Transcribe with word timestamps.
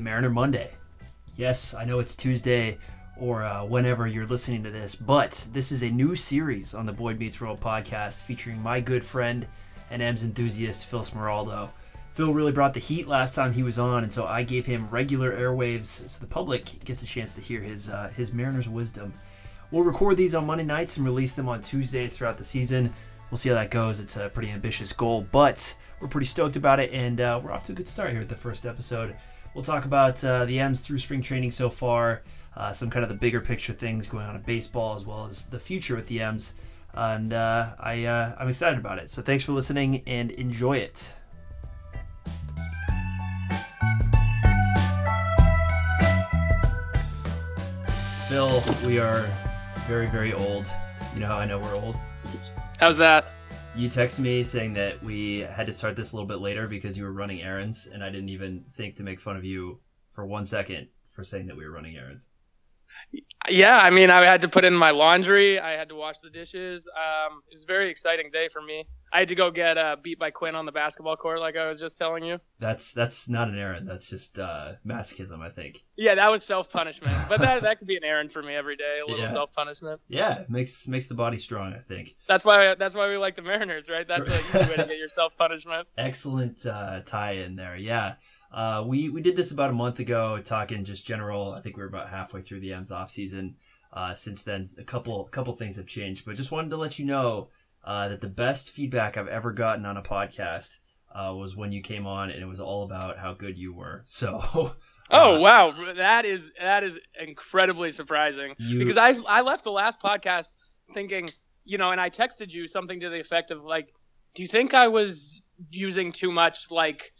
to 0.00 0.04
Mariner 0.04 0.30
Monday. 0.30 0.70
Yes, 1.36 1.74
I 1.74 1.84
know 1.84 1.98
it's 1.98 2.16
Tuesday 2.16 2.78
or 3.18 3.42
uh, 3.42 3.64
whenever 3.64 4.06
you're 4.06 4.26
listening 4.26 4.62
to 4.62 4.70
this, 4.70 4.94
but 4.94 5.46
this 5.52 5.72
is 5.72 5.82
a 5.82 5.90
new 5.90 6.16
series 6.16 6.74
on 6.74 6.86
the 6.86 6.92
Boyd 6.92 7.18
Meets 7.18 7.38
World 7.38 7.60
podcast 7.60 8.22
featuring 8.22 8.62
my 8.62 8.80
good 8.80 9.04
friend 9.04 9.46
and 9.90 10.00
M's 10.00 10.24
enthusiast, 10.24 10.86
Phil 10.86 11.00
Smeraldo. 11.00 11.68
Phil 12.14 12.32
really 12.32 12.52
brought 12.52 12.72
the 12.72 12.80
heat 12.80 13.08
last 13.08 13.34
time 13.34 13.52
he 13.52 13.62
was 13.62 13.78
on, 13.78 14.04
and 14.04 14.12
so 14.12 14.24
I 14.24 14.42
gave 14.42 14.64
him 14.64 14.88
regular 14.88 15.36
airwaves 15.36 15.84
so 15.86 16.18
the 16.18 16.26
public 16.26 16.82
gets 16.84 17.02
a 17.02 17.06
chance 17.06 17.34
to 17.34 17.42
hear 17.42 17.60
his 17.60 17.90
uh, 17.90 18.10
his 18.16 18.32
Mariners 18.32 18.68
wisdom. 18.68 19.12
We'll 19.70 19.84
record 19.84 20.16
these 20.16 20.34
on 20.34 20.46
Monday 20.46 20.64
nights 20.64 20.96
and 20.96 21.04
release 21.04 21.32
them 21.32 21.48
on 21.48 21.60
Tuesdays 21.60 22.16
throughout 22.16 22.38
the 22.38 22.44
season. 22.44 22.92
We'll 23.30 23.38
see 23.38 23.50
how 23.50 23.54
that 23.56 23.70
goes. 23.70 24.00
It's 24.00 24.16
a 24.16 24.30
pretty 24.30 24.50
ambitious 24.50 24.92
goal, 24.94 25.26
but 25.30 25.74
we're 26.00 26.08
pretty 26.08 26.26
stoked 26.26 26.56
about 26.56 26.80
it, 26.80 26.90
and 26.92 27.20
uh, 27.20 27.38
we're 27.42 27.52
off 27.52 27.64
to 27.64 27.72
a 27.72 27.74
good 27.74 27.88
start 27.88 28.12
here 28.12 28.22
at 28.22 28.30
the 28.30 28.34
first 28.34 28.64
episode. 28.64 29.14
We'll 29.54 29.64
talk 29.64 29.84
about 29.84 30.22
uh, 30.24 30.44
the 30.44 30.60
M's 30.60 30.80
through 30.80 30.98
spring 30.98 31.22
training 31.22 31.50
so 31.50 31.70
far, 31.70 32.22
uh, 32.56 32.72
some 32.72 32.88
kind 32.88 33.02
of 33.02 33.08
the 33.08 33.16
bigger 33.16 33.40
picture 33.40 33.72
things 33.72 34.08
going 34.08 34.24
on 34.24 34.36
in 34.36 34.42
baseball, 34.42 34.94
as 34.94 35.04
well 35.04 35.26
as 35.26 35.42
the 35.42 35.58
future 35.58 35.96
with 35.96 36.06
the 36.06 36.20
M's. 36.20 36.54
And 36.94 37.32
uh, 37.32 37.70
I, 37.78 38.04
uh, 38.04 38.36
I'm 38.38 38.48
excited 38.48 38.78
about 38.78 38.98
it. 38.98 39.10
So 39.10 39.22
thanks 39.22 39.42
for 39.42 39.52
listening 39.52 40.02
and 40.06 40.30
enjoy 40.30 40.78
it. 40.78 41.14
Phil, 48.28 48.62
we 48.86 49.00
are 49.00 49.28
very, 49.88 50.06
very 50.06 50.32
old. 50.32 50.66
You 51.14 51.20
know 51.20 51.26
how 51.26 51.38
I 51.38 51.44
know 51.46 51.58
we're 51.58 51.74
old? 51.74 51.96
How's 52.78 52.96
that? 52.98 53.32
You 53.80 53.88
texted 53.88 54.18
me 54.18 54.44
saying 54.44 54.74
that 54.74 55.02
we 55.02 55.38
had 55.38 55.66
to 55.66 55.72
start 55.72 55.96
this 55.96 56.12
a 56.12 56.14
little 56.14 56.28
bit 56.28 56.40
later 56.40 56.68
because 56.68 56.98
you 56.98 57.04
were 57.04 57.12
running 57.14 57.40
errands, 57.40 57.86
and 57.86 58.04
I 58.04 58.10
didn't 58.10 58.28
even 58.28 58.66
think 58.70 58.96
to 58.96 59.02
make 59.02 59.18
fun 59.18 59.38
of 59.38 59.44
you 59.44 59.80
for 60.10 60.26
one 60.26 60.44
second 60.44 60.88
for 61.08 61.24
saying 61.24 61.46
that 61.46 61.56
we 61.56 61.64
were 61.64 61.70
running 61.70 61.96
errands. 61.96 62.28
Yeah, 63.48 63.78
I 63.78 63.90
mean, 63.90 64.10
I 64.10 64.24
had 64.24 64.42
to 64.42 64.48
put 64.48 64.64
in 64.64 64.74
my 64.76 64.90
laundry. 64.90 65.58
I 65.58 65.70
had 65.72 65.88
to 65.88 65.94
wash 65.96 66.20
the 66.20 66.30
dishes. 66.30 66.88
Um, 66.94 67.40
it 67.48 67.54
was 67.54 67.64
a 67.64 67.66
very 67.66 67.90
exciting 67.90 68.30
day 68.30 68.48
for 68.48 68.60
me. 68.60 68.84
I 69.12 69.20
had 69.20 69.28
to 69.28 69.34
go 69.34 69.50
get 69.50 69.76
uh, 69.78 69.96
beat 70.00 70.18
by 70.20 70.30
Quinn 70.30 70.54
on 70.54 70.66
the 70.66 70.72
basketball 70.72 71.16
court, 71.16 71.40
like 71.40 71.56
I 71.56 71.66
was 71.66 71.80
just 71.80 71.98
telling 71.98 72.22
you. 72.22 72.38
That's 72.60 72.92
that's 72.92 73.28
not 73.28 73.48
an 73.48 73.58
errand. 73.58 73.88
That's 73.88 74.08
just 74.08 74.38
uh, 74.38 74.74
masochism, 74.86 75.40
I 75.40 75.48
think. 75.48 75.82
Yeah, 75.96 76.14
that 76.16 76.30
was 76.30 76.44
self 76.46 76.70
punishment, 76.70 77.16
but 77.28 77.40
that 77.40 77.62
that 77.62 77.78
could 77.78 77.88
be 77.88 77.96
an 77.96 78.04
errand 78.04 78.30
for 78.30 78.42
me 78.42 78.54
every 78.54 78.76
day. 78.76 79.00
A 79.02 79.06
little 79.06 79.22
Yeah. 79.22 79.26
self 79.26 79.52
punishment. 79.52 80.00
Yeah, 80.06 80.40
it 80.40 80.50
makes 80.50 80.86
makes 80.86 81.06
the 81.08 81.14
body 81.14 81.38
strong. 81.38 81.72
I 81.72 81.78
think. 81.78 82.14
That's 82.28 82.44
why 82.44 82.74
that's 82.76 82.94
why 82.94 83.08
we 83.08 83.16
like 83.16 83.34
the 83.34 83.42
Mariners, 83.42 83.88
right? 83.88 84.06
That's 84.06 84.28
a 84.28 84.52
good 84.58 84.68
way 84.68 84.76
to 84.76 84.84
get 84.86 84.98
your 84.98 85.08
self 85.08 85.36
punishment. 85.36 85.88
Excellent 85.98 86.64
uh, 86.66 87.00
tie 87.00 87.32
in 87.32 87.56
there. 87.56 87.74
Yeah. 87.76 88.14
Uh, 88.52 88.82
we, 88.86 89.08
we 89.08 89.20
did 89.22 89.36
this 89.36 89.50
about 89.52 89.70
a 89.70 89.74
month 89.74 90.00
ago, 90.00 90.40
talking 90.42 90.84
just 90.84 91.04
general. 91.06 91.52
I 91.52 91.60
think 91.60 91.76
we 91.76 91.82
were 91.82 91.88
about 91.88 92.08
halfway 92.08 92.42
through 92.42 92.60
the 92.60 92.72
M's 92.72 92.90
off 92.90 93.10
season. 93.10 93.56
Uh, 93.92 94.14
since 94.14 94.42
then, 94.42 94.66
a 94.78 94.84
couple 94.84 95.24
couple 95.24 95.54
things 95.56 95.76
have 95.76 95.86
changed, 95.86 96.24
but 96.24 96.36
just 96.36 96.52
wanted 96.52 96.70
to 96.70 96.76
let 96.76 96.98
you 96.98 97.04
know 97.04 97.48
uh, 97.84 98.08
that 98.08 98.20
the 98.20 98.28
best 98.28 98.70
feedback 98.70 99.16
I've 99.16 99.28
ever 99.28 99.52
gotten 99.52 99.84
on 99.84 99.96
a 99.96 100.02
podcast 100.02 100.78
uh, 101.14 101.32
was 101.34 101.56
when 101.56 101.72
you 101.72 101.80
came 101.82 102.06
on, 102.06 102.30
and 102.30 102.40
it 102.42 102.46
was 102.46 102.60
all 102.60 102.84
about 102.84 103.18
how 103.18 103.34
good 103.34 103.58
you 103.58 103.72
were. 103.72 104.04
So, 104.08 104.74
Oh 105.12 105.36
uh, 105.36 105.40
wow, 105.40 105.72
that 105.96 106.24
is 106.24 106.52
that 106.60 106.84
is 106.84 107.00
incredibly 107.20 107.90
surprising. 107.90 108.54
You- 108.58 108.78
because 108.78 108.96
I 108.96 109.14
I 109.28 109.40
left 109.42 109.64
the 109.64 109.72
last 109.72 110.00
podcast 110.00 110.52
thinking, 110.94 111.28
you 111.64 111.78
know, 111.78 111.90
and 111.90 112.00
I 112.00 112.10
texted 112.10 112.52
you 112.52 112.68
something 112.68 113.00
to 113.00 113.08
the 113.08 113.18
effect 113.18 113.50
of 113.50 113.64
like, 113.64 113.92
do 114.34 114.42
you 114.42 114.48
think 114.48 114.72
I 114.72 114.86
was 114.88 115.42
using 115.70 116.12
too 116.12 116.30
much 116.30 116.70
like 116.70 117.12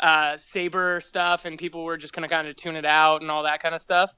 uh, 0.00 0.36
saber 0.36 1.00
stuff 1.00 1.44
and 1.44 1.58
people 1.58 1.84
were 1.84 1.96
just 1.96 2.12
gonna 2.12 2.28
kind 2.28 2.48
of 2.48 2.56
tune 2.56 2.76
it 2.76 2.86
out 2.86 3.22
and 3.22 3.30
all 3.30 3.44
that 3.44 3.62
kind 3.62 3.74
of 3.74 3.80
stuff? 3.80 4.14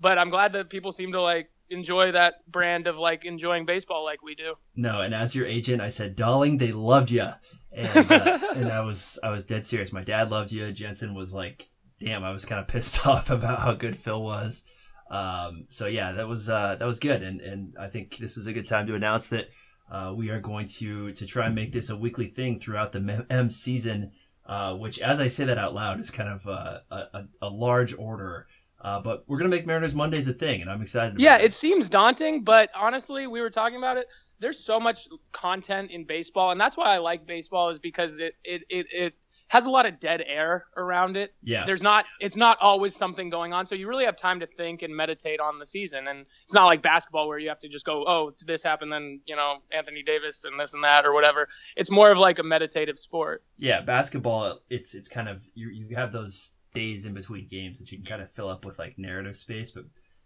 But 0.00 0.18
I'm 0.18 0.28
glad 0.28 0.54
that 0.54 0.70
people 0.70 0.92
seem 0.92 1.12
to 1.12 1.20
like 1.20 1.50
enjoy 1.70 2.12
that 2.12 2.34
brand 2.50 2.86
of 2.86 2.98
like 2.98 3.24
enjoying 3.24 3.64
baseball 3.64 4.04
like 4.04 4.22
we 4.22 4.34
do. 4.34 4.54
No, 4.76 5.00
and 5.00 5.14
as 5.14 5.34
your 5.34 5.46
agent, 5.46 5.80
I 5.80 5.88
said, 5.88 6.16
"Darling, 6.16 6.58
they 6.58 6.72
loved 6.72 7.10
you," 7.10 7.28
and 7.72 8.10
uh, 8.10 8.38
and 8.54 8.70
I 8.70 8.80
was 8.80 9.18
I 9.22 9.30
was 9.30 9.44
dead 9.44 9.66
serious. 9.66 9.92
My 9.92 10.04
dad 10.04 10.30
loved 10.30 10.52
you. 10.52 10.70
Jensen 10.72 11.14
was 11.14 11.32
like, 11.32 11.68
"Damn," 11.98 12.24
I 12.24 12.32
was 12.32 12.44
kind 12.44 12.60
of 12.60 12.68
pissed 12.68 13.06
off 13.06 13.30
about 13.30 13.60
how 13.60 13.74
good 13.74 13.96
Phil 13.96 14.22
was. 14.22 14.62
Um, 15.10 15.66
so 15.68 15.86
yeah, 15.86 16.12
that 16.12 16.28
was 16.28 16.48
uh, 16.48 16.76
that 16.78 16.86
was 16.86 16.98
good, 16.98 17.22
and 17.22 17.40
and 17.40 17.74
I 17.78 17.88
think 17.88 18.16
this 18.16 18.36
is 18.36 18.46
a 18.46 18.52
good 18.52 18.66
time 18.66 18.86
to 18.86 18.94
announce 18.94 19.28
that 19.28 19.48
uh, 19.90 20.12
we 20.14 20.30
are 20.30 20.40
going 20.40 20.66
to 20.78 21.12
to 21.12 21.26
try 21.26 21.46
and 21.46 21.54
make 21.54 21.72
this 21.72 21.90
a 21.90 21.96
weekly 21.96 22.28
thing 22.28 22.58
throughout 22.58 22.92
the 22.92 23.26
M 23.28 23.50
season. 23.50 24.12
Uh, 24.44 24.74
which, 24.74 24.98
as 24.98 25.20
I 25.20 25.28
say 25.28 25.44
that 25.44 25.58
out 25.58 25.72
loud, 25.72 26.00
is 26.00 26.10
kind 26.10 26.28
of 26.28 26.46
uh, 26.48 26.80
a, 26.90 27.24
a, 27.42 27.48
large 27.48 27.94
order. 27.96 28.48
Uh, 28.80 29.00
but 29.00 29.22
we're 29.28 29.38
gonna 29.38 29.50
make 29.50 29.66
Mariners 29.66 29.94
Mondays 29.94 30.26
a 30.26 30.32
thing, 30.32 30.62
and 30.62 30.68
I'm 30.68 30.82
excited. 30.82 31.20
Yeah, 31.20 31.38
it. 31.38 31.44
it 31.44 31.54
seems 31.54 31.88
daunting, 31.88 32.42
but 32.42 32.70
honestly, 32.74 33.28
we 33.28 33.40
were 33.40 33.50
talking 33.50 33.78
about 33.78 33.98
it. 33.98 34.08
There's 34.40 34.58
so 34.58 34.80
much 34.80 35.06
content 35.30 35.92
in 35.92 36.04
baseball, 36.04 36.50
and 36.50 36.60
that's 36.60 36.76
why 36.76 36.92
I 36.92 36.98
like 36.98 37.24
baseball 37.24 37.70
is 37.70 37.78
because 37.78 38.18
it 38.18 38.34
it, 38.42 38.62
it, 38.68 38.86
it 38.90 39.14
has 39.52 39.66
a 39.66 39.70
lot 39.70 39.84
of 39.84 40.00
dead 40.00 40.22
air 40.26 40.64
around 40.78 41.14
it. 41.18 41.34
yeah. 41.42 41.64
There's 41.66 41.82
not 41.82 42.06
it's 42.20 42.38
not 42.38 42.56
always 42.62 42.96
something 42.96 43.28
going 43.28 43.52
on, 43.52 43.66
so 43.66 43.74
you 43.74 43.86
really 43.86 44.06
have 44.06 44.16
time 44.16 44.40
to 44.40 44.46
think 44.46 44.80
and 44.80 44.96
meditate 44.96 45.40
on 45.40 45.58
the 45.58 45.66
season. 45.66 46.08
And 46.08 46.24
it's 46.44 46.54
not 46.54 46.64
like 46.64 46.80
basketball 46.80 47.28
where 47.28 47.38
you 47.38 47.50
have 47.50 47.58
to 47.58 47.68
just 47.68 47.84
go, 47.84 48.02
oh, 48.06 48.32
this 48.46 48.62
happened, 48.62 48.90
then 48.90 49.20
you 49.26 49.36
know 49.36 49.58
Anthony 49.70 50.02
Davis 50.02 50.46
and 50.46 50.58
this 50.58 50.72
and 50.72 50.84
that 50.84 51.04
or 51.04 51.12
whatever. 51.12 51.50
It's 51.76 51.90
more 51.90 52.10
of 52.10 52.16
like 52.16 52.38
a 52.38 52.42
meditative 52.42 52.98
sport. 52.98 53.44
yeah, 53.58 53.82
basketball. 53.82 54.60
It's 54.70 54.94
it's 54.94 55.10
kind 55.10 55.28
of 55.28 55.42
you 55.52 55.68
you 55.68 55.96
have 55.96 56.12
those 56.12 56.52
days 56.72 57.04
in 57.04 57.12
between 57.12 57.46
games 57.46 57.78
that 57.78 57.92
you 57.92 57.98
can 57.98 58.06
kind 58.06 58.22
of 58.22 58.30
fill 58.30 58.48
up 58.48 58.64
with 58.64 58.78
like 58.78 58.98
narrative 58.98 59.36
space, 59.36 59.70
but 59.70 59.84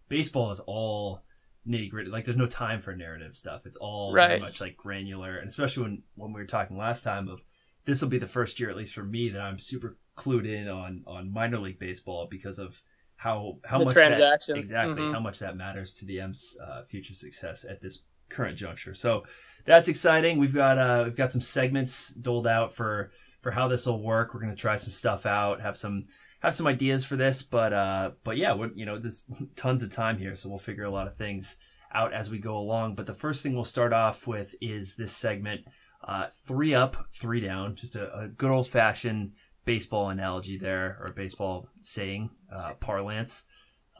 baseball 0.08 0.52
is 0.52 0.60
all 0.60 1.24
nitty 1.68 1.90
gritty. 1.90 2.10
Like 2.12 2.26
there's 2.26 2.38
no 2.38 2.46
time 2.46 2.80
for 2.80 2.94
narrative 2.94 3.34
stuff. 3.34 3.66
It's 3.66 3.76
all 3.76 4.14
very 4.14 4.38
much 4.38 4.60
like 4.60 4.76
granular, 4.76 5.36
and 5.36 5.48
especially 5.48 5.82
when 5.82 6.02
when 6.14 6.32
we 6.32 6.40
were 6.40 6.46
talking 6.46 6.76
last 6.76 7.02
time 7.02 7.26
of 7.26 7.40
this 7.86 8.02
will 8.02 8.08
be 8.08 8.18
the 8.18 8.26
first 8.26 8.60
year, 8.60 8.68
at 8.68 8.76
least 8.76 8.94
for 8.94 9.04
me, 9.04 9.30
that 9.30 9.40
I'm 9.40 9.58
super 9.58 9.96
clued 10.16 10.46
in 10.46 10.68
on 10.68 11.02
on 11.06 11.32
minor 11.32 11.58
league 11.58 11.78
baseball 11.78 12.26
because 12.30 12.58
of 12.58 12.80
how 13.16 13.58
how 13.64 13.78
The 13.78 13.84
much 13.86 13.94
transactions. 13.94 14.46
that, 14.48 14.58
exactly 14.58 15.02
Mhm. 15.02 15.12
how 15.14 15.20
much 15.20 15.38
that 15.38 15.56
matters 15.56 15.92
to 15.94 16.04
the 16.04 16.20
M's 16.20 16.56
uh, 16.62 16.82
future 16.84 17.14
success 17.14 17.64
at 17.64 17.80
this 17.80 18.02
current 18.28 18.58
juncture. 18.58 18.92
So 18.92 19.24
that's 19.64 19.88
exciting. 19.88 20.38
We've 20.38 20.52
got 20.54 20.76
uh, 20.78 21.02
we've 21.06 21.16
got 21.16 21.32
some 21.32 21.40
segments 21.40 22.10
doled 22.14 22.46
out 22.46 22.74
for 22.74 23.12
for 23.42 23.52
how 23.52 23.68
this 23.68 23.86
will 23.86 24.02
work. 24.02 24.34
We're 24.34 24.40
gonna 24.40 24.56
try 24.56 24.76
some 24.76 24.92
stuff 24.92 25.24
out, 25.24 25.60
have 25.62 25.76
some 25.76 26.02
have 26.40 26.52
some 26.52 26.66
ideas 26.66 27.04
for 27.04 27.16
this, 27.16 27.42
but 27.42 27.72
uh, 27.72 28.10
but 28.24 28.36
yeah, 28.36 28.52
we're, 28.52 28.70
you 28.74 28.84
know, 28.84 28.98
there's 28.98 29.24
tons 29.56 29.82
of 29.82 29.90
time 29.90 30.18
here, 30.18 30.34
so 30.34 30.48
we'll 30.48 30.58
figure 30.58 30.84
a 30.84 30.90
lot 30.90 31.06
of 31.06 31.16
things 31.16 31.56
out 31.94 32.12
as 32.12 32.30
we 32.30 32.38
go 32.38 32.58
along. 32.58 32.94
But 32.96 33.06
the 33.06 33.14
first 33.14 33.42
thing 33.42 33.54
we'll 33.54 33.64
start 33.64 33.92
off 33.94 34.26
with 34.26 34.54
is 34.60 34.96
this 34.96 35.12
segment, 35.12 35.62
uh, 36.06 36.26
three 36.46 36.74
up, 36.74 36.96
three 37.12 37.40
down, 37.40 37.74
just 37.74 37.96
a, 37.96 38.16
a 38.16 38.28
good 38.28 38.50
old 38.50 38.68
fashioned 38.68 39.32
baseball 39.64 40.10
analogy 40.10 40.56
there, 40.56 40.98
or 41.00 41.12
baseball 41.14 41.68
saying, 41.80 42.30
uh, 42.54 42.74
parlance. 42.80 43.42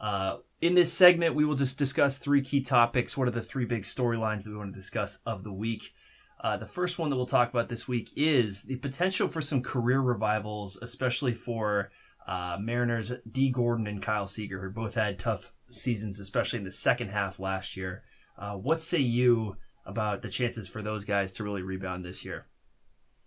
Uh, 0.01 0.37
in 0.61 0.73
this 0.73 0.91
segment, 0.91 1.35
we 1.35 1.45
will 1.45 1.55
just 1.55 1.77
discuss 1.77 2.17
three 2.17 2.41
key 2.41 2.61
topics. 2.61 3.17
What 3.17 3.27
are 3.27 3.31
the 3.31 3.41
three 3.41 3.65
big 3.65 3.83
storylines 3.83 4.43
that 4.43 4.51
we 4.51 4.57
want 4.57 4.73
to 4.73 4.79
discuss 4.79 5.19
of 5.25 5.43
the 5.43 5.53
week? 5.53 5.93
Uh, 6.39 6.55
the 6.55 6.65
first 6.65 6.99
one 6.99 7.09
that 7.09 7.15
we'll 7.15 7.25
talk 7.25 7.49
about 7.49 7.67
this 7.67 7.87
week 7.87 8.09
is 8.15 8.63
the 8.63 8.75
potential 8.77 9.27
for 9.27 9.41
some 9.41 9.61
career 9.61 9.99
revivals, 9.99 10.77
especially 10.81 11.33
for 11.33 11.91
uh, 12.27 12.57
Mariners 12.59 13.11
Dee 13.29 13.49
Gordon 13.49 13.87
and 13.87 14.01
Kyle 14.01 14.27
Seager, 14.27 14.61
who 14.61 14.69
both 14.69 14.93
had 14.93 15.19
tough 15.19 15.51
seasons, 15.69 16.19
especially 16.19 16.59
in 16.59 16.65
the 16.65 16.71
second 16.71 17.09
half 17.09 17.39
last 17.39 17.75
year. 17.75 18.03
Uh, 18.37 18.53
what 18.53 18.81
say 18.81 18.99
you 18.99 19.57
about 19.87 20.21
the 20.21 20.29
chances 20.29 20.67
for 20.67 20.83
those 20.83 21.05
guys 21.05 21.33
to 21.33 21.43
really 21.43 21.63
rebound 21.63 22.05
this 22.05 22.23
year? 22.23 22.45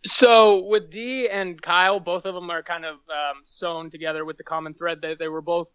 So 0.04 0.66
with 0.66 0.90
Dee 0.90 1.28
and 1.28 1.60
Kyle, 1.60 2.00
both 2.00 2.26
of 2.26 2.34
them 2.34 2.50
are 2.50 2.62
kind 2.62 2.84
of 2.84 2.94
um, 2.94 3.42
sewn 3.44 3.90
together 3.90 4.24
with 4.24 4.36
the 4.36 4.44
common 4.44 4.72
thread 4.72 5.02
that 5.02 5.18
they 5.18 5.28
were 5.28 5.42
both. 5.42 5.66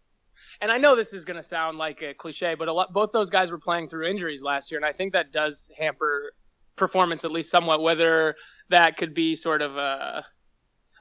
And 0.60 0.70
I 0.70 0.78
know 0.78 0.96
this 0.96 1.12
is 1.12 1.24
going 1.24 1.36
to 1.36 1.42
sound 1.42 1.78
like 1.78 2.02
a 2.02 2.14
cliche, 2.14 2.54
but 2.54 2.68
a 2.68 2.72
lot, 2.72 2.92
both 2.92 3.12
those 3.12 3.30
guys 3.30 3.52
were 3.52 3.58
playing 3.58 3.88
through 3.88 4.06
injuries 4.06 4.42
last 4.42 4.70
year, 4.70 4.78
and 4.78 4.84
I 4.84 4.92
think 4.92 5.12
that 5.12 5.32
does 5.32 5.70
hamper 5.78 6.32
performance 6.76 7.24
at 7.24 7.30
least 7.30 7.50
somewhat. 7.50 7.80
Whether 7.80 8.36
that 8.68 8.96
could 8.96 9.14
be 9.14 9.34
sort 9.34 9.62
of 9.62 9.76
a 9.76 10.24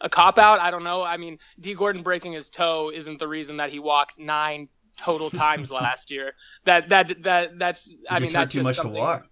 a 0.02 0.10
cop 0.10 0.38
out, 0.38 0.60
I 0.60 0.72
don't 0.72 0.84
know. 0.84 1.04
I 1.04 1.18
mean, 1.18 1.40
Dee 1.60 1.74
Gordon 1.74 2.04
breaking 2.04 2.34
his 2.34 2.50
toe 2.50 2.92
isn't 2.94 3.20
the 3.20 3.28
reason 3.28 3.58
that 3.58 3.72
he 3.72 3.80
walked 3.80 4.20
nine 4.20 4.70
total 4.98 5.30
times 5.30 5.72
last 5.72 6.12
year. 6.12 6.34
That 6.64 6.90
that 6.90 7.24
that 7.24 7.60
that's 7.60 7.94
I 8.10 8.20
mean 8.20 8.32
just 8.32 8.34
that's 8.34 8.52
too 8.54 8.64
much 8.64 8.80
to 8.80 8.88
walk. 8.88 9.28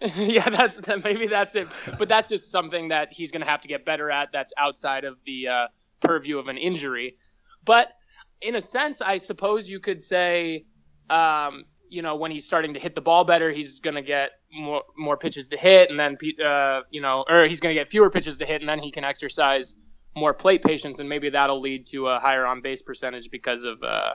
yeah, 0.16 0.48
that's 0.48 0.76
that, 0.76 1.02
maybe 1.02 1.26
that's 1.26 1.56
it. 1.56 1.68
But 1.98 2.08
that's 2.08 2.28
just 2.28 2.52
something 2.52 2.88
that 2.88 3.08
he's 3.12 3.32
going 3.32 3.42
to 3.42 3.48
have 3.48 3.62
to 3.62 3.68
get 3.68 3.84
better 3.84 4.10
at. 4.10 4.28
That's 4.32 4.52
outside 4.56 5.04
of 5.04 5.16
the 5.24 5.48
uh, 5.48 5.66
purview 6.00 6.38
of 6.38 6.46
an 6.48 6.56
injury. 6.56 7.16
But 7.64 7.92
in 8.40 8.54
a 8.54 8.62
sense, 8.62 9.02
I 9.02 9.16
suppose 9.16 9.68
you 9.68 9.80
could 9.80 10.02
say, 10.02 10.66
um, 11.10 11.64
you 11.88 12.02
know, 12.02 12.16
when 12.16 12.30
he's 12.30 12.46
starting 12.46 12.74
to 12.74 12.80
hit 12.80 12.94
the 12.94 13.00
ball 13.00 13.24
better, 13.24 13.50
he's 13.50 13.80
going 13.80 13.96
to 13.96 14.02
get 14.02 14.30
more 14.52 14.84
more 14.96 15.16
pitches 15.16 15.48
to 15.48 15.56
hit, 15.56 15.90
and 15.90 15.98
then 15.98 16.16
uh, 16.44 16.82
you 16.90 17.00
know, 17.00 17.24
or 17.28 17.46
he's 17.46 17.60
going 17.60 17.74
to 17.74 17.80
get 17.80 17.88
fewer 17.88 18.10
pitches 18.10 18.38
to 18.38 18.46
hit, 18.46 18.60
and 18.60 18.68
then 18.68 18.78
he 18.78 18.92
can 18.92 19.04
exercise 19.04 19.74
more 20.14 20.32
plate 20.32 20.62
patience, 20.62 21.00
and 21.00 21.08
maybe 21.08 21.30
that'll 21.30 21.60
lead 21.60 21.86
to 21.88 22.08
a 22.08 22.20
higher 22.20 22.46
on 22.46 22.60
base 22.60 22.82
percentage 22.82 23.30
because 23.30 23.64
of 23.64 23.82
uh, 23.82 24.12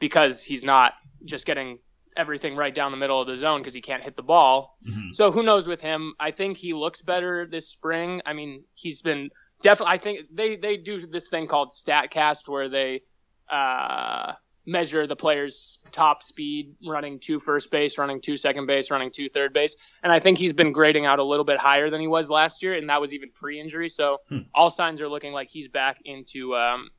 because 0.00 0.42
he's 0.42 0.64
not 0.64 0.94
just 1.24 1.46
getting 1.46 1.78
everything 2.16 2.56
right 2.56 2.74
down 2.74 2.90
the 2.90 2.98
middle 2.98 3.20
of 3.20 3.26
the 3.26 3.36
zone 3.36 3.60
because 3.60 3.74
he 3.74 3.80
can't 3.80 4.02
hit 4.02 4.16
the 4.16 4.22
ball. 4.22 4.76
Mm-hmm. 4.86 5.12
So 5.12 5.30
who 5.30 5.42
knows 5.42 5.68
with 5.68 5.80
him? 5.80 6.14
I 6.18 6.30
think 6.30 6.56
he 6.56 6.72
looks 6.72 7.02
better 7.02 7.46
this 7.46 7.68
spring. 7.68 8.22
I 8.26 8.32
mean, 8.32 8.64
he's 8.74 9.02
been 9.02 9.30
definitely. 9.62 9.94
I 9.94 9.98
think 9.98 10.20
they 10.32 10.56
they 10.56 10.76
do 10.76 11.00
this 11.00 11.28
thing 11.28 11.46
called 11.46 11.70
Statcast 11.70 12.48
where 12.48 12.68
they 12.68 13.02
uh, 13.50 14.32
measure 14.66 15.06
the 15.06 15.16
player's 15.16 15.78
top 15.92 16.22
speed 16.22 16.76
running 16.86 17.18
to 17.20 17.38
first 17.40 17.70
base, 17.70 17.98
running 17.98 18.20
to 18.22 18.36
second 18.36 18.66
base, 18.66 18.90
running 18.90 19.10
to 19.12 19.28
third 19.28 19.52
base. 19.52 19.98
And 20.02 20.12
I 20.12 20.20
think 20.20 20.38
he's 20.38 20.52
been 20.52 20.72
grading 20.72 21.06
out 21.06 21.18
a 21.18 21.24
little 21.24 21.44
bit 21.44 21.58
higher 21.58 21.90
than 21.90 22.00
he 22.00 22.08
was 22.08 22.30
last 22.30 22.62
year, 22.62 22.74
and 22.74 22.88
that 22.90 23.00
was 23.00 23.14
even 23.14 23.30
pre-injury. 23.34 23.88
So 23.88 24.18
hmm. 24.28 24.40
all 24.54 24.70
signs 24.70 25.00
are 25.00 25.08
looking 25.08 25.32
like 25.32 25.48
he's 25.50 25.68
back 25.68 26.00
into 26.04 26.54
um, 26.54 26.90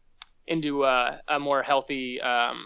into 0.48 0.84
uh, 0.84 1.18
a 1.28 1.40
more 1.40 1.63
healthy 1.63 2.19
um, 2.19 2.66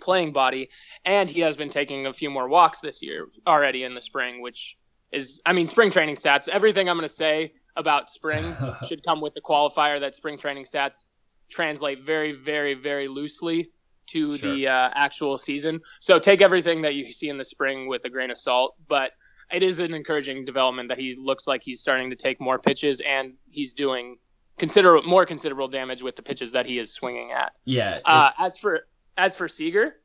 playing 0.00 0.32
body, 0.32 0.70
and 1.04 1.28
he 1.28 1.40
has 1.40 1.56
been 1.56 1.68
taking 1.68 2.06
a 2.06 2.12
few 2.12 2.30
more 2.30 2.48
walks 2.48 2.80
this 2.80 3.02
year 3.02 3.26
already 3.46 3.84
in 3.84 3.94
the 3.94 4.00
spring, 4.00 4.40
which 4.42 4.76
is, 5.12 5.40
I 5.46 5.52
mean, 5.52 5.66
spring 5.66 5.90
training 5.90 6.16
stats. 6.16 6.48
Everything 6.48 6.88
I'm 6.88 6.96
going 6.96 7.08
to 7.08 7.14
say 7.14 7.52
about 7.76 8.10
spring 8.10 8.56
should 8.88 9.04
come 9.04 9.20
with 9.20 9.34
the 9.34 9.40
qualifier 9.40 10.00
that 10.00 10.14
spring 10.16 10.38
training 10.38 10.64
stats 10.64 11.08
translate 11.48 12.04
very, 12.04 12.32
very, 12.32 12.74
very 12.74 13.08
loosely 13.08 13.70
to 14.06 14.36
sure. 14.36 14.52
the 14.52 14.68
uh, 14.68 14.90
actual 14.94 15.38
season. 15.38 15.80
So 16.00 16.18
take 16.18 16.40
everything 16.40 16.82
that 16.82 16.94
you 16.94 17.10
see 17.10 17.28
in 17.28 17.38
the 17.38 17.44
spring 17.44 17.88
with 17.88 18.04
a 18.04 18.10
grain 18.10 18.30
of 18.30 18.38
salt, 18.38 18.74
but 18.88 19.12
it 19.52 19.62
is 19.62 19.78
an 19.78 19.94
encouraging 19.94 20.44
development 20.44 20.88
that 20.88 20.98
he 20.98 21.16
looks 21.16 21.46
like 21.46 21.62
he's 21.62 21.80
starting 21.80 22.10
to 22.10 22.16
take 22.16 22.40
more 22.40 22.58
pitches 22.58 23.00
and 23.06 23.34
he's 23.50 23.74
doing 23.74 24.18
consider 24.58 25.00
more 25.02 25.26
considerable 25.26 25.68
damage 25.68 26.02
with 26.02 26.16
the 26.16 26.22
pitches 26.22 26.52
that 26.52 26.66
he 26.66 26.78
is 26.78 26.92
swinging 26.92 27.32
at. 27.32 27.52
Yeah. 27.64 28.00
Uh, 28.04 28.30
as 28.38 28.58
for 28.58 28.86
as 29.16 29.36
for 29.36 29.48
Seager, 29.48 29.96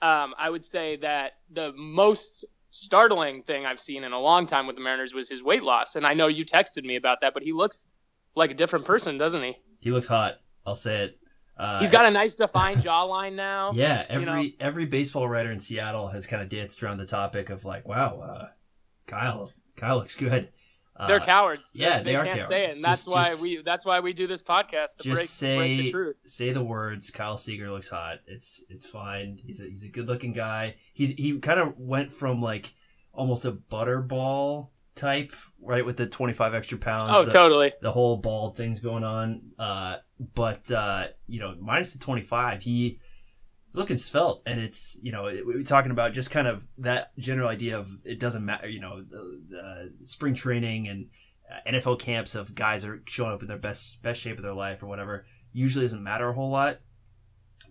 um, 0.00 0.34
I 0.38 0.48
would 0.48 0.64
say 0.64 0.96
that 0.96 1.32
the 1.50 1.72
most 1.72 2.44
startling 2.70 3.42
thing 3.42 3.66
I've 3.66 3.80
seen 3.80 4.04
in 4.04 4.12
a 4.12 4.20
long 4.20 4.46
time 4.46 4.66
with 4.66 4.76
the 4.76 4.82
Mariners 4.82 5.14
was 5.14 5.28
his 5.28 5.42
weight 5.42 5.62
loss, 5.62 5.96
and 5.96 6.06
I 6.06 6.14
know 6.14 6.28
you 6.28 6.44
texted 6.44 6.84
me 6.84 6.96
about 6.96 7.22
that, 7.22 7.34
but 7.34 7.42
he 7.42 7.52
looks 7.52 7.86
like 8.34 8.50
a 8.50 8.54
different 8.54 8.84
person, 8.84 9.18
doesn't 9.18 9.42
he? 9.42 9.56
He 9.80 9.90
looks 9.90 10.06
hot. 10.06 10.40
I'll 10.66 10.74
say 10.74 11.04
it. 11.04 11.18
Uh, 11.56 11.80
He's 11.80 11.90
got 11.90 12.06
a 12.06 12.10
nice 12.10 12.36
defined 12.36 12.78
jawline 12.82 13.34
now. 13.34 13.72
Yeah, 13.74 14.04
every 14.08 14.26
you 14.26 14.32
know? 14.32 14.48
every 14.60 14.86
baseball 14.86 15.28
writer 15.28 15.50
in 15.50 15.58
Seattle 15.58 16.08
has 16.08 16.26
kind 16.26 16.42
of 16.42 16.48
danced 16.48 16.82
around 16.82 16.98
the 16.98 17.06
topic 17.06 17.50
of 17.50 17.64
like, 17.64 17.88
wow, 17.88 18.20
uh, 18.20 18.48
Kyle, 19.06 19.50
Kyle 19.76 19.96
looks 19.96 20.14
good. 20.14 20.50
Uh, 20.98 21.06
They're 21.06 21.20
cowards. 21.20 21.74
Yeah, 21.76 21.98
they, 21.98 22.04
they 22.04 22.16
are 22.16 22.24
can't 22.24 22.34
cowards. 22.34 22.48
say 22.48 22.64
it, 22.64 22.76
and 22.76 22.84
that's 22.84 23.04
just, 23.04 23.14
why 23.14 23.30
just, 23.30 23.42
we 23.42 23.62
that's 23.62 23.84
why 23.84 24.00
we 24.00 24.12
do 24.12 24.26
this 24.26 24.42
podcast 24.42 24.96
to 24.98 25.04
just 25.04 25.14
break, 25.14 25.28
say, 25.28 25.54
to 25.54 25.58
break 25.58 25.78
the 25.78 25.90
truth. 25.92 26.16
Say 26.24 26.52
the 26.52 26.64
words. 26.64 27.10
Kyle 27.10 27.36
Seager 27.36 27.70
looks 27.70 27.88
hot. 27.88 28.18
It's 28.26 28.64
it's 28.68 28.84
fine. 28.86 29.38
He's 29.40 29.60
a 29.60 29.64
he's 29.64 29.84
a 29.84 29.88
good 29.88 30.08
looking 30.08 30.32
guy. 30.32 30.76
He's 30.92 31.10
he 31.10 31.38
kind 31.38 31.60
of 31.60 31.78
went 31.78 32.12
from 32.12 32.42
like 32.42 32.74
almost 33.12 33.44
a 33.44 33.52
butterball 33.52 34.68
type, 34.98 35.32
right, 35.62 35.84
with 35.84 35.96
the 35.96 36.06
25 36.06 36.54
extra 36.54 36.78
pounds. 36.78 37.10
Oh, 37.12 37.24
the, 37.24 37.30
totally. 37.30 37.72
The 37.80 37.92
whole 37.92 38.16
bald 38.16 38.56
thing's 38.56 38.80
going 38.80 39.04
on. 39.04 39.52
Uh, 39.58 39.96
but, 40.34 40.70
uh, 40.70 41.06
you 41.26 41.40
know, 41.40 41.54
minus 41.60 41.92
the 41.92 41.98
25, 41.98 42.62
he 42.62 43.00
looking 43.72 43.98
svelte. 43.98 44.42
And 44.46 44.60
it's, 44.60 44.98
you 45.02 45.12
know, 45.12 45.24
we 45.46 45.54
are 45.54 45.62
talking 45.62 45.90
about 45.90 46.12
just 46.12 46.30
kind 46.30 46.46
of 46.46 46.66
that 46.82 47.16
general 47.18 47.48
idea 47.48 47.78
of 47.78 47.90
it 48.04 48.18
doesn't 48.18 48.44
matter, 48.44 48.68
you 48.68 48.80
know, 48.80 49.02
the, 49.02 49.40
the 49.48 49.92
spring 50.04 50.34
training 50.34 50.88
and 50.88 51.06
uh, 51.50 51.70
NFL 51.70 52.00
camps 52.00 52.34
of 52.34 52.54
guys 52.54 52.84
are 52.84 53.02
showing 53.06 53.32
up 53.32 53.42
in 53.42 53.48
their 53.48 53.58
best, 53.58 54.02
best 54.02 54.20
shape 54.20 54.36
of 54.36 54.42
their 54.42 54.54
life 54.54 54.82
or 54.82 54.86
whatever 54.86 55.26
usually 55.52 55.84
doesn't 55.84 56.02
matter 56.02 56.28
a 56.28 56.34
whole 56.34 56.50
lot 56.50 56.78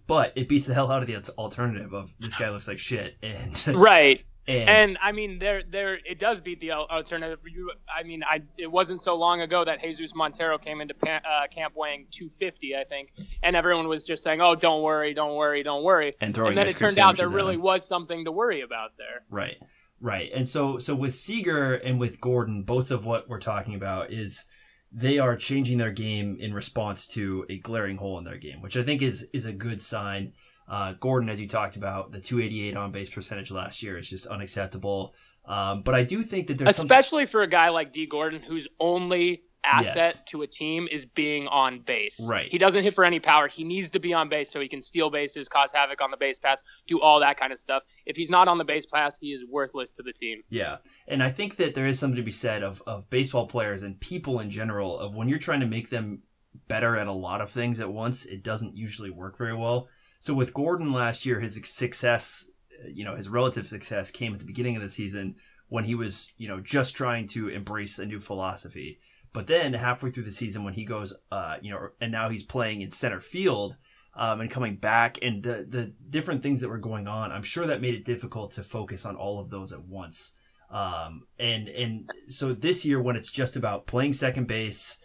but 0.08 0.32
it 0.36 0.48
beats 0.48 0.66
the 0.66 0.74
hell 0.74 0.92
out 0.92 1.02
of 1.02 1.08
the 1.08 1.34
alternative 1.38 1.94
of 1.94 2.14
this 2.20 2.36
guy 2.36 2.50
looks 2.50 2.68
like 2.68 2.80
shit 2.80 3.18
and 3.22 3.68
right 3.76 4.26
and, 4.48 4.70
and, 4.70 4.98
I 5.02 5.12
mean, 5.12 5.40
there, 5.40 5.62
there, 5.70 5.96
it 5.96 6.20
does 6.20 6.40
beat 6.40 6.62
the 6.62 6.72
alternative. 6.72 7.40
You, 7.46 7.72
I 7.94 8.04
mean, 8.04 8.24
I, 8.24 8.44
it 8.58 8.72
wasn't 8.72 9.02
so 9.02 9.16
long 9.16 9.42
ago 9.42 9.66
that 9.66 9.82
Jesus 9.82 10.16
Montero 10.16 10.58
came 10.58 10.80
into 10.80 10.96
uh, 11.06 11.48
camp 11.54 11.74
weighing 11.76 12.08
250, 12.12 12.76
I 12.76 12.84
think, 12.86 13.10
and 13.44 13.56
everyone 13.56 13.88
was 13.88 14.06
just 14.06 14.24
saying, 14.24 14.42
"Oh, 14.42 14.56
don't 14.56 14.84
worry, 14.84 15.14
don't 15.14 15.36
worry, 15.36 15.64
don't 15.64 15.84
worry." 15.84 16.14
And 16.22 16.34
throwing. 16.34 16.52
And 16.52 16.58
then 16.58 16.68
it 16.68 16.78
turned 16.78 16.98
out 16.98 17.18
there 17.18 17.28
really 17.28 17.58
was 17.58 17.88
something 17.88 18.26
to 18.26 18.32
worry 18.32 18.62
about 18.62 18.92
there. 18.98 19.24
Right, 19.30 19.58
right. 20.00 20.32
And 20.34 20.48
so, 20.48 20.78
so 20.78 20.96
with 20.96 21.14
Seager 21.14 21.74
and 21.74 22.00
with 22.00 22.22
Gordon, 22.22 22.64
both 22.64 22.90
of 22.90 23.06
what 23.06 23.28
we're 23.28 23.40
talking 23.40 23.76
about 23.76 24.12
is 24.12 24.46
they 24.92 25.20
are 25.20 25.36
changing 25.36 25.78
their 25.78 25.92
game 25.92 26.38
in 26.40 26.54
response 26.54 27.06
to 27.08 27.46
a 27.50 27.58
glaring 27.58 27.98
hole 27.98 28.18
in 28.18 28.24
their 28.24 28.38
game, 28.38 28.62
which 28.62 28.78
I 28.78 28.84
think 28.84 29.02
is 29.02 29.28
is 29.34 29.46
a 29.46 29.54
good 29.54 29.82
sign. 29.82 30.34
Uh, 30.68 30.94
Gordon, 31.00 31.30
as 31.30 31.40
you 31.40 31.48
talked 31.48 31.78
about, 31.78 32.12
the 32.12 32.19
288 32.19 32.75
on 32.75 32.92
base 32.92 33.10
percentage 33.10 33.52
last 33.52 33.81
year 33.81 33.98
is 33.98 34.10
just 34.10 34.28
unacceptable. 34.28 35.14
Um, 35.46 35.81
but 35.84 35.96
I 35.96 36.04
do 36.04 36.24
think 36.24 36.48
that 36.48 36.58
there's 36.58 36.78
especially 36.78 37.25
for 37.25 37.42
a 37.42 37.48
guy 37.48 37.69
like 37.69 37.94
Dee 37.94 38.06
Gordon, 38.06 38.42
whose 38.42 38.68
only 38.80 39.44
asset 39.64 39.96
yes. 39.96 40.24
to 40.24 40.42
a 40.42 40.48
team 40.48 40.88
is 40.90 41.06
being 41.06 41.48
on 41.48 41.80
base. 41.80 42.25
Right. 42.28 42.52
He 42.52 42.58
doesn't 42.58 42.84
hit 42.84 42.94
for 42.94 43.04
any 43.04 43.19
power. 43.19 43.48
He 43.48 43.64
needs 43.64 43.92
to 43.92 44.00
be 44.00 44.14
on 44.14 44.30
base 44.30 44.52
so 44.52 44.60
he 44.60 44.68
can 44.68 44.81
steal 44.81 45.10
bases, 45.10 45.50
cause 45.50 45.72
havoc 45.74 46.02
on 46.02 46.12
the 46.12 46.18
base 46.18 46.40
pass, 46.40 46.62
do 46.86 47.00
all 47.02 47.20
that 47.22 47.40
kind 47.40 47.52
of 47.52 47.60
stuff. 47.60 47.84
If 48.06 48.16
he's 48.16 48.30
not 48.30 48.48
on 48.48 48.58
the 48.58 48.66
base 48.66 48.86
pass, 48.86 49.20
he 49.20 49.34
is 49.34 49.46
worthless 49.46 49.94
to 49.94 50.04
the 50.04 50.13
team. 50.13 50.42
Yeah. 50.50 50.78
And 51.08 51.22
I 51.22 51.31
think 51.31 51.58
that 51.58 51.75
there 51.75 51.88
is 51.88 52.00
something 52.00 52.18
to 52.18 52.24
be 52.24 52.31
said 52.31 52.63
of, 52.63 52.81
of 52.88 53.10
baseball 53.10 53.48
players 53.48 53.84
and 53.84 54.00
people 54.00 54.40
in 54.40 54.50
general 54.50 54.98
of 55.00 55.16
when 55.16 55.30
you're 55.30 55.40
trying 55.40 55.62
to 55.62 55.68
make 55.68 55.90
them 55.90 56.24
better 56.68 56.98
at 56.98 57.08
a 57.08 57.13
lot 57.13 57.42
of 57.42 57.50
things 57.50 57.80
at 57.80 57.92
once, 57.92 58.25
it 58.25 58.44
doesn't 58.44 58.75
usually 58.75 59.10
work 59.10 59.38
very 59.38 59.56
well. 59.56 59.88
So 60.19 60.34
with 60.34 60.54
Gordon 60.54 60.92
last 60.92 61.25
year, 61.25 61.40
his 61.40 61.60
success, 61.64 62.50
you 62.88 63.04
know, 63.04 63.16
his 63.16 63.30
relative 63.30 63.68
success 63.68 64.12
came 64.12 64.34
at 64.34 64.40
the 64.40 64.46
beginning 64.46 64.75
of 64.75 64.81
the 64.81 64.90
season 64.90 65.36
when 65.69 65.84
he 65.84 65.96
was, 65.96 66.31
you 66.38 66.48
know, 66.48 66.60
just 66.60 66.96
trying 66.96 67.28
to 67.28 67.50
embrace 67.50 68.00
a 68.00 68.06
new 68.06 68.19
philosophy. 68.19 69.00
But 69.34 69.48
then 69.48 69.74
halfway 69.74 70.10
through 70.10 70.24
the 70.24 70.31
season, 70.31 70.64
when 70.64 70.74
he 70.74 70.86
goes, 70.86 71.14
uh, 71.31 71.58
you 71.62 71.72
know, 71.72 71.90
and 72.02 72.12
now 72.12 72.30
he's 72.30 72.44
playing 72.44 72.81
in 72.81 72.90
center 72.90 73.19
field 73.19 73.78
um, 74.16 74.42
and 74.42 74.50
coming 74.50 74.78
back, 74.78 75.19
and 75.22 75.44
the 75.44 75.66
the 75.69 75.94
different 76.10 76.42
things 76.42 76.62
that 76.62 76.70
were 76.70 76.80
going 76.80 77.08
on, 77.08 77.31
I'm 77.31 77.44
sure 77.44 77.68
that 77.68 77.81
made 77.81 77.94
it 77.94 78.03
difficult 78.03 78.51
to 78.51 78.63
focus 78.63 79.06
on 79.06 79.15
all 79.15 79.39
of 79.39 79.50
those 79.50 79.72
at 79.72 79.84
once. 79.84 80.32
Um, 80.72 81.27
and 81.38 81.68
and 81.70 82.10
so 82.27 82.53
this 82.53 82.84
year, 82.84 83.00
when 83.00 83.15
it's 83.15 83.32
just 83.32 83.56
about 83.56 83.86
playing 83.86 84.13
second 84.13 84.48
base, 84.48 84.98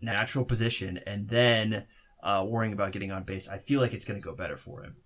natural 0.00 0.44
position, 0.44 0.98
and 1.06 1.28
then 1.28 1.86
uh, 2.22 2.44
worrying 2.46 2.72
about 2.72 2.92
getting 2.92 3.10
on 3.12 3.22
base, 3.24 3.48
I 3.48 3.58
feel 3.58 3.80
like 3.80 3.92
it's 3.92 4.04
going 4.04 4.18
to 4.18 4.24
go 4.24 4.34
better 4.34 4.56
for 4.56 4.82
him. 4.82 4.96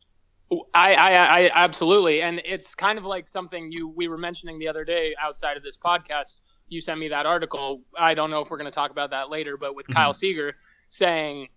I, 0.75 0.95
I, 0.95 1.11
I 1.11 1.51
absolutely, 1.55 2.21
and 2.21 2.43
it's 2.45 2.75
kind 2.75 2.99
of 2.99 3.07
like 3.07 3.27
something 3.27 3.73
you 3.73 3.89
we 3.89 4.07
were 4.09 4.19
mentioning 4.19 4.59
the 4.59 4.69
other 4.69 4.85
day 4.85 5.15
outside 5.19 5.57
of 5.57 5.63
this 5.63 5.79
podcast. 5.79 6.43
You 6.69 6.83
sent 6.83 7.01
me 7.01 7.09
that 7.09 7.25
article. 7.25 7.81
I 7.97 8.13
don't 8.13 8.31
know 8.31 8.43
if 8.43 8.51
we're 8.51 8.59
going 8.59 8.71
to 8.71 8.75
talk 8.75 8.91
about 8.91 9.11
that 9.11 9.31
later, 9.31 9.57
but 9.57 9.75
with 9.75 9.87
mm-hmm. 9.87 9.97
Kyle 9.97 10.13
Seager 10.13 10.55
saying, 10.91 11.49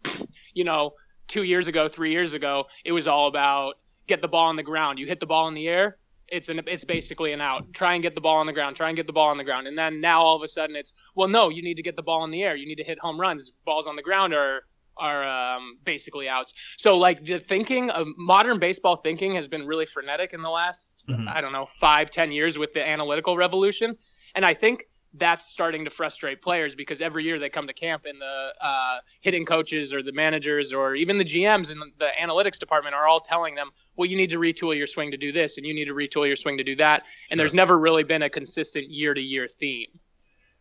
you 0.53 0.63
know, 0.63 0.93
two 1.27 1.43
years 1.43 1.67
ago, 1.67 1.89
three 1.89 2.12
years 2.12 2.33
ago, 2.35 2.67
it 2.85 2.93
was 2.93 3.09
all 3.09 3.27
about 3.27 3.75
get 4.07 4.21
the 4.21 4.29
ball 4.29 4.47
on 4.47 4.55
the 4.55 4.63
ground. 4.63 4.97
You 4.97 5.07
hit 5.07 5.19
the 5.19 5.25
ball 5.25 5.50
in 5.50 5.55
the 5.55 5.67
air, 5.67 5.97
it's 6.27 6.50
an 6.50 6.62
it's 6.67 6.85
basically 6.85 7.33
an 7.33 7.41
out. 7.41 7.74
Try 7.74 7.93
and 7.93 8.03
get 8.03 8.15
the 8.15 8.21
ball 8.21 8.38
on 8.38 8.47
the 8.47 8.53
ground. 8.53 8.75
Try 8.75 8.88
and 8.88 8.95
get 8.95 9.07
the 9.07 9.13
ball 9.13 9.29
on 9.29 9.38
the 9.38 9.43
ground. 9.43 9.67
And 9.67 9.77
then 9.77 10.01
now 10.01 10.21
all 10.21 10.35
of 10.35 10.41
a 10.41 10.47
sudden 10.47 10.75
it's 10.75 10.93
well, 11.15 11.27
no, 11.27 11.50
you 11.50 11.62
need 11.62 11.75
to 11.75 11.83
get 11.83 11.95
the 11.95 12.03
ball 12.03 12.24
in 12.24 12.31
the 12.31 12.43
air. 12.43 12.55
You 12.55 12.67
need 12.67 12.77
to 12.77 12.83
hit 12.83 13.00
home 13.00 13.19
runs. 13.19 13.51
Balls 13.65 13.88
on 13.88 13.95
the 13.95 14.01
ground 14.01 14.33
are 14.33 14.63
are 14.97 15.55
um, 15.55 15.77
basically 15.83 16.29
outs. 16.29 16.53
So 16.77 16.97
like 16.97 17.23
the 17.23 17.39
thinking 17.39 17.89
of 17.89 18.07
modern 18.17 18.59
baseball 18.59 18.95
thinking 18.95 19.35
has 19.35 19.47
been 19.47 19.65
really 19.65 19.85
frenetic 19.85 20.33
in 20.33 20.41
the 20.41 20.49
last 20.49 21.05
mm-hmm. 21.07 21.27
I 21.27 21.41
don't 21.41 21.53
know 21.53 21.67
five 21.79 22.11
ten 22.11 22.31
years 22.31 22.57
with 22.57 22.73
the 22.73 22.87
analytical 22.87 23.37
revolution, 23.37 23.97
and 24.33 24.45
I 24.45 24.53
think 24.53 24.85
that's 25.17 25.45
starting 25.45 25.85
to 25.85 25.89
frustrate 25.89 26.41
players 26.41 26.75
because 26.75 27.01
every 27.01 27.23
year 27.23 27.39
they 27.39 27.49
come 27.49 27.67
to 27.67 27.73
camp 27.73 28.05
and 28.05 28.19
the 28.19 28.53
uh, 28.61 28.97
hitting 29.21 29.45
coaches 29.45 29.93
or 29.93 30.03
the 30.03 30.11
managers 30.11 30.73
or 30.73 30.95
even 30.95 31.17
the 31.17 31.23
GMs 31.23 31.71
in 31.71 31.79
the 31.97 32.09
analytics 32.21 32.59
department 32.59 32.95
are 32.95 33.07
all 33.07 33.19
telling 33.19 33.55
them, 33.55 33.69
well, 33.95 34.09
you 34.09 34.17
need 34.17 34.31
to 34.31 34.37
retool 34.37 34.75
your 34.75 34.87
swing 34.87 35.11
to 35.11 35.17
do 35.17 35.31
this 35.31 35.57
and 35.57 35.65
you 35.65 35.73
need 35.73 35.85
to 35.85 35.93
retool 35.93 36.27
your 36.27 36.35
swing 36.35 36.57
to 36.57 36.63
do 36.63 36.75
that. 36.77 37.03
And 37.29 37.37
sure. 37.37 37.43
there's 37.43 37.55
never 37.55 37.77
really 37.77 38.03
been 38.03 38.21
a 38.21 38.29
consistent 38.29 38.89
year 38.89 39.13
to 39.13 39.21
year 39.21 39.47
theme. 39.47 39.87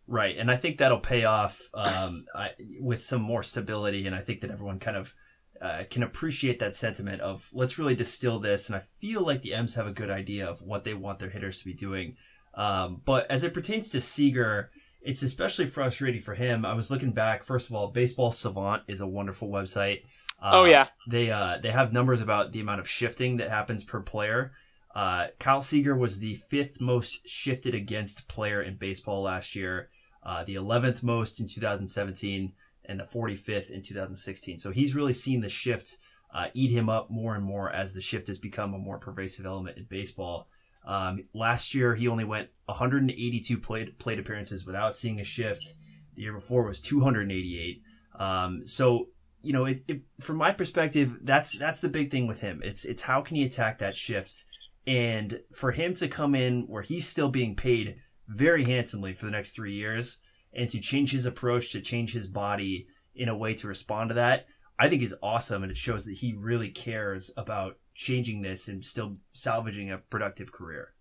Right, 0.07 0.37
and 0.37 0.51
I 0.51 0.57
think 0.57 0.79
that'll 0.79 1.01
pay 1.01 1.25
off 1.25 1.61
um, 1.73 2.27
I, 2.35 2.51
with 2.79 3.03
some 3.03 3.23
more 3.23 3.43
stability, 3.43 4.07
and 4.07 4.15
I 4.15 4.21
think 4.21 4.43
that 4.43 4.51
everyone 4.51 4.79
kind 4.79 4.99
of 4.99 5.15
uh, 5.63 5.85
can 5.91 6.03
appreciate 6.03 6.59
that 6.59 6.75
sentiment 6.75 7.23
of 7.23 7.49
let's 7.53 7.79
really 7.79 7.95
distill 7.95 8.39
this. 8.39 8.69
And 8.69 8.77
I 8.77 8.83
feel 9.01 9.25
like 9.25 9.41
the 9.41 9.55
M's 9.55 9.75
have 9.75 9.87
a 9.87 9.93
good 9.93 10.11
idea 10.11 10.47
of 10.47 10.61
what 10.61 10.85
they 10.85 10.93
want 10.93 11.21
their 11.21 11.31
hitters 11.31 11.59
to 11.59 11.65
be 11.65 11.73
doing. 11.73 12.17
Um, 12.53 13.01
but 13.05 13.31
as 13.31 13.45
it 13.45 13.55
pertains 13.55 13.89
to 13.91 14.01
Seager, 14.01 14.71
it's 15.01 15.23
especially 15.23 15.67
frustrating 15.67 16.21
for 16.21 16.35
him. 16.35 16.65
I 16.65 16.75
was 16.75 16.91
looking 16.91 17.13
back. 17.13 17.45
First 17.45 17.69
of 17.69 17.75
all, 17.75 17.89
Baseball 17.89 18.31
Savant 18.31 18.83
is 18.89 19.01
a 19.01 19.07
wonderful 19.07 19.49
website. 19.49 20.03
Uh, 20.41 20.51
oh 20.53 20.65
yeah, 20.65 20.89
they 21.09 21.31
uh, 21.31 21.59
they 21.63 21.71
have 21.71 21.93
numbers 21.93 22.21
about 22.21 22.51
the 22.51 22.61
amount 22.61 22.81
of 22.81 22.89
shifting 22.89 23.39
that 23.39 23.49
happens 23.49 23.85
per 23.85 24.01
player. 24.01 24.53
Uh, 24.95 25.27
Kyle 25.41 25.61
Seager 25.61 25.97
was 25.97 26.21
the 26.21 26.37
fifth 26.49 26.81
most 26.81 27.29
shifted 27.29 27.75
against 27.75 28.29
player 28.29 28.63
in 28.63 28.77
baseball 28.77 29.23
last 29.23 29.57
year 29.57 29.91
uh, 30.25 30.43
the 30.45 30.55
11th 30.55 31.03
most 31.03 31.41
in 31.41 31.47
2017, 31.47 32.53
and 32.87 33.01
the 33.01 33.05
45th 33.05 33.71
in 33.71 33.83
2016. 33.83 34.59
So 34.59 34.71
he's 34.71 34.95
really 34.95 35.13
seen 35.13 35.41
the 35.41 35.49
shift 35.49 35.99
uh, 36.35 36.47
eat 36.55 36.71
him 36.71 36.89
up 36.89 37.11
more 37.11 37.35
and 37.35 37.45
more 37.45 37.71
as 37.71 37.93
the 37.93 38.01
shift 38.01 38.29
has 38.29 38.39
become 38.39 38.75
a 38.75 38.79
more 38.79 38.99
pervasive 38.99 39.47
element 39.47 39.77
in 39.79 39.85
baseball. 39.85 40.49
Um, 40.87 41.23
last 41.33 41.75
year, 41.75 41.95
he 41.95 42.09
only 42.09 42.25
went 42.25 42.49
182 42.67 43.59
plate, 43.59 43.99
plate 43.99 44.19
appearances 44.19 44.67
without 44.67 44.97
seeing 44.97 45.21
a 45.21 45.25
shift. 45.25 45.75
The 46.15 46.23
year 46.23 46.33
before 46.33 46.67
was 46.67 46.81
288. 46.81 47.83
Um, 48.19 48.67
so 48.67 49.09
you 49.43 49.53
know, 49.53 49.67
it, 49.67 49.85
it, 49.89 50.01
from 50.21 50.37
my 50.37 50.53
perspective, 50.53 51.19
that's 51.23 51.59
that's 51.59 51.81
the 51.81 51.89
big 51.91 52.11
thing 52.11 52.27
with 52.27 52.41
him. 52.41 52.63
It's 52.65 52.87
it's 52.87 53.03
how 53.03 53.21
can 53.21 53.37
he 53.37 53.45
attack 53.45 53.79
that 53.81 53.95
shift, 53.95 54.45
and 54.87 55.41
for 55.53 55.73
him 55.73 55.95
to 55.95 56.09
come 56.09 56.35
in 56.35 56.63
where 56.67 56.83
he's 56.83 57.09
still 57.09 57.29
being 57.29 57.57
paid 57.57 57.97
very 58.29 58.65
handsomely 58.65 59.13
for 59.15 59.27
the 59.27 59.33
next 59.33 59.53
three 59.53 59.75
years, 59.75 60.19
and 60.53 60.69
to 60.71 60.81
change 60.81 61.13
his 61.13 61.27
approach, 61.27 61.73
to 61.73 61.81
change 61.81 62.13
his 62.13 62.27
body 62.27 62.87
in 63.15 63.29
a 63.29 63.37
way 63.37 63.55
to 63.55 63.69
respond 63.69 64.11
to 64.11 64.15
that, 64.15 64.47
I 64.79 64.89
think 64.89 65.03
is 65.03 65.15
awesome, 65.23 65.63
and 65.63 65.71
it 65.71 65.77
shows 65.77 66.05
that 66.05 66.15
he 66.15 66.33
really 66.33 66.71
cares 66.71 67.31
about 67.37 67.79
changing 67.95 68.43
this 68.43 68.69
and 68.69 68.85
still 68.85 69.15
salvaging 69.33 69.91
a 69.91 69.99
productive 70.11 70.53
career. 70.53 70.95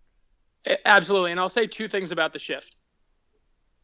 Absolutely, 0.85 1.31
and 1.31 1.39
I'll 1.39 1.49
say 1.49 1.67
two 1.67 1.87
things 1.87 2.11
about 2.11 2.33
the 2.33 2.39
shift. 2.39 2.77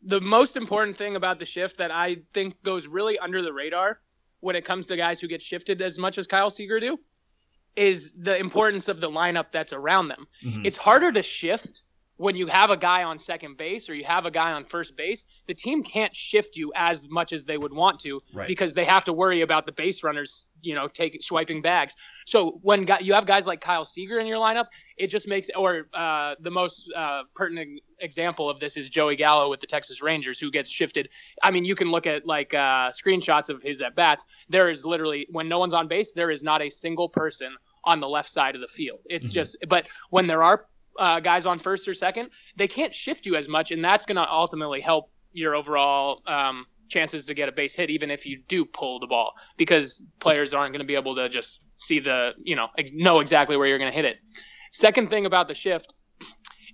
The 0.03 0.21
most 0.21 0.55
important 0.55 0.97
thing 0.97 1.15
about 1.15 1.39
the 1.39 1.45
shift 1.45 1.79
that 1.79 1.91
I 1.91 2.17
think 2.33 2.61
goes 2.63 2.87
really 2.87 3.19
under 3.19 3.41
the 3.41 3.51
radar 3.51 3.99
when 4.39 4.55
it 4.55 4.63
comes 4.63 4.87
to 4.87 4.95
guys 4.95 5.19
who 5.19 5.27
get 5.27 5.41
shifted 5.41 5.81
as 5.81 5.99
much 5.99 6.17
as 6.17 6.27
Kyle 6.27 6.49
Seager 6.49 6.79
do 6.79 6.99
is 7.79 8.11
the 8.11 8.37
importance 8.37 8.89
of 8.89 8.99
the 8.99 9.09
lineup 9.09 9.51
that's 9.51 9.73
around 9.73 10.09
them. 10.09 10.27
Mm-hmm. 10.43 10.65
It's 10.65 10.77
harder 10.77 11.11
to 11.11 11.23
shift 11.23 11.83
when 12.19 12.35
you 12.35 12.47
have 12.47 12.69
a 12.69 12.75
guy 12.75 13.03
on 13.03 13.17
second 13.17 13.55
base 13.55 13.89
or 13.89 13.95
you 13.95 14.03
have 14.03 14.25
a 14.25 14.31
guy 14.31 14.51
on 14.51 14.65
first 14.65 14.97
base, 14.97 15.25
the 15.47 15.53
team 15.53 15.83
can't 15.83 16.13
shift 16.13 16.57
you 16.57 16.73
as 16.75 17.07
much 17.09 17.31
as 17.31 17.45
they 17.45 17.57
would 17.57 17.71
want 17.71 17.99
to 17.99 18.21
right. 18.33 18.45
because 18.45 18.73
they 18.73 18.83
have 18.83 19.05
to 19.05 19.13
worry 19.13 19.39
about 19.39 19.65
the 19.65 19.71
base 19.71 20.03
runners, 20.03 20.45
you 20.61 20.75
know, 20.75 20.89
take 20.89 21.23
swiping 21.23 21.61
bags. 21.61 21.95
So 22.25 22.59
when 22.61 22.89
you 22.99 23.13
have 23.13 23.25
guys 23.25 23.47
like 23.47 23.61
Kyle 23.61 23.85
Seager 23.85 24.19
in 24.19 24.27
your 24.27 24.37
lineup, 24.37 24.65
it 24.97 25.07
just 25.07 25.29
makes 25.29 25.49
or 25.55 25.87
uh, 25.93 26.35
the 26.41 26.51
most 26.51 26.91
uh, 26.93 27.21
pertinent 27.35 27.79
example 28.01 28.49
of 28.49 28.59
this 28.59 28.75
is 28.75 28.89
Joey 28.89 29.15
Gallo 29.15 29.49
with 29.49 29.61
the 29.61 29.67
Texas 29.67 30.01
Rangers, 30.01 30.41
who 30.41 30.51
gets 30.51 30.69
shifted. 30.69 31.07
I 31.41 31.51
mean, 31.51 31.63
you 31.63 31.75
can 31.75 31.89
look 31.89 32.05
at 32.05 32.25
like 32.25 32.53
uh, 32.53 32.89
screenshots 32.89 33.49
of 33.49 33.63
his 33.63 33.81
at 33.81 33.95
bats. 33.95 34.25
There 34.49 34.69
is 34.69 34.85
literally 34.85 35.25
when 35.29 35.47
no 35.47 35.59
one's 35.59 35.73
on 35.73 35.87
base, 35.87 36.11
there 36.11 36.31
is 36.31 36.43
not 36.43 36.61
a 36.61 36.69
single 36.69 37.07
person 37.07 37.55
on 37.83 37.99
the 37.99 38.07
left 38.07 38.29
side 38.29 38.55
of 38.55 38.61
the 38.61 38.67
field. 38.67 38.99
It's 39.05 39.27
mm-hmm. 39.27 39.33
just, 39.33 39.57
but 39.67 39.87
when 40.09 40.27
there 40.27 40.43
are 40.43 40.65
uh, 40.97 41.19
guys 41.19 41.45
on 41.45 41.59
first 41.59 41.87
or 41.87 41.93
second, 41.93 42.29
they 42.55 42.67
can't 42.67 42.93
shift 42.93 43.25
you 43.25 43.35
as 43.35 43.47
much, 43.47 43.71
and 43.71 43.83
that's 43.83 44.05
going 44.05 44.17
to 44.17 44.29
ultimately 44.29 44.81
help 44.81 45.11
your 45.31 45.55
overall 45.55 46.21
um, 46.27 46.65
chances 46.89 47.25
to 47.25 47.33
get 47.33 47.49
a 47.49 47.51
base 47.51 47.75
hit, 47.75 47.89
even 47.89 48.11
if 48.11 48.25
you 48.25 48.41
do 48.47 48.65
pull 48.65 48.99
the 48.99 49.07
ball, 49.07 49.33
because 49.57 50.03
players 50.19 50.53
aren't 50.53 50.73
going 50.73 50.81
to 50.81 50.87
be 50.87 50.95
able 50.95 51.15
to 51.15 51.29
just 51.29 51.61
see 51.77 51.99
the, 51.99 52.33
you 52.43 52.55
know, 52.55 52.67
know 52.93 53.19
exactly 53.19 53.55
where 53.55 53.67
you're 53.67 53.77
going 53.77 53.91
to 53.91 53.95
hit 53.95 54.05
it. 54.05 54.17
Second 54.71 55.09
thing 55.09 55.25
about 55.25 55.47
the 55.47 55.53
shift 55.53 55.93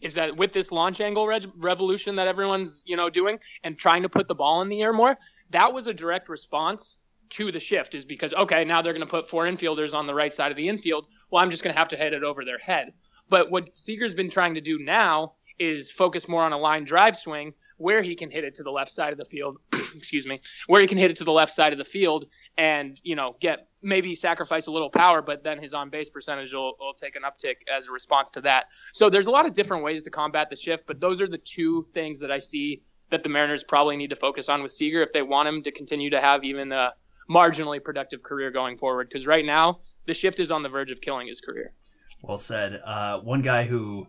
is 0.02 0.16
that 0.16 0.36
with 0.36 0.52
this 0.52 0.72
launch 0.72 1.02
angle 1.02 1.28
re- 1.28 1.40
revolution 1.58 2.16
that 2.16 2.28
everyone's, 2.28 2.84
you 2.86 2.96
know, 2.96 3.10
doing 3.10 3.40
and 3.64 3.78
trying 3.78 4.04
to 4.04 4.10
put 4.10 4.28
the 4.28 4.36
ball 4.36 4.62
in 4.62 4.70
the 4.70 4.82
air 4.82 4.94
more, 4.94 5.18
that 5.52 5.74
was 5.74 5.88
a 5.88 5.94
direct 5.94 6.30
response 6.30 7.00
to 7.30 7.52
the 7.52 7.60
shift 7.60 7.96
is 7.96 8.06
because 8.06 8.34
okay 8.34 8.66
now 8.66 8.82
they're 8.82 8.94
going 8.94 9.06
to 9.06 9.10
put 9.10 9.30
four 9.30 9.46
infielders 9.46 9.94
on 9.94 10.08
the 10.08 10.14
right 10.14 10.34
side 10.34 10.52
of 10.52 10.58
the 10.58 10.70
infield 10.70 11.08
well 11.32 11.44
i'm 11.44 11.52
just 11.52 11.64
going 11.64 11.74
to 11.74 11.80
have 11.80 11.90
to 11.90 11.98
hit 11.98 12.14
it 12.14 12.24
over 12.24 12.46
their 12.46 12.60
head 12.60 12.94
but 13.30 13.50
what 13.50 13.78
Seager's 13.78 14.16
been 14.16 14.30
trying 14.30 14.56
to 14.56 14.62
do 14.62 14.78
now 14.80 15.34
is 15.58 15.92
focus 15.92 16.28
more 16.28 16.44
on 16.44 16.52
a 16.52 16.58
line 16.58 16.84
drive 16.84 17.16
swing 17.16 17.54
where 17.78 18.02
he 18.02 18.16
can 18.16 18.30
hit 18.30 18.44
it 18.44 18.56
to 18.56 18.64
the 18.64 18.72
left 18.72 18.92
side 18.92 19.14
of 19.14 19.18
the 19.18 19.26
field. 19.26 19.58
excuse 19.96 20.28
me, 20.28 20.42
where 20.68 20.82
he 20.82 20.88
can 20.88 20.98
hit 20.98 21.12
it 21.12 21.18
to 21.18 21.24
the 21.24 21.32
left 21.32 21.52
side 21.52 21.72
of 21.72 21.80
the 21.80 21.86
field 21.86 22.26
and 22.58 23.00
you 23.04 23.16
know 23.16 23.36
get 23.40 23.68
maybe 23.82 24.16
sacrifice 24.16 24.68
a 24.68 24.72
little 24.72 24.90
power, 24.90 25.22
but 25.22 25.44
then 25.44 25.60
his 25.60 25.74
on 25.74 25.90
base 25.90 26.10
percentage 26.10 26.54
will, 26.54 26.76
will 26.80 26.94
take 26.94 27.16
an 27.16 27.22
uptick 27.22 27.56
as 27.74 27.88
a 27.88 27.92
response 27.92 28.32
to 28.32 28.42
that. 28.42 28.66
So 28.94 29.10
there's 29.10 29.28
a 29.28 29.32
lot 29.32 29.46
of 29.46 29.54
different 29.54 29.84
ways 29.84 30.04
to 30.04 30.10
combat 30.10 30.50
the 30.50 30.56
shift, 30.56 30.86
but 30.88 31.00
those 31.00 31.22
are 31.22 31.28
the 31.28 31.38
two 31.38 31.88
things 31.94 32.22
that 32.22 32.32
I 32.32 32.40
see 32.40 32.82
that 33.12 33.22
the 33.22 33.30
Mariners 33.30 33.64
probably 33.64 33.96
need 33.96 34.10
to 34.10 34.16
focus 34.16 34.50
on 34.50 34.64
with 34.64 34.72
Seager 34.72 35.04
if 35.04 35.14
they 35.14 35.22
want 35.22 35.48
him 35.48 35.62
to 35.62 35.72
continue 35.72 36.10
to 36.10 36.20
have 36.20 36.44
even 36.44 36.72
a 36.72 36.94
marginally 37.30 37.84
productive 37.84 38.24
career 38.24 38.52
going 38.52 38.78
forward. 38.78 39.08
Because 39.10 39.28
right 39.28 39.46
now 39.46 39.80
the 40.06 40.14
shift 40.14 40.40
is 40.40 40.52
on 40.52 40.64
the 40.64 40.70
verge 40.70 40.92
of 40.92 41.02
killing 41.02 41.28
his 41.28 41.42
career. 41.42 41.74
Well 42.22 42.38
said. 42.38 42.82
Uh, 42.84 43.20
one 43.20 43.42
guy 43.42 43.66
who, 43.66 44.08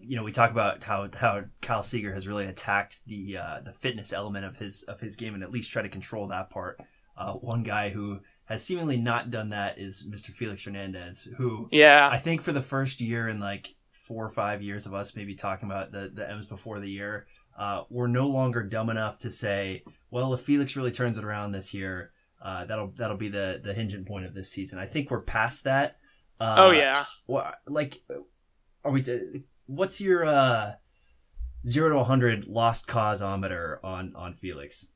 you 0.00 0.16
know, 0.16 0.22
we 0.22 0.32
talk 0.32 0.50
about 0.50 0.82
how 0.82 1.08
how 1.16 1.44
Kyle 1.60 1.82
Seager 1.82 2.12
has 2.14 2.28
really 2.28 2.46
attacked 2.46 3.00
the 3.06 3.38
uh, 3.38 3.60
the 3.64 3.72
fitness 3.72 4.12
element 4.12 4.44
of 4.44 4.56
his 4.56 4.82
of 4.84 5.00
his 5.00 5.16
game 5.16 5.34
and 5.34 5.42
at 5.42 5.50
least 5.50 5.70
try 5.70 5.82
to 5.82 5.88
control 5.88 6.28
that 6.28 6.50
part. 6.50 6.80
Uh, 7.16 7.32
one 7.34 7.62
guy 7.62 7.90
who 7.90 8.20
has 8.46 8.62
seemingly 8.62 8.96
not 8.96 9.30
done 9.30 9.50
that 9.50 9.78
is 9.78 10.06
Mr. 10.08 10.30
Felix 10.30 10.64
Hernandez, 10.64 11.28
who 11.36 11.66
yeah 11.70 12.08
I 12.10 12.18
think 12.18 12.40
for 12.40 12.52
the 12.52 12.62
first 12.62 13.00
year 13.00 13.28
in 13.28 13.40
like 13.40 13.74
four 13.90 14.24
or 14.24 14.30
five 14.30 14.60
years 14.62 14.84
of 14.84 14.92
us 14.92 15.16
maybe 15.16 15.34
talking 15.34 15.68
about 15.68 15.92
the 15.92 16.10
the 16.12 16.28
M's 16.30 16.46
before 16.46 16.78
the 16.78 16.90
year, 16.90 17.26
uh, 17.58 17.82
we're 17.88 18.06
no 18.06 18.28
longer 18.28 18.62
dumb 18.62 18.90
enough 18.90 19.18
to 19.18 19.30
say, 19.30 19.82
well, 20.10 20.34
if 20.34 20.40
Felix 20.40 20.76
really 20.76 20.90
turns 20.90 21.18
it 21.18 21.24
around 21.24 21.52
this 21.52 21.72
year, 21.72 22.12
uh, 22.44 22.66
that'll 22.66 22.92
that'll 22.96 23.16
be 23.16 23.30
the 23.30 23.60
the 23.64 23.72
hinging 23.72 24.04
point 24.04 24.26
of 24.26 24.34
this 24.34 24.50
season. 24.50 24.78
I 24.78 24.86
think 24.86 25.10
we're 25.10 25.22
past 25.22 25.64
that. 25.64 25.96
Uh, 26.38 26.56
oh 26.58 26.70
yeah. 26.70 27.06
What 27.26 27.56
like 27.66 28.02
are 28.84 28.92
we? 28.92 29.02
T- 29.02 29.44
what's 29.66 30.00
your 30.00 30.26
uh 30.26 30.72
zero 31.66 31.88
to 31.88 31.96
100 31.96 32.46
lost 32.46 32.86
causeometer 32.86 33.78
on 33.82 34.14
on 34.14 34.34
Felix? 34.34 34.88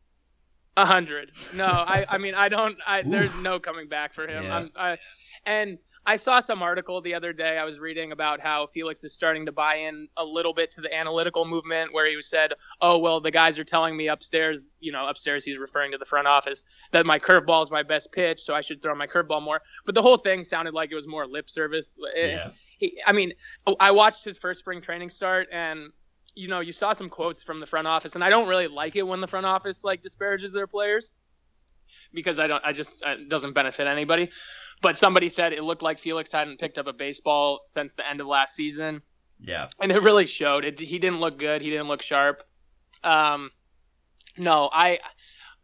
A 0.76 0.84
hundred. 0.84 1.32
No, 1.54 1.66
I 1.66 2.04
I 2.08 2.18
mean 2.18 2.34
I 2.34 2.48
don't. 2.48 2.76
I 2.86 3.02
there's 3.02 3.34
no 3.40 3.58
coming 3.58 3.88
back 3.88 4.12
for 4.12 4.28
him. 4.28 4.44
Yeah. 4.44 4.56
I'm, 4.56 4.70
I, 4.76 4.98
and 5.44 5.78
I 6.08 6.16
saw 6.16 6.40
some 6.40 6.62
article 6.62 7.02
the 7.02 7.16
other 7.16 7.34
day 7.34 7.58
I 7.58 7.64
was 7.64 7.78
reading 7.78 8.12
about 8.12 8.40
how 8.40 8.66
Felix 8.66 9.04
is 9.04 9.12
starting 9.12 9.44
to 9.44 9.52
buy 9.52 9.74
in 9.74 10.08
a 10.16 10.24
little 10.24 10.54
bit 10.54 10.70
to 10.72 10.80
the 10.80 10.92
analytical 10.92 11.44
movement 11.44 11.92
where 11.92 12.08
he 12.10 12.22
said, 12.22 12.54
"Oh, 12.80 13.00
well, 13.00 13.20
the 13.20 13.30
guys 13.30 13.58
are 13.58 13.64
telling 13.64 13.94
me 13.94 14.08
upstairs, 14.08 14.74
you 14.80 14.90
know, 14.90 15.06
upstairs 15.06 15.44
he's 15.44 15.58
referring 15.58 15.92
to 15.92 15.98
the 15.98 16.06
front 16.06 16.26
office 16.26 16.64
that 16.92 17.04
my 17.04 17.18
curveball 17.18 17.62
is 17.62 17.70
my 17.70 17.82
best 17.82 18.10
pitch, 18.10 18.40
so 18.40 18.54
I 18.54 18.62
should 18.62 18.80
throw 18.80 18.94
my 18.94 19.06
curveball 19.06 19.42
more." 19.42 19.60
But 19.84 19.94
the 19.94 20.00
whole 20.00 20.16
thing 20.16 20.44
sounded 20.44 20.72
like 20.72 20.90
it 20.90 20.94
was 20.94 21.06
more 21.06 21.26
lip 21.26 21.50
service. 21.50 22.02
Eh, 22.16 22.30
yeah. 22.30 22.48
He, 22.78 23.02
I 23.06 23.12
mean, 23.12 23.34
I 23.78 23.90
watched 23.90 24.24
his 24.24 24.38
first 24.38 24.60
spring 24.60 24.80
training 24.80 25.10
start 25.10 25.48
and 25.52 25.92
you 26.34 26.48
know, 26.48 26.60
you 26.60 26.72
saw 26.72 26.92
some 26.92 27.08
quotes 27.08 27.42
from 27.42 27.60
the 27.60 27.66
front 27.66 27.86
office 27.86 28.14
and 28.14 28.22
I 28.24 28.30
don't 28.30 28.48
really 28.48 28.68
like 28.68 28.96
it 28.96 29.06
when 29.06 29.20
the 29.20 29.26
front 29.26 29.44
office 29.44 29.84
like 29.84 30.00
disparages 30.00 30.54
their 30.54 30.68
players 30.68 31.10
because 32.12 32.40
I 32.40 32.46
don't, 32.46 32.64
I 32.64 32.72
just, 32.72 33.02
it 33.04 33.28
doesn't 33.28 33.52
benefit 33.52 33.86
anybody. 33.86 34.30
But 34.80 34.98
somebody 34.98 35.28
said 35.28 35.52
it 35.52 35.64
looked 35.64 35.82
like 35.82 35.98
Felix 35.98 36.32
hadn't 36.32 36.60
picked 36.60 36.78
up 36.78 36.86
a 36.86 36.92
baseball 36.92 37.60
since 37.64 37.94
the 37.94 38.08
end 38.08 38.20
of 38.20 38.26
last 38.26 38.54
season. 38.54 39.02
Yeah. 39.40 39.68
And 39.80 39.92
it 39.92 40.02
really 40.02 40.26
showed. 40.26 40.64
It, 40.64 40.80
he 40.80 40.98
didn't 40.98 41.20
look 41.20 41.38
good. 41.38 41.62
He 41.62 41.70
didn't 41.70 41.88
look 41.88 42.02
sharp. 42.02 42.42
Um, 43.02 43.50
no, 44.36 44.68
I, 44.72 44.98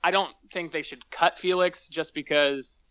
I 0.03 0.11
don't 0.11 0.33
think 0.53 0.73
they 0.73 0.83
should 0.83 1.09
cut 1.11 1.39
Felix 1.39 1.89
just 1.89 2.15
because, 2.15 2.83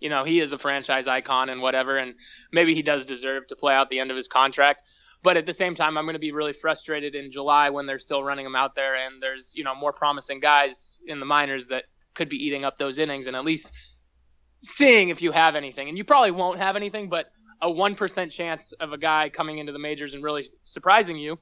you 0.00 0.08
know, 0.08 0.24
he 0.24 0.40
is 0.40 0.52
a 0.52 0.58
franchise 0.58 1.08
icon 1.08 1.50
and 1.50 1.60
whatever, 1.60 1.96
and 1.96 2.14
maybe 2.52 2.74
he 2.74 2.82
does 2.82 3.04
deserve 3.06 3.46
to 3.48 3.56
play 3.56 3.74
out 3.74 3.90
the 3.90 4.00
end 4.00 4.10
of 4.10 4.16
his 4.16 4.28
contract. 4.28 4.82
But 5.22 5.38
at 5.38 5.46
the 5.46 5.54
same 5.54 5.74
time, 5.74 5.96
I'm 5.96 6.04
going 6.04 6.14
to 6.14 6.20
be 6.20 6.32
really 6.32 6.52
frustrated 6.52 7.14
in 7.14 7.30
July 7.30 7.70
when 7.70 7.86
they're 7.86 7.98
still 7.98 8.22
running 8.22 8.44
him 8.44 8.54
out 8.54 8.74
there, 8.74 8.94
and 8.94 9.22
there's 9.22 9.54
you 9.56 9.64
know 9.64 9.74
more 9.74 9.92
promising 9.92 10.38
guys 10.38 11.00
in 11.06 11.18
the 11.18 11.26
minors 11.26 11.68
that 11.68 11.84
could 12.14 12.28
be 12.28 12.44
eating 12.44 12.64
up 12.64 12.76
those 12.76 12.98
innings 12.98 13.26
and 13.26 13.36
at 13.36 13.44
least 13.44 13.72
seeing 14.62 15.10
if 15.10 15.22
you 15.22 15.32
have 15.32 15.56
anything. 15.56 15.88
And 15.88 15.98
you 15.98 16.04
probably 16.04 16.30
won't 16.30 16.58
have 16.58 16.76
anything, 16.76 17.08
but 17.08 17.26
a 17.60 17.68
1% 17.68 18.30
chance 18.30 18.72
of 18.72 18.92
a 18.92 18.98
guy 18.98 19.28
coming 19.28 19.58
into 19.58 19.72
the 19.72 19.78
majors 19.78 20.14
and 20.14 20.22
really 20.22 20.46
surprising 20.64 21.18
you 21.18 21.38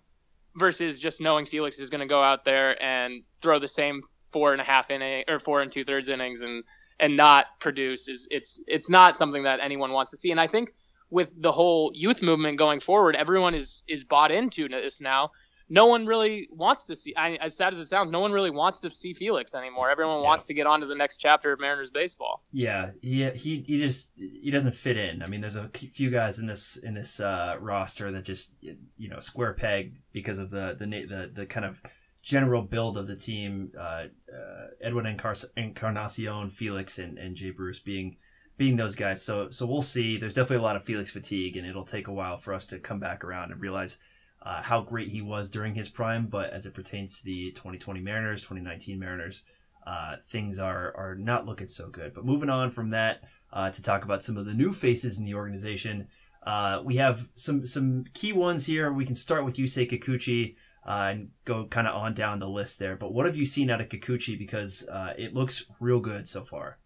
versus 0.56 0.98
just 0.98 1.20
knowing 1.20 1.44
Felix 1.44 1.78
is 1.78 1.90
going 1.90 2.00
to 2.00 2.06
go 2.06 2.22
out 2.22 2.44
there 2.44 2.80
and 2.82 3.22
throw 3.40 3.58
the 3.58 3.68
same 3.68 4.02
four 4.32 4.52
and 4.52 4.60
a 4.60 4.64
half 4.64 4.90
inning 4.90 5.24
or 5.28 5.38
four 5.38 5.60
and 5.60 5.70
two 5.70 5.84
thirds 5.84 6.08
innings 6.08 6.40
and 6.40 6.64
and 6.98 7.16
not 7.16 7.46
produce 7.60 8.08
is 8.08 8.28
it's 8.30 8.62
it's 8.66 8.88
not 8.88 9.16
something 9.16 9.42
that 9.42 9.60
anyone 9.62 9.92
wants 9.92 10.12
to 10.12 10.16
see. 10.16 10.30
And 10.30 10.40
I 10.40 10.46
think 10.46 10.72
with 11.10 11.28
the 11.36 11.52
whole 11.52 11.92
youth 11.94 12.22
movement 12.22 12.58
going 12.58 12.80
forward, 12.80 13.14
everyone 13.14 13.54
is 13.54 13.82
is 13.86 14.04
bought 14.04 14.32
into 14.32 14.68
this 14.68 15.00
now 15.00 15.30
no 15.72 15.86
one 15.86 16.04
really 16.04 16.48
wants 16.50 16.84
to 16.84 16.94
see. 16.94 17.14
I, 17.16 17.38
as 17.40 17.56
sad 17.56 17.72
as 17.72 17.78
it 17.78 17.86
sounds, 17.86 18.12
no 18.12 18.20
one 18.20 18.30
really 18.30 18.50
wants 18.50 18.82
to 18.82 18.90
see 18.90 19.14
Felix 19.14 19.54
anymore. 19.54 19.90
Everyone 19.90 20.18
yeah. 20.18 20.24
wants 20.24 20.46
to 20.48 20.54
get 20.54 20.66
on 20.66 20.80
to 20.80 20.86
the 20.86 20.94
next 20.94 21.16
chapter 21.16 21.50
of 21.50 21.60
Mariners 21.60 21.90
baseball. 21.90 22.42
Yeah, 22.52 22.90
he 23.00 23.30
he 23.30 23.64
he 23.66 23.80
just 23.80 24.12
he 24.14 24.50
doesn't 24.50 24.74
fit 24.74 24.98
in. 24.98 25.22
I 25.22 25.28
mean, 25.28 25.40
there's 25.40 25.56
a 25.56 25.70
few 25.70 26.10
guys 26.10 26.38
in 26.38 26.46
this 26.46 26.76
in 26.76 26.92
this 26.92 27.20
uh, 27.20 27.56
roster 27.58 28.12
that 28.12 28.22
just 28.22 28.52
you 28.60 29.08
know 29.08 29.18
square 29.18 29.54
peg 29.54 30.02
because 30.12 30.38
of 30.38 30.50
the 30.50 30.76
the 30.78 30.84
the 30.84 31.30
the 31.32 31.46
kind 31.46 31.64
of 31.64 31.80
general 32.20 32.60
build 32.60 32.98
of 32.98 33.06
the 33.06 33.16
team. 33.16 33.72
Uh, 33.74 34.08
uh, 34.30 34.66
Edwin 34.82 35.06
Encar- 35.06 35.46
Encarnacion, 35.56 36.50
Felix, 36.50 36.98
and 36.98 37.16
and 37.16 37.34
Jay 37.34 37.50
Bruce 37.50 37.80
being 37.80 38.18
being 38.58 38.76
those 38.76 38.94
guys. 38.94 39.22
So 39.22 39.48
so 39.48 39.64
we'll 39.64 39.80
see. 39.80 40.18
There's 40.18 40.34
definitely 40.34 40.62
a 40.62 40.66
lot 40.66 40.76
of 40.76 40.84
Felix 40.84 41.10
fatigue, 41.10 41.56
and 41.56 41.66
it'll 41.66 41.86
take 41.86 42.08
a 42.08 42.12
while 42.12 42.36
for 42.36 42.52
us 42.52 42.66
to 42.66 42.78
come 42.78 43.00
back 43.00 43.24
around 43.24 43.52
and 43.52 43.60
realize 43.62 43.96
uh, 44.44 44.62
how 44.62 44.80
great 44.80 45.08
he 45.08 45.22
was 45.22 45.48
during 45.48 45.74
his 45.74 45.88
prime, 45.88 46.26
but 46.26 46.50
as 46.50 46.66
it 46.66 46.74
pertains 46.74 47.18
to 47.18 47.24
the 47.24 47.52
2020 47.52 48.00
Mariners, 48.00 48.42
2019 48.42 48.98
Mariners, 48.98 49.42
uh, 49.86 50.16
things 50.30 50.58
are 50.58 50.94
are 50.96 51.14
not 51.14 51.46
looking 51.46 51.68
so 51.68 51.88
good. 51.88 52.14
But 52.14 52.24
moving 52.24 52.50
on 52.50 52.70
from 52.70 52.90
that 52.90 53.22
uh, 53.52 53.70
to 53.70 53.82
talk 53.82 54.04
about 54.04 54.24
some 54.24 54.36
of 54.36 54.46
the 54.46 54.54
new 54.54 54.72
faces 54.72 55.18
in 55.18 55.24
the 55.24 55.34
organization, 55.34 56.08
uh, 56.46 56.80
we 56.84 56.96
have 56.96 57.28
some 57.34 57.64
some 57.64 58.04
key 58.14 58.32
ones 58.32 58.66
here. 58.66 58.92
We 58.92 59.06
can 59.06 59.14
start 59.14 59.44
with 59.44 59.56
Yusei 59.56 59.90
Kikuchi. 59.90 60.56
Uh, 60.84 61.10
and 61.12 61.28
go 61.44 61.64
kind 61.64 61.86
of 61.86 61.94
on 61.94 62.12
down 62.12 62.40
the 62.40 62.48
list 62.48 62.80
there. 62.80 62.96
But 62.96 63.12
what 63.12 63.24
have 63.26 63.36
you 63.36 63.44
seen 63.44 63.70
out 63.70 63.80
of 63.80 63.88
Kikuchi? 63.88 64.36
Because 64.36 64.84
uh, 64.88 65.12
it 65.16 65.32
looks 65.32 65.64
real 65.78 66.00
good 66.00 66.26
so 66.26 66.42
far. 66.42 66.78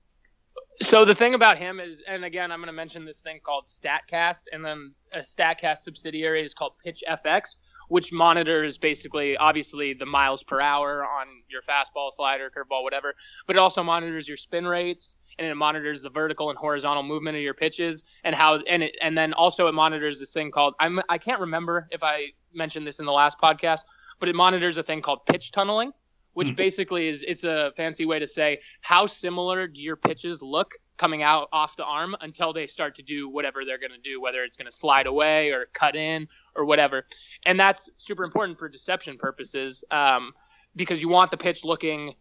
So 0.83 1.07
the 1.07 1.15
thing 1.15 1.33
about 1.33 1.59
him 1.59 1.81
is, 1.81 2.03
and 2.07 2.23
again, 2.23 2.53
I'm 2.53 2.59
going 2.59 2.67
to 2.67 2.73
mention 2.73 3.07
this 3.07 3.23
thing 3.23 3.41
called 3.43 3.65
Statcast, 3.67 4.45
and 4.53 4.63
then 4.63 4.93
a 5.11 5.21
Statcast 5.21 5.79
subsidiary 5.79 6.43
is 6.43 6.53
called 6.53 6.73
Pitch 6.85 7.03
FX, 7.09 7.57
which 7.89 8.13
monitors 8.13 8.77
basically, 8.77 9.39
obviously, 9.39 9.95
the 9.95 10.05
miles 10.05 10.43
per 10.43 10.61
hour 10.61 11.03
on 11.03 11.29
your 11.49 11.63
fastball, 11.63 12.11
slider, 12.11 12.51
curveball, 12.51 12.83
whatever. 12.83 13.15
But 13.47 13.57
it 13.57 13.59
also 13.59 13.83
monitors 13.83 14.29
your 14.29 14.37
spin 14.37 14.67
rates, 14.67 15.17
and 15.39 15.47
it 15.47 15.55
monitors 15.55 16.03
the 16.03 16.11
vertical 16.11 16.51
and 16.51 16.59
horizontal 16.59 17.03
movement 17.03 17.37
of 17.37 17.43
your 17.43 17.55
pitches, 17.55 18.05
and 18.23 18.35
how, 18.35 18.59
and 18.59 18.83
it, 18.83 18.97
and 19.01 19.17
then 19.17 19.33
also 19.33 19.69
it 19.69 19.73
monitors 19.73 20.21
this 20.21 20.35
thing 20.35 20.51
called 20.51 20.75
I'm 20.79 21.01
I 21.09 21.17
can't 21.17 21.41
remember 21.41 21.89
if 21.91 22.05
I 22.05 22.33
mentioned 22.53 22.87
this 22.87 22.99
in 22.99 23.07
the 23.07 23.13
last 23.13 23.41
podcast, 23.41 23.81
but 24.21 24.29
it 24.29 24.35
monitors 24.35 24.77
a 24.77 24.83
thing 24.83 25.01
called 25.01 25.25
pitch 25.25 25.53
tunneling 25.53 25.93
which 26.37 26.53
mm. 26.53 26.57
basically 26.57 27.09
is 27.09 27.25
it's 27.27 27.45
a 27.45 27.73
fancy 27.79 28.05
way 28.05 28.19
to 28.19 28.27
say 28.27 28.61
how 28.83 29.07
similar 29.07 29.67
do 29.67 29.83
your 29.83 29.97
pitches 29.97 30.43
look 30.43 30.75
coming 30.99 31.23
out 31.23 31.49
off 31.51 31.77
the 31.77 31.85
arm 31.85 32.15
until 32.21 32.53
they 32.53 32.67
start 32.67 32.97
to 32.97 33.03
do 33.03 33.27
whatever 33.27 33.65
they're 33.65 33.79
going 33.79 33.91
to 33.91 33.99
do 33.99 34.21
whether 34.21 34.45
it's 34.45 34.59
going 34.59 34.67
to 34.67 34.77
slide 34.77 35.07
away 35.07 35.51
or 35.53 35.65
cut 35.73 35.97
in 35.97 36.29
or 36.55 36.67
whatever. 36.67 37.05
And 37.47 37.59
that's 37.59 37.89
super 37.97 38.23
important 38.23 38.59
for 38.59 38.69
deception 38.69 39.17
purposes 39.17 39.83
um, 39.91 40.33
because 40.75 41.01
you 41.01 41.09
want 41.09 41.31
the 41.31 41.39
pitch 41.39 41.65
looking 41.65 42.17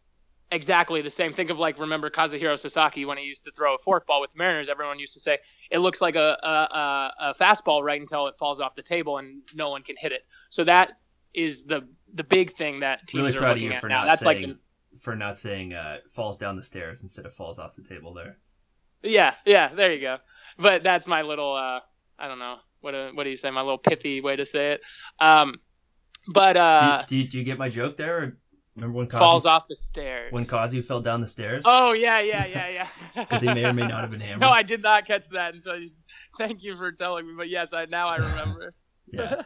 exactly 0.49 1.01
the 1.01 1.09
same. 1.09 1.33
Think 1.33 1.49
of 1.49 1.59
like 1.59 1.77
remember 1.77 2.09
kazuhiro 2.09 2.57
sasaki 2.57 3.03
when 3.03 3.17
he 3.17 3.25
used 3.25 3.43
to 3.45 3.51
throw 3.51 3.75
a 3.75 3.77
forkball 3.77 4.21
with 4.21 4.31
the 4.31 4.37
mariners. 4.37 4.69
Everyone 4.69 4.97
used 4.97 5.15
to 5.15 5.19
say 5.19 5.39
it 5.69 5.79
looks 5.79 5.99
like 6.01 6.15
a, 6.15 6.37
a, 6.41 7.11
a 7.19 7.33
fastball 7.33 7.83
right 7.83 7.99
until 7.99 8.27
it 8.27 8.35
falls 8.39 8.61
off 8.61 8.75
the 8.75 8.83
table 8.83 9.17
and 9.17 9.41
no 9.53 9.71
one 9.71 9.83
can 9.83 9.97
hit 9.99 10.13
it. 10.13 10.21
So 10.49 10.63
that 10.63 10.93
is 11.35 11.63
the 11.63 11.87
the 12.13 12.23
big 12.23 12.51
thing 12.51 12.79
that 12.79 13.07
teams 13.07 13.35
really 13.35 13.45
are 13.45 13.53
looking 13.53 13.73
at 13.73 13.83
now. 13.83 14.05
That's 14.05 14.23
saying, 14.23 14.41
like 14.41 14.57
the, 14.93 14.99
for 14.99 15.15
not 15.15 15.37
saying 15.37 15.73
uh, 15.73 15.97
falls 16.09 16.37
down 16.37 16.55
the 16.55 16.63
stairs 16.63 17.01
instead 17.01 17.25
of 17.25 17.33
falls 17.33 17.59
off 17.59 17.75
the 17.75 17.83
table 17.83 18.13
there. 18.13 18.37
Yeah, 19.03 19.35
yeah, 19.45 19.73
there 19.73 19.93
you 19.93 20.01
go. 20.01 20.17
But 20.57 20.83
that's 20.83 21.07
my 21.07 21.21
little 21.21 21.53
uh, 21.53 21.81
I 22.17 22.27
don't 22.27 22.39
know 22.39 22.57
what 22.81 22.93
what 23.15 23.23
do 23.25 23.29
you 23.29 23.35
say? 23.35 23.51
My 23.51 23.61
little 23.61 23.77
pithy 23.77 24.21
way 24.21 24.35
to 24.37 24.45
say 24.45 24.73
it. 24.73 24.81
Um, 25.19 25.59
but 26.27 26.57
uh, 26.57 27.03
do, 27.07 27.23
do, 27.23 27.29
do 27.29 27.37
you 27.39 27.43
get 27.43 27.57
my 27.57 27.69
joke 27.69 27.97
there? 27.97 28.17
Or 28.17 28.37
remember 28.75 28.97
when 28.97 29.07
Kazu, 29.07 29.19
falls 29.19 29.45
off 29.45 29.67
the 29.67 29.75
stairs? 29.75 30.31
When 30.31 30.45
Kazu 30.45 30.81
fell 30.81 31.01
down 31.01 31.21
the 31.21 31.27
stairs? 31.27 31.63
Oh 31.67 31.91
yeah, 31.91 32.21
yeah, 32.21 32.45
yeah, 32.45 32.69
yeah. 33.15 33.23
Because 33.23 33.41
he 33.41 33.53
may 33.53 33.65
or 33.65 33.73
may 33.73 33.85
not 33.85 34.01
have 34.01 34.11
been 34.11 34.19
hammered. 34.21 34.41
No, 34.41 34.49
I 34.49 34.63
did 34.63 34.81
not 34.81 35.05
catch 35.05 35.29
that 35.29 35.53
until 35.53 35.77
you. 35.77 35.89
Thank 36.37 36.63
you 36.63 36.77
for 36.77 36.91
telling 36.93 37.27
me. 37.27 37.33
But 37.37 37.49
yes, 37.49 37.73
I 37.73 37.85
now 37.85 38.07
I 38.07 38.17
remember. 38.17 38.73
yeah. 39.11 39.41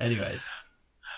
Anyways 0.00 0.48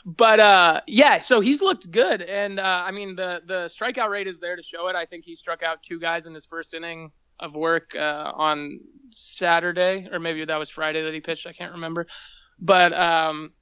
but 0.04 0.40
uh, 0.40 0.80
yeah, 0.87 1.21
so 1.21 1.40
he's 1.40 1.61
looked 1.61 1.90
good, 1.90 2.23
and 2.23 2.59
uh, 2.59 2.85
I 2.87 2.90
mean 2.90 3.16
the 3.16 3.42
the 3.45 3.64
strikeout 3.66 4.09
rate 4.11 4.26
is 4.26 4.40
there 4.40 4.57
to 4.57 4.62
show 4.62 4.88
it. 4.88 4.97
I 4.97 5.07
think 5.07 5.25
he 5.25 5.35
struck 5.35 5.62
out 5.62 5.83
two 5.83 5.99
guys 5.99 6.26
in 6.26 6.35
his 6.35 6.47
first 6.47 6.75
inning 6.75 7.12
of 7.38 7.54
work 7.54 7.95
uh, 7.97 8.33
on 8.35 8.80
Saturday, 9.14 10.09
or 10.11 10.19
maybe 10.19 10.45
that 10.45 10.59
was 10.59 10.71
Friday 10.71 11.02
that 11.02 11.14
he 11.14 11.21
pitched. 11.21 11.47
I 11.47 11.52
can't 11.52 11.73
remember, 11.73 12.07
but 12.59 12.92
um, 12.92 13.52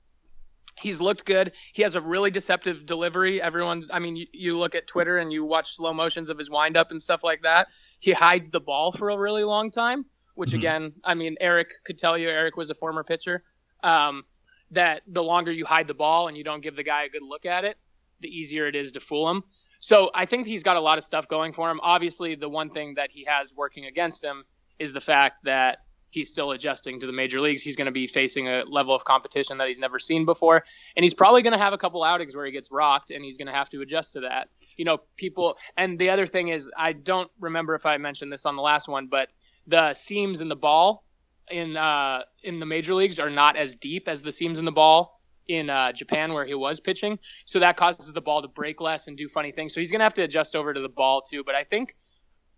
he's 0.80 1.00
looked 1.00 1.24
good. 1.24 1.52
He 1.72 1.82
has 1.82 1.96
a 1.96 2.00
really 2.00 2.30
deceptive 2.30 2.86
delivery. 2.86 3.40
Everyone's, 3.40 3.88
I 3.92 3.98
mean, 3.98 4.16
you, 4.16 4.26
you 4.32 4.58
look 4.58 4.74
at 4.74 4.86
Twitter 4.86 5.18
and 5.18 5.32
you 5.32 5.44
watch 5.44 5.70
slow 5.70 5.92
motions 5.92 6.30
of 6.30 6.38
his 6.38 6.50
windup 6.50 6.90
and 6.90 7.00
stuff 7.00 7.24
like 7.24 7.42
that. 7.42 7.68
He 8.00 8.12
hides 8.12 8.50
the 8.50 8.60
ball 8.60 8.92
for 8.92 9.10
a 9.10 9.18
really 9.18 9.44
long 9.44 9.70
time, 9.70 10.04
which 10.34 10.50
mm-hmm. 10.50 10.58
again, 10.58 10.92
I 11.04 11.14
mean, 11.14 11.36
Eric 11.40 11.70
could 11.84 11.98
tell 11.98 12.16
you. 12.16 12.28
Eric 12.28 12.56
was 12.56 12.70
a 12.70 12.74
former 12.74 13.04
pitcher. 13.04 13.42
Um, 13.82 14.24
that 14.72 15.02
the 15.06 15.22
longer 15.22 15.52
you 15.52 15.64
hide 15.64 15.88
the 15.88 15.94
ball 15.94 16.28
and 16.28 16.36
you 16.36 16.44
don't 16.44 16.62
give 16.62 16.76
the 16.76 16.84
guy 16.84 17.04
a 17.04 17.08
good 17.08 17.22
look 17.22 17.46
at 17.46 17.64
it, 17.64 17.76
the 18.20 18.28
easier 18.28 18.66
it 18.66 18.76
is 18.76 18.92
to 18.92 19.00
fool 19.00 19.30
him. 19.30 19.42
So 19.80 20.10
I 20.12 20.26
think 20.26 20.46
he's 20.46 20.62
got 20.62 20.76
a 20.76 20.80
lot 20.80 20.98
of 20.98 21.04
stuff 21.04 21.28
going 21.28 21.52
for 21.52 21.70
him. 21.70 21.80
Obviously, 21.82 22.34
the 22.34 22.48
one 22.48 22.70
thing 22.70 22.94
that 22.94 23.10
he 23.10 23.26
has 23.28 23.54
working 23.54 23.86
against 23.86 24.24
him 24.24 24.44
is 24.78 24.92
the 24.92 25.00
fact 25.00 25.40
that 25.44 25.78
he's 26.10 26.30
still 26.30 26.50
adjusting 26.52 27.00
to 27.00 27.06
the 27.06 27.12
major 27.12 27.40
leagues. 27.40 27.62
He's 27.62 27.76
going 27.76 27.86
to 27.86 27.92
be 27.92 28.06
facing 28.06 28.48
a 28.48 28.64
level 28.64 28.94
of 28.94 29.04
competition 29.04 29.58
that 29.58 29.68
he's 29.68 29.80
never 29.80 29.98
seen 29.98 30.24
before. 30.24 30.64
And 30.96 31.04
he's 31.04 31.14
probably 31.14 31.42
going 31.42 31.52
to 31.52 31.58
have 31.58 31.72
a 31.72 31.78
couple 31.78 32.02
outings 32.02 32.34
where 32.34 32.46
he 32.46 32.52
gets 32.52 32.72
rocked 32.72 33.10
and 33.10 33.24
he's 33.24 33.36
going 33.36 33.46
to 33.46 33.52
have 33.52 33.68
to 33.70 33.80
adjust 33.82 34.14
to 34.14 34.20
that. 34.20 34.48
You 34.76 34.84
know, 34.84 34.98
people, 35.16 35.58
and 35.76 35.98
the 35.98 36.10
other 36.10 36.26
thing 36.26 36.48
is, 36.48 36.70
I 36.76 36.92
don't 36.92 37.30
remember 37.40 37.74
if 37.74 37.84
I 37.84 37.98
mentioned 37.98 38.32
this 38.32 38.46
on 38.46 38.56
the 38.56 38.62
last 38.62 38.88
one, 38.88 39.08
but 39.08 39.28
the 39.66 39.92
seams 39.94 40.40
in 40.40 40.48
the 40.48 40.56
ball 40.56 41.04
in 41.50 41.76
uh, 41.76 42.22
in 42.42 42.58
the 42.58 42.66
major 42.66 42.94
leagues 42.94 43.18
are 43.18 43.30
not 43.30 43.56
as 43.56 43.76
deep 43.76 44.08
as 44.08 44.22
the 44.22 44.32
seams 44.32 44.58
in 44.58 44.64
the 44.64 44.72
ball 44.72 45.20
in 45.48 45.70
uh, 45.70 45.92
Japan 45.92 46.34
where 46.34 46.44
he 46.44 46.54
was 46.54 46.78
pitching. 46.78 47.18
So 47.46 47.60
that 47.60 47.76
causes 47.76 48.12
the 48.12 48.20
ball 48.20 48.42
to 48.42 48.48
break 48.48 48.80
less 48.80 49.08
and 49.08 49.16
do 49.16 49.28
funny 49.28 49.50
things. 49.50 49.74
So 49.74 49.80
he's 49.80 49.90
going 49.90 50.00
to 50.00 50.04
have 50.04 50.14
to 50.14 50.22
adjust 50.22 50.54
over 50.54 50.72
to 50.72 50.80
the 50.80 50.90
ball 50.90 51.22
too. 51.22 51.42
But 51.42 51.54
I 51.54 51.64
think 51.64 51.96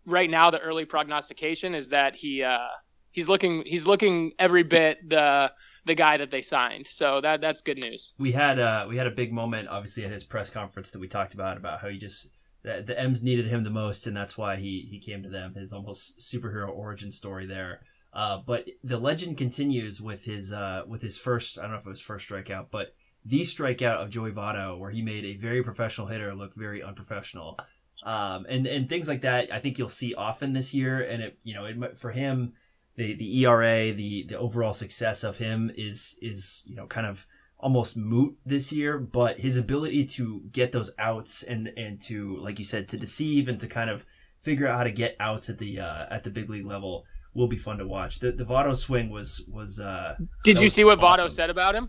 right 0.04 0.28
now 0.28 0.50
the 0.50 0.58
early 0.58 0.84
prognostication 0.84 1.74
is 1.74 1.90
that 1.90 2.16
he 2.16 2.42
uh, 2.42 2.58
he's 3.12 3.28
looking 3.28 3.62
he's 3.64 3.86
looking 3.86 4.32
every 4.38 4.64
bit 4.64 5.08
the 5.08 5.52
the 5.86 5.94
guy 5.94 6.18
that 6.18 6.30
they 6.30 6.42
signed. 6.42 6.86
So 6.86 7.20
that 7.20 7.40
that's 7.40 7.62
good 7.62 7.78
news. 7.78 8.12
We 8.18 8.32
had 8.32 8.58
uh, 8.58 8.86
we 8.88 8.96
had 8.96 9.06
a 9.06 9.12
big 9.12 9.32
moment 9.32 9.68
obviously 9.68 10.04
at 10.04 10.10
his 10.10 10.24
press 10.24 10.50
conference 10.50 10.90
that 10.90 10.98
we 10.98 11.08
talked 11.08 11.34
about 11.34 11.56
about 11.56 11.80
how 11.80 11.88
he 11.88 11.98
just 11.98 12.28
the, 12.62 12.82
the 12.86 12.98
M's 12.98 13.22
needed 13.22 13.46
him 13.46 13.64
the 13.64 13.70
most 13.70 14.06
and 14.06 14.16
that's 14.16 14.36
why 14.36 14.56
he 14.56 14.86
he 14.90 14.98
came 14.98 15.22
to 15.22 15.28
them. 15.28 15.54
His 15.54 15.72
almost 15.72 16.18
superhero 16.18 16.68
origin 16.68 17.12
story 17.12 17.46
there. 17.46 17.82
Uh, 18.12 18.38
but 18.44 18.66
the 18.82 18.98
legend 18.98 19.36
continues 19.36 20.00
with 20.00 20.24
his 20.24 20.52
uh, 20.52 20.82
with 20.86 21.02
his 21.02 21.16
first 21.16 21.58
I 21.58 21.62
don't 21.62 21.72
know 21.72 21.78
if 21.78 21.86
it 21.86 21.90
was 21.90 22.00
first 22.00 22.28
strikeout, 22.28 22.66
but 22.70 22.94
the 23.24 23.40
strikeout 23.42 24.02
of 24.02 24.10
Joey 24.10 24.32
Votto, 24.32 24.78
where 24.78 24.90
he 24.90 25.02
made 25.02 25.24
a 25.24 25.36
very 25.36 25.62
professional 25.62 26.08
hitter 26.08 26.34
look 26.34 26.54
very 26.54 26.82
unprofessional, 26.82 27.58
um, 28.04 28.46
and 28.48 28.66
and 28.66 28.88
things 28.88 29.06
like 29.06 29.20
that. 29.22 29.52
I 29.52 29.60
think 29.60 29.78
you'll 29.78 29.88
see 29.88 30.14
often 30.14 30.52
this 30.52 30.74
year, 30.74 31.00
and 31.00 31.22
it 31.22 31.38
you 31.44 31.54
know 31.54 31.66
it, 31.66 31.96
for 31.96 32.10
him, 32.10 32.54
the 32.96 33.14
the 33.14 33.44
ERA, 33.44 33.92
the 33.92 34.24
the 34.28 34.38
overall 34.38 34.72
success 34.72 35.22
of 35.22 35.36
him 35.36 35.70
is 35.76 36.18
is 36.20 36.64
you 36.66 36.74
know 36.74 36.86
kind 36.86 37.06
of 37.06 37.26
almost 37.58 37.96
moot 37.96 38.36
this 38.44 38.72
year, 38.72 38.98
but 38.98 39.38
his 39.38 39.56
ability 39.56 40.06
to 40.06 40.42
get 40.50 40.72
those 40.72 40.90
outs 40.98 41.44
and 41.44 41.68
and 41.76 42.00
to 42.02 42.38
like 42.38 42.58
you 42.58 42.64
said 42.64 42.88
to 42.88 42.96
deceive 42.96 43.46
and 43.46 43.60
to 43.60 43.68
kind 43.68 43.90
of 43.90 44.04
figure 44.40 44.66
out 44.66 44.78
how 44.78 44.84
to 44.84 44.90
get 44.90 45.14
outs 45.20 45.48
at 45.48 45.58
the 45.58 45.78
uh, 45.78 46.06
at 46.10 46.24
the 46.24 46.30
big 46.30 46.50
league 46.50 46.66
level 46.66 47.04
will 47.34 47.48
be 47.48 47.56
fun 47.56 47.78
to 47.78 47.86
watch. 47.86 48.20
The 48.20 48.32
the 48.32 48.44
Votto 48.44 48.76
swing 48.76 49.10
was 49.10 49.42
was. 49.48 49.80
Uh, 49.80 50.16
Did 50.44 50.60
you 50.60 50.68
see 50.68 50.84
what 50.84 51.02
awesome. 51.02 51.26
Votto 51.26 51.30
said 51.30 51.50
about 51.50 51.74
him? 51.74 51.88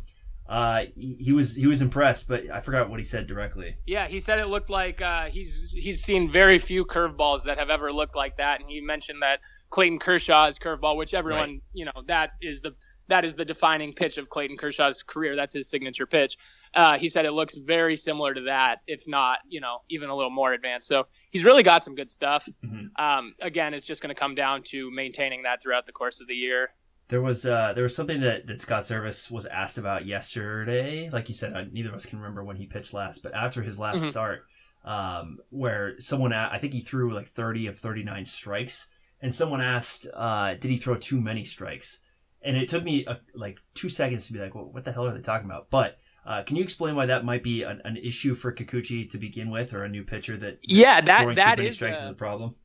Uh, 0.52 0.84
he, 0.96 1.16
he, 1.18 1.32
was 1.32 1.56
he 1.56 1.66
was 1.66 1.82
impressed, 1.82 2.28
but 2.28 2.50
I 2.50 2.60
forgot 2.60 2.90
what 2.90 3.00
he 3.00 3.06
said 3.06 3.26
directly. 3.26 3.78
Yeah, 3.86 4.10
he 4.10 4.20
said 4.20 4.38
it 4.40 4.48
looked 4.48 4.70
like 4.70 5.02
uh, 5.02 5.30
he's 5.30 5.72
he's 5.74 6.04
seen 6.04 6.30
very 6.30 6.58
few 6.58 6.84
curveballs 6.84 7.44
that 7.44 7.58
have 7.58 7.70
ever 7.70 7.94
looked 7.94 8.18
like 8.18 8.36
that, 8.36 8.60
and 8.60 8.70
he 8.70 8.82
mentioned 8.82 9.22
that 9.22 9.40
Clayton 9.70 10.00
Kershaw's 10.00 10.60
curveball, 10.60 10.98
which 10.98 11.14
everyone 11.14 11.50
right. 11.50 11.62
you 11.72 11.86
know 11.86 11.94
that 12.08 12.32
is 12.42 12.60
the 12.60 12.76
that 13.08 13.24
is 13.24 13.36
the 13.36 13.46
defining 13.46 13.94
pitch 13.94 14.18
of 14.18 14.28
Clayton 14.28 14.58
Kershaw's 14.58 15.04
career. 15.04 15.38
That's 15.38 15.54
his 15.54 15.70
signature 15.70 16.06
pitch. 16.06 16.36
Uh, 16.74 16.98
he 16.98 17.08
said 17.08 17.24
it 17.26 17.32
looks 17.32 17.56
very 17.56 17.96
similar 17.96 18.34
to 18.34 18.42
that, 18.42 18.82
if 18.88 19.08
not 19.08 19.40
you 19.48 19.62
know 19.62 19.78
even 19.88 20.10
a 20.10 20.16
little 20.18 20.32
more 20.32 20.52
advanced. 20.52 20.86
So 20.86 21.08
he's 21.30 21.46
really 21.46 21.64
got 21.64 21.82
some 21.82 21.96
good 21.96 22.10
stuff. 22.10 22.46
Mm-hmm. 22.62 23.02
Um, 23.02 23.36
again, 23.40 23.74
it's 23.74 23.88
just 23.88 24.02
going 24.02 24.14
to 24.14 24.20
come 24.20 24.36
down 24.36 24.64
to 24.66 24.92
maintaining 24.92 25.44
that 25.44 25.64
throughout 25.64 25.86
the 25.86 25.94
course 25.94 26.20
of 26.20 26.28
the 26.28 26.36
year. 26.36 26.74
There 27.12 27.22
was 27.22 27.46
uh, 27.46 27.74
there 27.74 27.84
was 27.84 27.94
something 27.94 28.22
that, 28.22 28.48
that 28.48 28.62
Scott 28.62 28.84
Servais 28.84 29.30
was 29.30 29.46
asked 29.46 29.78
about 29.78 30.06
yesterday. 30.06 31.10
Like 31.10 31.28
you 31.28 31.36
said, 31.36 31.74
neither 31.74 31.90
of 31.90 31.96
us 31.96 32.06
can 32.06 32.20
remember 32.20 32.42
when 32.42 32.56
he 32.56 32.68
pitched 32.68 32.94
last, 32.94 33.22
but 33.22 33.36
after 33.36 33.62
his 33.62 33.78
last 33.78 33.98
mm-hmm. 33.98 34.10
start, 34.12 34.46
um, 34.86 35.40
where 35.50 36.00
someone 36.00 36.32
I 36.32 36.58
think 36.58 36.72
he 36.72 36.80
threw 36.80 37.14
like 37.14 37.28
thirty 37.28 37.68
of 37.68 37.78
thirty 37.78 38.02
nine 38.02 38.24
strikes, 38.24 38.88
and 39.22 39.36
someone 39.36 39.60
asked, 39.60 40.08
uh, 40.14 40.54
did 40.54 40.72
he 40.72 40.78
throw 40.78 40.96
too 40.96 41.20
many 41.20 41.44
strikes? 41.44 42.00
And 42.42 42.56
it 42.56 42.70
took 42.70 42.86
me 42.86 43.06
uh, 43.06 43.16
like 43.36 43.60
two 43.74 43.90
seconds 43.90 44.28
to 44.28 44.34
be 44.34 44.40
like, 44.40 44.56
well, 44.56 44.70
what 44.72 44.86
the 44.86 44.94
hell 44.94 45.06
are 45.06 45.14
they 45.14 45.20
talking 45.20 45.48
about? 45.48 45.70
But 45.70 45.98
uh, 46.26 46.44
can 46.44 46.56
you 46.56 46.64
explain 46.64 46.96
why 46.96 47.08
that 47.08 47.26
might 47.26 47.44
be 47.44 47.64
an, 47.64 47.82
an, 47.84 47.98
issue 47.98 48.36
for 48.36 48.54
Kikuchi 48.54 49.10
to 49.10 49.18
begin 49.18 49.50
with, 49.50 49.74
or 49.74 49.84
a 49.84 49.90
new 49.90 50.06
pitcher 50.06 50.38
that, 50.38 50.62
that 50.62 50.72
yeah 50.74 51.02
that 51.02 51.36
that 51.36 51.60
is 51.60 51.76
strikes 51.76 52.00
a, 52.00 52.06
is 52.06 52.12
a 52.12 52.14
problem? 52.14 52.56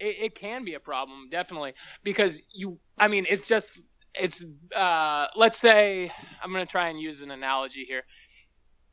It, 0.00 0.16
it 0.20 0.34
can 0.34 0.64
be 0.64 0.74
a 0.74 0.80
problem 0.80 1.28
definitely 1.30 1.74
because 2.02 2.42
you 2.52 2.78
i 2.98 3.08
mean 3.08 3.26
it's 3.28 3.46
just 3.46 3.82
it's 4.14 4.44
uh 4.74 5.26
let's 5.36 5.58
say 5.58 6.10
i'm 6.42 6.52
going 6.52 6.64
to 6.64 6.70
try 6.70 6.88
and 6.88 7.00
use 7.00 7.22
an 7.22 7.30
analogy 7.30 7.84
here. 7.86 8.02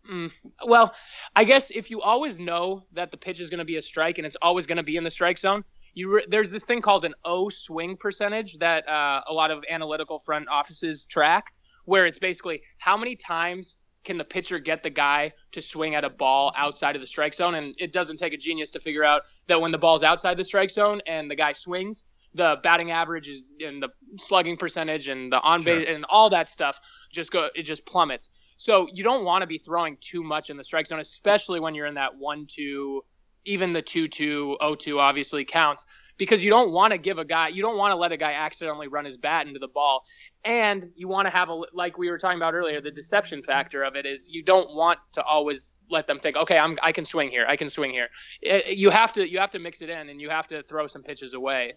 Mm, 0.09 0.31
well 0.65 0.93
i 1.35 1.43
guess 1.43 1.71
if 1.71 1.89
you 1.89 2.01
always 2.01 2.39
know 2.39 2.83
that 2.93 3.09
the 3.09 3.17
pitch 3.17 3.39
is 3.39 3.49
going 3.49 3.57
to 3.59 3.65
be 3.65 3.77
a 3.77 3.81
strike 3.81 4.19
and 4.19 4.27
it's 4.27 4.37
always 4.39 4.67
going 4.67 4.77
to 4.77 4.83
be 4.83 4.97
in 4.97 5.03
the 5.03 5.09
strike 5.09 5.39
zone 5.39 5.63
you 5.95 6.17
re- 6.17 6.25
there's 6.29 6.51
this 6.51 6.65
thing 6.65 6.81
called 6.81 7.05
an 7.05 7.15
o 7.23 7.49
swing 7.49 7.97
percentage 7.97 8.59
that 8.59 8.87
uh, 8.87 9.21
a 9.27 9.33
lot 9.33 9.49
of 9.49 9.63
analytical 9.67 10.19
front 10.19 10.47
offices 10.47 11.05
track 11.05 11.51
where 11.85 12.05
it's 12.05 12.19
basically 12.19 12.61
how 12.77 12.97
many 12.97 13.15
times 13.15 13.77
can 14.05 14.17
the 14.17 14.23
pitcher 14.23 14.59
get 14.59 14.83
the 14.83 14.89
guy 14.89 15.33
to 15.51 15.61
swing 15.61 15.95
at 15.95 16.03
a 16.03 16.09
ball 16.09 16.53
outside 16.55 16.95
of 16.95 17.01
the 17.01 17.07
strike 17.07 17.33
zone? 17.33 17.55
And 17.55 17.75
it 17.77 17.91
doesn't 17.91 18.17
take 18.17 18.33
a 18.33 18.37
genius 18.37 18.71
to 18.71 18.79
figure 18.79 19.03
out 19.03 19.23
that 19.47 19.59
when 19.59 19.71
the 19.71 19.77
ball's 19.77 20.03
outside 20.03 20.37
the 20.37 20.45
strike 20.45 20.71
zone 20.71 21.01
and 21.05 21.29
the 21.29 21.35
guy 21.35 21.51
swings, 21.51 22.05
the 22.35 22.57
batting 22.61 22.91
average 22.91 23.29
is 23.29 23.43
and 23.61 23.81
the 23.81 23.89
slugging 24.17 24.57
percentage 24.57 25.07
and 25.07 25.31
the 25.31 25.39
on 25.39 25.63
base 25.63 25.85
sure. 25.85 25.95
and 25.95 26.05
all 26.05 26.29
that 26.29 26.49
stuff 26.49 26.79
just 27.11 27.31
go 27.31 27.47
it 27.55 27.63
just 27.63 27.85
plummets. 27.85 28.29
So 28.57 28.87
you 28.93 29.03
don't 29.03 29.23
want 29.23 29.41
to 29.41 29.47
be 29.47 29.57
throwing 29.57 29.97
too 29.99 30.21
much 30.21 30.49
in 30.49 30.57
the 30.57 30.63
strike 30.63 30.87
zone, 30.87 30.99
especially 30.99 31.59
when 31.59 31.75
you're 31.75 31.87
in 31.87 31.95
that 31.95 32.17
one 32.17 32.45
two 32.47 33.03
even 33.45 33.73
the 33.73 33.81
2-2 33.81 34.58
0-2 34.60 34.99
obviously 34.99 35.45
counts 35.45 35.86
because 36.17 36.43
you 36.43 36.49
don't 36.49 36.71
want 36.71 36.91
to 36.91 36.97
give 36.97 37.17
a 37.17 37.25
guy 37.25 37.49
you 37.49 37.62
don't 37.62 37.77
want 37.77 37.91
to 37.91 37.95
let 37.95 38.12
a 38.12 38.17
guy 38.17 38.34
accidentally 38.34 38.88
run 38.88 39.05
his 39.05 39.17
bat 39.17 39.47
into 39.47 39.60
the 39.60 39.67
ball. 39.67 40.03
And 40.43 40.86
you 40.95 41.08
want 41.08 41.27
to 41.27 41.31
have 41.31 41.49
a 41.49 41.62
like 41.73 41.97
we 41.97 42.10
were 42.10 42.17
talking 42.17 42.38
about 42.38 42.53
earlier 42.53 42.81
the 42.81 42.91
deception 42.91 43.43
factor 43.43 43.84
of 43.84 43.95
it 43.95 44.05
is 44.05 44.29
you 44.31 44.43
don't 44.43 44.73
want 44.75 44.99
to 45.13 45.23
always 45.23 45.79
let 45.89 46.08
them 46.08 46.19
think 46.19 46.38
okay 46.38 46.58
I'm 46.58 46.77
I 46.81 46.91
can 46.91 47.05
swing 47.05 47.29
here 47.29 47.45
I 47.47 47.55
can 47.55 47.69
swing 47.69 47.91
here. 47.91 48.10
It, 48.41 48.77
you 48.77 48.89
have 48.89 49.13
to 49.13 49.29
you 49.29 49.39
have 49.39 49.51
to 49.51 49.60
mix 49.60 49.81
it 49.81 49.89
in 49.89 50.10
and 50.10 50.19
you 50.19 50.29
have 50.29 50.47
to 50.47 50.63
throw 50.63 50.88
some 50.88 51.03
pitches 51.03 51.34
away. 51.34 51.73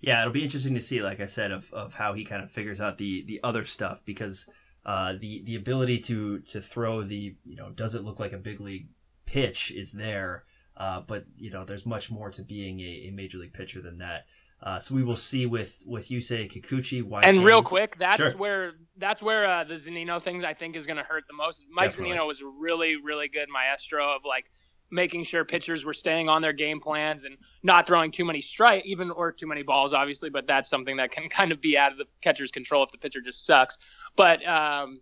Yeah 0.00 0.20
it'll 0.20 0.32
be 0.32 0.44
interesting 0.44 0.74
to 0.74 0.80
see 0.80 1.02
like 1.02 1.20
I 1.20 1.26
said 1.26 1.50
of, 1.50 1.72
of 1.72 1.94
how 1.94 2.12
he 2.12 2.24
kind 2.24 2.42
of 2.42 2.50
figures 2.50 2.80
out 2.80 2.98
the 2.98 3.24
the 3.26 3.40
other 3.42 3.64
stuff 3.64 4.02
because 4.04 4.46
uh, 4.84 5.12
the 5.20 5.42
the 5.44 5.56
ability 5.56 5.98
to 5.98 6.40
to 6.40 6.60
throw 6.60 7.02
the 7.02 7.36
you 7.44 7.56
know 7.56 7.70
does 7.70 7.94
it 7.94 8.02
look 8.02 8.18
like 8.18 8.32
a 8.32 8.38
big 8.38 8.60
league 8.60 8.88
pitch 9.26 9.70
is 9.70 9.92
there 9.92 10.44
uh, 10.80 11.02
but 11.06 11.26
you 11.36 11.50
know, 11.50 11.62
there's 11.62 11.84
much 11.84 12.10
more 12.10 12.30
to 12.30 12.42
being 12.42 12.80
a, 12.80 13.08
a 13.08 13.10
major 13.10 13.36
league 13.36 13.52
pitcher 13.52 13.82
than 13.82 13.98
that. 13.98 14.24
Uh, 14.62 14.78
so 14.78 14.94
we 14.94 15.02
will 15.02 15.14
see 15.16 15.44
with 15.44 15.78
with 15.84 16.08
Yusei 16.08 16.50
Kikuchi. 16.50 17.02
YK. 17.02 17.20
And 17.22 17.44
real 17.44 17.62
quick, 17.62 17.96
that's 17.96 18.16
sure. 18.16 18.32
where 18.32 18.72
that's 18.96 19.22
where 19.22 19.48
uh, 19.48 19.64
the 19.64 19.74
Zunino 19.74 20.22
things 20.22 20.42
I 20.42 20.54
think 20.54 20.76
is 20.76 20.86
going 20.86 20.96
to 20.96 21.02
hurt 21.02 21.24
the 21.28 21.36
most. 21.36 21.66
Mike 21.70 21.90
Definitely. 21.90 22.16
Zunino 22.16 22.26
was 22.26 22.42
really 22.42 22.96
really 22.96 23.28
good 23.28 23.48
maestro 23.52 24.16
of 24.16 24.24
like 24.24 24.46
making 24.90 25.24
sure 25.24 25.44
pitchers 25.44 25.84
were 25.84 25.92
staying 25.92 26.30
on 26.30 26.40
their 26.40 26.54
game 26.54 26.80
plans 26.80 27.26
and 27.26 27.36
not 27.62 27.86
throwing 27.86 28.10
too 28.10 28.24
many 28.24 28.40
strike 28.40 28.84
even 28.86 29.10
or 29.12 29.30
too 29.30 29.46
many 29.46 29.62
balls 29.62 29.94
obviously 29.94 30.30
but 30.30 30.48
that's 30.48 30.68
something 30.68 30.96
that 30.96 31.12
can 31.12 31.28
kind 31.28 31.52
of 31.52 31.60
be 31.60 31.78
out 31.78 31.92
of 31.92 31.98
the 31.98 32.06
catcher's 32.20 32.50
control 32.50 32.82
if 32.82 32.90
the 32.90 32.98
pitcher 32.98 33.20
just 33.20 33.46
sucks 33.46 33.78
but 34.16 34.44
um, 34.44 35.00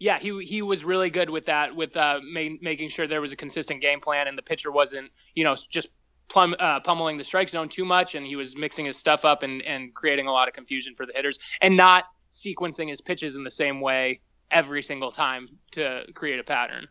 yeah, 0.00 0.18
he 0.18 0.42
he 0.42 0.62
was 0.62 0.82
really 0.82 1.10
good 1.10 1.28
with 1.28 1.44
that, 1.46 1.76
with 1.76 1.94
uh, 1.96 2.20
ma- 2.24 2.56
making 2.62 2.88
sure 2.88 3.06
there 3.06 3.20
was 3.20 3.32
a 3.32 3.36
consistent 3.36 3.82
game 3.82 4.00
plan 4.00 4.26
and 4.26 4.36
the 4.36 4.42
pitcher 4.42 4.72
wasn't, 4.72 5.10
you 5.34 5.44
know, 5.44 5.54
just 5.68 5.90
plum, 6.28 6.56
uh, 6.58 6.80
pummeling 6.80 7.18
the 7.18 7.24
strike 7.24 7.50
zone 7.50 7.68
too 7.68 7.84
much, 7.84 8.14
and 8.14 8.26
he 8.26 8.34
was 8.34 8.56
mixing 8.56 8.86
his 8.86 8.96
stuff 8.96 9.26
up 9.26 9.42
and 9.42 9.60
and 9.62 9.94
creating 9.94 10.26
a 10.26 10.32
lot 10.32 10.48
of 10.48 10.54
confusion 10.54 10.94
for 10.96 11.04
the 11.04 11.12
hitters, 11.14 11.38
and 11.60 11.76
not 11.76 12.06
sequencing 12.32 12.88
his 12.88 13.02
pitches 13.02 13.36
in 13.36 13.44
the 13.44 13.50
same 13.50 13.82
way 13.82 14.22
every 14.50 14.82
single 14.82 15.10
time 15.10 15.48
to 15.72 16.04
create 16.14 16.40
a 16.40 16.44
pattern. 16.44 16.88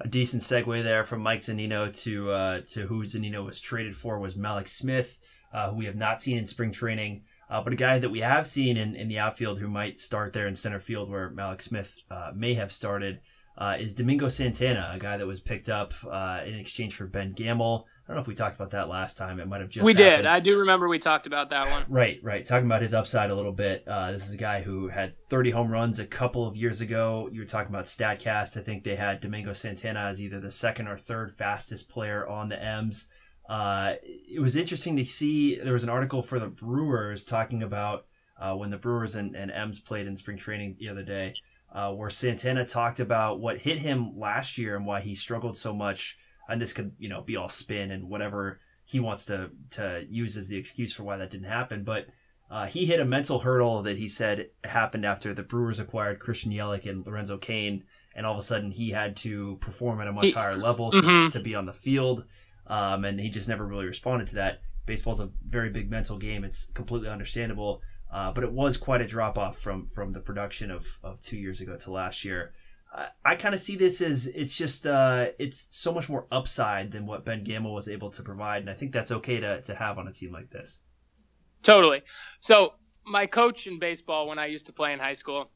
A 0.00 0.08
decent 0.08 0.42
segue 0.42 0.82
there 0.82 1.04
from 1.04 1.20
Mike 1.20 1.42
Zunino 1.42 1.94
to 2.04 2.30
uh, 2.30 2.60
to 2.70 2.86
who 2.86 3.04
Zunino 3.04 3.44
was 3.44 3.60
traded 3.60 3.94
for 3.94 4.18
was 4.18 4.36
Mallex 4.36 4.68
Smith, 4.68 5.18
uh, 5.52 5.68
who 5.68 5.76
we 5.76 5.84
have 5.84 5.96
not 5.96 6.18
seen 6.22 6.38
in 6.38 6.46
spring 6.46 6.72
training. 6.72 7.24
Uh, 7.50 7.62
but 7.62 7.72
a 7.72 7.76
guy 7.76 7.98
that 7.98 8.10
we 8.10 8.20
have 8.20 8.46
seen 8.46 8.76
in, 8.76 8.94
in 8.94 9.08
the 9.08 9.18
outfield 9.18 9.58
who 9.58 9.68
might 9.68 9.98
start 9.98 10.32
there 10.32 10.46
in 10.46 10.54
center 10.54 10.80
field 10.80 11.10
where 11.10 11.30
Mallex 11.30 11.62
Smith 11.62 11.96
uh, 12.10 12.30
may 12.34 12.54
have 12.54 12.70
started 12.70 13.20
uh, 13.56 13.76
is 13.78 13.92
Domingo 13.94 14.28
Santana, 14.28 14.92
a 14.94 14.98
guy 14.98 15.16
that 15.16 15.26
was 15.26 15.40
picked 15.40 15.68
up 15.68 15.92
uh, 16.08 16.40
in 16.46 16.54
exchange 16.54 16.94
for 16.94 17.06
Ben 17.06 17.32
Gamel. 17.32 17.86
I 18.08 18.12
don't 18.12 18.16
know 18.16 18.22
if 18.22 18.28
we 18.28 18.34
talked 18.34 18.54
about 18.54 18.70
that 18.70 18.88
last 18.88 19.18
time. 19.18 19.38
It 19.38 19.48
might 19.48 19.60
have 19.60 19.68
just 19.68 19.84
we 19.84 19.92
happened. 19.92 20.22
did. 20.22 20.26
I 20.26 20.40
do 20.40 20.58
remember 20.60 20.88
we 20.88 20.98
talked 20.98 21.26
about 21.26 21.50
that 21.50 21.68
one. 21.70 21.84
Right, 21.88 22.18
right. 22.22 22.44
Talking 22.44 22.66
about 22.66 22.80
his 22.80 22.94
upside 22.94 23.30
a 23.30 23.34
little 23.34 23.52
bit. 23.52 23.86
Uh, 23.86 24.12
this 24.12 24.26
is 24.26 24.32
a 24.32 24.38
guy 24.38 24.62
who 24.62 24.88
had 24.88 25.14
30 25.28 25.50
home 25.50 25.70
runs 25.70 25.98
a 25.98 26.06
couple 26.06 26.46
of 26.46 26.56
years 26.56 26.80
ago. 26.80 27.28
You 27.32 27.40
were 27.40 27.46
talking 27.46 27.70
about 27.70 27.84
Statcast. 27.84 28.56
I 28.56 28.62
think 28.62 28.84
they 28.84 28.96
had 28.96 29.20
Domingo 29.20 29.52
Santana 29.52 30.00
as 30.00 30.22
either 30.22 30.40
the 30.40 30.50
second 30.50 30.88
or 30.88 30.96
third 30.96 31.32
fastest 31.32 31.90
player 31.90 32.26
on 32.26 32.48
the 32.48 32.62
M's. 32.62 33.08
Uh, 33.48 33.94
it 34.02 34.40
was 34.40 34.56
interesting 34.56 34.96
to 34.96 35.04
see. 35.04 35.58
There 35.58 35.72
was 35.72 35.84
an 35.84 35.88
article 35.88 36.22
for 36.22 36.38
the 36.38 36.48
Brewers 36.48 37.24
talking 37.24 37.62
about 37.62 38.06
uh, 38.38 38.54
when 38.54 38.70
the 38.70 38.76
Brewers 38.76 39.16
and, 39.16 39.34
and 39.34 39.50
M's 39.50 39.80
played 39.80 40.06
in 40.06 40.16
spring 40.16 40.36
training 40.36 40.76
the 40.78 40.88
other 40.90 41.02
day, 41.02 41.34
uh, 41.72 41.92
where 41.92 42.10
Santana 42.10 42.66
talked 42.66 43.00
about 43.00 43.40
what 43.40 43.58
hit 43.58 43.78
him 43.78 44.14
last 44.16 44.58
year 44.58 44.76
and 44.76 44.86
why 44.86 45.00
he 45.00 45.14
struggled 45.14 45.56
so 45.56 45.72
much. 45.72 46.18
And 46.48 46.60
this 46.60 46.72
could, 46.72 46.92
you 46.98 47.08
know, 47.08 47.22
be 47.22 47.36
all 47.36 47.48
spin 47.48 47.90
and 47.90 48.08
whatever 48.08 48.60
he 48.84 49.00
wants 49.00 49.26
to 49.26 49.50
to 49.70 50.04
use 50.08 50.36
as 50.36 50.48
the 50.48 50.56
excuse 50.56 50.92
for 50.92 51.02
why 51.02 51.16
that 51.16 51.30
didn't 51.30 51.48
happen. 51.48 51.84
But 51.84 52.06
uh, 52.50 52.66
he 52.66 52.86
hit 52.86 53.00
a 53.00 53.04
mental 53.04 53.40
hurdle 53.40 53.82
that 53.82 53.98
he 53.98 54.08
said 54.08 54.48
happened 54.64 55.04
after 55.04 55.34
the 55.34 55.42
Brewers 55.42 55.78
acquired 55.78 56.20
Christian 56.20 56.52
Yelich 56.52 56.88
and 56.88 57.04
Lorenzo 57.04 57.36
Cain, 57.36 57.84
and 58.14 58.24
all 58.24 58.32
of 58.32 58.38
a 58.38 58.42
sudden 58.42 58.70
he 58.70 58.90
had 58.90 59.16
to 59.18 59.56
perform 59.60 60.00
at 60.00 60.08
a 60.08 60.12
much 60.12 60.32
higher 60.32 60.56
level 60.56 60.90
to, 60.90 61.02
mm-hmm. 61.02 61.28
to 61.30 61.40
be 61.40 61.54
on 61.54 61.66
the 61.66 61.72
field 61.72 62.24
um, 62.68 63.04
and 63.04 63.20
he 63.20 63.30
just 63.30 63.48
never 63.48 63.66
really 63.66 63.86
responded 63.86 64.28
to 64.28 64.36
that. 64.36 64.60
Baseball's 64.86 65.20
a 65.20 65.30
very 65.42 65.70
big 65.70 65.90
mental 65.90 66.16
game. 66.16 66.44
It's 66.44 66.66
completely 66.74 67.08
understandable, 67.08 67.82
uh, 68.12 68.32
but 68.32 68.44
it 68.44 68.52
was 68.52 68.76
quite 68.76 69.00
a 69.00 69.06
drop 69.06 69.36
off 69.36 69.58
from 69.58 69.84
from 69.84 70.12
the 70.12 70.20
production 70.20 70.70
of 70.70 70.86
of 71.02 71.20
two 71.20 71.36
years 71.36 71.60
ago 71.60 71.76
to 71.76 71.90
last 71.90 72.24
year. 72.24 72.52
I, 72.92 73.08
I 73.24 73.34
kind 73.34 73.54
of 73.54 73.60
see 73.60 73.76
this 73.76 74.00
as 74.00 74.26
it's 74.26 74.56
just 74.56 74.86
uh, 74.86 75.28
it's 75.38 75.66
so 75.70 75.92
much 75.92 76.08
more 76.08 76.24
upside 76.32 76.92
than 76.92 77.06
what 77.06 77.24
Ben 77.24 77.44
Gamel 77.44 77.74
was 77.74 77.88
able 77.88 78.10
to 78.10 78.22
provide, 78.22 78.62
and 78.62 78.70
I 78.70 78.74
think 78.74 78.92
that's 78.92 79.10
okay 79.10 79.40
to 79.40 79.60
to 79.62 79.74
have 79.74 79.98
on 79.98 80.08
a 80.08 80.12
team 80.12 80.32
like 80.32 80.50
this. 80.50 80.80
Totally. 81.62 82.02
So 82.40 82.74
my 83.04 83.26
coach 83.26 83.66
in 83.66 83.78
baseball 83.78 84.28
when 84.28 84.38
I 84.38 84.46
used 84.46 84.66
to 84.66 84.72
play 84.72 84.92
in 84.92 84.98
high 84.98 85.14
school, 85.14 85.50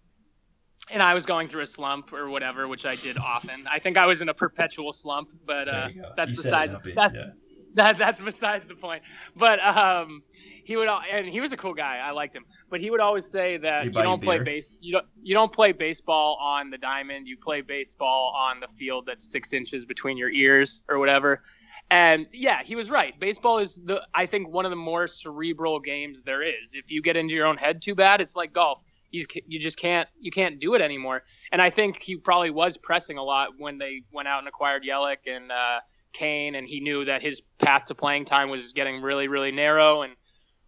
and 0.90 1.02
I 1.02 1.14
was 1.14 1.26
going 1.26 1.48
through 1.48 1.62
a 1.62 1.66
slump 1.66 2.12
or 2.12 2.28
whatever, 2.28 2.66
which 2.66 2.84
I 2.86 2.96
did 2.96 3.16
often. 3.18 3.66
I 3.70 3.78
think 3.78 3.96
I 3.96 4.06
was 4.06 4.22
in 4.22 4.28
a 4.28 4.34
perpetual 4.34 4.92
slump, 4.92 5.30
but 5.46 5.68
uh, 5.68 5.88
that's 6.16 6.32
you 6.32 6.36
besides 6.36 6.74
that, 6.94 7.14
yeah. 7.14 7.26
that, 7.74 7.98
that's 7.98 8.20
besides 8.20 8.66
the 8.66 8.74
point. 8.74 9.02
But 9.36 9.60
um, 9.60 10.22
he 10.64 10.76
would 10.76 10.88
and 10.88 11.26
he 11.26 11.40
was 11.40 11.52
a 11.52 11.56
cool 11.56 11.74
guy. 11.74 11.98
I 11.98 12.10
liked 12.12 12.36
him, 12.36 12.44
but 12.70 12.80
he 12.80 12.90
would 12.90 13.00
always 13.00 13.26
say 13.26 13.58
that 13.58 13.84
you 13.84 13.90
don't 13.90 14.22
play 14.22 14.38
base 14.38 14.76
you 14.80 14.92
don't 14.92 15.06
you 15.22 15.34
don't 15.34 15.52
play 15.52 15.72
baseball 15.72 16.38
on 16.40 16.70
the 16.70 16.78
diamond. 16.78 17.26
You 17.26 17.36
play 17.36 17.60
baseball 17.60 18.34
on 18.36 18.60
the 18.60 18.68
field 18.68 19.06
that's 19.06 19.30
six 19.30 19.52
inches 19.52 19.86
between 19.86 20.16
your 20.16 20.30
ears 20.30 20.84
or 20.88 20.98
whatever. 20.98 21.42
And 21.90 22.26
yeah, 22.32 22.62
he 22.64 22.74
was 22.74 22.90
right. 22.90 23.18
Baseball 23.20 23.58
is 23.58 23.76
the 23.76 24.06
I 24.14 24.24
think 24.24 24.48
one 24.48 24.64
of 24.64 24.70
the 24.70 24.76
more 24.76 25.06
cerebral 25.06 25.78
games 25.78 26.22
there 26.22 26.42
is. 26.42 26.74
If 26.74 26.90
you 26.90 27.02
get 27.02 27.16
into 27.16 27.34
your 27.34 27.46
own 27.46 27.58
head 27.58 27.82
too 27.82 27.94
bad, 27.94 28.22
it's 28.22 28.34
like 28.34 28.54
golf. 28.54 28.82
You 29.10 29.26
you 29.46 29.58
just 29.60 29.78
can't 29.78 30.08
you 30.18 30.30
can't 30.30 30.58
do 30.58 30.74
it 30.74 30.80
anymore. 30.80 31.22
And 31.50 31.60
I 31.60 31.68
think 31.68 32.00
he 32.00 32.16
probably 32.16 32.50
was 32.50 32.78
pressing 32.78 33.18
a 33.18 33.22
lot 33.22 33.50
when 33.58 33.76
they 33.76 34.04
went 34.10 34.26
out 34.26 34.38
and 34.38 34.48
acquired 34.48 34.84
Yelich 34.84 35.26
and 35.26 35.52
uh, 35.52 35.80
Cain, 36.14 36.54
and 36.54 36.66
he 36.66 36.80
knew 36.80 37.04
that 37.04 37.20
his 37.20 37.42
path 37.58 37.86
to 37.86 37.94
playing 37.94 38.24
time 38.24 38.48
was 38.48 38.72
getting 38.72 39.02
really 39.02 39.28
really 39.28 39.52
narrow 39.52 40.00
and 40.00 40.14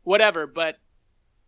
whatever. 0.02 0.46
But 0.46 0.76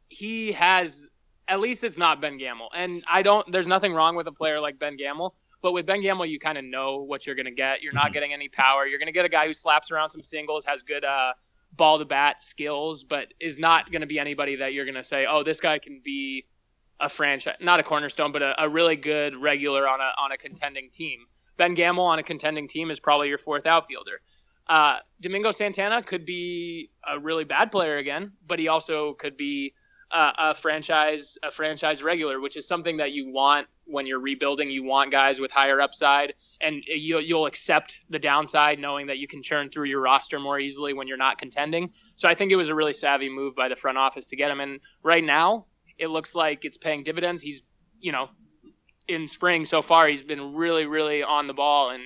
he 0.08 0.52
has 0.52 1.10
at 1.48 1.60
least 1.60 1.84
it's 1.84 1.98
not 1.98 2.20
Ben 2.20 2.38
Gamel. 2.38 2.70
And 2.74 3.04
I 3.06 3.22
don't 3.22 3.50
there's 3.50 3.68
nothing 3.68 3.92
wrong 3.92 4.16
with 4.16 4.26
a 4.26 4.32
player 4.32 4.58
like 4.58 4.78
Ben 4.78 4.96
Gamel, 4.96 5.34
but 5.62 5.72
with 5.72 5.86
Ben 5.86 6.02
Gamel 6.02 6.26
you 6.26 6.38
kind 6.38 6.58
of 6.58 6.64
know 6.64 7.02
what 7.02 7.26
you're 7.26 7.36
going 7.36 7.46
to 7.46 7.52
get. 7.52 7.82
You're 7.82 7.92
not 7.92 8.06
mm-hmm. 8.06 8.12
getting 8.12 8.32
any 8.32 8.48
power. 8.48 8.86
You're 8.86 8.98
going 8.98 9.06
to 9.08 9.12
get 9.12 9.24
a 9.24 9.28
guy 9.28 9.46
who 9.46 9.52
slaps 9.52 9.90
around 9.90 10.10
some 10.10 10.22
singles, 10.22 10.64
has 10.64 10.82
good 10.82 11.04
uh, 11.04 11.32
ball 11.72 11.98
to 11.98 12.04
bat 12.04 12.42
skills, 12.42 13.04
but 13.04 13.28
is 13.40 13.58
not 13.58 13.90
going 13.90 14.00
to 14.00 14.06
be 14.06 14.18
anybody 14.18 14.56
that 14.56 14.72
you're 14.72 14.84
going 14.84 14.94
to 14.94 15.04
say, 15.04 15.26
"Oh, 15.28 15.42
this 15.42 15.60
guy 15.60 15.78
can 15.78 16.00
be 16.04 16.46
a 16.98 17.08
franchise, 17.08 17.56
not 17.60 17.80
a 17.80 17.82
cornerstone, 17.82 18.32
but 18.32 18.42
a, 18.42 18.62
a 18.62 18.68
really 18.68 18.96
good 18.96 19.36
regular 19.36 19.86
on 19.86 20.00
a 20.00 20.10
on 20.22 20.32
a 20.32 20.36
contending 20.36 20.90
team." 20.90 21.20
Ben 21.56 21.74
Gamel 21.74 22.04
on 22.04 22.18
a 22.18 22.22
contending 22.22 22.68
team 22.68 22.90
is 22.90 23.00
probably 23.00 23.28
your 23.28 23.38
fourth 23.38 23.66
outfielder. 23.66 24.20
Uh, 24.68 24.96
Domingo 25.20 25.52
Santana 25.52 26.02
could 26.02 26.24
be 26.24 26.90
a 27.06 27.18
really 27.18 27.44
bad 27.44 27.70
player 27.70 27.96
again, 27.96 28.32
but 28.46 28.58
he 28.58 28.68
also 28.68 29.14
could 29.14 29.36
be 29.36 29.74
uh, 30.10 30.32
a 30.38 30.54
franchise 30.54 31.36
a 31.42 31.50
franchise 31.50 32.02
regular, 32.02 32.40
which 32.40 32.56
is 32.56 32.66
something 32.66 32.98
that 32.98 33.12
you 33.12 33.32
want 33.32 33.66
when 33.86 34.06
you're 34.06 34.20
rebuilding. 34.20 34.70
You 34.70 34.84
want 34.84 35.10
guys 35.10 35.40
with 35.40 35.50
higher 35.50 35.80
upside, 35.80 36.34
and 36.60 36.82
you, 36.86 37.18
you'll 37.18 37.46
accept 37.46 38.00
the 38.08 38.18
downside, 38.18 38.78
knowing 38.78 39.08
that 39.08 39.18
you 39.18 39.26
can 39.26 39.42
churn 39.42 39.68
through 39.68 39.86
your 39.86 40.00
roster 40.00 40.38
more 40.38 40.58
easily 40.58 40.92
when 40.92 41.08
you're 41.08 41.16
not 41.16 41.38
contending. 41.38 41.90
So 42.14 42.28
I 42.28 42.34
think 42.34 42.52
it 42.52 42.56
was 42.56 42.68
a 42.68 42.74
really 42.74 42.92
savvy 42.92 43.28
move 43.28 43.56
by 43.56 43.68
the 43.68 43.76
front 43.76 43.98
office 43.98 44.28
to 44.28 44.36
get 44.36 44.50
him. 44.50 44.60
And 44.60 44.80
right 45.02 45.24
now, 45.24 45.66
it 45.98 46.08
looks 46.08 46.34
like 46.34 46.64
it's 46.64 46.78
paying 46.78 47.02
dividends. 47.02 47.42
He's 47.42 47.62
you 48.00 48.12
know 48.12 48.28
in 49.08 49.28
spring 49.28 49.64
so 49.64 49.82
far, 49.82 50.06
he's 50.06 50.22
been 50.22 50.54
really 50.54 50.86
really 50.86 51.22
on 51.24 51.46
the 51.48 51.54
ball 51.54 51.90
and 51.90 52.04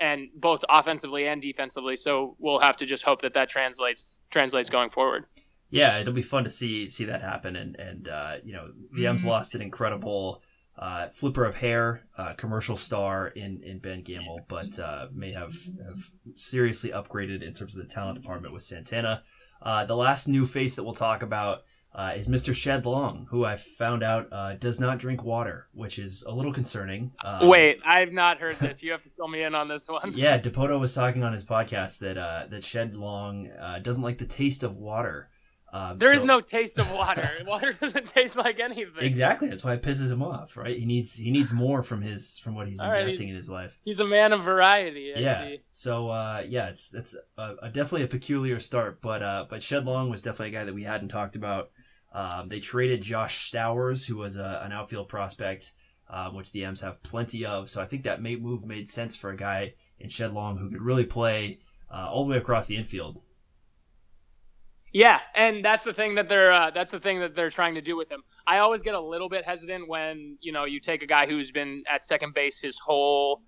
and 0.00 0.28
both 0.34 0.64
offensively 0.68 1.28
and 1.28 1.40
defensively. 1.40 1.96
So 1.96 2.36
we'll 2.38 2.58
have 2.58 2.78
to 2.78 2.86
just 2.86 3.04
hope 3.04 3.22
that 3.22 3.34
that 3.34 3.50
translates 3.50 4.20
translates 4.30 4.70
going 4.70 4.88
forward 4.88 5.26
yeah, 5.74 5.98
it'll 5.98 6.12
be 6.12 6.22
fun 6.22 6.44
to 6.44 6.50
see 6.50 6.88
see 6.88 7.04
that 7.06 7.20
happen. 7.20 7.56
And 7.56 7.74
and 7.76 8.08
uh, 8.08 8.36
you 8.44 8.52
know, 8.52 8.68
VM's 8.96 9.20
mm-hmm. 9.20 9.28
lost 9.28 9.54
an 9.56 9.62
incredible 9.62 10.40
uh, 10.78 11.08
flipper 11.08 11.44
of 11.44 11.56
hair, 11.56 12.06
uh, 12.16 12.34
commercial 12.34 12.76
star 12.76 13.26
in 13.28 13.60
in 13.64 13.80
Ben 13.80 14.02
Gamel, 14.02 14.40
but 14.48 14.78
uh, 14.78 15.08
may 15.12 15.32
have 15.32 15.54
have 15.84 16.10
seriously 16.36 16.90
upgraded 16.90 17.42
in 17.42 17.54
terms 17.54 17.74
of 17.74 17.82
the 17.82 17.92
talent 17.92 18.20
department 18.20 18.54
with 18.54 18.62
Santana. 18.62 19.24
Uh, 19.60 19.84
the 19.84 19.96
last 19.96 20.28
new 20.28 20.46
face 20.46 20.76
that 20.76 20.84
we'll 20.84 20.94
talk 20.94 21.22
about 21.22 21.62
uh, 21.92 22.12
is 22.16 22.28
Mr. 22.28 22.54
Shed 22.54 22.86
Long, 22.86 23.26
who 23.30 23.44
I 23.44 23.56
found 23.56 24.04
out 24.04 24.28
uh, 24.32 24.54
does 24.54 24.78
not 24.78 24.98
drink 24.98 25.24
water, 25.24 25.68
which 25.72 25.98
is 25.98 26.22
a 26.24 26.32
little 26.32 26.52
concerning. 26.52 27.12
Um, 27.24 27.48
Wait, 27.48 27.78
I've 27.84 28.12
not 28.12 28.38
heard 28.38 28.56
this. 28.56 28.82
You 28.82 28.92
have 28.92 29.02
to 29.02 29.10
fill 29.16 29.28
me 29.28 29.42
in 29.42 29.54
on 29.54 29.68
this 29.68 29.88
one. 29.88 30.12
yeah, 30.14 30.38
Dipoto 30.38 30.78
was 30.78 30.94
talking 30.94 31.24
on 31.24 31.32
his 31.32 31.44
podcast 31.44 31.98
that 31.98 32.16
uh, 32.16 32.44
that 32.50 32.62
Shed 32.62 32.94
Long 32.94 33.48
uh, 33.50 33.80
doesn't 33.80 34.02
like 34.02 34.18
the 34.18 34.26
taste 34.26 34.62
of 34.62 34.76
water. 34.76 35.30
Um, 35.74 35.98
There 35.98 36.14
is 36.14 36.20
so- 36.20 36.28
no 36.28 36.40
taste 36.40 36.78
of 36.78 36.88
water. 36.92 37.28
water 37.46 37.72
doesn't 37.72 38.06
taste 38.06 38.36
like 38.36 38.60
anything. 38.60 38.92
exactly. 39.02 39.48
That's 39.48 39.64
why 39.64 39.74
it 39.74 39.82
pisses 39.82 40.10
him 40.12 40.22
off, 40.22 40.56
right? 40.56 40.78
He 40.78 40.84
needs 40.84 41.14
he 41.14 41.32
needs 41.32 41.52
more 41.52 41.82
from 41.82 42.00
his 42.00 42.38
from 42.38 42.54
what 42.54 42.68
he's 42.68 42.78
All 42.78 42.88
right, 42.88 43.02
investing 43.02 43.28
in 43.28 43.34
his 43.34 43.48
life. 43.48 43.76
He's 43.82 43.98
a 43.98 44.06
man 44.06 44.32
of 44.32 44.42
variety. 44.42 45.12
I 45.16 45.18
yeah. 45.18 45.38
see. 45.38 45.62
So 45.72 46.10
uh, 46.10 46.44
yeah, 46.46 46.68
it's 46.68 46.94
it's 46.94 47.16
a, 47.36 47.56
a, 47.62 47.68
definitely 47.70 48.04
a 48.04 48.08
peculiar 48.08 48.60
start, 48.60 49.02
but 49.02 49.20
uh, 49.20 49.46
but 49.50 49.64
Shed 49.64 49.84
Long 49.84 50.10
was 50.10 50.22
definitely 50.22 50.56
a 50.56 50.60
guy 50.60 50.64
that 50.64 50.74
we 50.74 50.84
hadn't 50.84 51.08
talked 51.08 51.34
about. 51.34 51.70
Um, 52.12 52.46
they 52.46 52.60
traded 52.60 53.02
Josh 53.02 53.50
Stowers, 53.50 54.06
who 54.06 54.16
was 54.16 54.36
a, 54.36 54.62
an 54.64 54.70
outfield 54.70 55.08
prospect, 55.08 55.72
um, 56.08 56.36
which 56.36 56.52
the 56.52 56.64
M's 56.64 56.82
have 56.82 57.02
plenty 57.02 57.44
of. 57.44 57.68
So 57.68 57.82
I 57.82 57.86
think 57.86 58.04
that 58.04 58.22
may, 58.22 58.36
move 58.36 58.64
made 58.64 58.88
sense 58.88 59.16
for 59.16 59.30
a 59.30 59.36
guy 59.36 59.74
in 59.98 60.08
Shed 60.08 60.32
Long 60.32 60.56
who 60.56 60.70
could 60.70 60.82
really 60.82 61.04
play 61.04 61.58
uh, 61.92 62.08
all 62.08 62.24
the 62.24 62.30
way 62.30 62.36
across 62.36 62.66
the 62.66 62.76
infield. 62.76 63.20
Yeah, 64.94 65.20
and 65.34 65.64
that's 65.64 65.82
the 65.82 65.92
thing 65.92 66.14
that 66.14 66.28
they're 66.28 66.52
uh, 66.52 66.70
that's 66.70 66.92
the 66.92 67.00
thing 67.00 67.18
that 67.20 67.34
they're 67.34 67.50
trying 67.50 67.74
to 67.74 67.80
do 67.80 67.96
with 67.96 68.08
him. 68.10 68.22
I 68.46 68.58
always 68.58 68.82
get 68.82 68.94
a 68.94 69.00
little 69.00 69.28
bit 69.28 69.44
hesitant 69.44 69.88
when 69.88 70.38
you 70.40 70.52
know 70.52 70.66
you 70.66 70.78
take 70.78 71.02
a 71.02 71.06
guy 71.06 71.26
who's 71.26 71.50
been 71.50 71.82
at 71.92 72.04
second 72.04 72.32
base 72.32 72.60
his 72.60 72.78
whole 72.78 73.42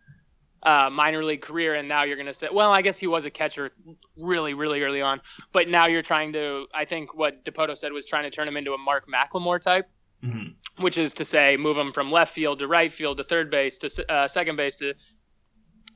uh, 0.65 0.91
minor 0.91 1.23
league 1.23 1.43
career, 1.43 1.75
and 1.75 1.89
now 1.89 2.03
you're 2.03 2.17
going 2.17 2.27
to 2.27 2.35
say, 2.35 2.49
well, 2.53 2.73
I 2.73 2.83
guess 2.83 2.99
he 2.99 3.07
was 3.07 3.27
a 3.27 3.31
catcher 3.31 3.71
really, 4.17 4.55
really 4.55 4.83
early 4.83 5.03
on, 5.03 5.21
but 5.53 5.69
now 5.69 5.87
you're 5.87 6.03
trying 6.03 6.33
to. 6.33 6.67
I 6.75 6.85
think 6.85 7.15
what 7.15 7.45
Dipoto 7.45 7.77
said 7.77 7.93
was 7.93 8.07
trying 8.07 8.25
to 8.25 8.31
turn 8.31 8.49
him 8.49 8.57
into 8.57 8.73
a 8.73 8.79
Mark 8.79 9.07
McLemore 9.09 9.61
type, 9.61 9.89
Mm-hmm. 10.25 10.83
which 10.83 10.99
is 10.99 11.15
to 11.15 11.25
say, 11.25 11.57
move 11.59 11.77
him 11.77 11.93
from 11.93 12.11
left 12.11 12.35
field 12.35 12.59
to 12.61 12.67
right 12.67 12.93
field 12.93 13.19
to 13.19 13.23
third 13.23 13.51
base 13.51 13.79
to 13.79 14.13
uh, 14.13 14.27
second 14.27 14.57
base 14.57 14.79
to 14.79 14.95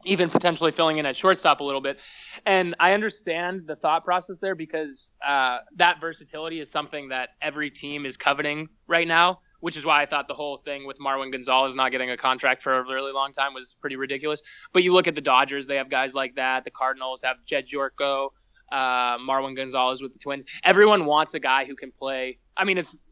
even 0.05 0.31
potentially 0.31 0.73
filling 0.73 0.99
in 0.99 1.07
at 1.07 1.17
shortstop 1.17 1.61
a 1.61 1.65
little 1.65 1.81
bit. 1.81 2.01
And 2.47 2.75
I 2.81 2.93
understand 2.93 3.67
the 3.67 3.77
thought 3.77 4.05
process 4.05 4.39
there 4.39 4.55
because 4.55 5.15
uh, 5.27 5.59
that 5.77 6.01
versatility 6.01 6.61
is 6.61 6.71
something 6.71 7.09
that 7.09 7.31
every 7.41 7.71
team 7.71 8.07
is 8.07 8.17
coveting 8.17 8.69
right 8.87 9.07
now, 9.07 9.41
which 9.61 9.77
is 9.77 9.85
why 9.85 10.03
I 10.03 10.07
thought 10.07 10.29
the 10.29 10.35
whole 10.35 10.57
thing 10.57 10.87
with 10.87 10.99
Marwin 10.99 11.33
Gonzalez 11.33 11.75
not 11.75 11.91
getting 11.91 12.11
a 12.11 12.17
contract 12.17 12.63
for 12.63 12.79
a 12.79 12.85
really 12.85 13.13
long 13.13 13.33
time 13.33 13.55
was 13.55 13.77
pretty 13.81 13.97
ridiculous. 13.97 14.43
But 14.73 14.83
you 14.83 14.93
look 14.93 15.07
at 15.07 15.15
the 15.15 15.21
Dodgers, 15.21 15.67
they 15.67 15.77
have 15.77 15.91
guys 15.91 16.15
like 16.15 16.37
that. 16.37 16.65
The 16.65 16.71
Cardinals 16.71 17.23
have 17.23 17.45
Jedd 17.45 17.67
Gyorko, 17.67 18.31
uh, 18.73 19.19
Marwin 19.19 19.57
Gonzalez 19.57 20.03
with 20.03 20.13
the 20.13 20.19
Twins. 20.19 20.45
Everyone 20.65 21.05
wants 21.05 21.35
a 21.35 21.41
guy 21.41 21.65
who 21.65 21.75
can 21.75 21.93
play. 21.93 22.39
I 22.57 22.65
mean, 22.65 22.79
it's 22.79 23.03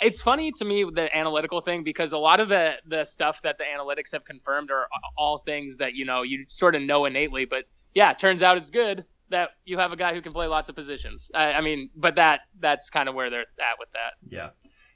it's 0.00 0.22
funny 0.22 0.52
to 0.52 0.64
me 0.64 0.84
the 0.84 1.14
analytical 1.16 1.60
thing 1.60 1.84
because 1.84 2.12
a 2.12 2.18
lot 2.18 2.40
of 2.40 2.48
the 2.48 2.74
the 2.86 3.04
stuff 3.04 3.42
that 3.42 3.58
the 3.58 3.64
analytics 3.64 4.12
have 4.12 4.24
confirmed 4.24 4.70
are 4.70 4.86
all 5.16 5.38
things 5.38 5.78
that 5.78 5.94
you 5.94 6.04
know 6.04 6.22
you 6.22 6.44
sort 6.48 6.74
of 6.74 6.82
know 6.82 7.04
innately 7.04 7.44
but 7.44 7.64
yeah 7.94 8.12
turns 8.12 8.42
out 8.42 8.56
it's 8.56 8.70
good 8.70 9.04
that 9.30 9.50
you 9.64 9.78
have 9.78 9.92
a 9.92 9.96
guy 9.96 10.12
who 10.14 10.20
can 10.20 10.32
play 10.32 10.46
lots 10.46 10.68
of 10.68 10.74
positions 10.74 11.30
i, 11.34 11.52
I 11.52 11.60
mean 11.60 11.90
but 11.94 12.16
that 12.16 12.40
that's 12.58 12.90
kind 12.90 13.08
of 13.08 13.14
where 13.14 13.30
they're 13.30 13.40
at 13.40 13.78
with 13.78 13.88
that 13.92 14.12
Yeah. 14.28 14.50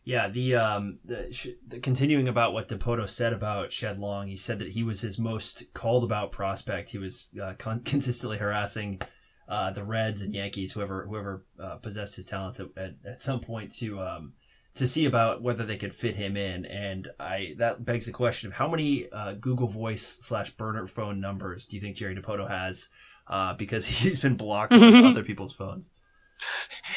Yeah, 0.06 0.28
the 0.28 0.56
um 0.56 0.98
the, 1.02 1.32
sh- 1.32 1.56
the 1.66 1.78
continuing 1.80 2.28
about 2.28 2.52
what 2.52 2.68
Dipoto 2.68 3.08
said 3.08 3.32
about 3.32 3.72
Shed 3.72 3.98
Long, 3.98 4.28
he 4.28 4.36
said 4.36 4.58
that 4.58 4.72
he 4.72 4.82
was 4.82 5.00
his 5.00 5.18
most 5.18 5.72
called 5.72 6.04
about 6.04 6.30
prospect. 6.30 6.90
He 6.90 6.98
was 6.98 7.30
uh, 7.42 7.54
con- 7.58 7.80
consistently 7.84 8.36
harassing 8.36 9.00
uh, 9.48 9.70
the 9.70 9.82
Reds 9.82 10.20
and 10.20 10.34
Yankees, 10.34 10.72
whoever 10.72 11.06
whoever 11.06 11.46
uh, 11.58 11.76
possessed 11.76 12.16
his 12.16 12.26
talents 12.26 12.60
at, 12.60 12.66
at, 12.76 12.94
at 13.06 13.22
some 13.22 13.40
point 13.40 13.72
to 13.78 13.98
um 13.98 14.34
to 14.76 14.88
see 14.88 15.04
about 15.06 15.40
whether 15.42 15.64
they 15.64 15.76
could 15.76 15.94
fit 15.94 16.16
him 16.16 16.36
in. 16.36 16.64
And 16.66 17.08
I 17.20 17.54
that 17.58 17.84
begs 17.84 18.06
the 18.06 18.12
question 18.12 18.48
of 18.48 18.54
how 18.54 18.68
many 18.68 19.08
uh, 19.10 19.34
Google 19.34 19.68
Voice 19.68 20.18
slash 20.22 20.50
burner 20.50 20.86
phone 20.86 21.20
numbers 21.20 21.66
do 21.66 21.76
you 21.76 21.80
think 21.80 21.96
Jerry 21.96 22.14
Dipoto 22.16 22.48
has? 22.48 22.88
Uh, 23.26 23.54
because 23.54 23.86
he's 24.02 24.20
been 24.20 24.36
blocked 24.36 24.72
on 24.72 24.94
other 25.06 25.22
people's 25.24 25.54
phones. 25.54 25.90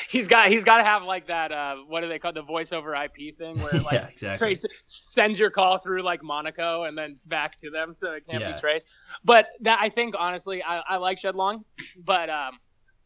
he's 0.10 0.28
got 0.28 0.50
he's 0.50 0.66
got 0.66 0.78
to 0.78 0.84
have 0.84 1.04
like 1.04 1.28
that 1.28 1.52
uh 1.54 1.76
what 1.88 2.02
do 2.02 2.10
they 2.10 2.20
call 2.20 2.32
it, 2.32 2.34
the 2.36 2.42
voice 2.42 2.74
over 2.74 2.94
ip 2.96 3.16
thing 3.38 3.58
where 3.62 3.72
like 3.84 3.94
yeah, 3.94 4.08
exactly. 4.08 4.46
trace 4.48 4.66
sends 4.88 5.40
your 5.40 5.52
call 5.52 5.78
through 5.78 6.02
like 6.02 6.22
Monaco 6.24 6.84
and 6.84 6.98
then 6.98 7.18
back 7.26 7.56
to 7.58 7.70
them 7.70 7.94
so 7.94 8.12
it 8.13 8.26
can't 8.28 8.42
Yeah. 8.42 8.52
be 8.54 8.60
traced. 8.60 8.90
But 9.24 9.48
that 9.62 9.80
I 9.82 9.88
think 9.90 10.16
honestly 10.18 10.62
I, 10.63 10.80
I 10.80 10.98
like 10.98 11.18
Shed 11.20 11.36
Long, 11.36 11.63
but 12.04 12.30
um 12.30 12.58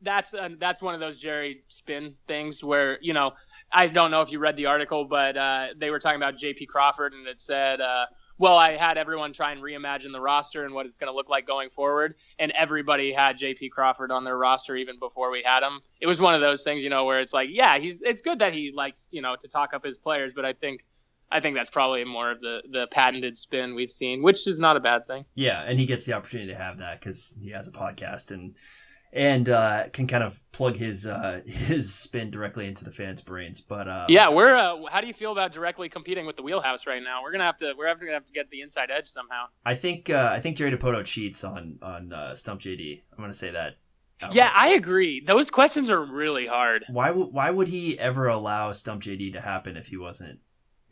that's 0.02 0.34
that's 0.60 0.82
one 0.82 0.94
of 0.94 1.00
those 1.00 1.18
Jerry 1.18 1.64
spin 1.68 2.16
things 2.28 2.64
where 2.64 2.98
you 3.02 3.14
know 3.14 3.34
I 3.72 3.88
don't 3.88 4.12
know 4.12 4.22
if 4.22 4.32
you 4.32 4.40
read 4.40 4.58
the 4.58 4.68
article, 4.68 5.06
but 5.06 5.38
uh, 5.38 5.68
they 5.76 5.92
were 5.92 6.00
talking 6.00 6.18
about 6.18 6.38
J.P. 6.38 6.66
Crawford 6.66 7.14
and 7.14 7.28
it 7.28 7.40
said, 7.40 7.82
uh, 7.82 8.06
well, 8.38 8.58
I 8.58 8.72
had 8.72 8.98
everyone 8.98 9.34
try 9.34 9.52
and 9.52 9.62
reimagine 9.62 10.12
the 10.12 10.22
roster 10.22 10.66
and 10.66 10.74
what 10.74 10.86
it's 10.86 10.98
going 10.98 11.12
to 11.12 11.16
look 11.16 11.30
like 11.30 11.46
going 11.46 11.70
forward, 11.70 12.16
and 12.40 12.52
everybody 12.52 13.14
had 13.14 13.38
J.P. 13.38 13.70
Crawford 13.70 14.12
on 14.12 14.24
their 14.24 14.38
roster 14.38 14.76
even 14.76 15.00
before 15.00 15.32
we 15.32 15.44
had 15.46 15.64
him. 15.64 15.80
It 16.00 16.08
was 16.08 16.20
one 16.20 16.34
of 16.34 16.42
those 16.42 16.64
things, 16.64 16.84
you 16.84 16.90
know, 16.90 17.06
where 17.06 17.20
it's 17.20 17.34
like, 17.34 17.50
yeah, 17.52 17.78
he's 17.78 18.02
it's 18.02 18.22
good 18.22 18.40
that 18.40 18.54
he 18.54 18.72
likes 18.76 19.10
you 19.14 19.22
know 19.22 19.36
to 19.40 19.48
talk 19.48 19.74
up 19.74 19.86
his 19.86 19.98
players, 19.98 20.34
but 20.34 20.46
I 20.46 20.54
think 20.54 20.84
I 21.32 21.40
think 21.40 21.56
that's 21.56 21.70
probably 21.70 22.04
more 22.04 22.32
of 22.32 22.42
the 22.42 22.62
the 22.70 22.88
patented 22.88 23.38
spin 23.38 23.74
we've 23.74 23.92
seen, 23.92 24.22
which 24.22 24.48
is 24.48 24.60
not 24.60 24.76
a 24.76 24.80
bad 24.80 25.08
thing. 25.08 25.26
Yeah, 25.34 25.62
and 25.62 25.80
he 25.80 25.86
gets 25.86 26.04
the 26.04 26.14
opportunity 26.14 26.52
to 26.52 26.58
have 26.58 26.80
that 26.80 27.00
because 27.00 27.34
he 27.42 27.52
has 27.52 27.68
a 27.68 27.72
podcast 27.72 28.32
and 28.32 28.56
and 29.14 29.50
uh, 29.50 29.90
can 29.90 30.08
kind 30.08 30.24
of 30.24 30.40
plug 30.52 30.76
his 30.76 31.06
uh, 31.06 31.42
his 31.46 31.94
spin 31.94 32.32
directly 32.32 32.68
into 32.68 32.84
the 32.84 32.92
fans' 32.92 33.22
brains. 33.22 33.62
But 33.62 33.88
uh, 33.88 34.06
Yeah, 34.10 34.30
we're. 34.30 34.56
Uh, 34.56 34.84
how 34.90 35.02
do 35.02 35.08
you 35.08 35.14
feel 35.14 35.32
about 35.32 35.52
directly 35.52 35.90
competing 35.90 36.26
with 36.26 36.36
the 36.36 36.44
wheelhouse 36.44 36.88
right 36.88 37.02
now? 37.04 37.22
We're 37.24 37.32
gonna 37.32 37.46
have 37.46 37.58
to. 37.58 37.74
We're 37.78 37.94
gonna 37.94 38.14
have 38.14 38.26
to 38.28 38.34
get 38.34 38.50
the 38.50 38.62
inside 38.62 38.90
edge 38.96 39.08
somehow. 39.08 39.46
I 39.66 39.76
think 39.76 40.10
uh, 40.10 40.30
I 40.32 40.40
think 40.40 40.58
Jerry 40.58 40.72
Dipoto 40.72 41.04
cheats 41.06 41.44
on 41.44 41.80
on 41.82 42.14
uh, 42.14 42.36
Stump 42.36 42.62
JD. 42.62 43.02
I'm 43.12 43.20
gonna 43.20 43.34
say 43.34 43.52
that. 43.52 43.78
Yeah, 44.34 44.52
I 44.54 44.74
agree. 44.74 45.24
Those 45.26 45.50
questions 45.50 45.90
are 45.90 46.00
really 46.00 46.46
hard. 46.46 46.86
Why 46.90 47.10
would 47.10 47.34
why 47.34 47.50
would 47.50 47.68
he 47.68 47.98
ever 47.98 48.28
allow 48.28 48.72
Stump 48.72 49.02
JD 49.02 49.34
to 49.34 49.42
happen 49.42 49.78
if 49.78 49.88
he 49.88 49.98
wasn't 49.98 50.40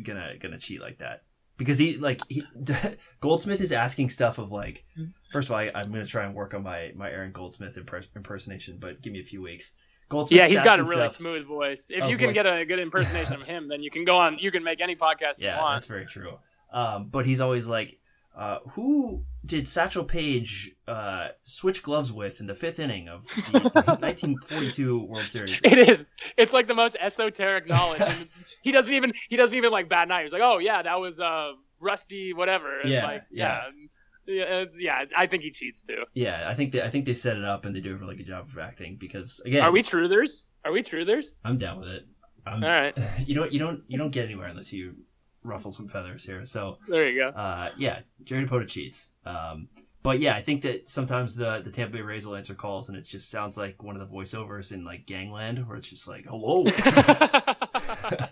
gonna 0.01 0.33
gonna 0.39 0.57
cheat 0.57 0.81
like 0.81 0.97
that? 0.97 1.23
Because 1.59 1.77
he 1.77 1.97
like 1.97 2.21
he, 2.27 2.41
Goldsmith 3.19 3.61
is 3.61 3.71
asking 3.71 4.09
stuff 4.09 4.39
of 4.39 4.51
like. 4.51 4.85
First 5.31 5.49
of 5.49 5.51
all, 5.51 5.59
I, 5.59 5.71
I'm 5.75 5.91
gonna 5.91 6.05
try 6.07 6.25
and 6.25 6.33
work 6.33 6.55
on 6.55 6.63
my 6.63 6.91
my 6.95 7.11
Aaron 7.11 7.31
Goldsmith 7.31 7.75
imper- 7.75 8.07
impersonation, 8.15 8.77
but 8.79 9.01
give 9.03 9.13
me 9.13 9.19
a 9.19 9.23
few 9.23 9.41
weeks. 9.43 9.73
Goldsmith. 10.07 10.39
Yeah, 10.39 10.47
he's 10.47 10.63
got 10.63 10.79
a 10.79 10.83
really 10.83 11.07
smooth 11.09 11.45
voice. 11.45 11.89
If 11.91 12.05
Of 12.05 12.09
you 12.09 12.17
can 12.17 12.27
like- 12.27 12.33
get 12.33 12.47
a 12.47 12.65
good 12.65 12.79
impersonation 12.79 13.39
of 13.39 13.45
him, 13.45 13.67
then 13.67 13.83
you 13.83 13.91
can 13.91 14.05
go 14.05 14.17
on. 14.17 14.39
You 14.39 14.49
can 14.51 14.63
make 14.63 14.81
any 14.81 14.95
podcast 14.95 15.39
Yeah, 15.43 15.57
you 15.57 15.61
want. 15.61 15.75
that's 15.75 15.85
very 15.87 16.05
true. 16.07 16.39
Um, 16.73 17.09
but 17.09 17.25
he's 17.27 17.41
always 17.41 17.67
like, 17.67 17.99
uh, 18.35 18.59
who 18.71 19.25
did 19.45 19.67
Satchel 19.67 20.03
Paige 20.03 20.75
uh, 20.87 21.29
switch 21.43 21.83
gloves 21.83 22.11
with 22.11 22.39
in 22.39 22.47
the 22.47 22.55
fifth 22.55 22.79
inning 22.79 23.07
of 23.07 23.25
the 23.27 23.59
1942 23.73 25.05
World 25.05 25.21
Series? 25.21 25.61
It 25.63 25.77
is. 25.89 26.05
It's 26.37 26.53
like 26.53 26.67
the 26.67 26.75
most 26.75 26.97
esoteric 26.99 27.67
knowledge. 27.67 28.01
And 28.01 28.29
he 28.61 28.71
doesn't 28.71 28.93
even. 28.93 29.13
He 29.29 29.37
doesn't 29.37 29.57
even 29.57 29.71
like 29.71 29.89
bad 29.89 30.09
night. 30.09 30.23
He's 30.23 30.33
like, 30.33 30.41
oh 30.43 30.59
yeah, 30.59 30.81
that 30.81 30.99
was 30.99 31.19
uh 31.19 31.51
rusty 31.79 32.33
whatever. 32.33 32.81
Yeah, 32.83 33.05
like, 33.05 33.23
yeah. 33.31 33.63
yeah. 33.65 33.85
Yeah, 34.27 34.59
it's, 34.59 34.79
yeah, 34.79 35.05
I 35.17 35.25
think 35.25 35.41
he 35.41 35.49
cheats 35.49 35.81
too. 35.81 36.03
Yeah, 36.13 36.45
I 36.47 36.53
think 36.53 36.71
they, 36.71 36.83
I 36.83 36.89
think 36.89 37.05
they 37.05 37.15
set 37.15 37.35
it 37.35 37.43
up 37.43 37.65
and 37.65 37.75
they 37.75 37.79
do 37.79 37.95
a 37.95 37.97
really 37.97 38.15
good 38.15 38.27
job 38.27 38.47
of 38.47 38.59
acting 38.59 38.97
because 38.99 39.41
again, 39.43 39.63
Are 39.63 39.71
we 39.71 39.81
truthers? 39.81 40.45
Are 40.63 40.71
we 40.71 40.83
truthers? 40.83 41.31
I'm 41.43 41.57
down 41.57 41.79
with 41.79 41.89
it. 41.89 42.05
I'm, 42.45 42.63
All 42.63 42.69
right, 42.69 42.95
You 43.25 43.33
don't 43.33 43.51
you 43.51 43.57
don't 43.57 43.81
you 43.87 43.97
don't 43.97 44.11
get 44.11 44.25
anywhere 44.25 44.47
unless 44.47 44.71
you 44.71 44.97
ruffle 45.43 45.71
some 45.71 45.87
feathers 45.87 46.23
here. 46.23 46.45
So 46.45 46.77
there 46.87 47.09
you 47.09 47.19
go. 47.19 47.29
uh, 47.29 47.69
yeah, 47.77 48.01
Jerry 48.23 48.45
Dipoto 48.45 48.67
cheats. 48.67 49.09
Um, 49.25 49.69
but 50.01 50.19
yeah, 50.19 50.35
I 50.35 50.41
think 50.41 50.61
that 50.61 50.87
sometimes 50.87 51.35
the 51.35 51.61
the 51.63 51.71
Tampa 51.71 51.97
Bay 51.97 52.01
Rays 52.01 52.25
will 52.25 52.35
answer 52.35 52.53
calls 52.53 52.89
and 52.89 52.97
it 52.97 53.01
just 53.01 53.29
sounds 53.29 53.57
like 53.57 53.83
one 53.83 53.99
of 53.99 54.07
the 54.07 54.13
voiceovers 54.13 54.71
in 54.71 54.85
like 54.85 55.05
Gangland, 55.05 55.67
where 55.67 55.77
it's 55.77 55.89
just 55.89 56.07
like, 56.07 56.25
"Hello," 56.27 56.65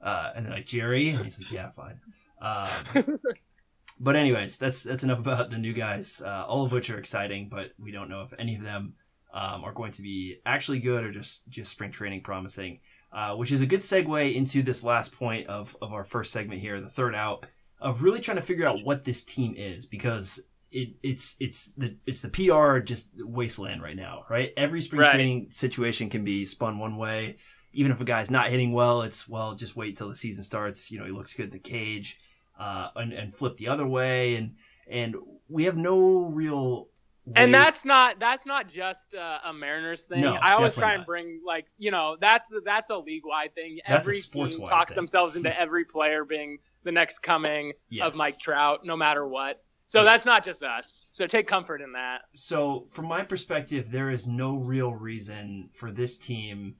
uh, 0.00 0.30
and 0.34 0.46
they're 0.46 0.52
like 0.52 0.66
Jerry, 0.66 1.10
and 1.10 1.24
he's 1.24 1.38
like, 1.38 1.52
"Yeah, 1.52 1.70
fine." 1.72 2.00
Um, 2.40 3.18
but 4.00 4.16
anyways, 4.16 4.58
that's 4.58 4.82
that's 4.82 5.02
enough 5.02 5.18
about 5.18 5.50
the 5.50 5.58
new 5.58 5.72
guys, 5.72 6.22
uh, 6.24 6.44
all 6.46 6.64
of 6.64 6.72
which 6.72 6.90
are 6.90 6.98
exciting, 6.98 7.48
but 7.48 7.72
we 7.78 7.90
don't 7.90 8.08
know 8.08 8.22
if 8.22 8.32
any 8.38 8.54
of 8.56 8.62
them 8.62 8.94
um, 9.32 9.64
are 9.64 9.72
going 9.72 9.92
to 9.92 10.02
be 10.02 10.40
actually 10.46 10.78
good 10.78 11.04
or 11.04 11.10
just 11.10 11.48
just 11.48 11.72
spring 11.72 11.90
training 11.90 12.20
promising. 12.20 12.80
Uh, 13.12 13.34
which 13.34 13.50
is 13.50 13.60
a 13.60 13.66
good 13.66 13.80
segue 13.80 14.34
into 14.34 14.62
this 14.62 14.84
last 14.84 15.12
point 15.12 15.48
of 15.48 15.76
of 15.82 15.92
our 15.92 16.04
first 16.04 16.32
segment 16.32 16.60
here, 16.60 16.80
the 16.80 16.88
third 16.88 17.14
out 17.14 17.44
of 17.80 18.02
really 18.02 18.20
trying 18.20 18.36
to 18.36 18.42
figure 18.42 18.68
out 18.68 18.84
what 18.84 19.04
this 19.04 19.24
team 19.24 19.54
is 19.56 19.84
because 19.84 20.40
it 20.70 20.90
it's 21.02 21.34
it's 21.40 21.66
the 21.76 21.96
it's 22.06 22.20
the 22.20 22.28
PR 22.28 22.78
just 22.78 23.08
wasteland 23.18 23.82
right 23.82 23.96
now, 23.96 24.24
right? 24.30 24.52
Every 24.56 24.80
spring 24.80 25.00
Right. 25.00 25.10
training 25.12 25.48
situation 25.50 26.08
can 26.08 26.22
be 26.22 26.44
spun 26.44 26.78
one 26.78 26.96
way. 26.96 27.38
Even 27.72 27.90
if 27.90 28.00
a 28.00 28.04
guy's 28.04 28.30
not 28.30 28.48
hitting 28.50 28.72
well, 28.72 29.02
it's 29.02 29.28
well 29.28 29.54
just 29.56 29.74
wait 29.74 29.96
till 29.96 30.08
the 30.08 30.14
season 30.14 30.44
starts. 30.44 30.92
You 30.92 31.00
know, 31.00 31.04
he 31.06 31.10
looks 31.12 31.34
good 31.34 31.46
in 31.46 31.50
the 31.50 31.58
cage, 31.58 32.16
uh, 32.58 32.90
and, 32.94 33.12
and 33.12 33.34
flip 33.34 33.56
the 33.56 33.66
other 33.68 33.86
way, 33.88 34.36
and 34.36 34.54
and 34.88 35.16
we 35.48 35.64
have 35.64 35.76
no 35.76 36.26
real 36.26 36.88
and 37.34 37.54
that's 37.54 37.84
not 37.84 38.18
that's 38.18 38.46
not 38.46 38.68
just 38.68 39.14
uh, 39.14 39.38
a 39.44 39.52
Mariners 39.52 40.04
thing. 40.04 40.20
No, 40.22 40.34
I 40.34 40.52
always 40.52 40.74
try 40.74 40.92
and 40.92 41.00
not. 41.00 41.06
bring 41.06 41.40
like 41.46 41.68
you 41.78 41.90
know 41.90 42.16
that's 42.20 42.54
that's 42.64 42.90
a 42.90 42.96
league 42.98 43.24
wide 43.24 43.54
thing. 43.54 43.80
That's 43.86 44.06
Every 44.06 44.20
team 44.20 44.64
talks 44.66 44.92
thing. 44.92 44.96
themselves 44.96 45.36
into 45.36 45.58
every 45.58 45.84
player 45.84 46.24
being 46.24 46.58
the 46.84 46.92
next 46.92 47.20
coming 47.20 47.72
Yes. 47.88 48.08
of 48.08 48.16
Mike 48.16 48.38
Trout, 48.38 48.84
no 48.84 48.96
matter 48.96 49.26
what. 49.26 49.62
So 49.86 50.04
that's 50.04 50.24
not 50.24 50.44
just 50.44 50.62
us. 50.62 51.08
So 51.10 51.26
take 51.26 51.48
comfort 51.48 51.82
in 51.82 51.92
that. 51.94 52.20
So, 52.32 52.86
from 52.90 53.06
my 53.06 53.24
perspective, 53.24 53.90
there 53.90 54.10
is 54.10 54.28
no 54.28 54.54
real 54.56 54.94
reason 54.94 55.70
for 55.72 55.90
this 55.90 56.16
team, 56.16 56.76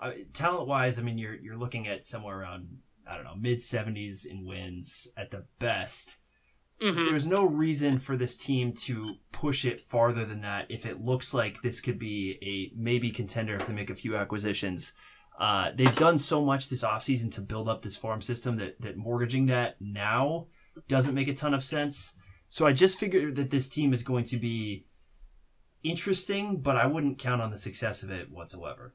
uh, 0.00 0.12
talent 0.32 0.68
wise. 0.68 0.98
I 0.98 1.02
mean, 1.02 1.18
you're 1.18 1.34
you're 1.34 1.56
looking 1.56 1.88
at 1.88 2.06
somewhere 2.06 2.38
around 2.40 2.68
I 3.08 3.16
don't 3.16 3.24
know 3.24 3.34
mid 3.36 3.60
seventies 3.60 4.24
in 4.24 4.46
wins 4.46 5.08
at 5.16 5.30
the 5.32 5.46
best. 5.58 6.16
Mhm. 6.84 7.08
There's 7.08 7.26
no 7.26 7.44
reason 7.44 7.98
for 7.98 8.14
this 8.14 8.36
team 8.36 8.74
to 8.74 9.14
push 9.32 9.64
it 9.64 9.80
farther 9.80 10.26
than 10.26 10.42
that. 10.42 10.66
If 10.68 10.84
it 10.84 11.00
looks 11.00 11.32
like 11.32 11.62
this 11.62 11.80
could 11.80 11.98
be 11.98 12.38
a 12.42 12.78
maybe 12.78 13.10
contender 13.10 13.56
if 13.56 13.66
they 13.66 13.72
make 13.72 13.88
a 13.88 13.94
few 13.94 14.16
acquisitions. 14.16 14.92
Uh, 15.38 15.70
they've 15.74 15.96
done 15.96 16.18
so 16.18 16.44
much 16.44 16.68
this 16.68 16.84
offseason 16.84 17.32
to 17.32 17.40
build 17.40 17.68
up 17.68 17.80
this 17.80 17.96
farm 17.96 18.20
system 18.20 18.56
that, 18.56 18.78
that 18.82 18.98
mortgaging 18.98 19.46
that 19.46 19.76
now 19.80 20.46
doesn't 20.86 21.14
make 21.14 21.26
a 21.26 21.34
ton 21.34 21.54
of 21.54 21.64
sense. 21.64 22.12
So 22.50 22.66
I 22.66 22.72
just 22.72 22.98
figured 22.98 23.34
that 23.36 23.50
this 23.50 23.68
team 23.68 23.94
is 23.94 24.02
going 24.02 24.24
to 24.24 24.36
be 24.36 24.86
interesting, 25.82 26.60
but 26.60 26.76
I 26.76 26.86
wouldn't 26.86 27.18
count 27.18 27.40
on 27.40 27.50
the 27.50 27.58
success 27.58 28.02
of 28.02 28.10
it 28.10 28.30
whatsoever. 28.30 28.94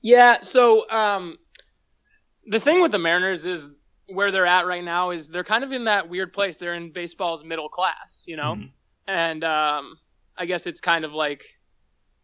Yeah. 0.00 0.40
So 0.42 0.88
um, 0.88 1.36
the 2.46 2.60
thing 2.60 2.80
with 2.80 2.92
the 2.92 2.98
Mariners 2.98 3.44
is 3.44 3.70
where 4.12 4.30
they're 4.30 4.46
at 4.46 4.66
right 4.66 4.84
now 4.84 5.10
is 5.10 5.30
they're 5.30 5.44
kind 5.44 5.64
of 5.64 5.72
in 5.72 5.84
that 5.84 6.08
weird 6.08 6.32
place. 6.32 6.58
They're 6.58 6.74
in 6.74 6.90
baseball's 6.90 7.44
middle 7.44 7.68
class, 7.68 8.24
you 8.26 8.36
know, 8.36 8.54
Mhm. 8.56 8.70
and 9.06 9.44
um, 9.44 9.98
I 10.36 10.46
guess 10.46 10.66
it's 10.66 10.80
kind 10.80 11.04
of 11.04 11.12
like 11.14 11.44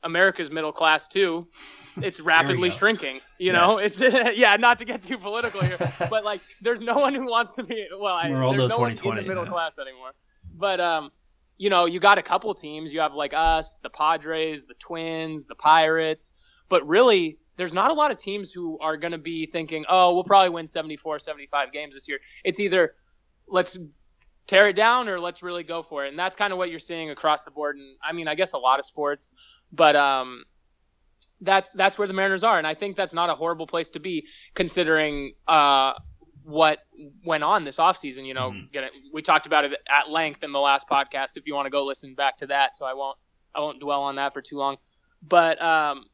America's 0.03 0.51
middle 0.51 0.73
class 0.73 1.09
too. 1.09 1.49
It's 2.01 2.21
rapidly 2.21 2.71
shrinking. 2.71 3.19
You 3.39 3.53
know, 3.53 3.79
it's 3.79 4.01
yeah. 4.37 4.55
Not 4.55 4.79
to 4.79 4.85
get 4.85 5.03
too 5.03 5.19
political 5.19 5.61
here, 5.63 5.77
but 6.11 6.25
like, 6.25 6.41
there's 6.61 6.81
no 6.81 6.97
one 7.01 7.13
who 7.13 7.29
wants 7.29 7.57
to 7.57 7.65
be. 7.65 7.89
Well, 7.91 8.15
I, 8.15 8.29
there's 8.29 8.69
no 8.69 8.79
one 8.79 8.93
in 8.93 8.97
2020, 8.97 9.23
the 9.23 9.27
middle 9.27 9.43
yeah. 9.45 9.51
class 9.51 9.81
anymore. 9.81 10.13
But 10.55 10.79
um, 10.79 11.11
you 11.57 11.71
know, 11.71 11.87
you 11.87 11.99
got 11.99 12.19
a 12.19 12.23
couple 12.23 12.55
teams. 12.55 12.95
You 12.95 13.01
have 13.01 13.15
like 13.15 13.35
us, 13.35 13.79
the 13.79 13.91
Padres, 13.91 14.65
the 14.67 14.75
Twins, 14.75 15.49
the 15.49 15.57
Pirates. 15.57 16.33
But 16.69 16.87
really, 16.87 17.39
there's 17.59 17.75
not 17.75 17.91
a 17.91 17.95
lot 17.95 18.11
of 18.11 18.17
teams 18.17 18.51
who 18.53 18.79
are 18.79 18.97
going 18.97 19.13
to 19.13 19.19
be 19.19 19.45
thinking, 19.47 19.85
oh, 19.89 20.15
we'll 20.15 20.25
probably 20.25 20.49
win 20.51 20.67
74, 20.67 21.19
75 21.19 21.73
games 21.73 21.93
this 21.95 22.09
year. 22.09 22.19
It's 22.45 22.61
either 22.61 22.95
let's 23.47 23.79
tear 24.47 24.69
it 24.69 24.77
down 24.77 25.09
or 25.09 25.21
let's 25.21 25.43
really 25.43 25.65
go 25.65 25.83
for 25.83 26.07
it. 26.07 26.09
And 26.09 26.19
that's 26.19 26.37
kind 26.37 26.53
of 26.53 26.59
what 26.59 26.71
you're 26.71 26.79
seeing 26.79 27.11
across 27.11 27.45
the 27.45 27.51
board. 27.51 27.77
And 27.77 27.97
I 28.03 28.13
mean, 28.15 28.29
I 28.29 28.35
guess 28.35 28.55
a 28.55 28.59
lot 28.59 28.79
of 28.79 28.87
sports, 28.87 29.35
but 29.73 29.95
um, 29.97 30.45
that's 31.41 31.73
that's 31.73 31.99
where 31.99 32.09
the 32.09 32.15
Mariners 32.15 32.45
are. 32.45 32.59
And 32.59 32.67
I 32.67 32.75
think 32.75 32.97
that's 32.97 33.15
not 33.15 33.29
a 33.31 33.35
horrible 33.35 33.67
place 33.67 33.91
to 33.91 34.01
be 34.01 34.27
considering 34.55 35.35
uh, 35.47 35.93
what 36.45 36.79
went 37.25 37.45
on 37.45 37.65
this 37.65 37.79
offseason. 37.79 38.25
You 38.25 38.35
know, 38.35 38.51
Mhm. 38.53 38.75
it, 38.75 38.93
we 39.13 39.23
talked 39.23 39.47
about 39.47 39.65
it 39.65 39.73
at 39.89 40.09
length 40.11 40.43
in 40.45 40.53
the 40.53 40.61
last 40.61 40.89
podcast. 40.89 41.37
If 41.37 41.47
you 41.47 41.55
want 41.55 41.67
to 41.67 41.71
go 41.71 41.85
listen 41.85 42.15
back 42.15 42.39
to 42.39 42.47
that, 42.49 42.77
so 42.77 42.87
I 42.87 42.95
won't 42.95 43.19
I 43.55 43.61
won't 43.61 43.81
dwell 43.81 44.03
on 44.05 44.17
that 44.17 44.33
for 44.33 44.41
too 44.43 44.57
long. 44.57 44.77
But 45.23 45.61
um, 45.61 46.05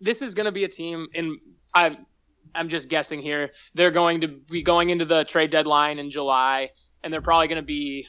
this 0.00 0.22
is 0.22 0.34
going 0.34 0.46
to 0.46 0.52
be 0.52 0.64
a 0.64 0.68
team 0.68 1.08
in 1.14 1.38
I'm 1.72 2.06
I'm 2.54 2.68
just 2.68 2.88
guessing 2.88 3.20
here. 3.20 3.50
They're 3.74 3.90
going 3.90 4.20
to 4.20 4.28
be 4.28 4.62
going 4.62 4.90
into 4.90 5.04
the 5.04 5.24
trade 5.24 5.50
deadline 5.50 5.98
in 5.98 6.10
July, 6.10 6.70
and 7.02 7.12
they're 7.12 7.22
probably 7.22 7.48
going 7.48 7.60
to 7.60 7.66
be 7.66 8.06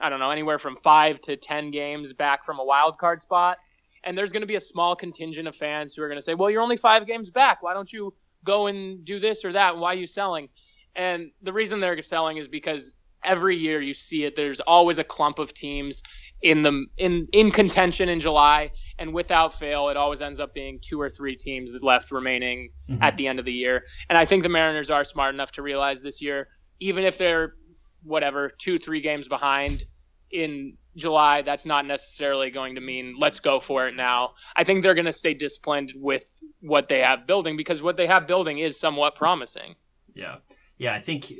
I 0.00 0.08
don't 0.08 0.20
know 0.20 0.30
anywhere 0.30 0.58
from 0.58 0.76
five 0.76 1.20
to 1.22 1.36
ten 1.36 1.70
games 1.70 2.12
back 2.12 2.44
from 2.44 2.58
a 2.58 2.64
wild 2.64 2.98
card 2.98 3.20
spot. 3.20 3.58
And 4.02 4.16
there's 4.16 4.32
going 4.32 4.40
to 4.40 4.46
be 4.46 4.54
a 4.54 4.60
small 4.60 4.96
contingent 4.96 5.46
of 5.46 5.54
fans 5.54 5.94
who 5.94 6.02
are 6.02 6.08
going 6.08 6.18
to 6.18 6.22
say, 6.22 6.34
"Well, 6.34 6.50
you're 6.50 6.62
only 6.62 6.78
five 6.78 7.06
games 7.06 7.30
back. 7.30 7.62
Why 7.62 7.74
don't 7.74 7.92
you 7.92 8.14
go 8.42 8.66
and 8.66 9.04
do 9.04 9.18
this 9.18 9.44
or 9.44 9.52
that? 9.52 9.76
Why 9.76 9.92
are 9.92 9.96
you 9.96 10.06
selling?" 10.06 10.48
And 10.96 11.30
the 11.42 11.52
reason 11.52 11.80
they're 11.80 12.00
selling 12.00 12.38
is 12.38 12.48
because 12.48 12.98
every 13.22 13.56
year 13.56 13.80
you 13.80 13.94
see 13.94 14.24
it. 14.24 14.36
There's 14.36 14.60
always 14.60 14.98
a 14.98 15.04
clump 15.04 15.38
of 15.38 15.52
teams 15.52 16.02
in 16.42 16.62
the 16.62 16.86
in 16.96 17.28
in 17.32 17.50
contention 17.50 18.08
in 18.08 18.20
July, 18.20 18.70
and 18.98 19.12
without 19.12 19.52
fail, 19.58 19.88
it 19.88 19.96
always 19.96 20.22
ends 20.22 20.40
up 20.40 20.54
being 20.54 20.78
two 20.80 21.00
or 21.00 21.08
three 21.10 21.36
teams 21.36 21.72
left 21.82 22.10
remaining 22.12 22.70
Mhm. 22.88 22.98
at 23.02 23.16
the 23.16 23.26
end 23.26 23.38
of 23.38 23.44
the 23.44 23.52
year. 23.52 23.84
And 24.08 24.16
I 24.16 24.24
think 24.24 24.42
the 24.42 24.48
Mariners 24.48 24.90
are 24.90 25.04
smart 25.04 25.34
enough 25.34 25.52
to 25.52 25.62
realize 25.62 26.02
this 26.02 26.22
year, 26.22 26.48
even 26.78 27.04
if 27.04 27.18
they're 27.18 27.54
whatever 28.02 28.48
two 28.48 28.78
three 28.78 29.00
games 29.02 29.28
behind 29.28 29.84
in 30.30 30.76
July, 30.96 31.42
that's 31.42 31.66
not 31.66 31.84
necessarily 31.86 32.50
going 32.50 32.76
to 32.76 32.80
mean 32.80 33.16
let's 33.18 33.40
go 33.40 33.60
for 33.60 33.86
it 33.88 33.94
now. 33.94 34.34
I 34.56 34.64
think 34.64 34.82
they're 34.82 34.94
going 34.94 35.04
to 35.06 35.12
stay 35.12 35.34
disciplined 35.34 35.92
with 35.94 36.24
what 36.60 36.88
they 36.88 37.00
have 37.00 37.26
building 37.26 37.56
because 37.56 37.82
what 37.82 37.96
they 37.96 38.06
have 38.06 38.26
building 38.26 38.58
is 38.58 38.80
somewhat 38.80 39.14
promising. 39.14 39.76
Yeah. 40.14 40.36
Yeah, 40.80 40.94
I 40.94 40.98
think 40.98 41.30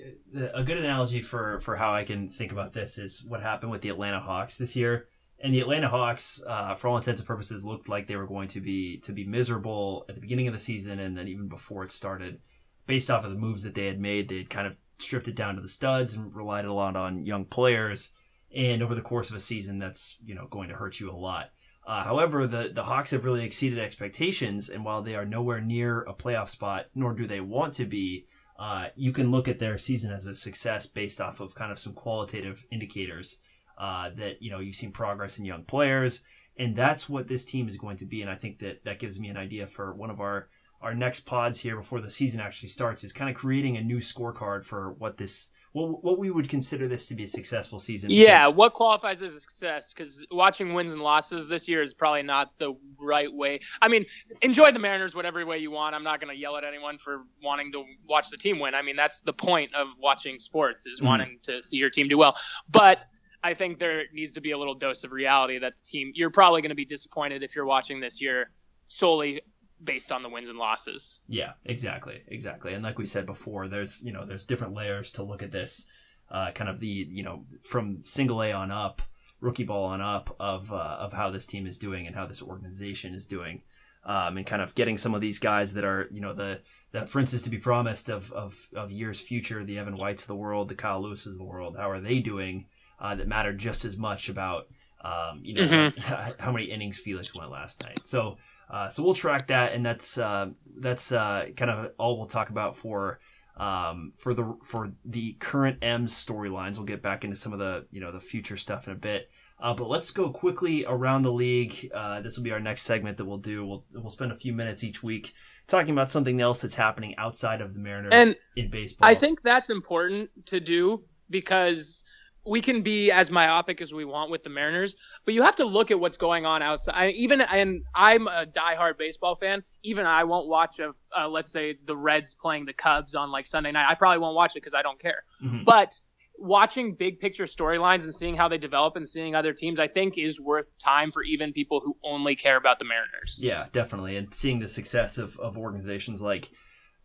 a 0.52 0.62
good 0.62 0.76
analogy 0.76 1.22
for, 1.22 1.60
for 1.60 1.74
how 1.74 1.94
I 1.94 2.04
can 2.04 2.28
think 2.28 2.52
about 2.52 2.74
this 2.74 2.98
is 2.98 3.24
what 3.24 3.40
happened 3.40 3.72
with 3.72 3.80
the 3.80 3.88
Atlanta 3.88 4.20
Hawks 4.20 4.58
this 4.58 4.76
year. 4.76 5.08
And 5.42 5.54
the 5.54 5.60
Atlanta 5.60 5.88
Hawks, 5.88 6.42
uh, 6.46 6.74
for 6.74 6.88
all 6.88 6.98
intents 6.98 7.22
and 7.22 7.26
purposes, 7.26 7.64
looked 7.64 7.88
like 7.88 8.06
they 8.06 8.16
were 8.16 8.26
going 8.26 8.48
to 8.48 8.60
be 8.60 8.98
to 8.98 9.12
be 9.14 9.24
miserable 9.24 10.04
at 10.10 10.14
the 10.14 10.20
beginning 10.20 10.46
of 10.46 10.52
the 10.52 10.60
season, 10.60 11.00
and 11.00 11.16
then 11.16 11.26
even 11.26 11.48
before 11.48 11.84
it 11.84 11.90
started, 11.90 12.38
based 12.86 13.10
off 13.10 13.24
of 13.24 13.30
the 13.30 13.38
moves 13.38 13.62
that 13.62 13.74
they 13.74 13.86
had 13.86 13.98
made, 13.98 14.28
they 14.28 14.36
had 14.36 14.50
kind 14.50 14.66
of 14.66 14.76
stripped 14.98 15.26
it 15.26 15.36
down 15.36 15.54
to 15.54 15.62
the 15.62 15.68
studs 15.68 16.12
and 16.12 16.34
relied 16.34 16.66
a 16.66 16.74
lot 16.74 16.94
on 16.94 17.24
young 17.24 17.46
players. 17.46 18.10
And 18.54 18.82
over 18.82 18.94
the 18.94 19.00
course 19.00 19.30
of 19.30 19.36
a 19.36 19.40
season, 19.40 19.78
that's 19.78 20.18
you 20.22 20.34
know 20.34 20.48
going 20.50 20.68
to 20.68 20.74
hurt 20.74 21.00
you 21.00 21.10
a 21.10 21.16
lot. 21.16 21.46
Uh, 21.86 22.04
however, 22.04 22.46
the 22.46 22.72
the 22.74 22.82
Hawks 22.82 23.12
have 23.12 23.24
really 23.24 23.46
exceeded 23.46 23.78
expectations, 23.78 24.68
and 24.68 24.84
while 24.84 25.00
they 25.00 25.14
are 25.14 25.24
nowhere 25.24 25.62
near 25.62 26.02
a 26.02 26.12
playoff 26.12 26.50
spot, 26.50 26.88
nor 26.94 27.14
do 27.14 27.26
they 27.26 27.40
want 27.40 27.72
to 27.74 27.86
be, 27.86 28.26
uh, 28.60 28.88
you 28.94 29.10
can 29.10 29.30
look 29.30 29.48
at 29.48 29.58
their 29.58 29.78
season 29.78 30.12
as 30.12 30.26
a 30.26 30.34
success 30.34 30.86
based 30.86 31.18
off 31.18 31.40
of 31.40 31.54
kind 31.54 31.72
of 31.72 31.78
some 31.78 31.94
qualitative 31.94 32.66
indicators 32.70 33.38
uh, 33.78 34.10
that 34.10 34.42
you 34.42 34.50
know 34.50 34.58
you've 34.58 34.74
seen 34.74 34.92
progress 34.92 35.38
in 35.38 35.46
young 35.46 35.64
players, 35.64 36.22
and 36.58 36.76
that's 36.76 37.08
what 37.08 37.26
this 37.26 37.42
team 37.42 37.68
is 37.68 37.78
going 37.78 37.96
to 37.96 38.04
be. 38.04 38.20
And 38.20 38.30
I 38.30 38.34
think 38.34 38.58
that 38.58 38.84
that 38.84 38.98
gives 38.98 39.18
me 39.18 39.28
an 39.28 39.38
idea 39.38 39.66
for 39.66 39.94
one 39.94 40.10
of 40.10 40.20
our 40.20 40.50
our 40.82 40.94
next 40.94 41.20
pods 41.20 41.60
here 41.60 41.74
before 41.74 42.02
the 42.02 42.10
season 42.10 42.38
actually 42.38 42.68
starts 42.68 43.02
is 43.02 43.14
kind 43.14 43.30
of 43.30 43.36
creating 43.36 43.78
a 43.78 43.82
new 43.82 43.98
scorecard 43.98 44.62
for 44.62 44.92
what 44.92 45.16
this 45.16 45.48
what, 45.72 46.02
what 46.02 46.18
we 46.18 46.30
would 46.30 46.48
consider 46.48 46.88
this 46.88 47.06
to 47.08 47.14
be 47.14 47.22
a 47.24 47.26
successful 47.26 47.78
season. 47.78 48.10
Yeah, 48.10 48.48
what 48.48 48.72
qualifies 48.74 49.22
as 49.22 49.34
a 49.34 49.40
success? 49.40 49.94
Because 49.94 50.26
watching 50.30 50.74
wins 50.74 50.92
and 50.92 51.00
losses 51.02 51.48
this 51.48 51.68
year 51.68 51.80
is 51.82 51.94
probably 51.94 52.22
not 52.22 52.58
the 52.58 52.74
right 52.98 53.32
way. 53.32 53.60
I 53.80 53.88
mean, 53.88 54.06
enjoy 54.42 54.72
the 54.72 54.80
Mariners 54.80 55.14
whatever 55.14 55.44
way 55.46 55.58
you 55.58 55.70
want. 55.70 55.94
I'm 55.94 56.02
not 56.02 56.20
going 56.20 56.34
to 56.34 56.40
yell 56.40 56.56
at 56.56 56.64
anyone 56.64 56.98
for 56.98 57.22
wanting 57.42 57.70
to 57.72 57.84
watch 58.08 58.30
the 58.30 58.36
team 58.36 58.58
win. 58.58 58.74
I 58.74 58.82
mean, 58.82 58.96
that's 58.96 59.20
the 59.22 59.32
point 59.32 59.74
of 59.74 59.88
watching 60.00 60.38
sports 60.40 60.86
is 60.86 61.00
Mhm. 61.00 61.06
wanting 61.06 61.38
to 61.44 61.62
see 61.62 61.76
your 61.76 61.90
team 61.90 62.08
do 62.08 62.18
well. 62.18 62.36
But 62.70 62.98
I 63.42 63.54
think 63.54 63.78
there 63.78 64.04
needs 64.12 64.34
to 64.34 64.40
be 64.40 64.50
a 64.50 64.58
little 64.58 64.74
dose 64.74 65.04
of 65.04 65.12
reality 65.12 65.58
that 65.60 65.76
the 65.76 65.82
team 65.84 66.12
you're 66.14 66.30
probably 66.30 66.62
going 66.62 66.70
to 66.70 66.74
be 66.76 66.84
disappointed 66.84 67.42
if 67.42 67.54
you're 67.56 67.64
watching 67.64 68.00
this 68.00 68.20
year 68.20 68.50
solely 68.88 69.40
based 69.82 70.12
on 70.12 70.22
the 70.22 70.28
wins 70.28 70.50
and 70.50 70.58
losses. 70.58 71.20
Yeah, 71.28 71.52
exactly, 71.64 72.22
exactly. 72.26 72.74
And 72.74 72.82
like 72.84 72.98
we 72.98 73.06
said 73.06 73.26
before, 73.26 73.68
there's 73.68 74.02
you 74.04 74.12
know 74.12 74.24
there's 74.24 74.44
different 74.44 74.74
layers 74.74 75.10
to 75.12 75.22
look 75.22 75.42
at 75.42 75.52
this, 75.52 75.86
uh, 76.30 76.50
kind 76.52 76.68
of 76.70 76.80
the 76.80 76.86
you 77.10 77.22
know 77.22 77.44
from 77.62 78.02
single 78.04 78.42
A 78.42 78.52
on 78.52 78.70
up, 78.70 79.02
rookie 79.40 79.64
ball 79.64 79.84
on 79.86 80.00
up 80.00 80.34
of 80.38 80.72
uh, 80.72 80.76
of 81.00 81.12
how 81.12 81.30
this 81.30 81.46
team 81.46 81.66
is 81.66 81.78
doing 81.78 82.06
and 82.06 82.14
how 82.14 82.26
this 82.26 82.42
organization 82.42 83.14
is 83.14 83.26
doing, 83.26 83.62
um, 84.04 84.36
and 84.36 84.46
kind 84.46 84.62
of 84.62 84.74
getting 84.74 84.96
some 84.96 85.14
of 85.14 85.20
these 85.20 85.38
guys 85.38 85.72
that 85.74 85.84
are 85.84 86.08
you 86.10 86.20
know 86.20 86.32
the 86.32 86.60
the 86.92 87.02
princes 87.06 87.40
to 87.42 87.50
be 87.50 87.58
promised 87.58 88.08
of 88.08 88.30
of 88.32 88.68
of 88.74 88.90
years 88.90 89.20
future, 89.20 89.64
the 89.64 89.78
Evan 89.78 89.96
Whites 89.96 90.24
of 90.24 90.28
the 90.28 90.36
world, 90.36 90.68
the 90.68 90.74
Kyle 90.74 91.00
Lewis's 91.00 91.34
of 91.34 91.38
the 91.38 91.44
world. 91.44 91.76
How 91.76 91.90
are 91.90 92.00
they 92.00 92.18
doing? 92.20 92.66
Uh, 92.98 93.14
that 93.14 93.26
matter 93.28 93.54
just 93.54 93.86
as 93.86 93.96
much 93.96 94.28
about 94.28 94.66
um, 95.02 95.40
you 95.42 95.54
know 95.54 95.62
Mhm. 95.66 95.96
how 96.38 96.52
many 96.52 96.66
innings 96.66 96.98
Felix 96.98 97.34
went 97.34 97.50
last 97.50 97.82
night. 97.82 98.00
So. 98.04 98.36
Uh, 98.70 98.88
so 98.88 99.02
we'll 99.02 99.14
track 99.14 99.48
that, 99.48 99.72
and 99.72 99.84
that's 99.84 100.16
uh, 100.16 100.50
that's 100.78 101.10
uh, 101.10 101.46
kind 101.56 101.70
of 101.70 101.92
all 101.98 102.16
we'll 102.16 102.26
talk 102.26 102.50
about 102.50 102.76
for 102.76 103.18
um, 103.56 104.12
for 104.16 104.32
the 104.32 104.56
for 104.62 104.92
the 105.04 105.32
current 105.40 105.78
M's 105.82 106.12
storylines. 106.12 106.76
We'll 106.76 106.86
get 106.86 107.02
back 107.02 107.24
into 107.24 107.36
some 107.36 107.52
of 107.52 107.58
the 107.58 107.86
you 107.90 108.00
know 108.00 108.12
the 108.12 108.20
future 108.20 108.56
stuff 108.56 108.86
in 108.86 108.92
a 108.92 108.96
bit. 108.96 109.30
Uh, 109.62 109.74
but 109.74 109.88
let's 109.88 110.10
go 110.10 110.30
quickly 110.30 110.86
around 110.86 111.22
the 111.22 111.32
league. 111.32 111.90
Uh, 111.94 112.20
this 112.22 112.36
will 112.36 112.44
be 112.44 112.52
our 112.52 112.60
next 112.60 112.82
segment 112.82 113.18
that 113.18 113.26
we'll 113.26 113.38
do. 113.38 113.66
We'll 113.66 113.84
we'll 113.92 114.08
spend 114.08 114.32
a 114.32 114.36
few 114.36 114.52
minutes 114.52 114.84
each 114.84 115.02
week 115.02 115.34
talking 115.66 115.90
about 115.90 116.10
something 116.10 116.40
else 116.40 116.62
that's 116.62 116.74
happening 116.74 117.14
outside 117.16 117.60
of 117.60 117.74
the 117.74 117.80
Mariners 117.80 118.12
And 118.12 118.36
in 118.56 118.70
baseball. 118.70 119.08
I 119.08 119.14
think 119.14 119.42
that's 119.42 119.68
important 119.68 120.30
to 120.46 120.60
do 120.60 121.04
because 121.28 122.04
we 122.44 122.60
can 122.60 122.82
be 122.82 123.10
as 123.10 123.30
myopic 123.30 123.80
as 123.80 123.92
we 123.92 124.04
want 124.04 124.30
with 124.30 124.42
the 124.42 124.50
Mariners, 124.50 124.96
but 125.24 125.34
you 125.34 125.42
have 125.42 125.56
to 125.56 125.64
look 125.64 125.90
at 125.90 126.00
what's 126.00 126.16
going 126.16 126.46
on 126.46 126.62
outside. 126.62 126.94
I, 126.96 127.08
even 127.10 127.40
and 127.40 127.82
I'm 127.94 128.28
a 128.28 128.46
diehard 128.46 128.98
baseball 128.98 129.34
fan. 129.34 129.62
Even 129.82 130.06
I 130.06 130.24
won't 130.24 130.48
watch 130.48 130.80
a 130.80 130.92
uh, 131.16 131.28
let's 131.28 131.52
say 131.52 131.76
the 131.84 131.96
Reds 131.96 132.34
playing 132.34 132.66
the 132.66 132.72
Cubs 132.72 133.14
on 133.14 133.30
like 133.30 133.46
Sunday 133.46 133.72
night. 133.72 133.86
I 133.88 133.94
probably 133.94 134.18
won't 134.18 134.36
watch 134.36 134.52
it 134.56 134.60
because 134.60 134.74
I 134.74 134.82
don't 134.82 134.98
care. 134.98 135.22
Mhm. 135.44 135.64
But 135.64 136.00
watching 136.38 136.94
big 136.94 137.20
picture 137.20 137.44
storylines 137.44 138.04
and 138.04 138.14
seeing 138.14 138.34
how 138.34 138.48
they 138.48 138.58
develop 138.58 138.96
and 138.96 139.06
seeing 139.06 139.34
other 139.34 139.52
teams, 139.52 139.78
I 139.78 139.88
think 139.88 140.16
is 140.16 140.40
worth 140.40 140.66
time 140.78 141.10
for 141.10 141.22
even 141.22 141.52
people 141.52 141.80
who 141.84 141.96
only 142.02 142.34
care 142.34 142.56
about 142.56 142.78
the 142.78 142.86
Mariners. 142.86 143.38
Yeah, 143.42 143.66
definitely. 143.72 144.16
And 144.16 144.32
seeing 144.32 144.58
the 144.58 144.68
success 144.68 145.18
of, 145.18 145.38
of 145.38 145.58
organizations 145.58 146.22
like 146.22 146.50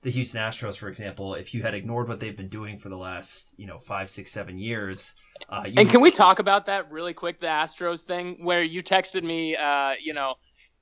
the 0.06 0.12
Houston 0.12 0.39
Astros, 0.39 0.78
for 0.78 0.88
example, 0.88 1.34
if 1.34 1.56
you 1.56 1.64
had 1.64 1.74
ignored 1.74 2.08
what 2.08 2.20
they've 2.20 2.38
been 2.38 2.47
doing 2.47 2.78
for 2.78 2.89
the 2.89 2.95
last, 2.95 3.51
you 3.58 3.66
know, 3.66 3.80
five, 3.80 4.08
six, 4.08 4.32
seven 4.32 4.60
years. 4.60 5.14
Uh, 5.49 5.64
you... 5.66 5.74
and 5.78 5.89
can 5.89 5.99
we 5.99 6.12
talk 6.12 6.38
about 6.38 6.68
that 6.68 6.91
really 6.91 7.16
quick, 7.16 7.39
the 7.39 7.47
Astros 7.47 8.03
thing, 8.03 8.38
where 8.45 8.62
you 8.62 8.84
texted 8.84 9.24
me, 9.24 9.56
uh, 9.56 9.93
you 9.99 10.14
know, 10.14 10.36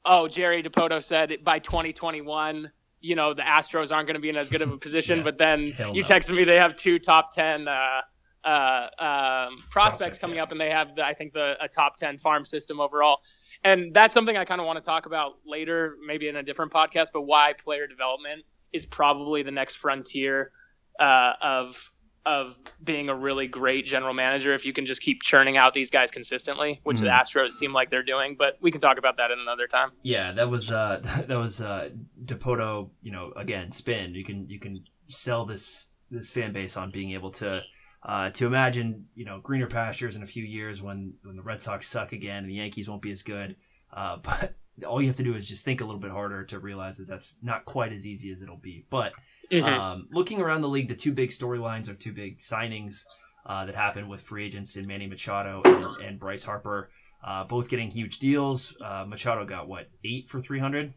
oh, 0.04 0.28
Jerry 0.28 0.62
Dipoto 0.62 1.02
said 1.02 1.38
by 1.42 1.60
2021 1.60 2.70
you 3.06 3.16
know 3.16 3.34
the 3.34 3.42
Astros 3.42 3.92
aren't 3.92 4.08
going 4.08 4.16
to 4.16 4.22
be 4.22 4.30
in 4.30 4.38
as 4.38 4.50
good 4.50 4.62
of 4.62 4.72
a 4.72 4.78
position. 4.88 5.18
yeah. 5.18 5.24
But 5.24 5.38
then 5.38 5.60
you 5.62 5.74
no. 5.78 5.94
texted 5.94 6.36
me 6.36 6.46
they 6.46 6.56
have 6.56 6.78
two 6.78 7.00
top 7.00 7.32
ten 7.34 7.68
uh, 7.68 8.02
uh, 8.46 8.48
um, 8.48 8.90
prospects, 9.00 9.70
prospects 9.72 10.20
coming 10.20 10.38
yeah. 10.38 10.44
up, 10.44 10.54
and 10.54 10.62
they 10.62 10.70
have 10.70 10.96
the, 10.96 11.06
I 11.06 11.14
think 11.14 11.34
the 11.34 11.56
a 11.60 11.68
top 11.68 11.98
ten 11.98 12.18
farm 12.18 12.46
system 12.46 12.80
overall. 12.80 13.20
And 13.62 13.94
that's 13.94 14.14
something 14.14 14.38
I 14.38 14.46
kind 14.46 14.62
of 14.62 14.68
want 14.68 14.78
to 14.78 14.86
talk 14.86 15.06
about 15.06 15.34
later, 15.46 15.96
maybe 16.06 16.30
in 16.30 16.38
a 16.38 16.44
different 16.44 16.72
podcast. 16.72 17.10
But 17.14 17.24
why 17.24 17.54
player 17.54 17.88
development 17.88 18.46
is 18.74 18.86
probably 18.86 19.44
the 19.44 19.52
next 19.52 19.78
frontier 19.78 20.52
uh, 21.00 21.34
of 21.42 21.94
of 22.26 22.56
being 22.82 23.10
a 23.10 23.16
really 23.16 23.48
great 23.48 23.86
general 23.86 24.14
manager 24.14 24.54
if 24.54 24.66
you 24.66 24.72
can 24.72 24.86
just 24.86 25.02
keep 25.02 25.22
churning 25.22 25.58
out 25.58 25.74
these 25.74 25.92
guys 25.92 26.10
consistently, 26.12 26.80
which 26.84 26.98
mm-hmm. 26.98 27.06
the 27.06 27.12
Astros 27.12 27.52
seem 27.52 27.74
like 27.74 27.90
they're 27.90 28.04
doing. 28.04 28.36
But 28.38 28.58
we 28.62 28.72
can 28.72 28.80
talk 28.80 28.98
about 28.98 29.18
that 29.18 29.32
in 29.32 29.40
another 29.40 29.68
time. 29.68 29.90
Yeah, 30.04 30.32
that 30.34 30.50
was 30.50 30.72
uh, 30.72 31.00
that 31.28 31.38
was 31.38 31.62
uh, 31.62 31.90
Dipoto. 32.24 32.90
You 33.02 33.12
know, 33.12 33.34
again, 33.36 33.72
spin. 33.72 34.16
You 34.16 34.24
can 34.24 34.50
you 34.50 34.60
can 34.60 34.84
sell 35.08 35.46
this 35.46 35.90
this 36.10 36.30
fan 36.30 36.54
base 36.54 36.78
on 36.78 36.92
being 36.92 37.12
able 37.12 37.32
to. 37.32 37.62
Uh, 38.06 38.30
to 38.30 38.46
imagine, 38.46 39.06
you 39.16 39.24
know, 39.24 39.40
greener 39.40 39.66
pastures 39.66 40.18
in 40.18 40.24
a 40.24 40.26
few 40.26 40.44
years 40.44 40.82
when, 40.82 41.14
when 41.24 41.38
the 41.38 41.42
Red 41.42 41.62
Sox 41.62 41.88
suck 41.88 42.12
again 42.12 42.40
and 42.40 42.50
the 42.50 42.56
Yankees 42.56 42.90
won't 42.90 43.02
be 43.02 43.14
as 43.14 43.24
good. 43.24 43.56
Uh, 43.94 44.18
but 44.22 44.56
all 44.88 45.02
you 45.02 45.08
have 45.08 45.18
to 45.18 45.24
do 45.24 45.36
is 45.36 45.48
just 45.48 45.64
think 45.64 45.82
a 45.82 45.86
little 45.86 46.02
bit 46.02 46.12
harder 46.12 46.44
to 46.46 46.60
realize 46.60 46.98
that 46.98 47.08
that's 47.08 47.36
not 47.42 47.66
quite 47.66 47.94
as 47.94 48.06
easy 48.06 48.32
as 48.32 48.42
it'll 48.42 48.58
be. 48.58 48.86
But 48.90 49.14
Mm-hmm. 49.52 49.66
Um, 49.66 50.08
looking 50.12 50.42
around 50.42 50.62
the 50.62 50.70
league, 50.70 50.88
the 50.88 50.96
two 50.96 51.12
big 51.12 51.30
storylines 51.30 51.90
are 51.90 51.94
two 51.94 52.14
big 52.14 52.40
signings 52.40 53.06
uh, 53.46 53.66
that 53.66 53.76
happened 53.76 54.10
with 54.10 54.22
free 54.22 54.46
agents 54.46 54.76
in 54.78 54.88
Manny 54.88 55.08
Machado 55.08 55.62
and, 55.66 55.86
and 56.02 56.20
Bryce 56.20 56.44
Harper, 56.44 56.90
uh, 57.24 57.44
both 57.44 57.70
getting 57.70 57.92
huge 57.92 58.20
deals. 58.20 58.76
Uh, 58.82 59.06
Machado 59.08 59.46
got 59.46 59.68
what 59.68 59.90
eight 60.04 60.28
for 60.28 60.40
three 60.40 60.60
hundred. 60.60 60.94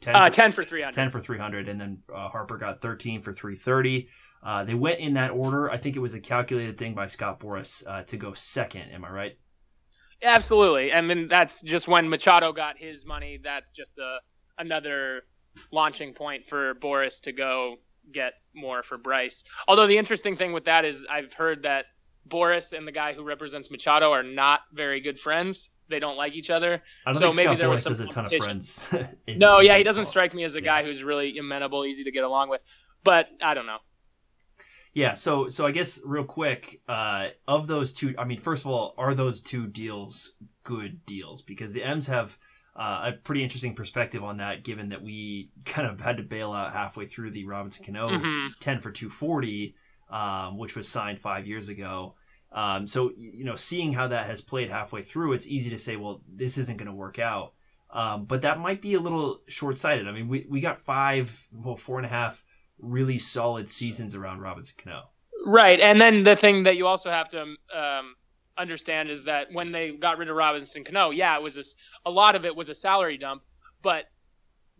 10 0.00 0.14
uh, 0.14 0.26
for, 0.26 0.34
10 0.34 0.52
for 0.52 0.64
300 0.64 0.92
10 0.92 1.10
for 1.10 1.20
300 1.20 1.68
and 1.68 1.80
then 1.80 1.98
uh, 2.14 2.28
harper 2.28 2.58
got 2.58 2.82
13 2.82 3.22
for 3.22 3.32
330 3.32 4.08
uh, 4.42 4.62
they 4.62 4.74
went 4.74 4.98
in 4.98 5.14
that 5.14 5.30
order 5.30 5.70
i 5.70 5.78
think 5.78 5.96
it 5.96 6.00
was 6.00 6.12
a 6.12 6.20
calculated 6.20 6.76
thing 6.76 6.94
by 6.94 7.06
scott 7.06 7.40
boras 7.40 7.86
uh, 7.86 8.02
to 8.02 8.18
go 8.18 8.34
second 8.34 8.90
am 8.90 9.02
i 9.04 9.08
right 9.08 9.38
absolutely 10.24 10.90
and 10.90 11.08
then 11.08 11.28
that's 11.28 11.62
just 11.62 11.86
when 11.86 12.08
machado 12.08 12.52
got 12.52 12.76
his 12.78 13.04
money 13.04 13.38
that's 13.42 13.72
just 13.72 13.98
a, 13.98 14.18
another 14.58 15.22
launching 15.70 16.14
point 16.14 16.46
for 16.46 16.74
Boras 16.74 17.22
to 17.22 17.32
go 17.32 17.76
get 18.12 18.34
more 18.54 18.82
for 18.82 18.98
Bryce. 18.98 19.44
Although 19.66 19.86
the 19.86 19.98
interesting 19.98 20.36
thing 20.36 20.52
with 20.52 20.64
that 20.64 20.84
is 20.84 21.06
I've 21.10 21.32
heard 21.32 21.62
that 21.62 21.86
Boras 22.28 22.76
and 22.76 22.86
the 22.86 22.92
guy 22.92 23.12
who 23.12 23.22
represents 23.22 23.70
Machado 23.70 24.10
are 24.12 24.22
not 24.22 24.60
very 24.72 25.00
good 25.00 25.18
friends. 25.18 25.70
They 25.88 25.98
don't 25.98 26.16
like 26.16 26.34
each 26.34 26.50
other. 26.50 26.82
I 27.04 27.12
don't 27.12 27.20
so 27.20 27.26
think 27.26 27.36
maybe 27.36 27.46
Scott 27.48 27.58
there 27.58 27.68
was 27.68 27.82
some 27.82 27.92
has 27.92 28.00
a 28.00 28.06
ton 28.06 28.24
of 28.24 28.44
friends. 28.44 28.94
no, 29.28 29.60
yeah, 29.60 29.76
he 29.76 29.84
doesn't 29.84 30.06
strike 30.06 30.32
me 30.32 30.44
as 30.44 30.54
a 30.54 30.62
guy 30.62 30.80
yeah. 30.80 30.86
who's 30.86 31.04
really 31.04 31.36
amenable, 31.36 31.84
easy 31.84 32.04
to 32.04 32.10
get 32.10 32.24
along 32.24 32.48
with. 32.48 32.62
But 33.02 33.28
I 33.42 33.52
don't 33.52 33.66
know. 33.66 33.78
Yeah, 34.94 35.14
so 35.14 35.48
so 35.48 35.66
I 35.66 35.72
guess 35.72 36.00
real 36.04 36.24
quick, 36.24 36.80
uh, 36.88 37.28
of 37.48 37.66
those 37.66 37.92
two, 37.92 38.14
I 38.16 38.24
mean, 38.24 38.38
first 38.38 38.64
of 38.64 38.70
all, 38.70 38.94
are 38.96 39.14
those 39.14 39.40
two 39.40 39.66
deals 39.66 40.34
good 40.62 41.04
deals? 41.04 41.42
Because 41.42 41.72
the 41.72 41.82
M's 41.82 42.06
have 42.06 42.38
uh, 42.76 43.10
a 43.10 43.12
pretty 43.12 43.42
interesting 43.42 43.74
perspective 43.74 44.22
on 44.22 44.36
that, 44.38 44.62
given 44.64 44.90
that 44.90 45.02
we 45.02 45.50
kind 45.64 45.88
of 45.88 46.00
had 46.00 46.16
to 46.18 46.22
bail 46.22 46.52
out 46.52 46.72
halfway 46.72 47.06
through 47.06 47.32
the 47.32 47.44
Robinson 47.44 47.84
Cano 47.84 48.08
mm-hmm. 48.08 48.46
10 48.60 48.80
for 48.80 48.90
240, 48.90 49.74
um, 50.10 50.58
which 50.58 50.76
was 50.76 50.88
signed 50.88 51.18
five 51.18 51.46
years 51.46 51.68
ago. 51.68 52.14
Um, 52.52 52.86
so, 52.86 53.12
you 53.16 53.44
know, 53.44 53.56
seeing 53.56 53.92
how 53.92 54.08
that 54.08 54.26
has 54.26 54.40
played 54.40 54.70
halfway 54.70 55.02
through, 55.02 55.32
it's 55.32 55.48
easy 55.48 55.70
to 55.70 55.78
say, 55.78 55.96
well, 55.96 56.22
this 56.32 56.56
isn't 56.56 56.78
going 56.78 56.90
to 56.90 56.94
work 56.94 57.18
out. 57.18 57.54
Um, 57.90 58.26
but 58.26 58.42
that 58.42 58.60
might 58.60 58.80
be 58.80 58.94
a 58.94 59.00
little 59.00 59.40
short 59.48 59.76
sighted. 59.76 60.06
I 60.06 60.12
mean, 60.12 60.28
we, 60.28 60.46
we 60.48 60.60
got 60.60 60.78
five, 60.78 61.48
well, 61.52 61.76
four 61.76 61.98
and 61.98 62.06
a 62.06 62.08
half 62.08 62.44
really 62.78 63.18
solid 63.18 63.68
seasons 63.68 64.14
around 64.14 64.40
Robinson 64.40 64.76
Cano. 64.78 65.10
Right. 65.46 65.80
And 65.80 66.00
then 66.00 66.24
the 66.24 66.36
thing 66.36 66.64
that 66.64 66.76
you 66.76 66.86
also 66.86 67.10
have 67.10 67.28
to 67.30 67.42
um, 67.42 68.14
understand 68.56 69.10
is 69.10 69.24
that 69.24 69.48
when 69.52 69.72
they 69.72 69.90
got 69.90 70.18
rid 70.18 70.30
of 70.30 70.36
Robinson 70.36 70.84
Cano, 70.84 71.10
yeah, 71.10 71.36
it 71.36 71.42
was 71.42 71.58
a, 71.58 72.08
a 72.08 72.10
lot 72.10 72.34
of 72.34 72.46
it 72.46 72.56
was 72.56 72.68
a 72.68 72.74
salary 72.74 73.18
dump, 73.18 73.42
but 73.82 74.04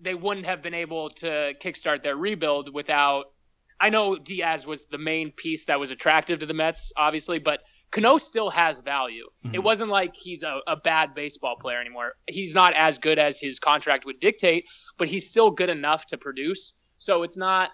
they 0.01 0.15
wouldn't 0.15 0.47
have 0.47 0.63
been 0.63 0.75
able 0.75 1.11
to 1.11 1.55
kickstart 1.61 2.03
their 2.03 2.17
rebuild 2.17 2.73
without. 2.73 3.27
I 3.81 3.91
know 3.91 4.17
Diaz 4.17 4.67
was 4.67 4.85
the 4.85 4.99
main 4.99 5.33
piece 5.33 5.67
that 5.67 5.81
was 5.81 5.91
attractive 5.91 6.41
to 6.41 6.47
the 6.47 6.55
Mets, 6.55 6.93
obviously, 6.97 7.39
but 7.39 7.61
Cano 7.91 8.19
still 8.19 8.51
has 8.51 8.81
value. 8.81 9.27
Mm-hmm. 9.45 9.55
It 9.55 9.63
wasn't 9.63 9.91
like 9.91 10.17
he's 10.17 10.43
a, 10.43 10.61
a, 10.67 10.77
bad 10.77 11.15
baseball 11.15 11.57
player 11.57 11.81
anymore. 11.81 12.15
He's 12.27 12.55
not 12.55 12.75
as 12.75 12.99
good 12.99 13.21
as 13.21 13.39
his 13.39 13.61
contract 13.61 14.05
would 14.05 14.19
dictate, 14.19 14.69
but 14.99 15.09
he's 15.09 15.29
still 15.29 15.53
good 15.53 15.71
enough 15.71 16.07
to 16.07 16.19
produce. 16.19 16.75
So 16.99 17.23
it's 17.23 17.37
not 17.37 17.71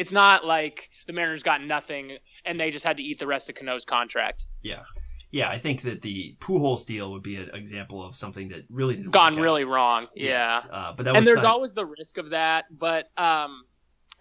it's 0.00 0.12
not 0.12 0.44
like 0.44 0.90
the 1.06 1.12
Mariners 1.12 1.42
got 1.42 1.62
nothing 1.62 2.18
and 2.44 2.58
they 2.58 2.70
just 2.70 2.84
had 2.84 2.96
to 2.96 3.02
eat 3.02 3.18
the 3.18 3.26
rest 3.26 3.48
of 3.48 3.54
Cano's 3.54 3.84
contract. 3.84 4.46
Yeah 4.62 4.82
yeah, 5.30 5.48
I 5.48 5.58
think 5.58 5.82
that 5.82 6.02
the 6.02 6.36
Pujols 6.40 6.84
deal 6.84 7.12
would 7.12 7.22
be 7.22 7.36
an 7.36 7.50
example 7.54 8.04
of 8.04 8.16
something 8.16 8.48
that 8.48 8.64
really 8.68 8.96
didn't 8.96 9.12
gone 9.12 9.36
really 9.36 9.64
wrong. 9.64 10.08
Yes. 10.14 10.66
Yeah, 10.68 10.76
uh, 10.76 10.92
but 10.92 11.04
that 11.04 11.16
and 11.16 11.26
there's 11.26 11.44
always 11.44 11.72
the 11.72 11.86
risk 11.86 12.18
of 12.18 12.30
that. 12.30 12.64
But 12.76 13.10
um, 13.16 13.64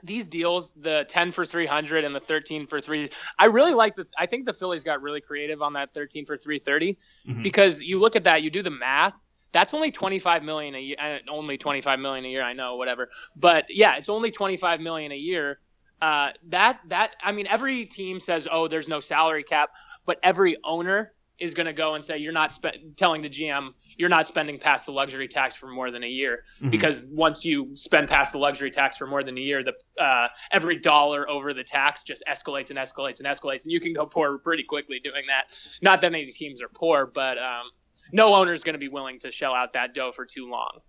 these 0.04 0.28
deals, 0.28 0.72
the 0.74 1.06
10 1.10 1.32
for 1.32 1.46
300 1.46 2.04
and 2.04 2.16
the 2.16 2.20
13 2.20 2.68
for 2.68 2.80
three, 2.80 3.10
I 3.40 3.46
really 3.46 3.74
like 3.74 3.96
the. 3.96 4.06
I 4.18 4.28
think 4.28 4.46
the 4.46 4.54
Phillies 4.54 4.84
got 4.84 5.02
really 5.02 5.22
creative 5.22 5.62
on 5.64 5.74
that 5.74 5.94
13 5.96 6.26
for 6.26 6.38
330 6.38 6.98
mm-hmm. 7.28 7.42
because 7.42 7.84
you 7.84 8.00
look 8.00 8.16
at 8.16 8.26
that, 8.26 8.44
you 8.44 8.52
do 8.52 8.62
the 8.62 8.70
math. 8.70 9.14
That's 9.52 9.74
only 9.74 9.92
25 9.92 10.44
million 10.44 10.76
a 10.76 10.80
year. 10.80 11.20
Only 11.28 11.58
25 11.58 12.00
million 12.00 12.24
a 12.26 12.28
year. 12.28 12.44
I 12.44 12.54
know, 12.54 12.76
whatever. 12.76 13.10
But 13.36 13.66
yeah, 13.70 13.98
it's 13.98 14.10
only 14.10 14.30
25 14.30 14.80
million 14.80 15.12
a 15.12 15.16
year 15.16 15.60
uh, 16.02 16.30
that 16.48 16.80
that 16.88 17.12
I 17.22 17.32
mean, 17.32 17.48
every 17.48 17.86
team 17.86 18.20
says, 18.20 18.48
"Oh, 18.52 18.68
there's 18.68 18.88
no 18.88 19.00
salary 19.00 19.44
cap," 19.44 19.70
but 20.06 20.18
every 20.24 20.58
owner 20.64 21.14
is 21.38 21.54
going 21.54 21.68
to 21.68 21.74
go 21.74 21.94
and 21.94 22.04
say, 22.04 22.18
"You're 22.18 22.34
not 22.34 22.54
spe- 22.54 22.96
telling 22.96 23.22
the 23.22 23.30
GM 23.30 23.74
you're 23.98 24.10
not 24.10 24.28
spending 24.28 24.60
past 24.60 24.86
the 24.86 24.92
luxury 24.92 25.28
tax 25.28 25.56
for 25.56 25.68
more 25.68 25.92
than 25.92 26.04
a 26.04 26.08
year," 26.08 26.44
mm-hmm. 26.58 26.70
because 26.70 27.06
once 27.12 27.44
you 27.44 27.76
spend 27.76 28.08
past 28.08 28.32
the 28.32 28.40
luxury 28.40 28.72
tax 28.72 28.98
for 28.98 29.08
more 29.08 29.24
than 29.24 29.38
a 29.38 29.42
year, 29.42 29.64
the 29.64 29.74
uh, 30.02 30.28
every 30.52 30.80
dollar 30.80 31.30
over 31.30 31.54
the 31.54 31.64
tax 31.64 32.04
just 32.04 32.24
escalates 32.30 32.70
and 32.70 32.80
escalates 32.80 33.20
and 33.20 33.28
escalates, 33.28 33.66
and 33.66 33.74
you 33.74 33.80
can 33.80 33.94
go 33.94 34.06
poor 34.06 34.38
pretty 34.38 34.64
quickly 34.64 35.00
doing 35.00 35.24
that. 35.28 35.46
Not 35.82 36.02
that 36.02 36.14
any 36.14 36.26
teams 36.28 36.62
are 36.62 36.70
poor, 36.70 37.06
but 37.06 37.38
um, 37.38 37.66
no 38.12 38.36
owner 38.36 38.54
is 38.54 38.64
going 38.64 38.74
to 38.74 38.80
be 38.80 38.90
willing 38.90 39.20
to 39.20 39.32
shell 39.32 39.54
out 39.54 39.74
that 39.74 39.94
dough 39.94 40.12
for 40.12 40.26
too 40.26 40.50
long. 40.50 40.80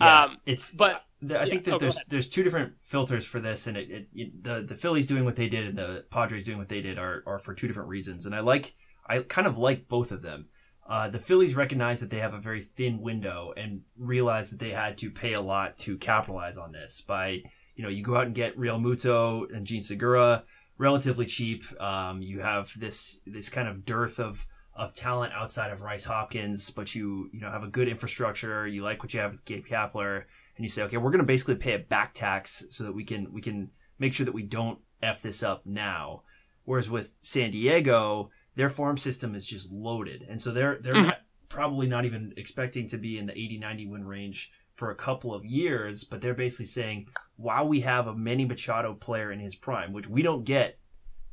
Yeah, 0.00 0.24
um, 0.24 0.38
it's 0.46 0.70
but 0.70 1.04
I 1.22 1.48
think 1.48 1.64
that 1.64 1.74
oh, 1.74 1.78
there's 1.78 1.98
there's 2.08 2.28
two 2.28 2.42
different 2.42 2.78
filters 2.78 3.24
for 3.24 3.40
this, 3.40 3.66
and 3.66 3.76
it, 3.76 3.90
it, 3.90 4.08
it, 4.14 4.44
the 4.44 4.62
the 4.62 4.76
Phillies 4.76 5.06
doing 5.06 5.24
what 5.24 5.36
they 5.36 5.48
did 5.48 5.66
and 5.66 5.78
the 5.78 6.04
Padres 6.10 6.44
doing 6.44 6.58
what 6.58 6.68
they 6.68 6.80
did 6.80 6.98
are 6.98 7.22
are 7.26 7.38
for 7.38 7.54
two 7.54 7.66
different 7.66 7.88
reasons, 7.88 8.26
and 8.26 8.34
I 8.34 8.40
like 8.40 8.74
I 9.06 9.20
kind 9.20 9.46
of 9.46 9.58
like 9.58 9.88
both 9.88 10.12
of 10.12 10.22
them. 10.22 10.46
Uh, 10.88 11.08
the 11.08 11.18
Phillies 11.18 11.54
recognize 11.54 12.00
that 12.00 12.08
they 12.08 12.18
have 12.18 12.32
a 12.32 12.38
very 12.38 12.62
thin 12.62 13.00
window 13.00 13.52
and 13.56 13.82
realize 13.98 14.48
that 14.50 14.58
they 14.58 14.70
had 14.70 14.96
to 14.98 15.10
pay 15.10 15.34
a 15.34 15.40
lot 15.40 15.76
to 15.78 15.98
capitalize 15.98 16.56
on 16.56 16.72
this. 16.72 17.00
By 17.00 17.42
you 17.74 17.82
know, 17.82 17.88
you 17.88 18.02
go 18.02 18.16
out 18.16 18.26
and 18.26 18.34
get 18.34 18.56
Realmuto 18.56 19.52
and 19.54 19.66
Jean 19.66 19.82
Segura 19.82 20.40
relatively 20.78 21.26
cheap. 21.26 21.64
Um, 21.80 22.22
you 22.22 22.40
have 22.40 22.72
this 22.78 23.20
this 23.26 23.48
kind 23.48 23.68
of 23.68 23.84
dearth 23.84 24.18
of 24.18 24.46
of 24.78 24.94
talent 24.94 25.32
outside 25.34 25.72
of 25.72 25.82
Rhys 25.82 26.04
Hoskins, 26.04 26.70
but 26.70 26.94
you 26.94 27.28
you 27.32 27.40
know 27.40 27.50
have 27.50 27.64
a 27.64 27.68
good 27.68 27.88
infrastructure. 27.88 28.66
You 28.66 28.82
like 28.82 29.02
what 29.02 29.12
you 29.12 29.20
have 29.20 29.32
with 29.32 29.44
Gabe 29.44 29.66
Kapler, 29.66 30.24
and 30.56 30.64
you 30.64 30.68
say, 30.68 30.82
okay, 30.84 30.96
we're 30.96 31.10
going 31.10 31.22
to 31.22 31.26
basically 31.26 31.56
pay 31.56 31.74
a 31.74 31.78
back 31.78 32.14
tax 32.14 32.64
so 32.70 32.84
that 32.84 32.94
we 32.94 33.04
can 33.04 33.32
we 33.32 33.42
can 33.42 33.70
make 33.98 34.14
sure 34.14 34.24
that 34.24 34.34
we 34.34 34.44
don't 34.44 34.78
f 35.02 35.20
this 35.20 35.42
up 35.42 35.66
now. 35.66 36.22
Whereas 36.64 36.88
with 36.88 37.14
San 37.20 37.50
Diego, 37.50 38.30
their 38.54 38.70
farm 38.70 38.96
system 38.96 39.34
is 39.34 39.46
just 39.46 39.76
loaded, 39.76 40.24
and 40.28 40.40
so 40.40 40.52
they're 40.52 40.78
they're 40.80 40.94
mm-hmm. 40.94 41.08
not, 41.08 41.18
probably 41.48 41.88
not 41.88 42.04
even 42.04 42.32
expecting 42.36 42.88
to 42.88 42.98
be 42.98 43.18
in 43.18 43.26
the 43.26 43.32
80-90 43.32 43.90
win 43.90 44.06
range 44.06 44.52
for 44.74 44.90
a 44.90 44.94
couple 44.94 45.34
of 45.34 45.44
years. 45.44 46.04
But 46.04 46.20
they're 46.20 46.34
basically 46.34 46.66
saying, 46.66 47.08
while 47.36 47.66
we 47.66 47.80
have 47.80 48.06
a 48.06 48.14
Manny 48.14 48.44
Machado 48.44 48.94
player 48.94 49.32
in 49.32 49.40
his 49.40 49.56
prime, 49.56 49.92
which 49.92 50.08
we 50.08 50.22
don't 50.22 50.44
get 50.44 50.77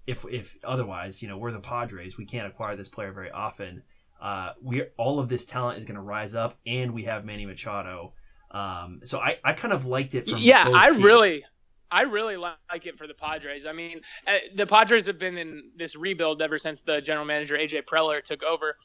if 0.08 0.26
if 0.30 0.56
otherwise, 0.64 1.22
you 1.22 1.28
know, 1.28 1.38
we're 1.38 1.52
the 1.52 1.60
Padres, 1.60 2.18
we 2.18 2.26
can't 2.26 2.48
acquire 2.48 2.76
this 2.76 2.90
player 2.90 3.12
very 3.12 3.32
often. 3.32 3.84
Uh, 4.22 4.52
we 4.62 4.84
all 4.98 5.20
of 5.20 5.30
this 5.30 5.46
talent 5.46 5.78
is 5.78 5.86
going 5.86 5.96
to 5.96 6.02
rise 6.02 6.36
up, 6.36 6.58
and 6.66 6.94
we 6.94 7.04
have 7.04 7.26
Manny 7.26 7.46
Machado. 7.46 8.14
Um, 8.52 9.02
so 9.04 9.20
I, 9.20 9.38
I 9.44 9.54
kind 9.54 9.74
of 9.74 9.86
liked 9.86 10.16
it. 10.16 10.28
yeah, 10.28 10.70
I 10.74 10.92
teams. 10.92 11.04
really, 11.04 11.46
I 11.92 12.04
really 12.04 12.38
like 12.38 12.86
it 12.86 12.98
for 12.98 13.08
the 13.08 13.14
Padres. 13.14 13.66
I 13.66 13.74
mean, 13.74 14.02
uh, 14.28 14.38
the 14.56 14.66
Padres 14.66 15.08
have 15.08 15.20
been 15.20 15.38
in 15.38 15.72
this 15.76 15.96
rebuild 15.96 16.42
ever 16.42 16.58
since 16.58 16.84
the 16.84 17.02
general 17.02 17.26
manager 17.26 17.56
AJ 17.58 17.84
Preller 17.86 18.24
took 18.24 18.44
over. 18.44 18.76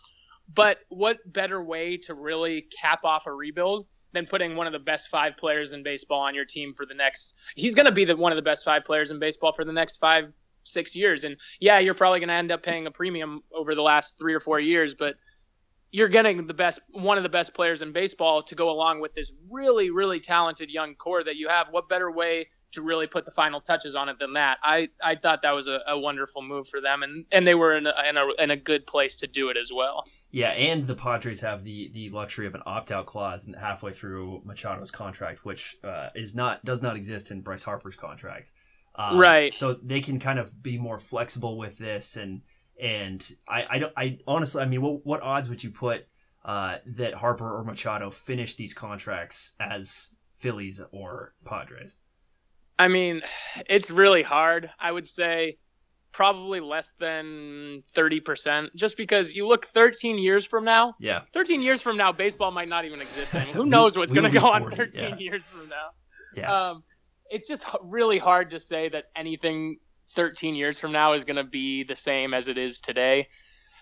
But 0.53 0.79
what 0.89 1.19
better 1.25 1.63
way 1.63 1.99
to 1.99 2.15
really 2.15 2.67
cap 2.81 3.05
off 3.05 3.27
a 3.27 3.33
rebuild 3.33 3.87
than 4.13 4.27
putting 4.27 4.57
one 4.57 4.67
of 4.67 4.73
the 4.73 4.81
best 4.81 5.09
five 5.09 5.37
players 5.37 5.73
in 5.73 5.85
baseball 5.85 6.21
on 6.23 6.35
your 6.35 6.45
team 6.45 6.75
for 6.75 6.85
the 6.85 6.95
next? 6.95 7.37
He's 7.55 7.77
going 7.77 7.87
to 7.87 7.93
be 7.93 8.05
the 8.05 8.17
one 8.17 8.33
of 8.33 8.37
the 8.37 8.43
best 8.43 8.65
five 8.65 8.85
players 8.85 9.13
in 9.13 9.21
baseball 9.21 9.53
for 9.53 9.65
the 9.65 9.73
next 9.73 9.99
five, 9.99 10.33
six 10.63 10.97
years. 10.97 11.25
And 11.25 11.37
yeah, 11.61 11.79
you're 11.79 11.95
probably 11.95 12.21
going 12.21 12.29
to 12.29 12.35
end 12.35 12.53
up 12.53 12.63
paying 12.63 12.87
a 12.87 12.91
premium 12.91 13.43
over 13.55 13.75
the 13.75 13.83
last 13.83 14.19
three 14.19 14.35
or 14.35 14.41
four 14.41 14.61
years, 14.61 14.95
but 14.95 15.17
you're 15.91 16.09
getting 16.09 16.47
the 16.47 16.55
best, 16.55 16.81
one 16.91 17.17
of 17.17 17.23
the 17.23 17.29
best 17.29 17.55
players 17.55 17.83
in 17.83 17.93
baseball 17.93 18.43
to 18.45 18.55
go 18.55 18.71
along 18.71 19.01
with 19.01 19.15
this 19.15 19.35
really, 19.51 19.91
really 19.91 20.21
talented 20.21 20.71
young 20.71 20.95
core 20.95 21.23
that 21.23 21.37
you 21.37 21.49
have. 21.49 21.69
What 21.71 21.89
better 21.89 22.11
way 22.11 22.47
to 22.73 22.83
really 22.83 23.07
put 23.07 23.25
the 23.25 23.31
final 23.31 23.61
touches 23.61 23.97
on 23.97 24.09
it 24.09 24.19
than 24.19 24.35
that. 24.35 24.59
I, 24.63 24.89
I 25.03 25.17
thought 25.17 25.43
that 25.43 25.53
was 25.53 25.69
a, 25.69 25.81
a 25.89 25.99
wonderful 25.99 26.43
move 26.43 26.69
for 26.69 26.81
them, 26.81 27.03
and, 27.03 27.25
and 27.33 27.47
they 27.47 27.55
were 27.55 27.77
in 27.77 27.87
a, 27.87 27.95
in, 28.09 28.17
a, 28.17 28.43
in 28.43 28.51
a 28.51 28.57
good 28.57 28.87
place 28.87 29.17
to 29.19 29.27
do 29.27 29.51
it 29.51 29.57
as 29.57 29.73
well. 29.75 30.05
Yeah, 30.31 30.51
and 30.51 30.87
the 30.87 30.95
Padres 30.95 31.41
have 31.41 31.65
the, 31.65 31.91
the 31.93 32.11
luxury 32.11 32.47
of 32.47 32.55
an 32.55 32.63
opt 32.65 32.93
out 32.93 33.07
clause 33.07 33.49
halfway 33.59 33.93
through 33.93 34.43
Machado's 34.45 34.93
contract, 34.93 35.45
which 35.45 35.77
uh, 35.83 36.11
is 36.15 36.35
not 36.35 36.65
does 36.65 36.81
not 36.81 36.97
exist 36.97 37.33
in 37.33 37.41
Bryce 37.41 37.65
Harper's 37.65 37.97
contract. 37.97 38.53
Um, 39.01 39.17
right. 39.19 39.53
So 39.53 39.75
they 39.75 40.01
can 40.01 40.19
kind 40.19 40.39
of 40.39 40.63
be 40.63 40.77
more 40.77 40.99
flexible 40.99 41.57
with 41.57 41.79
this, 41.79 42.17
and 42.17 42.43
and 42.81 43.27
I 43.49 43.65
I, 43.71 43.79
don't, 43.79 43.93
I 43.97 44.19
honestly 44.27 44.63
I 44.63 44.67
mean 44.67 44.83
what 44.83 45.07
what 45.07 45.23
odds 45.23 45.49
would 45.49 45.65
you 45.65 45.71
put 45.71 46.07
uh, 46.45 46.77
that 46.87 47.15
Harper 47.15 47.51
or 47.51 47.65
Machado 47.65 48.11
finish 48.11 48.57
these 48.57 48.75
contracts 48.75 49.53
as 49.59 50.11
Phillies 50.37 50.83
or 50.93 51.35
Padres? 51.45 51.97
I 52.79 52.89
mean, 52.89 53.21
it's 53.69 53.91
really 53.91 54.23
hard. 54.23 54.71
I 54.79 54.91
would 54.91 55.07
say 55.07 55.59
probably 56.13 56.61
less 56.61 56.93
than 56.99 57.83
30% 57.95 58.75
just 58.75 58.97
because 58.97 59.37
you 59.37 59.47
look 59.47 59.67
13 59.67 60.19
years 60.19 60.45
from 60.45 60.65
now. 60.65 60.95
Yeah. 60.99 61.21
13 61.33 61.63
years 61.63 61.83
from 61.83 61.97
now, 61.97 62.11
baseball 62.13 62.51
might 62.51 62.69
not 62.69 62.85
even 62.85 63.01
exist 63.01 63.35
anymore. 63.35 63.55
Who 63.55 63.67
knows 63.67 63.97
what's 63.97 64.13
going 64.13 64.31
to 64.31 64.39
go 64.39 64.41
40, 64.41 64.65
on 64.65 64.71
13 64.71 65.09
yeah. 65.11 65.17
years 65.19 65.49
from 65.49 65.69
now? 65.69 65.91
Yeah. 66.35 66.71
Um, 66.71 66.83
it's 67.31 67.47
just 67.47 67.65
really 67.83 68.19
hard 68.19 68.51
to 68.51 68.59
say 68.59 68.89
that 68.89 69.05
anything 69.15 69.79
13 70.15 70.55
years 70.55 70.79
from 70.79 70.93
now 70.93 71.13
is 71.13 71.25
going 71.25 71.37
to 71.37 71.45
be 71.45 71.85
the 71.85 71.97
same 71.97 72.35
as 72.35 72.49
it 72.49 72.59
is 72.59 72.81
today. 72.81 73.29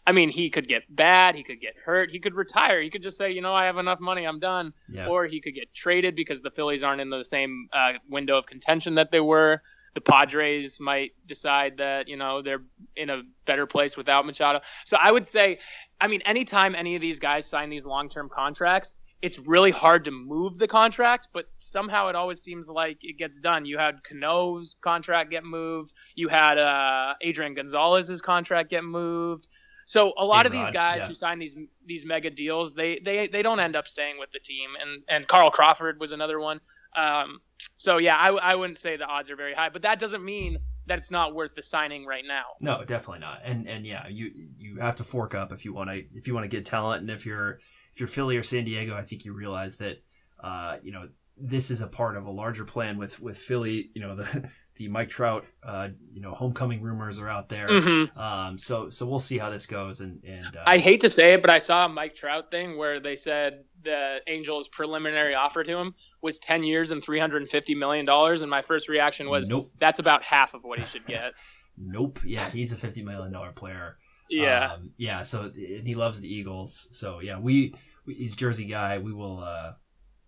I 0.06 0.12
mean, 0.12 0.30
he 0.30 0.48
could 0.48 0.66
get 0.66 0.84
bad, 0.88 1.34
he 1.34 1.42
could 1.42 1.60
get 1.60 1.74
hurt, 1.84 2.10
he 2.10 2.18
could 2.18 2.34
retire, 2.34 2.80
he 2.80 2.88
could 2.88 3.02
just 3.02 3.18
say, 3.18 3.32
you 3.32 3.42
know, 3.42 3.52
I 3.54 3.66
have 3.66 3.76
enough 3.76 4.00
money, 4.00 4.24
I'm 4.24 4.38
done, 4.38 4.72
yeah. 4.88 5.06
or 5.06 5.26
he 5.26 5.42
could 5.42 5.54
get 5.54 5.74
traded 5.74 6.16
because 6.16 6.40
the 6.40 6.50
Phillies 6.50 6.82
aren't 6.82 7.02
in 7.02 7.10
the 7.10 7.22
same 7.24 7.68
uh, 7.74 7.92
window 8.08 8.38
of 8.38 8.46
contention 8.46 8.94
that 8.94 9.10
they 9.10 9.20
were. 9.20 9.60
The 9.92 10.00
Padres 10.00 10.80
might 10.80 11.12
decide 11.26 11.78
that 11.78 12.08
you 12.08 12.16
know 12.16 12.40
they're 12.40 12.62
in 12.96 13.10
a 13.10 13.22
better 13.44 13.66
place 13.66 13.98
without 13.98 14.24
Machado. 14.24 14.60
So 14.86 14.96
I 14.96 15.12
would 15.12 15.28
say, 15.28 15.58
I 16.00 16.06
mean, 16.06 16.22
anytime 16.22 16.74
any 16.74 16.94
of 16.94 17.02
these 17.02 17.18
guys 17.18 17.44
sign 17.44 17.68
these 17.68 17.84
long-term 17.84 18.30
contracts, 18.30 18.96
it's 19.20 19.38
really 19.38 19.70
hard 19.70 20.04
to 20.04 20.10
move 20.10 20.58
the 20.58 20.68
contract, 20.68 21.28
but 21.32 21.46
somehow 21.58 22.08
it 22.08 22.16
always 22.16 22.40
seems 22.40 22.68
like 22.68 22.98
it 23.02 23.18
gets 23.18 23.40
done. 23.40 23.64
You 23.64 23.78
had 23.78 24.04
Cano's 24.04 24.76
contract 24.80 25.30
get 25.30 25.44
moved. 25.44 25.92
You 26.14 26.28
had 26.28 26.58
uh, 26.58 27.14
Adrian 27.20 27.54
Gonzalez's 27.54 28.20
contract 28.20 28.70
get 28.70 28.84
moved. 28.84 29.48
So 29.86 30.12
a 30.18 30.24
lot 30.24 30.44
of 30.44 30.52
these 30.52 30.70
guys 30.70 31.00
yeah. 31.00 31.08
who 31.08 31.14
sign 31.14 31.38
these 31.38 31.56
these 31.86 32.04
mega 32.04 32.30
deals, 32.30 32.74
they 32.74 33.00
they 33.02 33.26
they 33.26 33.42
don't 33.42 33.58
end 33.58 33.74
up 33.74 33.88
staying 33.88 34.18
with 34.18 34.30
the 34.32 34.38
team. 34.38 34.70
And 34.80 35.02
and 35.08 35.26
Carl 35.26 35.50
Crawford 35.50 35.98
was 35.98 36.12
another 36.12 36.38
one. 36.38 36.60
Um, 36.94 37.40
so 37.76 37.98
yeah, 37.98 38.16
I 38.16 38.28
I 38.28 38.54
wouldn't 38.54 38.78
say 38.78 38.96
the 38.96 39.06
odds 39.06 39.30
are 39.30 39.36
very 39.36 39.54
high, 39.54 39.70
but 39.70 39.82
that 39.82 39.98
doesn't 39.98 40.22
mean 40.22 40.58
that 40.86 40.98
it's 40.98 41.10
not 41.10 41.34
worth 41.34 41.54
the 41.54 41.62
signing 41.62 42.04
right 42.04 42.24
now. 42.26 42.44
No, 42.60 42.84
definitely 42.84 43.20
not. 43.20 43.40
And 43.44 43.66
and 43.66 43.86
yeah, 43.86 44.08
you 44.08 44.30
you 44.58 44.80
have 44.80 44.96
to 44.96 45.04
fork 45.04 45.34
up 45.34 45.52
if 45.52 45.64
you 45.64 45.72
want 45.72 45.90
to 45.90 46.04
if 46.14 46.26
you 46.26 46.34
want 46.34 46.44
to 46.44 46.54
get 46.54 46.66
talent, 46.66 47.00
and 47.00 47.10
if 47.10 47.24
you're 47.24 47.58
if 47.98 48.02
you're 48.02 48.06
Philly 48.06 48.36
or 48.36 48.44
San 48.44 48.64
Diego, 48.64 48.94
I 48.94 49.02
think 49.02 49.24
you 49.24 49.32
realize 49.32 49.78
that 49.78 50.00
uh, 50.38 50.76
you 50.84 50.92
know 50.92 51.08
this 51.36 51.72
is 51.72 51.80
a 51.80 51.88
part 51.88 52.16
of 52.16 52.26
a 52.26 52.30
larger 52.30 52.64
plan 52.64 52.96
with 52.96 53.18
with 53.18 53.36
Philly. 53.36 53.90
You 53.92 54.00
know 54.00 54.14
the 54.14 54.48
the 54.76 54.86
Mike 54.86 55.08
Trout, 55.08 55.44
uh, 55.64 55.88
you 56.12 56.20
know, 56.20 56.30
homecoming 56.30 56.80
rumors 56.80 57.18
are 57.18 57.28
out 57.28 57.48
there. 57.48 57.68
Mm-hmm. 57.68 58.16
Um, 58.16 58.56
so 58.56 58.88
so 58.90 59.04
we'll 59.04 59.18
see 59.18 59.36
how 59.36 59.50
this 59.50 59.66
goes. 59.66 60.00
And 60.00 60.22
and 60.22 60.44
uh, 60.44 60.62
I 60.64 60.78
hate 60.78 61.00
to 61.00 61.08
say 61.08 61.32
it, 61.32 61.42
but 61.42 61.50
I 61.50 61.58
saw 61.58 61.86
a 61.86 61.88
Mike 61.88 62.14
Trout 62.14 62.52
thing 62.52 62.78
where 62.78 63.00
they 63.00 63.16
said 63.16 63.64
the 63.82 64.20
Angels' 64.28 64.68
preliminary 64.68 65.34
offer 65.34 65.64
to 65.64 65.78
him 65.78 65.94
was 66.22 66.38
ten 66.38 66.62
years 66.62 66.92
and 66.92 67.02
three 67.02 67.18
hundred 67.18 67.42
and 67.42 67.50
fifty 67.50 67.74
million 67.74 68.06
dollars, 68.06 68.42
and 68.42 68.50
my 68.50 68.62
first 68.62 68.88
reaction 68.88 69.28
was, 69.28 69.50
nope. 69.50 69.72
that's 69.80 69.98
about 69.98 70.22
half 70.22 70.54
of 70.54 70.62
what 70.62 70.78
he 70.78 70.84
should 70.84 71.04
get. 71.04 71.32
nope. 71.76 72.20
Yeah, 72.24 72.48
he's 72.48 72.70
a 72.70 72.76
fifty 72.76 73.02
million 73.02 73.32
dollar 73.32 73.50
player. 73.50 73.98
Yeah. 74.30 74.72
Um, 74.72 74.90
yeah. 74.96 75.22
So 75.22 75.42
and 75.54 75.86
he 75.86 75.94
loves 75.94 76.20
the 76.20 76.32
Eagles. 76.32 76.88
So 76.92 77.20
yeah, 77.20 77.38
we, 77.38 77.74
we 78.06 78.14
he's 78.14 78.34
Jersey 78.34 78.66
guy. 78.66 78.98
We 78.98 79.12
will. 79.12 79.40
Uh, 79.40 79.72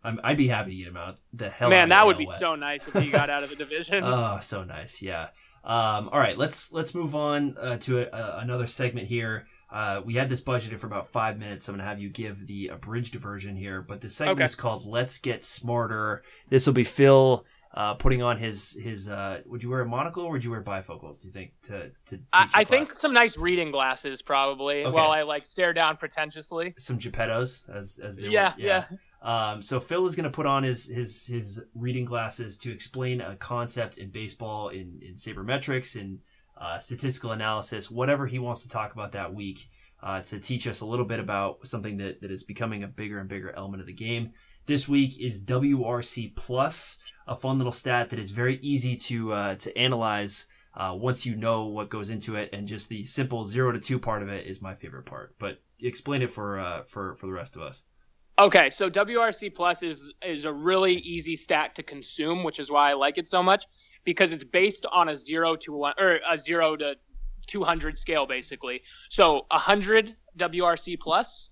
i 0.03 0.30
would 0.30 0.38
be 0.38 0.48
happy 0.48 0.70
to 0.70 0.76
get 0.76 0.86
him 0.86 0.96
out 0.96 1.18
the 1.34 1.51
hell. 1.51 1.68
Man, 1.68 1.90
that 1.90 2.07
would 2.07 2.16
be 2.16 2.24
West. 2.24 2.38
so 2.38 2.55
nice 2.55 2.88
if 2.88 3.03
he 3.03 3.11
got 3.11 3.28
out 3.28 3.42
of 3.42 3.51
the 3.51 3.57
division. 3.57 4.03
oh, 4.07 4.38
so 4.40 4.64
nice. 4.64 5.03
Yeah. 5.03 5.28
Um, 5.62 6.09
all 6.09 6.18
right, 6.18 6.38
let's 6.38 6.72
let's 6.72 6.94
move 6.94 7.14
on 7.14 7.57
uh, 7.59 7.76
to 7.78 8.01
a, 8.01 8.16
a, 8.16 8.38
another 8.38 8.66
segment 8.66 9.09
here. 9.09 9.46
Uh, 9.70 10.01
we 10.05 10.14
had 10.14 10.28
this 10.28 10.40
budgeted 10.40 10.78
for 10.78 10.86
about 10.86 11.09
five 11.09 11.38
minutes. 11.38 11.64
So 11.64 11.72
I'm 11.72 11.78
gonna 11.78 11.88
have 11.88 12.01
you 12.01 12.09
give 12.09 12.46
the 12.46 12.68
abridged 12.68 13.14
version 13.16 13.57
here, 13.57 13.82
but 13.82 14.01
the 14.01 14.09
segment 14.09 14.38
okay. 14.38 14.46
is 14.46 14.55
called 14.55 14.86
"Let's 14.86 15.18
Get 15.18 15.44
Smarter." 15.44 16.22
This 16.48 16.66
will 16.66 16.72
be 16.72 16.84
Phil 16.84 17.44
uh, 17.72 17.94
putting 17.94 18.22
on 18.22 18.36
his 18.36 18.76
his. 18.80 19.08
Uh, 19.08 19.40
would 19.46 19.62
you 19.62 19.70
wear 19.70 19.80
a 19.80 19.86
monocle 19.86 20.24
or 20.24 20.32
would 20.32 20.44
you 20.44 20.50
wear 20.50 20.62
bifocals? 20.62 21.22
Do 21.22 21.28
you 21.28 21.32
think 21.32 21.52
to 21.64 21.90
to? 22.06 22.20
I, 22.32 22.48
I 22.54 22.64
think 22.64 22.92
some 22.92 23.12
nice 23.12 23.38
reading 23.38 23.70
glasses 23.70 24.22
probably. 24.22 24.84
Okay. 24.84 24.90
While 24.90 25.10
I 25.10 25.22
like 25.22 25.46
stare 25.46 25.72
down 25.72 25.96
pretentiously. 25.96 26.74
Some 26.78 26.98
Geppettos 26.98 27.68
as 27.68 27.98
as 28.02 28.16
they 28.16 28.28
yeah, 28.28 28.54
were. 28.54 28.62
yeah. 28.62 28.84
yeah. 28.90 28.96
Um, 29.22 29.60
so 29.60 29.80
Phil 29.80 30.06
is 30.06 30.16
going 30.16 30.24
to 30.24 30.30
put 30.30 30.46
on 30.46 30.62
his 30.62 30.86
his 30.86 31.26
his 31.26 31.60
reading 31.74 32.04
glasses 32.04 32.56
to 32.58 32.72
explain 32.72 33.20
a 33.20 33.36
concept 33.36 33.98
in 33.98 34.10
baseball, 34.10 34.68
in 34.68 35.00
in 35.02 35.14
sabermetrics, 35.14 35.94
in 35.94 36.20
uh, 36.60 36.78
statistical 36.78 37.32
analysis, 37.32 37.90
whatever 37.90 38.26
he 38.26 38.38
wants 38.38 38.62
to 38.62 38.68
talk 38.68 38.92
about 38.92 39.12
that 39.12 39.32
week, 39.32 39.68
uh, 40.02 40.20
to 40.20 40.38
teach 40.38 40.66
us 40.66 40.80
a 40.80 40.86
little 40.86 41.06
bit 41.06 41.18
about 41.18 41.66
something 41.66 41.96
that, 41.96 42.20
that 42.20 42.30
is 42.30 42.44
becoming 42.44 42.82
a 42.82 42.88
bigger 42.88 43.18
and 43.18 43.28
bigger 43.28 43.50
element 43.50 43.80
of 43.80 43.86
the 43.86 43.92
game. 43.92 44.32
This 44.66 44.86
week 44.86 45.18
is 45.18 45.42
WRC 45.44 46.36
plus, 46.36 46.98
a 47.30 47.36
fun 47.36 47.58
little 47.58 47.72
stat 47.72 48.10
that 48.10 48.18
is 48.18 48.32
very 48.32 48.58
easy 48.60 48.96
to 48.96 49.32
uh, 49.32 49.54
to 49.54 49.76
analyze. 49.78 50.46
Uh, 50.72 50.94
once 50.96 51.26
you 51.26 51.34
know 51.34 51.66
what 51.66 51.88
goes 51.88 52.10
into 52.10 52.36
it, 52.36 52.50
and 52.52 52.68
just 52.68 52.88
the 52.88 53.02
simple 53.04 53.44
zero 53.44 53.72
to 53.72 53.78
two 53.78 53.98
part 53.98 54.22
of 54.22 54.28
it 54.28 54.46
is 54.46 54.60
my 54.60 54.74
favorite 54.74 55.04
part. 55.04 55.34
But 55.38 55.60
explain 55.80 56.22
it 56.22 56.30
for 56.30 56.58
uh, 56.60 56.82
for 56.84 57.14
for 57.14 57.26
the 57.26 57.32
rest 57.32 57.56
of 57.56 57.62
us. 57.62 57.84
Okay, 58.38 58.70
so 58.70 58.90
WRC 58.90 59.54
plus 59.54 59.82
is 59.82 60.12
is 60.24 60.44
a 60.44 60.52
really 60.52 60.94
easy 60.94 61.36
stat 61.36 61.76
to 61.76 61.82
consume, 61.82 62.42
which 62.42 62.58
is 62.58 62.70
why 62.70 62.90
I 62.90 62.94
like 62.94 63.18
it 63.18 63.28
so 63.28 63.42
much 63.42 63.64
because 64.04 64.32
it's 64.32 64.44
based 64.44 64.86
on 64.90 65.08
a 65.08 65.14
zero 65.14 65.56
to 65.56 65.72
one 65.72 65.94
or 65.98 66.18
a 66.28 66.36
zero 66.36 66.76
to 66.76 66.94
200 67.46 67.98
scale 67.98 68.26
basically. 68.26 68.82
So 69.08 69.46
100 69.50 70.16
WRC 70.38 70.98
plus 70.98 71.50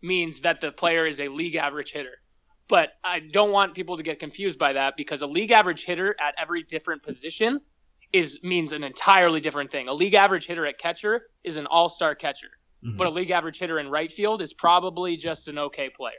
means 0.00 0.42
that 0.42 0.60
the 0.60 0.72
player 0.72 1.06
is 1.06 1.20
a 1.20 1.28
league 1.28 1.56
average 1.56 1.92
hitter. 1.92 2.21
But 2.68 2.90
I 3.04 3.20
don't 3.20 3.50
want 3.50 3.74
people 3.74 3.96
to 3.96 4.02
get 4.02 4.18
confused 4.18 4.58
by 4.58 4.74
that 4.74 4.96
because 4.96 5.22
a 5.22 5.26
league 5.26 5.50
average 5.50 5.84
hitter 5.84 6.14
at 6.18 6.34
every 6.38 6.62
different 6.62 7.02
position 7.02 7.60
is 8.12 8.40
means 8.42 8.72
an 8.72 8.84
entirely 8.84 9.40
different 9.40 9.70
thing. 9.70 9.88
A 9.88 9.94
league 9.94 10.14
average 10.14 10.46
hitter 10.46 10.66
at 10.66 10.78
catcher 10.78 11.26
is 11.42 11.56
an 11.56 11.66
all-star 11.66 12.14
catcher. 12.14 12.48
Mm-hmm. 12.84 12.96
But 12.96 13.06
a 13.06 13.10
league 13.10 13.30
average 13.30 13.58
hitter 13.58 13.78
in 13.78 13.88
right 13.88 14.10
field 14.10 14.42
is 14.42 14.54
probably 14.54 15.16
just 15.16 15.48
an 15.48 15.58
okay 15.58 15.90
player. 15.90 16.12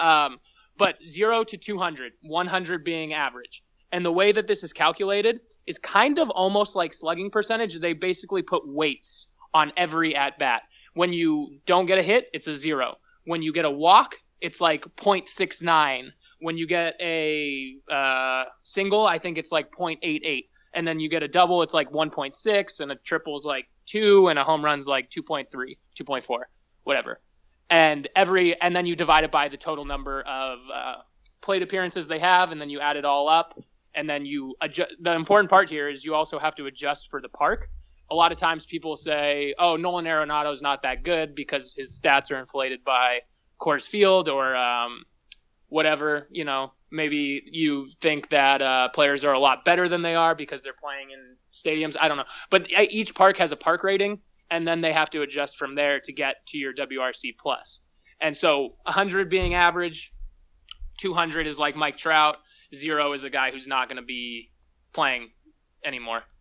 Um, 0.00 0.36
but 0.76 0.96
0 1.04 1.44
to 1.44 1.56
200, 1.56 2.12
100 2.22 2.84
being 2.84 3.12
average. 3.12 3.62
And 3.92 4.04
the 4.04 4.12
way 4.12 4.32
that 4.32 4.46
this 4.46 4.64
is 4.64 4.72
calculated 4.72 5.40
is 5.66 5.78
kind 5.78 6.18
of 6.18 6.30
almost 6.30 6.74
like 6.74 6.92
slugging 6.92 7.30
percentage. 7.30 7.78
They 7.78 7.92
basically 7.92 8.42
put 8.42 8.66
weights 8.66 9.28
on 9.52 9.72
every 9.76 10.16
at 10.16 10.38
bat. 10.38 10.62
When 10.94 11.12
you 11.12 11.58
don't 11.64 11.86
get 11.86 11.98
a 11.98 12.02
hit, 12.02 12.26
it's 12.32 12.48
a 12.48 12.54
zero. 12.54 12.96
When 13.24 13.42
you 13.42 13.52
get 13.52 13.64
a 13.64 13.70
walk, 13.70 14.16
it's 14.40 14.60
like 14.60 14.84
0.69. 14.96 16.10
When 16.40 16.58
you 16.58 16.66
get 16.66 16.96
a 17.00 17.76
uh, 17.90 18.44
single, 18.62 19.06
I 19.06 19.18
think 19.18 19.38
it's 19.38 19.50
like 19.50 19.70
0.88. 19.70 20.48
And 20.74 20.86
then 20.86 21.00
you 21.00 21.08
get 21.08 21.22
a 21.22 21.28
double, 21.28 21.62
it's 21.62 21.74
like 21.74 21.90
1.6, 21.90 22.80
and 22.80 22.92
a 22.92 22.96
triple 22.96 23.36
is 23.36 23.44
like 23.44 23.66
two, 23.86 24.28
and 24.28 24.38
a 24.38 24.44
home 24.44 24.64
run's 24.64 24.86
like 24.86 25.10
2.3, 25.10 25.46
2.4, 25.98 26.38
whatever. 26.82 27.20
And 27.70 28.08
every 28.14 28.60
and 28.60 28.76
then 28.76 28.84
you 28.86 28.94
divide 28.94 29.24
it 29.24 29.30
by 29.30 29.48
the 29.48 29.56
total 29.56 29.84
number 29.84 30.20
of 30.20 30.58
uh, 30.72 30.94
plate 31.40 31.62
appearances 31.62 32.06
they 32.06 32.18
have, 32.18 32.52
and 32.52 32.60
then 32.60 32.68
you 32.68 32.80
add 32.80 32.96
it 32.96 33.04
all 33.04 33.28
up, 33.28 33.58
and 33.94 34.08
then 34.08 34.26
you 34.26 34.54
adjust. 34.60 34.90
The 35.00 35.14
important 35.14 35.48
part 35.50 35.70
here 35.70 35.88
is 35.88 36.04
you 36.04 36.14
also 36.14 36.38
have 36.38 36.54
to 36.56 36.66
adjust 36.66 37.10
for 37.10 37.20
the 37.20 37.28
park. 37.28 37.68
A 38.10 38.14
lot 38.14 38.32
of 38.32 38.38
times 38.38 38.66
people 38.66 38.96
say, 38.96 39.54
"Oh, 39.58 39.76
Nolan 39.76 40.06
Arenado's 40.06 40.60
not 40.60 40.82
that 40.82 41.04
good 41.04 41.34
because 41.34 41.74
his 41.74 42.00
stats 42.00 42.30
are 42.30 42.38
inflated 42.38 42.84
by 42.84 43.20
Coors 43.60 43.88
Field 43.88 44.28
or 44.28 44.54
um, 44.56 45.04
whatever, 45.68 46.28
you 46.30 46.44
know, 46.44 46.72
maybe 46.90 47.42
you 47.50 47.88
think 48.00 48.28
that 48.30 48.62
uh, 48.62 48.88
players 48.90 49.24
are 49.24 49.32
a 49.32 49.38
lot 49.38 49.64
better 49.64 49.88
than 49.88 50.02
they 50.02 50.14
are 50.14 50.34
because 50.34 50.62
they're 50.62 50.72
playing 50.72 51.10
in 51.10 51.36
stadiums. 51.52 51.96
I 52.00 52.08
don't 52.08 52.16
know, 52.16 52.24
but 52.50 52.68
each 52.70 53.14
park 53.14 53.38
has 53.38 53.52
a 53.52 53.56
park 53.56 53.82
rating, 53.82 54.20
and 54.50 54.66
then 54.66 54.80
they 54.80 54.92
have 54.92 55.10
to 55.10 55.22
adjust 55.22 55.58
from 55.58 55.74
there 55.74 56.00
to 56.00 56.12
get 56.12 56.46
to 56.48 56.58
your 56.58 56.72
WRC 56.74 57.36
plus. 57.38 57.80
And 58.20 58.36
so 58.36 58.76
100 58.84 59.28
being 59.28 59.54
average, 59.54 60.12
200 60.98 61.46
is 61.46 61.58
like 61.58 61.76
Mike 61.76 61.96
Trout, 61.96 62.36
zero 62.74 63.12
is 63.12 63.24
a 63.24 63.30
guy 63.30 63.50
who's 63.50 63.66
not 63.66 63.88
going 63.88 63.96
to 63.96 64.06
be 64.06 64.50
playing 64.92 65.30
anymore. 65.84 66.22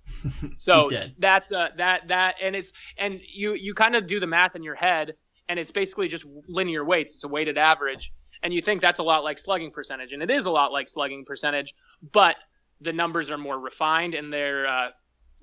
So 0.58 0.90
that's 1.18 1.52
uh, 1.52 1.70
that 1.78 2.10
that 2.10 2.36
and 2.42 2.56
it's 2.56 2.72
and 2.98 3.20
you 3.26 3.54
you 3.54 3.74
kind 3.74 3.96
of 3.96 4.08
do 4.08 4.20
the 4.20 4.28
math 4.28 4.56
in 4.56 4.64
your 4.64 4.76
head 4.76 5.16
and 5.54 5.60
it's 5.60 5.70
basically 5.70 6.08
just 6.08 6.26
linear 6.48 6.84
weights. 6.84 7.14
It's 7.14 7.24
a 7.24 7.28
weighted 7.28 7.60
average, 7.60 8.12
and 8.42 8.52
you 8.52 8.60
think 8.60 8.82
that's 8.82 8.98
a 8.98 9.04
lot 9.04 9.24
like 9.24 9.38
slugging 9.38 9.70
percentage, 9.70 10.12
and 10.12 10.24
it 10.24 10.32
is 10.32 10.48
a 10.48 10.52
lot 10.52 10.72
like 10.72 10.90
slugging 10.90 11.26
percentage, 11.26 11.76
but 12.12 12.38
the 12.82 12.92
numbers 12.92 13.30
are 13.30 13.38
more 13.38 13.60
refined 13.60 14.16
and 14.16 14.34
they're 14.34 14.66
uh, 14.66 14.90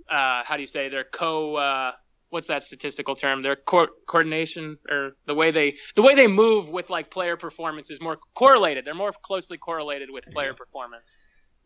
uh, 0.09 0.43
how 0.45 0.57
do 0.57 0.63
you 0.63 0.67
say 0.67 0.89
they're 0.89 1.05
co 1.05 1.55
uh, 1.55 1.93
what's 2.31 2.49
that 2.49 2.65
statistical 2.65 3.15
term? 3.15 3.43
Their 3.43 3.55
co- 3.55 3.87
coordination 4.05 4.79
or 4.91 5.13
the 5.29 5.35
way 5.35 5.53
they 5.53 5.77
the 5.95 6.03
way 6.03 6.17
they 6.17 6.27
move 6.27 6.69
with 6.71 6.91
like 6.91 7.09
player 7.09 7.37
performance 7.37 7.89
is 7.93 8.01
more 8.01 8.19
correlated. 8.35 8.85
They're 8.85 8.95
more 8.95 9.13
closely 9.23 9.59
correlated 9.59 10.11
with 10.11 10.25
player 10.33 10.55
performance. 10.55 11.17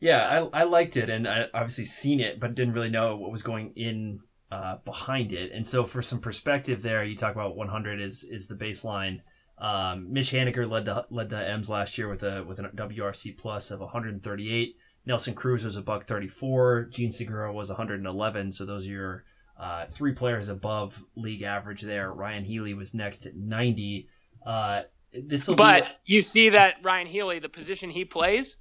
Yeah, 0.00 0.48
I, 0.52 0.60
I 0.60 0.64
liked 0.64 0.98
it, 0.98 1.08
and 1.08 1.26
I 1.26 1.46
obviously 1.54 1.86
seen 1.86 2.20
it, 2.20 2.38
but 2.38 2.54
didn't 2.54 2.74
really 2.74 2.90
know 2.90 3.16
what 3.16 3.32
was 3.32 3.40
going 3.40 3.72
in 3.74 4.20
uh, 4.54 4.78
behind 4.84 5.32
it. 5.32 5.50
And 5.52 5.66
so, 5.66 5.84
for 5.84 6.00
some 6.00 6.20
perspective, 6.20 6.80
there, 6.80 7.02
you 7.02 7.16
talk 7.16 7.34
about 7.34 7.56
100 7.56 8.00
is 8.00 8.22
is 8.22 8.46
the 8.46 8.54
baseline. 8.54 9.20
Um, 9.58 10.12
Mitch 10.12 10.30
Haniger 10.30 10.70
led 10.70 10.84
the 10.84 11.04
led 11.10 11.28
the 11.28 11.48
M's 11.48 11.68
last 11.68 11.98
year 11.98 12.08
with 12.08 12.22
a 12.22 12.44
with 12.44 12.60
a 12.60 12.62
WRC 12.62 13.36
plus 13.36 13.72
of 13.72 13.80
138. 13.80 14.76
Nelson 15.06 15.34
Cruz 15.34 15.64
was 15.64 15.74
a 15.74 15.82
buck 15.82 16.06
34. 16.06 16.84
Jean 16.92 17.10
Segura 17.10 17.52
was 17.52 17.68
111. 17.68 18.52
So 18.52 18.64
those 18.64 18.86
are 18.86 18.90
your 18.90 19.24
uh, 19.58 19.86
three 19.86 20.12
players 20.12 20.48
above 20.48 21.04
league 21.16 21.42
average 21.42 21.82
there. 21.82 22.12
Ryon 22.12 22.44
Healy 22.44 22.74
was 22.74 22.94
next 22.94 23.26
at 23.26 23.34
90. 23.34 24.08
Uh, 24.46 24.82
this 25.12 25.46
but 25.46 25.84
be... 25.84 26.14
you 26.14 26.22
see 26.22 26.50
that 26.50 26.76
Ryon 26.82 27.08
Healy, 27.08 27.40
the 27.40 27.48
position 27.48 27.90
he 27.90 28.04
plays, 28.04 28.56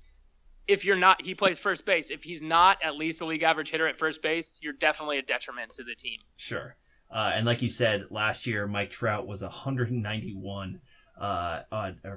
if 0.68 0.86
you're 0.86 0.98
not, 0.98 1.24
he 1.24 1.36
plays 1.36 1.60
first 1.60 1.86
base. 1.86 2.10
If 2.10 2.24
he's 2.24 2.42
not 2.42 2.78
at 2.84 2.96
least 2.96 3.22
a 3.22 3.26
league 3.26 3.44
average 3.44 3.72
hitter 3.72 3.88
at 3.88 3.98
first 3.98 4.22
base, 4.22 4.60
you're 4.62 4.74
definitely 4.74 5.18
a 5.18 5.22
detriment 5.22 5.74
to 5.74 5.84
the 5.84 5.96
team. 5.96 6.20
Sure. 6.38 6.76
Uh, 7.14 7.32
and 7.36 7.46
like 7.46 7.62
you 7.62 7.70
said, 7.70 8.06
last 8.10 8.48
year 8.48 8.68
Mike 8.68 8.90
Trout 8.90 9.28
was 9.28 9.42
191 9.42 10.82
uh, 11.20 11.62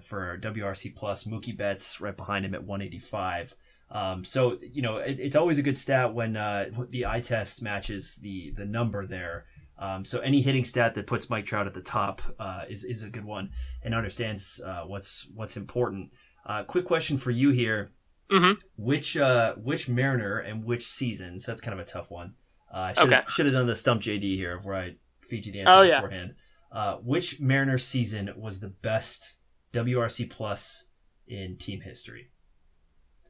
for 0.03 0.39
WRC 0.39 0.95
plus. 0.97 1.25
Mookie 1.25 1.57
Betts 1.57 2.01
right 2.01 2.17
behind 2.17 2.45
him 2.45 2.55
at 2.55 2.65
185. 2.65 3.55
Um, 3.91 4.25
so 4.25 4.59
you 4.63 4.83
know 4.83 4.97
it, 4.97 5.19
it's 5.21 5.37
always 5.37 5.59
a 5.59 5.63
good 5.63 5.77
stat 5.77 6.13
when 6.13 6.37
uh, 6.37 6.71
the 6.91 7.07
eye 7.07 7.21
test 7.21 7.63
matches 7.63 8.17
the 8.17 8.51
the 8.57 8.65
number 8.65 9.07
there. 9.07 9.47
Um, 9.79 10.05
so 10.05 10.21
any 10.21 10.41
hitting 10.41 10.65
stat 10.65 10.95
that 10.95 11.07
puts 11.07 11.29
Mike 11.29 11.45
Trout 11.45 11.67
at 11.67 11.75
the 11.75 11.83
top 11.83 12.23
uh, 12.39 12.63
is 12.69 12.83
is 12.83 13.03
a 13.03 13.09
good 13.09 13.25
one 13.25 13.51
and 13.83 13.95
understands 13.95 14.61
uh, 14.65 14.83
what's 14.87 15.29
what's 15.35 15.57
important. 15.57 16.11
Uh, 16.45 16.65
quick 16.65 16.85
question 16.85 17.17
for 17.17 17.31
you 17.31 17.51
here: 17.51 17.93
mm-hmm. 18.31 18.53
which 18.77 19.17
uh, 19.17 19.55
which 19.55 19.89
Mariner 19.89 20.39
and 20.39 20.65
which 20.65 20.87
seasons? 20.87 21.45
That's 21.45 21.61
kind 21.61 21.79
of 21.79 21.87
a 21.87 21.89
tough 21.89 22.11
one. 22.11 22.35
Uh, 22.73 22.93
should 22.93 23.13
okay. 23.13 23.23
should 23.29 23.47
have 23.47 23.55
done 23.55 23.67
the 23.67 23.77
stump 23.77 24.03
JD 24.03 24.37
here 24.37 24.61
where 24.63 24.75
I 24.75 24.95
feed 25.21 25.47
you 25.47 25.53
the 25.53 25.61
answer 25.61 25.73
oh, 25.73 25.85
beforehand. 25.85 26.35
Yeah. 26.75 26.95
which 27.03 27.41
Mariner 27.41 27.79
season 27.79 28.31
was 28.37 28.61
the 28.61 28.69
best 28.69 29.37
WRC 29.73 30.31
plus 30.31 30.87
in 31.27 31.57
team 31.57 31.81
history? 31.81 32.31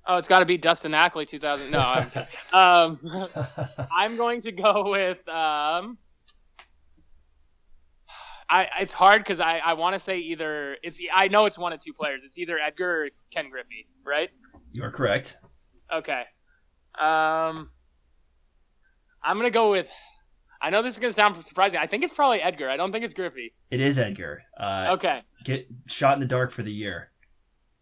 Oh, 0.06 0.16
it's 0.16 0.28
got 0.28 0.38
to 0.38 0.44
be 0.44 0.56
Dustin 0.56 0.94
Ackley 0.94 1.26
2000. 1.26 1.70
No, 1.70 1.78
I'm, 1.80 2.06
um, 2.52 3.28
I'm 3.92 4.16
going 4.16 4.40
to 4.42 4.52
go 4.52 4.90
with. 4.90 5.28
Um, 5.28 5.98
I 8.48 8.68
it's 8.80 8.94
hard 8.94 9.22
because 9.22 9.40
I, 9.40 9.58
I 9.58 9.72
want 9.72 9.94
to 9.94 9.98
say 9.98 10.18
either 10.18 10.76
it's 10.80 11.00
I 11.12 11.26
know 11.26 11.46
it's 11.46 11.58
one 11.58 11.72
of 11.72 11.80
two 11.80 11.92
players. 11.92 12.22
It's 12.22 12.38
either 12.38 12.58
Edgar 12.58 13.06
or 13.06 13.08
Ken 13.32 13.50
Griffey, 13.50 13.88
right? 14.04 14.30
You 14.76 14.84
are 14.84 14.90
correct. 14.90 15.38
Okay. 15.90 16.22
Um, 16.98 17.70
I'm 19.24 19.38
gonna 19.38 19.50
go 19.50 19.70
with. 19.70 19.88
I 20.60 20.68
know 20.68 20.82
this 20.82 20.92
is 20.92 20.98
gonna 20.98 21.14
sound 21.14 21.42
surprising. 21.42 21.80
I 21.80 21.86
think 21.86 22.04
it's 22.04 22.12
probably 22.12 22.42
Edgar. 22.42 22.68
I 22.68 22.76
don't 22.76 22.92
think 22.92 23.02
it's 23.02 23.14
Griffey. 23.14 23.54
It 23.70 23.80
is 23.80 23.98
Edgar. 23.98 24.42
Uh, 24.60 24.88
okay. 24.92 25.22
Get 25.44 25.66
shot 25.86 26.12
in 26.12 26.20
the 26.20 26.26
dark 26.26 26.50
for 26.50 26.62
the 26.62 26.70
year. 26.70 27.10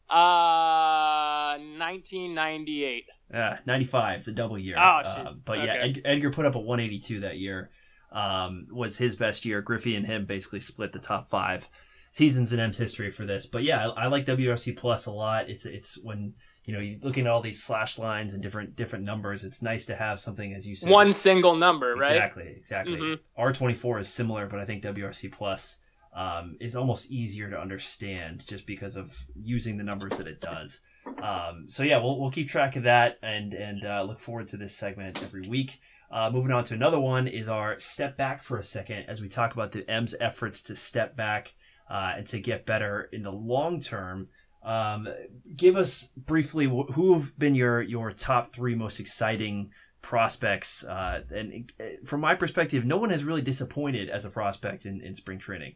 Uh, 0.09 1.59
1998. 1.78 3.05
Yeah, 3.32 3.59
95, 3.66 4.24
the 4.24 4.32
double 4.32 4.57
year. 4.57 4.76
Oh, 4.78 5.01
shit. 5.03 5.26
Uh, 5.26 5.32
but 5.45 5.59
okay. 5.59 5.66
yeah, 5.66 5.74
Ed- 5.74 6.03
Edgar 6.05 6.30
put 6.30 6.47
up 6.47 6.55
a 6.55 6.61
182 6.61 7.20
that 7.20 7.38
year. 7.38 7.70
Um, 8.12 8.68
was 8.70 8.99
his 8.99 9.16
best 9.16 9.45
year. 9.45 9.62
Griffey 9.62 9.97
and 9.97 10.07
him 10.07 10.26
basically 10.26 10.61
split 10.61 10.92
the 10.92 11.01
top 11.01 11.28
five 11.28 11.68
seasons 12.12 12.53
in 12.53 12.61
M's 12.61 12.78
history 12.78 13.11
for 13.11 13.26
this. 13.26 13.47
But 13.47 13.64
yeah, 13.64 13.88
I, 13.88 14.05
I 14.05 14.07
like 14.07 14.26
WRC 14.26 14.76
Plus 14.76 15.07
a 15.07 15.11
lot. 15.11 15.51
It's 15.51 15.66
it's 15.66 15.99
when 16.01 16.34
you 16.65 16.73
know 16.73 16.97
looking 17.03 17.27
at 17.27 17.31
all 17.31 17.41
these 17.41 17.62
slash 17.62 17.99
lines 17.99 18.35
and 18.35 18.43
different 18.43 18.77
different 18.77 19.05
numbers. 19.05 19.45
It's 19.45 19.62
nice 19.62 19.87
to 19.87 19.95
have 19.95 20.21
something 20.21 20.55
as 20.55 20.67
you 20.67 20.75
said. 20.75 20.91
One 20.91 21.12
single 21.12 21.57
number, 21.57 21.95
right? 21.95 22.12
Exactly, 22.12 22.49
exactly. 22.49 22.97
Mm-hmm. 22.97 23.43
R24 23.43 24.01
is 24.01 24.09
similar, 24.09 24.47
but 24.47 24.59
I 24.59 24.65
think 24.65 24.83
WRC 24.83 25.33
Plus 25.33 25.79
um, 26.15 26.57
is 26.61 26.77
almost 26.77 27.11
easier 27.11 27.51
to 27.51 27.59
understand 27.59 28.47
just 28.47 28.67
because 28.67 28.97
of 28.97 29.25
using 29.35 29.77
the 29.77 29.85
numbers 29.85 30.17
that 30.17 30.27
it 30.27 30.41
does. 30.41 30.81
Um, 31.23 31.67
so 31.69 31.83
yeah, 31.83 31.99
we'll, 31.99 32.19
we'll 32.19 32.31
keep 32.31 32.49
track 32.49 32.77
of 32.77 32.85
that 32.85 33.19
and 33.23 33.53
and 33.53 33.85
uh, 33.85 34.03
look 34.03 34.19
forward 34.19 34.49
to 34.49 34.57
this 34.57 34.75
segment 34.75 35.23
every 35.23 35.43
week. 35.43 35.81
Uh, 36.11 36.31
moving 36.33 36.53
on 36.53 36.62
to 36.65 36.75
another 36.75 37.01
one 37.01 37.27
is 37.27 37.49
our 37.49 37.79
step 37.79 38.17
back 38.17 38.43
for 38.43 38.57
a 38.57 38.62
second 38.62 39.05
as 39.09 39.21
we 39.21 39.29
talk 39.29 39.53
about 39.53 39.73
the 39.73 39.89
M's 39.91 40.15
efforts 40.21 40.62
to 40.62 40.77
step 40.77 41.17
back 41.17 41.55
uh, 41.91 42.12
and 42.17 42.27
to 42.29 42.39
get 42.39 42.65
better 42.65 43.09
in 43.12 43.23
the 43.23 43.33
long 43.33 43.81
term. 43.81 44.29
Um, 44.65 45.09
give 45.55 45.77
us 45.77 46.09
briefly 46.17 46.65
who 46.67 47.15
have 47.15 47.39
been 47.39 47.55
your 47.55 47.83
your 47.83 48.12
top 48.12 48.55
three 48.55 48.75
most 48.75 48.99
exciting 48.99 49.71
prospects. 50.01 50.85
Uh, 50.85 51.23
and 51.35 51.73
uh, 51.81 51.85
from 52.05 52.21
my 52.21 52.35
perspective, 52.35 52.85
no 52.85 52.97
one 52.97 53.11
has 53.11 53.25
really 53.25 53.43
disappointed 53.43 54.11
as 54.11 54.25
a 54.25 54.31
prospect 54.31 54.87
in, 54.87 55.01
in 55.01 55.15
spring 55.15 55.39
training. 55.39 55.75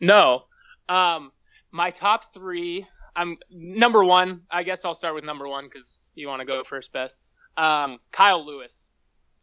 No. 0.00 0.44
Um, 0.88 1.32
my 1.70 1.90
top 1.90 2.34
three. 2.34 2.86
I'm 3.14 3.38
number 3.50 4.04
one. 4.04 4.42
I 4.50 4.62
guess 4.62 4.84
I'll 4.84 4.94
start 4.94 5.14
with 5.14 5.24
number 5.24 5.48
one 5.48 5.64
because 5.64 6.02
you 6.14 6.28
want 6.28 6.40
to 6.40 6.46
go 6.46 6.62
first 6.62 6.92
best. 6.92 7.18
Um, 7.56 7.98
Kyle 8.12 8.44
Lewis 8.44 8.92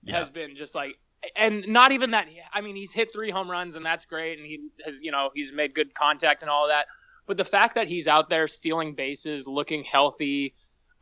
yeah. 0.03 0.17
has 0.17 0.29
been 0.29 0.55
just 0.55 0.75
like, 0.75 0.95
and 1.35 1.67
not 1.67 1.91
even 1.91 2.11
that. 2.11 2.27
I 2.53 2.61
mean, 2.61 2.75
he's 2.75 2.93
hit 2.93 3.11
three 3.11 3.31
home 3.31 3.51
runs 3.51 3.75
and 3.75 3.85
that's 3.85 4.05
great, 4.05 4.37
and 4.37 4.47
he 4.47 4.69
has, 4.85 5.01
you 5.01 5.11
know, 5.11 5.29
he's 5.33 5.51
made 5.51 5.73
good 5.73 5.93
contact 5.93 6.41
and 6.41 6.49
all 6.49 6.65
of 6.65 6.69
that. 6.69 6.85
But 7.25 7.37
the 7.37 7.45
fact 7.45 7.75
that 7.75 7.87
he's 7.87 8.07
out 8.07 8.29
there 8.29 8.47
stealing 8.47 8.93
bases, 8.93 9.47
looking 9.47 9.83
healthy, 9.83 10.53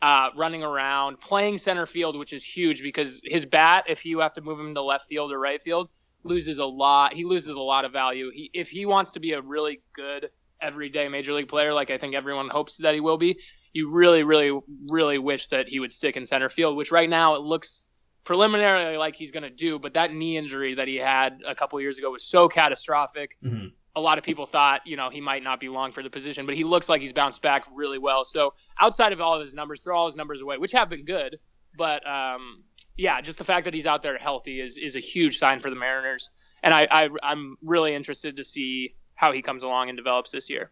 uh, 0.02 0.30
running 0.36 0.64
around, 0.64 1.20
playing 1.20 1.58
center 1.58 1.86
field, 1.86 2.18
which 2.18 2.34
is 2.34 2.44
huge 2.46 2.82
because 2.82 3.22
his 3.24 3.46
bat, 3.46 3.86
if 3.88 4.06
you 4.06 4.20
have 4.20 4.34
to 4.34 4.42
move 4.42 4.60
him 4.60 4.76
to 4.76 4.82
left 4.82 5.08
field 5.08 5.32
or 5.32 5.40
right 5.40 5.62
field, 5.62 5.90
loses 6.24 6.58
a 6.58 6.66
lot. 6.66 7.14
He 7.14 7.26
loses 7.26 7.56
a 7.56 7.62
lot 7.62 7.86
of 7.86 7.94
value. 7.94 8.32
He, 8.34 8.50
if 8.54 8.70
he 8.70 8.86
wants 8.86 9.14
to 9.14 9.20
be 9.20 9.34
a 9.34 9.42
really 9.42 9.82
good 9.94 10.30
everyday 10.62 11.10
major 11.10 11.34
league 11.34 11.48
player, 11.48 11.74
like 11.74 11.92
I 11.92 11.98
think 11.98 12.16
everyone 12.16 12.50
hopes 12.50 12.78
that 12.78 12.94
he 12.94 13.02
will 13.02 13.18
be, 13.18 13.40
you 13.74 13.94
really, 13.94 14.24
really, 14.24 14.58
really 14.90 15.18
wish 15.18 15.48
that 15.48 15.68
he 15.68 15.80
would 15.80 15.92
stick 15.92 16.18
in 16.18 16.26
center 16.26 16.50
field. 16.50 16.76
Which 16.76 16.92
right 16.92 17.10
now 17.10 17.36
it 17.36 17.42
looks 17.42 17.88
preliminarily 18.24 18.98
like 18.98 19.16
he's 19.16 19.32
going 19.32 19.44
to 19.44 19.50
do, 19.50 19.80
but 19.80 19.96
that 19.96 20.14
knee 20.14 20.38
injury 20.38 20.76
that 20.76 20.88
he 20.88 20.98
had 20.98 21.40
a 21.46 21.56
couple 21.56 21.80
years 21.82 21.98
ago 21.98 22.12
was 22.12 22.24
so 22.24 22.48
catastrophic. 22.48 23.36
Mm-hmm. 23.44 23.68
A 23.96 24.02
lot 24.02 24.18
of 24.18 24.24
people 24.24 24.46
thought, 24.46 24.82
you 24.86 24.98
know, 24.98 25.10
he 25.10 25.22
might 25.22 25.44
not 25.44 25.60
be 25.60 25.70
long 25.70 25.92
for 25.92 26.02
the 26.02 26.10
position, 26.10 26.46
but 26.46 26.56
he 26.56 26.64
looks 26.64 26.90
like 26.90 27.02
he's 27.02 27.14
bounced 27.14 27.42
back 27.42 27.66
really 27.74 28.00
well. 28.00 28.26
So 28.26 28.54
outside 28.80 29.14
of 29.14 29.22
all 29.22 29.36
of 29.36 29.42
his 29.42 29.54
numbers, 29.54 29.82
throw 29.82 29.96
all 29.96 30.08
his 30.08 30.16
numbers 30.16 30.42
away, 30.42 30.58
which 30.58 30.72
have 30.72 30.90
been 30.90 31.06
good. 31.06 31.38
But 31.78 32.08
um, 32.08 32.64
yeah, 32.96 33.22
just 33.22 33.38
the 33.38 33.44
fact 33.44 33.66
that 33.66 33.74
he's 33.74 33.88
out 33.88 34.04
there 34.04 34.18
healthy 34.18 34.60
is, 34.62 34.78
is 34.78 34.96
a 34.96 35.00
huge 35.00 35.38
sign 35.38 35.60
for 35.60 35.70
the 35.70 35.76
Mariners, 35.76 36.30
and 36.62 36.74
I, 36.74 36.88
I 36.90 37.10
I'm 37.24 37.58
really 37.64 37.96
interested 37.96 38.38
to 38.38 38.44
see 38.44 38.96
how 39.16 39.32
he 39.32 39.42
comes 39.42 39.64
along 39.64 39.90
and 39.90 39.98
develops 39.98 40.32
this 40.32 40.50
year. 40.50 40.72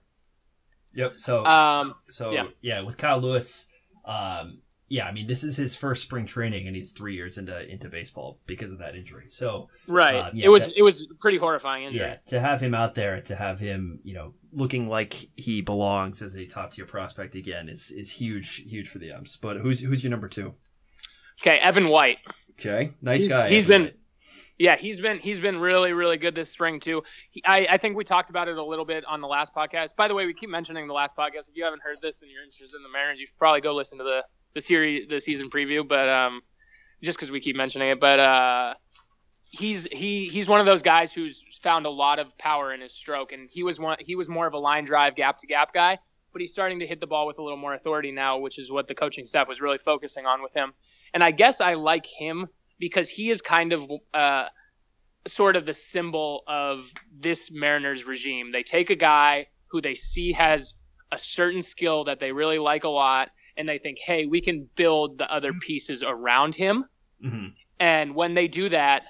Yep. 0.94 1.14
So 1.20 1.46
um, 1.46 1.96
so 2.10 2.32
yeah. 2.32 2.48
yeah, 2.62 2.82
with 2.82 2.98
Kyle 2.98 3.20
Lewis, 3.20 3.68
um, 4.06 4.60
yeah, 4.92 5.06
I 5.06 5.14
mean 5.14 5.26
this 5.26 5.46
is 5.46 5.56
his 5.56 5.74
first 5.74 6.04
spring 6.04 6.26
training, 6.26 6.68
and 6.68 6.76
he's 6.76 6.92
three 6.92 7.16
years 7.16 7.38
into 7.38 7.66
into 7.66 7.88
baseball 7.88 8.42
because 8.46 8.74
of 8.74 8.80
that 8.80 8.94
injury. 8.94 9.28
So 9.30 9.70
right, 9.88 10.18
um, 10.18 10.32
yeah, 10.36 10.48
it 10.48 10.50
was 10.50 10.68
it 10.68 10.82
was 10.82 11.08
pretty 11.22 11.38
horrifying 11.38 11.86
injury. 11.86 12.02
Yeah, 12.02 12.18
to 12.28 12.42
have 12.42 12.60
him 12.62 12.76
out 12.76 12.94
there, 12.94 13.22
to 13.22 13.36
have 13.38 13.58
him, 13.58 14.02
you 14.04 14.14
know, 14.14 14.34
looking 14.52 14.90
like 14.90 15.14
he 15.38 15.62
belongs 15.62 16.22
as 16.22 16.36
a 16.36 16.46
top 16.46 16.72
tier 16.72 16.86
prospect 16.86 17.36
again 17.36 17.70
is 17.70 17.90
is 17.90 18.12
huge, 18.12 18.70
huge 18.70 18.90
for 18.90 19.00
the 19.00 19.14
M's. 19.14 19.38
But 19.38 19.62
who's 19.62 19.80
who's 19.80 20.04
your 20.04 20.12
number 20.12 20.28
two? 20.28 20.56
Okay, 21.42 21.58
Evan 21.58 21.88
White. 21.88 22.18
Okay, 22.60 22.92
nice 23.02 23.22
he's, 23.22 23.32
guy. 23.32 23.48
He's 23.48 23.64
Evan 23.64 23.70
been, 23.70 23.82
White. 23.84 23.96
Yeah, 24.60 24.76
he's 24.76 25.00
been 25.00 25.20
he's 25.20 25.40
been 25.40 25.58
really 25.58 25.94
really 25.94 26.18
good 26.18 26.36
this 26.36 26.50
spring 26.50 26.82
too. 26.82 27.04
He, 27.30 27.42
I 27.46 27.66
I 27.70 27.78
think 27.78 27.96
we 27.96 28.04
talked 28.04 28.30
about 28.30 28.50
it 28.50 28.58
a 28.58 28.64
little 28.64 28.86
bit 28.86 29.06
on 29.06 29.22
the 29.22 29.28
last 29.28 29.56
podcast. 29.56 29.96
By 29.96 30.10
the 30.10 30.16
way, 30.16 30.26
we 30.26 30.34
keep 30.34 30.50
mentioning 30.50 30.88
the 30.88 30.94
last 30.94 31.16
podcast. 31.16 31.50
If 31.50 31.56
you 31.56 31.64
haven't 31.64 31.82
heard 31.82 32.00
this 32.02 32.24
and 32.24 32.30
you're 32.30 32.44
interested 32.44 32.76
in 32.76 32.84
the 32.84 32.90
Mariners, 32.90 33.22
you 33.22 33.28
should 33.28 33.38
probably 33.38 33.62
go 33.62 33.74
listen 33.74 33.98
to 33.98 34.04
the 34.04 34.24
the 34.54 34.62
series 34.62 35.08
the 35.08 35.20
season 35.20 35.50
preview. 35.50 35.88
But 35.88 36.10
um, 36.10 36.42
just 37.04 37.18
because 37.18 37.32
we 37.32 37.40
keep 37.40 37.56
mentioning 37.56 37.90
it, 37.90 38.00
but 38.00 38.20
uh, 38.20 38.74
he's 39.52 39.86
he 39.92 40.28
he's 40.28 40.50
one 40.50 40.60
of 40.60 40.66
those 40.66 40.82
guys 40.82 41.14
who's 41.14 41.44
found 41.62 41.86
a 41.86 41.90
lot 41.90 42.20
of 42.20 42.38
power 42.38 42.74
in 42.74 42.82
his 42.82 42.94
stroke, 42.94 43.32
and 43.32 43.50
he 43.52 43.64
was 43.64 43.80
one 43.80 43.98
he 44.00 44.16
was 44.16 44.30
more 44.30 44.48
of 44.48 44.54
a 44.54 44.60
line 44.60 44.86
drive 44.86 45.16
gap 45.16 45.38
to 45.40 45.48
gap 45.48 45.74
guy. 45.74 45.98
But 46.34 46.40
he's 46.40 46.52
starting 46.52 46.80
to 46.80 46.88
hit 46.88 47.02
the 47.02 47.08
ball 47.08 47.28
with 47.28 47.40
a 47.40 47.44
little 47.44 47.58
more 47.58 47.74
authority 47.74 48.14
now, 48.14 48.38
which 48.38 48.58
is 48.58 48.72
what 48.72 48.88
the 48.88 48.96
coaching 48.96 49.26
staff 49.26 49.50
was 49.50 49.60
really 49.60 49.78
focusing 49.78 50.26
on 50.26 50.42
with 50.42 50.54
him. 50.54 50.72
And 51.14 51.22
I 51.22 51.32
guess 51.32 51.60
I 51.60 51.74
like 51.74 52.06
him 52.06 52.48
because 52.80 53.10
he 53.10 53.30
is 53.30 53.42
kind 53.42 53.74
of 53.74 53.92
uh, 54.14 54.46
sort 55.28 55.58
of 55.58 55.66
the 55.66 55.74
symbol 55.74 56.44
of 56.48 56.90
this 57.14 57.52
Mariners 57.52 58.06
regime. 58.06 58.54
They 58.54 58.64
take 58.64 58.90
a 58.90 58.96
guy 58.96 59.48
who 59.68 59.82
they 59.82 59.96
see 59.96 60.32
has 60.34 60.76
a 61.12 61.18
certain 61.18 61.62
skill 61.62 62.06
that 62.06 62.20
they 62.20 62.32
really 62.32 62.60
like 62.60 62.86
a 62.86 62.90
lot, 62.90 63.30
and 63.58 63.68
they 63.68 63.78
think, 63.78 63.98
hey, 64.00 64.26
we 64.26 64.42
can 64.42 64.68
build 64.76 65.18
the 65.18 65.32
other 65.32 65.54
pieces 65.54 66.04
around 66.04 66.56
him. 66.56 66.86
Mm-hmm. 67.24 67.48
And 67.80 68.16
when 68.16 68.34
they 68.34 68.48
do 68.48 68.70
that, 68.70 69.04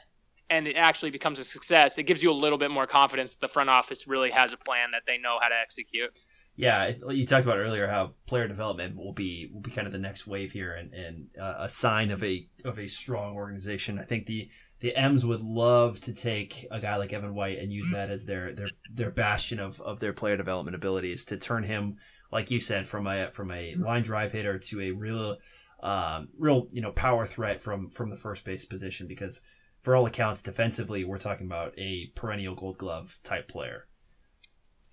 and 0.49 0.67
it 0.67 0.75
actually 0.75 1.11
becomes 1.11 1.39
a 1.39 1.43
success, 1.43 1.97
it 1.97 2.03
gives 2.03 2.21
you 2.21 2.31
a 2.31 2.33
little 2.33 2.57
bit 2.57 2.71
more 2.71 2.85
confidence 2.85 3.35
that 3.35 3.41
the 3.41 3.47
front 3.47 3.69
office 3.69 4.07
really 4.07 4.31
has 4.31 4.51
a 4.53 4.57
plan 4.57 4.91
that 4.91 5.03
they 5.07 5.17
know 5.17 5.37
how 5.41 5.47
to 5.47 5.55
execute. 5.61 6.11
Yeah, 6.55 6.91
you 7.09 7.25
talked 7.25 7.45
about 7.45 7.57
earlier 7.57 7.87
how 7.87 8.13
player 8.27 8.47
development 8.47 8.97
will 8.97 9.13
be 9.13 9.49
will 9.51 9.61
be 9.61 9.71
kind 9.71 9.87
of 9.87 9.93
the 9.93 9.99
next 9.99 10.27
wave 10.27 10.51
here, 10.51 10.73
and, 10.73 10.93
and 10.93 11.27
uh, 11.41 11.55
a 11.59 11.69
sign 11.69 12.11
of 12.11 12.21
a 12.23 12.47
of 12.65 12.77
a 12.77 12.87
strong 12.87 13.35
organization. 13.35 13.97
I 13.97 14.03
think 14.03 14.25
the 14.25 14.49
the 14.81 14.95
M's 14.95 15.25
would 15.25 15.41
love 15.41 16.01
to 16.01 16.13
take 16.13 16.67
a 16.69 16.79
guy 16.79 16.97
like 16.97 17.13
Evan 17.13 17.33
White 17.33 17.59
and 17.59 17.71
use 17.71 17.89
that 17.91 18.09
as 18.09 18.25
their 18.25 18.53
their 18.53 18.67
their 18.93 19.11
bastion 19.11 19.59
of, 19.59 19.79
of 19.79 20.01
their 20.01 20.11
player 20.11 20.35
development 20.35 20.75
abilities 20.75 21.23
to 21.25 21.37
turn 21.37 21.63
him, 21.63 21.97
like 22.31 22.51
you 22.51 22.59
said, 22.59 22.87
from 22.87 23.07
a 23.07 23.31
from 23.31 23.51
a 23.51 23.75
line 23.75 24.03
drive 24.03 24.31
hitter 24.31 24.57
to 24.57 24.81
a 24.81 24.91
real 24.91 25.37
um, 25.81 26.29
real 26.37 26.67
you 26.71 26.81
know 26.81 26.91
power 26.91 27.25
threat 27.25 27.61
from 27.61 27.89
from 27.89 28.09
the 28.09 28.17
first 28.17 28.45
base 28.45 28.65
position 28.65 29.07
because 29.07 29.41
for 29.81 29.95
all 29.95 30.05
accounts 30.05 30.41
defensively 30.41 31.03
we're 31.03 31.17
talking 31.17 31.47
about 31.47 31.73
a 31.77 32.11
perennial 32.15 32.55
Gold 32.55 32.77
Glove 32.77 33.19
type 33.23 33.47
player. 33.47 33.87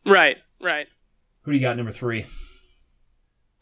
Right, 0.06 0.38
right. 0.62 0.86
Who 1.42 1.52
do 1.52 1.58
you 1.58 1.62
got 1.62 1.76
number 1.76 1.92
three? 1.92 2.26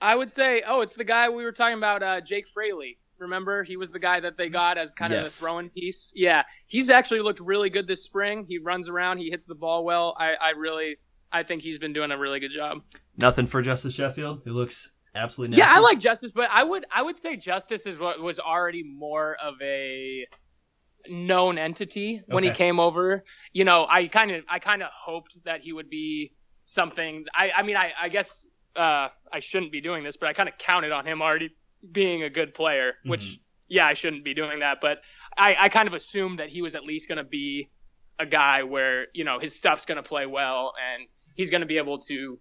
I 0.01 0.15
would 0.15 0.31
say, 0.31 0.63
oh, 0.67 0.83
it's 0.83 0.95
the 0.95 1.05
guy 1.05 1.29
we 1.31 1.45
were 1.45 1.53
talking 1.53 1.79
about, 1.79 2.03
uh, 2.03 2.21
Jake 2.21 2.47
Fraley. 2.49 2.99
Remember, 3.19 3.65
he 3.65 3.77
was 3.77 3.91
the 3.91 3.99
guy 3.99 4.21
that 4.21 4.37
they 4.37 4.51
got 4.51 4.77
as 4.77 4.95
kind 4.95 5.13
yes. 5.13 5.19
of 5.19 5.25
the 5.25 5.45
throwing 5.45 5.71
piece. 5.71 6.13
Yeah, 6.15 6.43
he's 6.67 6.91
actually 6.91 7.21
looked 7.21 7.41
really 7.41 7.71
good 7.71 7.87
this 7.89 8.05
spring. 8.05 8.45
He 8.47 8.59
runs 8.59 8.91
around, 8.91 9.19
he 9.19 9.31
hits 9.31 9.47
the 9.47 9.55
ball 9.55 9.85
well. 9.85 10.15
I, 10.19 10.35
I 10.35 10.51
really, 10.51 10.99
I 11.37 11.43
think 11.43 11.63
he's 11.63 11.79
been 11.79 11.93
doing 11.93 12.11
a 12.11 12.19
really 12.19 12.41
good 12.41 12.51
job. 12.51 12.79
Nothing 13.17 13.47
for 13.47 13.63
Justus 13.63 13.95
Sheffield, 13.95 14.43
He 14.45 14.51
looks 14.51 14.91
absolutely. 15.15 15.57
Nasty. 15.57 15.71
Yeah, 15.73 15.77
I 15.79 15.81
like 15.81 15.99
Justus, 15.99 16.31
but 16.33 16.49
I 16.51 16.63
would, 16.65 16.85
I 16.95 17.03
would 17.03 17.17
say 17.17 17.37
Justus 17.37 17.87
is 17.87 17.99
what 17.99 18.21
was 18.21 18.39
already 18.41 18.83
more 18.83 19.37
of 19.43 19.55
a 19.63 20.27
known 21.09 21.59
entity 21.59 22.23
when 22.27 22.45
Okay. 22.45 22.53
he 22.53 22.55
came 22.57 22.81
over. 22.81 23.25
You 23.53 23.65
know, 23.65 23.87
I 23.89 24.09
kind 24.09 24.31
of, 24.33 24.45
I 24.49 24.59
kind 24.59 24.83
of 24.83 24.89
hoped 24.93 25.39
that 25.45 25.61
he 25.63 25.73
would 25.73 25.89
be 25.89 26.33
something. 26.65 27.25
I, 27.35 27.53
I 27.57 27.63
mean, 27.63 27.77
I, 27.77 27.93
I 28.01 28.09
guess 28.09 28.49
uh, 28.75 29.09
I 29.33 29.39
shouldn't 29.39 29.73
be 29.73 29.81
doing 29.81 30.03
this, 30.05 30.17
but 30.17 30.29
I 30.29 30.33
kind 30.33 30.49
of 30.49 30.59
counted 30.59 30.93
on 30.93 31.07
him 31.07 31.23
already 31.23 31.55
being 31.91 32.23
a 32.23 32.31
good 32.31 32.55
player. 32.55 32.95
Which, 33.05 33.39
yeah, 33.69 33.87
I 33.87 33.95
shouldn't 33.95 34.25
be 34.25 34.35
doing 34.35 34.61
that, 34.61 34.79
but 34.81 34.99
I, 35.39 35.57
I 35.59 35.69
kind 35.69 35.87
of 35.89 35.95
assumed 35.95 36.41
that 36.41 36.49
he 36.49 36.61
was 36.63 36.75
at 36.75 36.83
least 36.85 37.09
going 37.09 37.19
to 37.19 37.25
be 37.25 37.71
a 38.19 38.27
guy 38.27 38.63
where 38.63 39.07
you 39.15 39.25
know 39.25 39.39
his 39.39 39.57
stuff's 39.57 39.87
going 39.87 39.97
to 39.97 40.03
play 40.03 40.27
well 40.27 40.73
and 40.93 41.07
he's 41.35 41.51
going 41.51 41.61
to 41.61 41.67
be 41.67 41.79
able 41.79 41.99
to, 41.99 42.39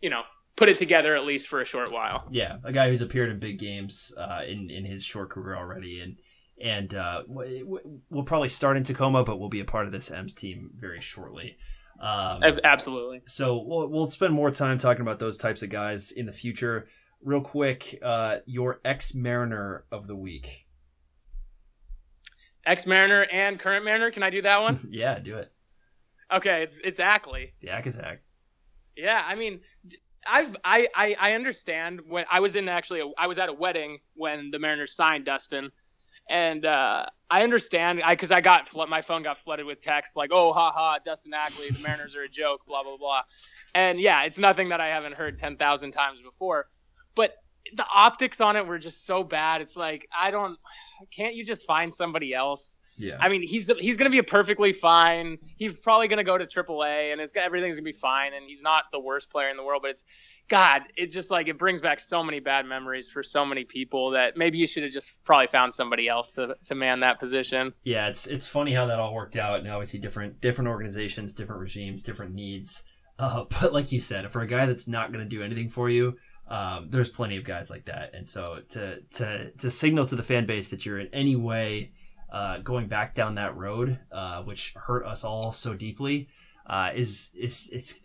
you 0.00 0.10
know, 0.10 0.22
put 0.56 0.68
it 0.68 0.76
together 0.76 1.16
at 1.16 1.24
least 1.24 1.48
for 1.48 1.60
a 1.60 1.64
short 1.64 1.92
while. 1.92 2.28
Yeah, 2.30 2.56
a 2.64 2.72
guy 2.72 2.88
who's 2.88 3.00
appeared 3.00 3.30
in 3.30 3.38
big 3.38 3.58
games 3.58 4.12
uh, 4.16 4.42
in 4.46 4.70
in 4.70 4.84
his 4.84 5.04
short 5.04 5.30
career 5.30 5.56
already, 5.56 6.00
and 6.00 6.16
and 6.62 6.94
uh, 6.94 7.22
w- 7.28 7.64
w- 7.64 8.00
will 8.10 8.24
probably 8.24 8.48
start 8.48 8.76
in 8.76 8.84
Tacoma, 8.84 9.24
but 9.24 9.38
we'll 9.38 9.48
be 9.48 9.60
a 9.60 9.64
part 9.64 9.86
of 9.86 9.92
this 9.92 10.10
M's 10.10 10.34
team 10.34 10.70
very 10.74 11.00
shortly. 11.00 11.56
Um, 12.00 12.42
Absolutely. 12.64 13.22
so 13.26 13.62
we'll, 13.64 13.88
we'll 13.88 14.06
spend 14.06 14.34
more 14.34 14.50
time 14.50 14.76
talking 14.76 15.02
about 15.02 15.20
those 15.20 15.38
types 15.38 15.62
of 15.62 15.70
guys 15.70 16.10
in 16.10 16.26
the 16.26 16.32
future. 16.32 16.88
Real 17.22 17.42
quick, 17.42 17.96
uh, 18.02 18.38
your 18.44 18.80
ex 18.84 19.14
Mariner 19.14 19.84
of 19.92 20.08
the 20.08 20.16
week. 20.16 20.61
Ex 22.64 22.86
Mariner 22.86 23.24
and 23.24 23.58
current 23.58 23.84
Mariner. 23.84 24.10
Can 24.10 24.22
I 24.22 24.30
do 24.30 24.42
that 24.42 24.62
one? 24.62 24.86
yeah, 24.90 25.18
do 25.18 25.36
it. 25.36 25.52
Okay, 26.30 26.62
it's 26.62 26.78
it's 26.78 27.00
Ackley. 27.00 27.52
The 27.60 27.70
Ack 27.70 27.86
Attack. 27.86 28.22
Yeah, 28.96 29.22
I 29.24 29.34
mean, 29.34 29.60
I 30.26 30.52
I 30.64 31.16
I 31.18 31.32
understand 31.32 32.02
when 32.06 32.24
I 32.30 32.40
was 32.40 32.56
in 32.56 32.68
actually 32.68 33.00
a, 33.00 33.06
I 33.18 33.26
was 33.26 33.38
at 33.38 33.48
a 33.48 33.52
wedding 33.52 33.98
when 34.14 34.50
the 34.50 34.58
Mariners 34.58 34.94
signed 34.94 35.24
Dustin, 35.24 35.72
and 36.28 36.64
uh, 36.64 37.06
I 37.30 37.42
understand 37.42 38.02
I 38.02 38.14
because 38.14 38.32
I 38.32 38.40
got 38.40 38.68
my 38.88 39.02
phone 39.02 39.22
got 39.22 39.38
flooded 39.38 39.66
with 39.66 39.80
texts 39.80 40.16
like 40.16 40.30
oh 40.32 40.52
ha 40.52 40.70
ha 40.70 40.98
Dustin 41.04 41.34
Ackley 41.34 41.70
the 41.70 41.80
Mariners 41.80 42.14
are 42.14 42.22
a 42.22 42.28
joke 42.28 42.64
blah 42.66 42.82
blah 42.82 42.96
blah, 42.96 43.22
and 43.74 44.00
yeah 44.00 44.24
it's 44.24 44.38
nothing 44.38 44.68
that 44.70 44.80
I 44.80 44.88
haven't 44.88 45.14
heard 45.14 45.38
ten 45.38 45.56
thousand 45.56 45.90
times 45.90 46.22
before, 46.22 46.66
but 47.14 47.36
the 47.74 47.84
optics 47.84 48.40
on 48.40 48.56
it 48.56 48.66
were 48.66 48.78
just 48.78 49.06
so 49.06 49.22
bad. 49.22 49.60
It's 49.60 49.76
like 49.76 50.08
I 50.16 50.30
don't 50.30 50.58
can't 51.10 51.34
you 51.34 51.44
just 51.44 51.66
find 51.66 51.92
somebody 51.92 52.34
else? 52.34 52.78
Yeah. 52.96 53.16
I 53.20 53.28
mean, 53.28 53.42
he's 53.42 53.70
he's 53.78 53.96
going 53.96 54.10
to 54.10 54.10
be 54.10 54.18
a 54.18 54.24
perfectly 54.24 54.72
fine. 54.72 55.38
He's 55.56 55.78
probably 55.78 56.08
going 56.08 56.18
to 56.18 56.24
go 56.24 56.36
to 56.36 56.44
AAA, 56.44 57.12
and 57.12 57.20
it's 57.20 57.32
everything's 57.36 57.76
going 57.76 57.84
to 57.84 57.88
be 57.88 57.98
fine. 57.98 58.34
And 58.34 58.46
he's 58.46 58.62
not 58.62 58.84
the 58.92 59.00
worst 59.00 59.30
player 59.30 59.48
in 59.48 59.56
the 59.56 59.64
world, 59.64 59.82
but 59.82 59.92
it's 59.92 60.04
God. 60.48 60.82
It 60.96 61.10
just 61.10 61.30
like 61.30 61.48
it 61.48 61.58
brings 61.58 61.80
back 61.80 62.00
so 62.00 62.22
many 62.22 62.40
bad 62.40 62.66
memories 62.66 63.08
for 63.08 63.22
so 63.22 63.44
many 63.44 63.64
people 63.64 64.10
that 64.10 64.36
maybe 64.36 64.58
you 64.58 64.66
should 64.66 64.82
have 64.82 64.92
just 64.92 65.24
probably 65.24 65.46
found 65.46 65.72
somebody 65.72 66.08
else 66.08 66.32
to 66.32 66.56
to 66.64 66.74
man 66.74 67.00
that 67.00 67.18
position. 67.18 67.72
yeah, 67.84 68.08
it's 68.08 68.26
it's 68.26 68.46
funny 68.46 68.72
how 68.72 68.86
that 68.86 68.98
all 68.98 69.14
worked 69.14 69.36
out, 69.36 69.60
and 69.60 69.68
obviously 69.68 69.98
different 69.98 70.40
different 70.40 70.68
organizations, 70.68 71.34
different 71.34 71.60
regimes, 71.60 72.02
different 72.02 72.34
needs. 72.34 72.82
Uh, 73.18 73.44
but 73.60 73.72
like 73.72 73.92
you 73.92 74.00
said, 74.00 74.30
for 74.30 74.42
a 74.42 74.46
guy 74.46 74.66
that's 74.66 74.88
not 74.88 75.12
going 75.12 75.24
to 75.24 75.28
do 75.28 75.42
anything 75.42 75.68
for 75.68 75.88
you, 75.88 76.16
um, 76.52 76.88
there's 76.90 77.08
plenty 77.10 77.36
of 77.38 77.44
guys 77.44 77.70
like 77.70 77.86
that. 77.86 78.14
And 78.14 78.28
so 78.28 78.58
to 78.70 79.00
to 79.18 79.50
to 79.52 79.70
signal 79.70 80.04
to 80.06 80.16
the 80.16 80.22
fan 80.22 80.44
base 80.46 80.68
that 80.68 80.84
you're 80.84 81.00
in 81.00 81.08
any 81.12 81.34
way 81.34 81.92
uh, 82.30 82.58
going 82.58 82.88
back 82.88 83.14
down 83.14 83.34
that 83.36 83.56
road, 83.56 83.98
uh, 84.12 84.42
which 84.42 84.74
hurt 84.76 85.04
us 85.06 85.24
all 85.24 85.50
so 85.52 85.74
deeply, 85.74 86.28
uh, 86.66 86.90
is 86.94 87.30
is 87.34 87.70
it's. 87.72 88.00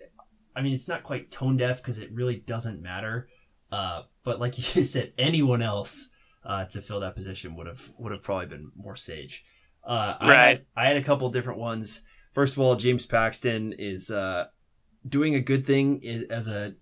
I 0.55 0.61
mean, 0.63 0.73
it's 0.73 0.87
not 0.87 1.03
quite 1.03 1.29
tone 1.29 1.57
deaf 1.57 1.77
because 1.77 1.99
it 1.99 2.09
really 2.11 2.37
doesn't 2.37 2.81
matter. 2.81 3.27
Uh, 3.71 4.03
but 4.23 4.39
like 4.39 4.57
you 4.75 4.83
said, 4.83 5.13
anyone 5.17 5.61
else 5.61 6.09
uh, 6.45 6.65
to 6.65 6.81
fill 6.81 7.01
that 7.01 7.15
position 7.15 7.55
would 7.57 7.67
have 7.67 7.91
would 7.99 8.11
have 8.13 8.23
probably 8.23 8.47
been 8.47 8.71
more 8.75 8.95
sage. 8.95 9.43
Uh, 9.85 10.15
I 10.19 10.29
Right. 10.29 10.47
had, 10.47 10.65
I 10.75 10.87
had 10.87 10.97
a 10.97 11.03
couple 11.03 11.29
different 11.29 11.59
ones. 11.59 12.01
First 12.33 12.53
of 12.55 12.59
all, 12.59 12.75
James 12.75 13.05
Paxton 13.05 13.73
is 13.73 14.09
uh, 14.09 14.45
doing 15.07 15.35
a 15.35 15.41
good 15.41 15.65
thing 15.65 16.01
as 16.29 16.47
a 16.47 16.73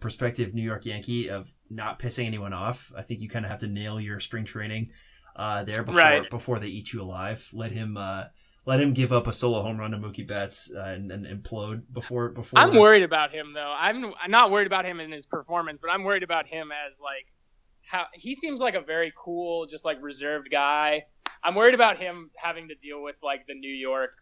prospective 0.00 0.54
New 0.54 0.62
York 0.62 0.84
Yankee 0.86 1.28
of 1.28 1.52
not 1.70 1.98
pissing 1.98 2.26
anyone 2.26 2.52
off. 2.52 2.92
I 2.96 3.02
think 3.02 3.20
you 3.20 3.28
kind 3.28 3.44
of 3.44 3.50
have 3.50 3.60
to 3.60 3.66
nail 3.68 4.00
your 4.00 4.20
spring 4.20 4.44
training 4.44 4.90
uh, 5.36 5.64
there 5.64 5.82
before 5.82 6.00
Right. 6.00 6.30
before 6.30 6.58
they 6.58 6.68
eat 6.68 6.92
you 6.92 7.02
alive. 7.02 7.46
Let 7.52 7.72
him 7.72 7.96
uh, 7.96 8.24
let 8.66 8.80
him 8.80 8.94
give 8.94 9.12
up 9.12 9.26
a 9.26 9.32
solo 9.32 9.62
home 9.62 9.78
run 9.78 9.90
to 9.90 9.98
Mookie 9.98 10.26
Betts 10.26 10.72
uh, 10.74 10.80
and, 10.80 11.10
and 11.10 11.26
implode 11.26 11.82
before 11.92 12.30
before. 12.30 12.58
I'm 12.58 12.74
worried 12.74 13.02
about 13.02 13.32
him 13.32 13.52
though. 13.52 13.74
I'm 13.76 14.14
I'm 14.22 14.30
not 14.30 14.50
worried 14.50 14.66
about 14.66 14.84
him 14.84 15.00
in 15.00 15.10
his 15.10 15.26
performance, 15.26 15.78
but 15.78 15.90
I'm 15.90 16.04
worried 16.04 16.22
about 16.22 16.46
him 16.46 16.70
as 16.86 17.00
like 17.02 17.26
how 17.86 18.06
he 18.14 18.34
seems 18.34 18.60
like 18.60 18.74
a 18.74 18.80
very 18.80 19.12
cool, 19.16 19.66
just 19.66 19.84
like 19.84 19.98
reserved 20.00 20.50
guy. 20.50 21.04
I'm 21.42 21.54
worried 21.54 21.74
about 21.74 21.98
him 21.98 22.30
having 22.36 22.68
to 22.68 22.74
deal 22.76 23.02
with 23.02 23.16
like 23.22 23.44
the 23.46 23.54
New 23.54 23.74
York 23.74 24.12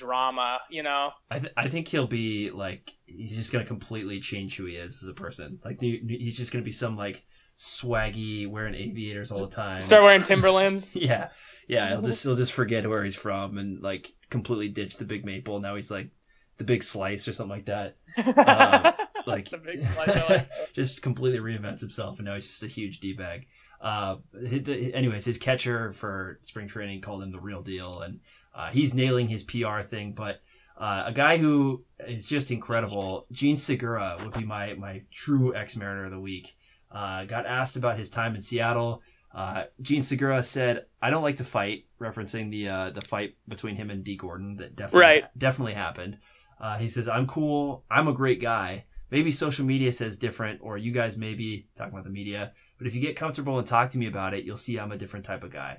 drama, 0.00 0.58
you 0.70 0.82
know. 0.82 1.10
I, 1.30 1.38
th- 1.38 1.52
I 1.56 1.68
think 1.68 1.88
he'll 1.88 2.06
be 2.06 2.50
like 2.50 2.92
he's 3.06 3.36
just 3.36 3.52
gonna 3.52 3.64
completely 3.64 4.20
change 4.20 4.56
who 4.56 4.64
he 4.64 4.74
is 4.76 5.02
as 5.02 5.08
a 5.08 5.14
person. 5.14 5.58
Like 5.64 5.80
he's 5.80 6.36
just 6.36 6.52
gonna 6.52 6.64
be 6.64 6.72
some 6.72 6.96
like 6.96 7.24
swaggy 7.58 8.48
wearing 8.48 8.74
aviators 8.74 9.30
all 9.30 9.46
the 9.46 9.54
time. 9.54 9.80
Start 9.80 10.02
wearing 10.02 10.22
Timberlands. 10.22 10.96
Yeah, 10.96 11.28
yeah. 11.68 11.90
He'll 11.90 12.02
just 12.02 12.22
he'll 12.24 12.36
just 12.36 12.52
forget 12.52 12.88
where 12.88 13.04
he's 13.04 13.16
from 13.16 13.58
and 13.58 13.80
like 13.82 14.12
completely 14.30 14.68
ditch 14.68 14.96
the 14.96 15.04
big 15.04 15.24
maple. 15.24 15.60
Now 15.60 15.76
he's 15.76 15.90
like 15.90 16.10
the 16.56 16.64
big 16.64 16.82
slice 16.82 17.28
or 17.28 17.32
something 17.32 17.56
like 17.56 17.66
that. 17.66 17.96
Um, 18.16 18.94
Like 19.26 19.50
The 19.50 19.58
big 19.58 19.82
slice, 19.82 20.46
just 20.72 21.02
completely 21.02 21.40
reinvents 21.40 21.80
himself, 21.80 22.18
and 22.18 22.26
now 22.26 22.34
he's 22.34 22.46
just 22.46 22.62
a 22.62 22.66
huge 22.66 23.00
d 23.00 23.12
bag. 23.12 23.46
Uh, 23.78 24.16
anyways, 24.34 25.26
his 25.26 25.36
catcher 25.36 25.92
for 25.92 26.38
spring 26.40 26.68
training 26.68 27.02
called 27.02 27.22
him 27.22 27.30
the 27.30 27.38
real 27.38 27.60
deal, 27.62 28.00
and 28.00 28.20
uh, 28.54 28.70
he's 28.70 28.94
nailing 28.94 29.28
his 29.28 29.42
PR 29.44 29.80
thing. 29.82 30.12
But 30.12 30.40
uh, 30.76 31.04
a 31.06 31.12
guy 31.12 31.36
who 31.36 31.84
is 32.06 32.26
just 32.26 32.50
incredible, 32.50 33.26
Jean 33.32 33.56
Segura 33.56 34.16
would 34.24 34.32
be 34.34 34.44
my 34.44 34.74
my 34.74 35.02
true 35.12 35.54
ex 35.54 35.76
Mariner 35.76 36.06
of 36.06 36.10
the 36.10 36.20
week. 36.20 36.56
Uh, 36.90 37.24
got 37.24 37.46
asked 37.46 37.76
about 37.76 37.96
his 37.98 38.10
time 38.10 38.34
in 38.34 38.40
Seattle. 38.40 39.02
Uh, 39.32 39.64
Jean 39.80 40.02
Segura 40.02 40.42
said, 40.42 40.86
"I 41.00 41.10
don't 41.10 41.22
like 41.22 41.36
to 41.36 41.44
fight," 41.44 41.84
referencing 42.00 42.50
the 42.50 42.68
uh, 42.68 42.90
the 42.90 43.00
fight 43.02 43.36
between 43.46 43.76
him 43.76 43.90
and 43.90 44.02
Dee 44.02 44.16
Gordon 44.16 44.56
that 44.56 44.74
definitely 44.74 45.00
Right. 45.00 45.24
definitely 45.38 45.74
happened. 45.74 46.18
Uh, 46.60 46.78
he 46.78 46.88
says, 46.88 47.08
"I'm 47.08 47.26
cool. 47.26 47.84
I'm 47.90 48.08
a 48.08 48.12
great 48.12 48.40
guy. 48.40 48.86
Maybe 49.10 49.30
social 49.32 49.64
media 49.64 49.92
says 49.92 50.16
different, 50.16 50.60
or 50.62 50.78
you 50.78 50.92
guys 50.92 51.16
maybe 51.16 51.68
talking 51.76 51.92
about 51.92 52.04
the 52.04 52.10
media. 52.10 52.52
But 52.78 52.86
if 52.86 52.94
you 52.94 53.00
get 53.00 53.16
comfortable 53.16 53.58
and 53.58 53.66
talk 53.66 53.90
to 53.90 53.98
me 53.98 54.06
about 54.06 54.34
it, 54.34 54.44
you'll 54.44 54.56
see 54.56 54.78
I'm 54.78 54.92
a 54.92 54.96
different 54.98 55.24
type 55.26 55.44
of 55.44 55.52
guy. 55.52 55.78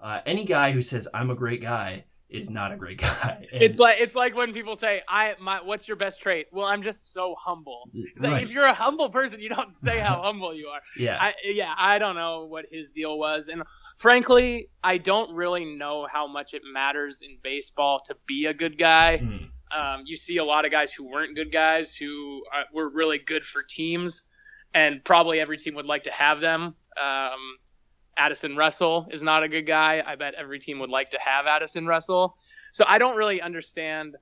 Uh, 0.00 0.20
any 0.26 0.44
guy 0.44 0.72
who 0.72 0.82
says 0.82 1.06
I'm 1.12 1.30
a 1.30 1.34
great 1.34 1.60
guy 1.60 2.04
is 2.28 2.48
not 2.48 2.70
a 2.72 2.76
great 2.76 2.98
guy. 3.00 3.46
And- 3.52 3.62
It's 3.62 3.78
like 3.80 3.96
it's 4.00 4.14
like 4.14 4.36
when 4.36 4.52
people 4.52 4.74
say, 4.76 5.02
"I 5.08 5.34
my 5.40 5.58
what's 5.62 5.88
your 5.88 5.96
best 5.96 6.22
trait?" 6.22 6.46
Well, 6.52 6.64
I'm 6.66 6.80
just 6.82 7.12
so 7.12 7.34
humble. 7.36 7.90
It's 7.92 8.22
like 8.22 8.44
if 8.44 8.52
you're 8.52 8.64
a 8.66 8.72
humble 8.74 9.10
person, 9.10 9.40
you 9.40 9.48
don't 9.48 9.72
say 9.72 9.98
how 9.98 10.22
humble 10.24 10.54
you 10.54 10.68
are. 10.68 10.80
yeah, 10.96 11.18
I 11.20 11.34
yeah, 11.44 11.74
I 11.76 11.98
don't 11.98 12.14
know 12.14 12.44
what 12.46 12.66
his 12.70 12.92
deal 12.92 13.18
was, 13.18 13.48
and 13.48 13.62
frankly, 13.98 14.68
I 14.82 14.98
don't 14.98 15.34
really 15.34 15.64
know 15.64 16.06
how 16.10 16.26
much 16.28 16.54
it 16.54 16.62
matters 16.64 17.22
in 17.22 17.38
baseball 17.42 17.98
to 18.06 18.16
be 18.26 18.46
a 18.46 18.54
good 18.54 18.78
guy. 18.78 19.18
Mm. 19.18 19.48
Um, 19.72 20.02
you 20.04 20.16
see 20.16 20.38
a 20.38 20.44
lot 20.44 20.64
of 20.64 20.72
guys 20.72 20.92
who 20.92 21.08
weren't 21.08 21.36
good 21.36 21.52
guys 21.52 21.94
who 21.94 22.42
uh, 22.52 22.62
were 22.72 22.88
really 22.88 23.18
good 23.18 23.44
for 23.44 23.62
teams, 23.62 24.28
and 24.72 25.04
probably 25.04 25.40
every 25.40 25.58
team 25.58 25.74
would 25.74 25.86
like 25.86 26.04
to 26.04 26.12
have 26.12 26.40
them. 26.40 26.74
Um, 27.00 27.56
Addison 28.20 28.54
Russell 28.54 29.08
is 29.10 29.22
not 29.22 29.42
a 29.42 29.48
good 29.48 29.66
guy. 29.66 30.02
I 30.06 30.16
bet 30.16 30.34
every 30.34 30.58
team 30.58 30.78
would 30.80 30.90
like 30.90 31.10
to 31.10 31.18
have 31.18 31.46
Addison 31.46 31.86
Russell. 31.86 32.36
So 32.70 32.84
I 32.86 32.98
don't 32.98 33.16
really 33.16 33.40
understand. 33.40 34.16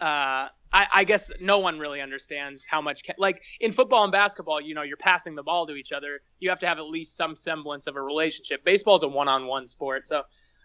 Uh, 0.00 0.48
I, 0.72 0.86
I 0.94 1.04
guess 1.04 1.30
no 1.38 1.58
one 1.58 1.78
really 1.78 2.00
understands 2.00 2.66
how 2.66 2.80
much, 2.80 3.04
ca- 3.04 3.18
like 3.18 3.42
in 3.60 3.72
football 3.72 4.04
and 4.04 4.12
basketball, 4.12 4.58
you 4.60 4.74
know, 4.74 4.82
you're 4.82 4.96
passing 4.96 5.34
the 5.34 5.42
ball 5.42 5.66
to 5.66 5.74
each 5.74 5.92
other. 5.92 6.20
You 6.38 6.48
have 6.48 6.60
to 6.60 6.66
have 6.66 6.78
at 6.78 6.86
least 6.86 7.14
some 7.14 7.36
semblance 7.36 7.86
of 7.88 7.96
a 7.96 8.02
relationship. 8.02 8.64
Baseball 8.64 8.94
is 8.94 9.02
a 9.02 9.08
one-on-one 9.08 9.66
sport, 9.66 10.06
so 10.06 10.22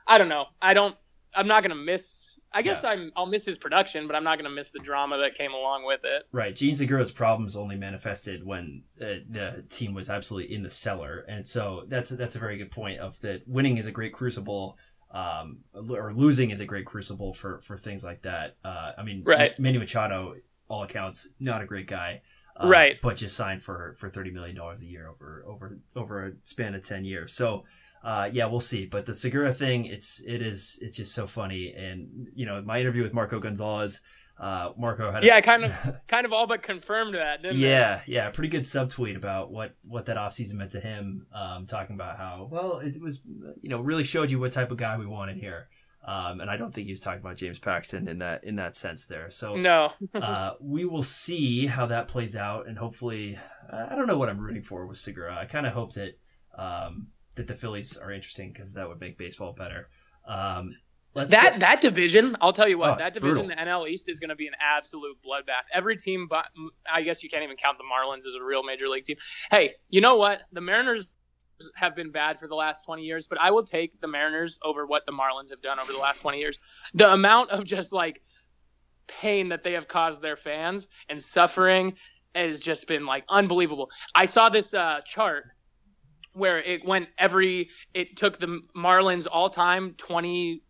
I 0.08 0.18
don't 0.18 0.30
know. 0.30 0.45
I 0.62 0.74
don't. 0.74 0.95
I'm 1.36 1.47
not 1.47 1.63
gonna 1.63 1.75
miss. 1.75 2.39
I 2.53 2.61
guess 2.61 2.83
Yeah. 2.83 2.91
I'm. 2.91 3.11
I'll 3.15 3.25
miss 3.25 3.45
his 3.45 3.57
production, 3.57 4.07
but 4.07 4.15
I'm 4.15 4.23
not 4.23 4.38
gonna 4.38 4.49
miss 4.49 4.69
the 4.69 4.79
drama 4.79 5.17
that 5.17 5.36
came 5.36 5.51
along 5.51 5.86
with 5.86 6.01
it. 6.05 6.23
Right. 6.31 6.55
Jean 6.55 6.73
Segura's 6.73 7.11
problems 7.11 7.55
only 7.55 7.75
manifested 7.75 8.45
when 8.45 8.83
uh, 9.01 9.19
the 9.29 9.65
team 9.69 9.93
was 9.93 10.09
absolutely 10.09 10.53
in 10.53 10.63
the 10.63 10.69
cellar, 10.69 11.25
and 11.27 11.45
so 11.45 11.83
that's 11.88 12.09
that's 12.11 12.36
a 12.36 12.39
very 12.39 12.57
good 12.57 12.71
point. 12.71 12.99
Of 12.99 13.19
that, 13.21 13.47
winning 13.47 13.77
is 13.77 13.86
a 13.88 13.91
great 13.91 14.13
crucible, 14.13 14.77
um, 15.11 15.59
or 15.73 16.13
losing 16.13 16.51
is 16.51 16.61
a 16.61 16.65
great 16.65 16.86
crucible 16.86 17.33
for 17.33 17.59
for 17.61 17.77
things 17.77 18.03
like 18.05 18.21
that. 18.21 18.55
Uh, 18.63 18.91
I 18.97 19.03
mean, 19.03 19.23
Right. 19.25 19.57
Manny 19.59 19.77
Machado, 19.77 20.36
all 20.69 20.83
accounts, 20.83 21.27
not 21.39 21.61
a 21.61 21.65
great 21.65 21.88
guy, 21.88 22.21
uh, 22.55 22.67
Right. 22.69 23.01
But 23.01 23.17
just 23.17 23.36
signed 23.36 23.63
for 23.63 23.95
for 23.97 24.07
thirty 24.07 24.31
million 24.31 24.55
dollars 24.55 24.81
a 24.81 24.86
year 24.86 25.09
over 25.09 25.43
over 25.45 25.77
over 25.95 26.25
a 26.27 26.31
span 26.45 26.73
of 26.73 26.88
ten 26.88 27.03
years. 27.03 27.33
So. 27.33 27.65
Uh, 28.06 28.30
yeah, 28.32 28.45
we'll 28.45 28.60
see. 28.60 28.86
But 28.86 29.08
the 29.08 29.16
Segura 29.16 29.51
thing, 29.51 29.86
it's 29.86 30.22
it 30.22 30.43
is 30.43 30.78
it's 30.80 30.95
just 30.95 31.16
so 31.16 31.26
funny. 31.26 31.74
And 31.76 32.28
you 32.36 32.45
know, 32.45 32.62
my 32.62 32.80
interview 32.80 33.01
with 33.01 33.16
Marco 33.16 33.39
Gonzalez, 33.39 33.99
uh, 34.39 34.74
Marco 34.78 35.12
had 35.12 35.24
Yeah, 35.24 35.38
I 35.38 35.41
kind 35.41 35.66
of, 35.66 35.72
kind 36.08 36.24
of 36.24 36.32
all 36.32 36.45
but 36.45 36.62
confirmed 36.62 37.16
that. 37.16 37.41
Didn't 37.41 37.60
they? 37.60 37.68
yeah, 37.68 38.01
yeah, 38.06 38.30
pretty 38.30 38.49
good 38.49 38.62
subtweet 38.62 39.18
about 39.18 39.51
what 39.51 39.76
what 39.82 40.06
that 40.06 40.18
offseason 40.18 40.53
meant 40.53 40.72
to 40.72 40.80
him. 40.80 41.26
Um, 41.34 41.66
talking 41.66 41.95
about 41.95 42.18
how 42.18 42.47
well 42.51 42.78
it 42.78 43.01
was, 43.01 43.22
you 43.62 43.70
know, 43.70 43.82
really 43.82 44.03
showed 44.03 44.30
you 44.30 44.39
what 44.39 44.51
type 44.51 44.70
of 44.70 44.78
guy 44.78 44.97
we 44.99 45.08
wanted 45.08 45.38
here. 45.38 45.70
Um, 46.08 46.39
and 46.39 46.51
I 46.51 46.58
don't 46.58 46.72
think 46.72 46.86
he 46.86 46.93
was 46.93 47.01
talking 47.01 47.22
about 47.22 47.38
James 47.38 47.58
Paxton 47.58 48.08
in 48.08 48.20
that 48.20 48.43
in 48.43 48.58
that 48.58 48.76
sense 48.76 49.08
there. 49.08 49.32
So 49.32 49.56
No. 49.56 49.91
uh, 50.14 50.51
we 50.62 50.86
will 50.86 51.01
see 51.01 51.66
how 51.66 51.88
that 51.88 52.08
plays 52.08 52.36
out, 52.36 52.68
and 52.68 52.78
hopefully, 52.78 53.39
I 53.74 53.95
don't 53.95 54.06
know 54.06 54.20
what 54.20 54.30
I'm 54.30 54.38
rooting 54.38 54.62
for 54.62 54.86
with 54.86 54.99
Segura. 54.99 55.36
I 55.36 55.45
kind 55.45 55.66
of 55.66 55.74
hope 55.74 55.93
that 55.93 56.20
um, 56.56 57.08
that 57.36 57.47
the 57.47 57.55
Phillies 57.55 57.97
are 57.97 58.11
interesting 58.11 58.51
because 58.51 58.73
that 58.73 58.88
would 58.88 58.99
make 58.99 59.17
baseball 59.17 59.53
better. 59.53 59.89
Um, 60.27 60.75
let's 61.13 61.31
That 61.31 61.59
that 61.59 61.81
division, 61.81 62.36
I'll 62.41 62.53
tell 62.53 62.67
you 62.67 62.77
what, 62.77 62.91
Oh, 62.91 62.97
that 62.97 63.13
division, 63.13 63.47
brutal. 63.47 63.63
the 63.65 63.69
NL 63.71 63.89
East, 63.89 64.09
is 64.09 64.19
going 64.19 64.29
to 64.29 64.36
be 64.36 64.47
an 64.47 64.53
absolute 64.59 65.17
bloodbath. 65.25 65.63
Every 65.73 65.97
team, 65.97 66.27
but 66.29 66.45
I 66.91 67.03
guess 67.03 67.23
you 67.23 67.29
can't 67.29 67.43
even 67.43 67.57
count 67.57 67.77
the 67.77 67.83
Marlins 67.83 68.27
as 68.27 68.36
a 68.39 68.43
real 68.43 68.63
major 68.63 68.88
league 68.88 69.03
team. 69.03 69.17
Hey, 69.51 69.73
you 69.89 70.01
know 70.01 70.15
what? 70.17 70.41
The 70.51 70.61
Mariners 70.61 71.09
have 71.75 71.95
been 71.95 72.11
bad 72.11 72.38
for 72.38 72.47
the 72.47 72.55
last 72.55 72.83
20 72.83 73.03
years, 73.03 73.27
but 73.27 73.39
I 73.39 73.51
will 73.51 73.63
take 73.63 74.01
the 74.01 74.07
Mariners 74.07 74.59
over 74.61 74.86
what 74.86 75.05
the 75.05 75.13
Marlins 75.13 75.51
have 75.51 75.61
done 75.61 75.79
over 75.79 75.91
the 75.93 75.99
last 75.99 76.19
20 76.21 76.39
years. 76.39 76.59
The 76.93 77.11
amount 77.11 77.51
of 77.51 77.63
just 77.63 77.93
like 77.93 78.21
pain 79.07 79.49
that 79.49 79.63
they 79.63 79.73
have 79.73 79.88
caused 79.88 80.21
their 80.21 80.36
fans 80.36 80.89
and 81.07 81.21
suffering 81.21 81.93
has 82.33 82.61
just 82.61 82.88
been 82.88 83.05
like 83.05 83.23
unbelievable. 83.29 83.89
I 84.13 84.25
saw 84.25 84.49
this 84.49 84.73
uh, 84.73 84.99
chart 85.05 85.45
where 86.36 86.57
it 86.59 86.86
went 86.86 87.07
every 87.17 87.69
it 87.93 88.15
took 88.17 88.38
the 88.38 88.61
Marlins 88.75 89.25
all 89.31 89.49
time 89.49 89.93
20 89.93 90.61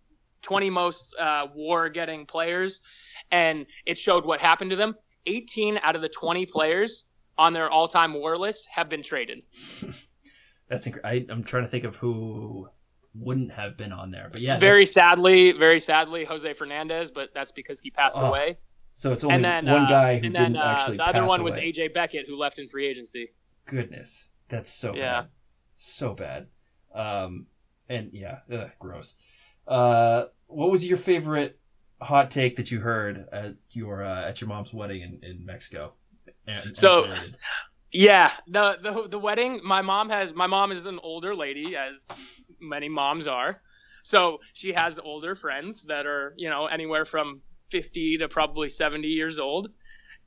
20 0.44 0.70
most 0.70 1.16
uh, 1.20 1.48
war 1.56 1.90
getting 1.90 2.26
players 2.26 2.82
and 3.32 3.66
it 3.86 3.98
showed 3.98 4.26
what 4.26 4.40
happened 4.42 4.70
to 4.70 4.76
them 4.76 4.96
18 5.26 5.80
out 5.82 5.96
of 5.96 6.02
the 6.04 6.10
20 6.10 6.46
players 6.46 7.06
on 7.38 7.52
their 7.54 7.70
all-time 7.70 8.14
war 8.14 8.38
list 8.38 8.68
have 8.72 8.88
been 8.88 9.02
traded 9.02 9.42
that's 10.70 10.88
inc- 10.88 11.00
I, 11.04 11.26
I'm 11.30 11.44
trying 11.44 11.64
to 11.64 11.70
think 11.70 11.84
of 11.84 11.96
who 11.96 12.70
wouldn't 13.18 13.52
have 13.54 13.78
been 13.78 13.92
on 13.94 14.12
there, 14.12 14.28
but 14.32 14.42
yeah, 14.42 14.60
very 14.60 14.80
that's- 14.82 14.94
sadly 14.94 15.52
very 15.52 15.80
sadly 15.80 16.26
Jose 16.26 16.54
Fernandez 16.54 17.12
but 17.12 17.30
that's 17.34 17.52
because 17.52 17.82
he 17.82 17.90
passed 17.90 18.20
Oh, 18.22 18.28
away 18.28 18.58
So 18.90 19.14
it's 19.14 19.24
only 19.24 19.36
and 19.36 19.46
then 19.46 19.66
one 19.66 19.86
uh, 19.86 19.90
guy 19.90 20.20
who 20.20 20.28
and 20.28 20.36
then 20.36 20.54
didn't 20.54 20.58
uh, 20.58 20.66
actually. 20.78 20.98
the 20.98 21.06
other 21.08 21.26
one 21.26 21.44
was. 21.44 21.58
AJ 21.58 21.94
Beckett 21.94 22.28
who 22.28 22.38
left 22.38 22.60
in 22.60 22.68
free 22.68 22.86
agency 22.88 23.30
Goodness, 23.66 24.30
that's 24.48 24.70
so 24.72 24.96
Yeah. 24.96 25.22
bad, 25.22 25.30
so 25.76 26.14
bad. 26.14 26.48
Um, 26.94 27.48
and 27.90 28.10
yeah, 28.14 28.40
ugh, 28.52 28.72
gross. 28.80 29.16
Uh, 29.68 30.26
what 30.48 30.72
was 30.72 30.86
your 30.86 30.98
favorite 30.98 31.60
hot 32.02 32.32
take 32.32 32.56
that 32.58 32.72
you 32.72 32.80
heard 32.80 33.28
at 33.32 33.56
your 33.72 34.04
uh, 34.04 34.28
at 34.28 34.42
your 34.42 34.48
mom's 34.48 34.74
wedding 34.74 35.02
in, 35.02 35.20
in 35.30 35.46
Mexico? 35.46 35.94
And, 36.48 36.76
So- 36.76 37.04
unrelated? 37.04 37.36
Yeah, 37.92 38.32
the, 38.48 38.78
the 38.82 39.08
the 39.08 39.20
wedding. 39.20 39.62
My 39.64 39.82
mom 39.82 40.10
has. 40.10 40.34
My 40.34 40.48
mom 40.48 40.74
is 40.74 40.86
an 40.86 41.00
older 41.02 41.34
lady, 41.34 41.78
as 41.78 42.10
many 42.60 42.90
moms 42.90 43.26
are. 43.26 43.62
So 44.04 44.40
she 44.54 44.74
has 44.74 45.00
older 45.00 45.34
friends 45.36 45.84
that 45.86 46.06
are, 46.06 46.34
you 46.36 46.50
know, 46.50 46.66
anywhere 46.66 47.06
from 47.06 47.42
50 47.70 48.18
to 48.18 48.28
probably 48.28 48.68
70 48.68 49.08
years 49.08 49.40
old. 49.40 49.70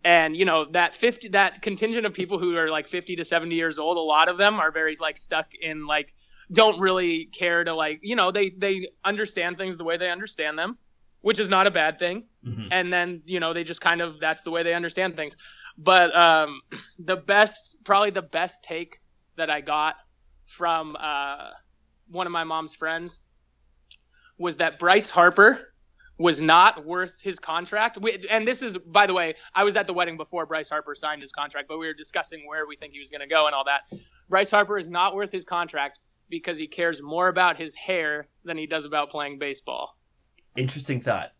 And 0.04 0.36
you 0.36 0.44
know 0.44 0.64
that 0.72 0.94
50 0.94 1.30
that 1.30 1.60
contingent 1.60 2.06
of 2.06 2.14
people 2.14 2.38
who 2.38 2.56
are 2.56 2.68
like 2.68 2.86
50 2.88 3.16
to 3.16 3.24
70 3.24 3.54
years 3.54 3.78
old, 3.78 3.96
a 3.96 4.00
lot 4.00 4.28
of 4.28 4.36
them 4.36 4.60
are 4.60 4.70
very 4.70 4.94
like 5.00 5.18
stuck 5.18 5.54
in 5.60 5.86
like 5.86 6.14
don't 6.52 6.80
really 6.80 7.26
care 7.26 7.64
to 7.64 7.74
like, 7.74 8.00
you 8.02 8.16
know, 8.16 8.30
they 8.30 8.50
they 8.50 8.88
understand 9.04 9.58
things 9.58 9.76
the 9.76 9.84
way 9.84 9.96
they 9.96 10.10
understand 10.10 10.58
them, 10.58 10.78
which 11.20 11.40
is 11.40 11.50
not 11.50 11.66
a 11.66 11.70
bad 11.70 11.98
thing 11.98 12.24
Mhm. 12.46 12.68
and 12.70 12.92
then 12.92 13.22
you 13.26 13.40
know 13.40 13.52
they 13.52 13.64
just 13.64 13.80
kind 13.80 14.00
of 14.00 14.20
that's 14.20 14.44
the 14.44 14.50
way 14.50 14.62
they 14.62 14.74
understand 14.74 15.16
things 15.16 15.36
but 15.76 16.14
um, 16.16 16.60
the 16.98 17.16
best 17.16 17.76
probably 17.84 18.10
the 18.10 18.22
best 18.22 18.62
take 18.64 19.00
that 19.36 19.50
i 19.50 19.60
got 19.60 19.96
from 20.46 20.96
uh, 20.98 21.50
one 22.10 22.26
of 22.26 22.32
my 22.32 22.44
mom's 22.44 22.74
friends 22.74 23.20
was 24.38 24.56
that 24.56 24.78
bryce 24.78 25.10
harper 25.10 25.60
was 26.18 26.40
not 26.40 26.84
worth 26.84 27.20
his 27.22 27.38
contract 27.38 27.96
we, 28.00 28.18
and 28.30 28.46
this 28.46 28.60
is 28.62 28.76
by 28.78 29.06
the 29.06 29.14
way 29.14 29.34
i 29.54 29.62
was 29.64 29.76
at 29.76 29.86
the 29.86 29.92
wedding 29.94 30.16
before 30.16 30.44
bryce 30.46 30.68
harper 30.68 30.94
signed 30.94 31.20
his 31.20 31.32
contract 31.32 31.68
but 31.68 31.78
we 31.78 31.86
were 31.86 31.94
discussing 31.94 32.46
where 32.46 32.66
we 32.66 32.76
think 32.76 32.92
he 32.92 32.98
was 32.98 33.10
going 33.10 33.20
to 33.20 33.26
go 33.28 33.46
and 33.46 33.54
all 33.54 33.64
that 33.64 33.82
bryce 34.28 34.50
harper 34.50 34.76
is 34.76 34.90
not 34.90 35.14
worth 35.14 35.30
his 35.32 35.44
contract 35.44 36.00
because 36.28 36.58
he 36.58 36.66
cares 36.66 37.00
more 37.00 37.28
about 37.28 37.56
his 37.56 37.74
hair 37.74 38.26
than 38.44 38.58
he 38.58 38.66
does 38.66 38.84
about 38.84 39.10
playing 39.10 39.38
baseball 39.38 39.96
Interesting 40.56 41.00
thought. 41.00 41.30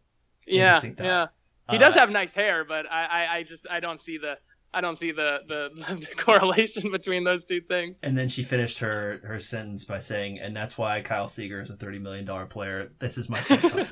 yeah 0.47 0.66
Interesting 0.76 0.95
thought. 0.95 1.05
yeah 1.05 1.26
he 1.70 1.76
does 1.76 1.97
Uh, 1.97 2.01
have 2.01 2.11
nice 2.11 2.35
hair, 2.35 2.64
but 2.64 2.87
I, 2.91 3.05
I, 3.05 3.37
I 3.39 3.43
just 3.43 3.66
I 3.70 3.81
don't 3.81 4.01
see 4.01 4.16
the 4.16 4.39
I 4.73 4.81
don't 4.81 4.97
see 4.97 5.12
the, 5.12 5.39
the, 5.49 5.71
the 5.95 6.14
correlation 6.16 6.91
between 6.91 7.25
those 7.25 7.45
two 7.45 7.61
things. 7.61 8.01
And 8.03 8.16
then 8.16 8.29
she 8.29 8.43
finished 8.43 8.79
her 8.81 9.21
her 9.25 9.39
sentence 9.39 9.85
by 9.85 9.99
saying, 9.99 10.39
"And 10.39 10.55
that's 10.57 10.77
why 10.77 11.01
Kyle 11.01 11.29
Seager 11.29 11.61
is 11.61 11.71
a 11.71 11.77
thirty 11.77 11.99
million 11.99 12.25
dollar 12.25 12.47
player. 12.47 12.93
This 12.99 13.19
is 13.19 13.29
my 13.29 13.39
talk." 13.41 13.62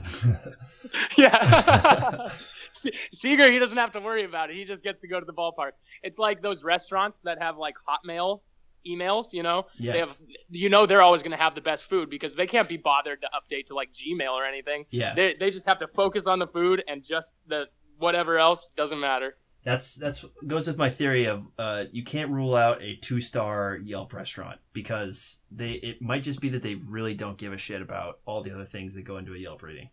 Yeah. 1.19 2.29
Se- 2.73 2.93
Seager, 3.13 3.51
he 3.51 3.59
doesn't 3.59 3.77
have 3.77 3.93
to 3.93 4.01
worry 4.01 4.25
about 4.25 4.51
it. 4.51 4.57
He 4.57 4.65
just 4.65 4.85
gets 4.85 5.01
to 5.01 5.09
go 5.09 5.19
to 5.19 5.27
the 5.27 5.33
ballpark. 5.33 5.73
It's 6.03 6.19
like 6.19 6.43
those 6.43 6.65
restaurants 6.65 7.21
that 7.21 7.43
have 7.43 7.57
like 7.59 7.75
Hotmail 7.89 8.41
emails, 8.87 9.33
you 9.33 9.43
know? 9.43 9.67
They 9.79 9.99
have 9.99 10.17
you 10.49 10.69
know 10.69 10.87
they're 10.87 11.03
always 11.03 11.23
going 11.23 11.37
to 11.37 11.43
have 11.43 11.55
the 11.55 11.61
best 11.61 11.89
food 11.89 12.09
because 12.09 12.37
they 12.37 12.47
can't 12.47 12.69
be 12.69 12.77
bothered 12.77 13.23
to 13.23 13.29
update 13.29 13.67
to 13.67 13.75
like 13.75 13.93
Gmail 13.93 14.31
or 14.31 14.45
anything. 14.45 14.85
Yeah. 14.91 15.15
They 15.15 15.35
they 15.35 15.51
just 15.51 15.67
have 15.67 15.79
to 15.79 15.87
focus 15.87 16.27
on 16.27 16.39
the 16.39 16.47
food 16.47 16.85
and 16.87 17.03
just 17.05 17.41
the 17.49 17.67
whatever 17.99 18.39
else 18.39 18.71
doesn't 18.71 19.01
matter. 19.01 19.37
That's 19.67 19.97
that's 19.97 20.25
goes 20.47 20.69
with 20.69 20.79
my 20.79 20.91
theory 20.91 21.25
of 21.25 21.45
uh, 21.59 21.87
you 21.91 22.05
can't 22.05 22.31
rule 22.31 22.55
out 22.55 22.81
a 22.81 22.95
two 23.03 23.21
star 23.21 23.77
Yelp 23.83 24.13
restaurant 24.13 24.61
because 24.73 25.41
they 25.51 25.73
it 25.73 26.01
might 26.01 26.23
just 26.23 26.41
be 26.41 26.51
that 26.51 26.63
they 26.63 26.77
really 26.77 27.15
don't 27.15 27.37
give 27.37 27.53
a 27.53 27.59
shit 27.59 27.83
about 27.83 28.21
all 28.27 28.43
the 28.43 28.53
other 28.53 28.65
things 28.65 28.95
that 28.95 29.03
go 29.03 29.17
into 29.17 29.35
a 29.35 29.37
Yelp 29.37 29.65
rating. 29.65 29.91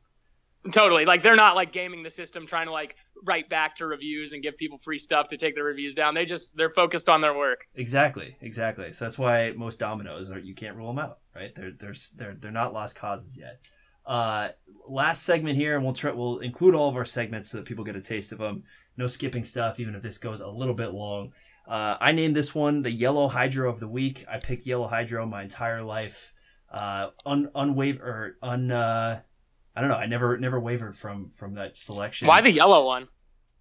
Totally. 0.71 1.05
Like 1.05 1.24
they're 1.24 1.36
not 1.36 1.55
like 1.55 1.71
gaming 1.74 2.03
the 2.03 2.11
system 2.11 2.45
trying 2.45 2.67
to 2.67 2.71
like 2.71 2.97
write 3.24 3.49
back 3.49 3.74
to 3.78 3.88
reviews 3.88 4.34
and 4.34 4.43
give 4.43 4.57
people 4.57 4.78
free 4.78 4.99
stuff 4.99 5.30
to 5.30 5.38
take 5.38 5.55
their 5.55 5.63
reviews 5.63 5.95
down. 5.95 6.13
They 6.13 6.26
just 6.26 6.55
they're 6.55 6.69
focused 6.69 7.09
on 7.09 7.21
their 7.21 7.36
work. 7.36 7.67
Exactly, 7.74 8.38
exactly. 8.41 8.93
So 8.93 9.05
that's 9.05 9.17
why 9.17 9.53
most 9.57 9.80
dominoes 9.80 10.30
are 10.30 10.38
you 10.38 10.53
can't 10.53 10.78
rule 10.78 10.93
them 10.93 10.99
out, 10.99 11.17
right? 11.36 11.53
They're 11.55 11.71
they're 11.71 11.95
they're 12.15 12.36
they're 12.36 12.51
not 12.51 12.74
lost 12.74 12.95
causes 12.95 13.36
yet. 13.36 13.59
Uh, 14.05 14.49
last 14.88 15.24
segment 15.24 15.57
here, 15.57 15.76
and 15.76 15.84
we'll 15.84 15.93
try 15.93 16.11
we'll 16.11 16.39
include 16.39 16.76
all 16.76 16.89
of 16.89 16.95
our 16.95 17.05
segments 17.05 17.49
so 17.49 17.57
that 17.57 17.65
people 17.65 17.84
get 17.84 17.95
a 17.95 18.01
taste 18.01 18.32
of 18.32 18.38
them. 18.38 18.63
No 18.98 19.08
skipping 19.08 19.44
stuff, 19.44 19.80
even 19.80 19.96
if 19.96 20.02
this 20.04 20.18
goes 20.18 20.39
a 20.39 20.48
little 20.48 20.74
bit 20.76 20.94
long. 20.94 21.34
Uh, 21.68 21.96
I 22.00 22.12
named 22.12 22.36
this 22.36 22.54
one 22.54 22.82
the 22.82 22.91
Yellow 22.91 23.28
Hydro 23.28 23.70
of 23.70 23.80
the 23.80 23.88
week. 23.88 24.26
I 24.30 24.38
picked 24.38 24.66
Yellow 24.66 24.88
Hydro 24.88 25.26
my 25.26 25.44
entire 25.44 25.82
life. 25.82 26.34
Uh, 26.72 27.10
un 27.26 27.50
unwaver 27.56 28.02
or 28.02 28.38
un 28.41 28.72
uh, 28.72 29.22
I 29.76 29.82
don't 29.82 29.89
know. 29.89 29.96
I 29.96 30.06
never 30.08 30.38
never 30.38 30.60
wavered 30.60 30.96
from 30.98 31.32
from 31.32 31.56
that 31.56 31.78
selection. 31.78 32.28
Why 32.28 32.41
the 32.41 32.52
yellow 32.52 32.86
one? 32.86 33.08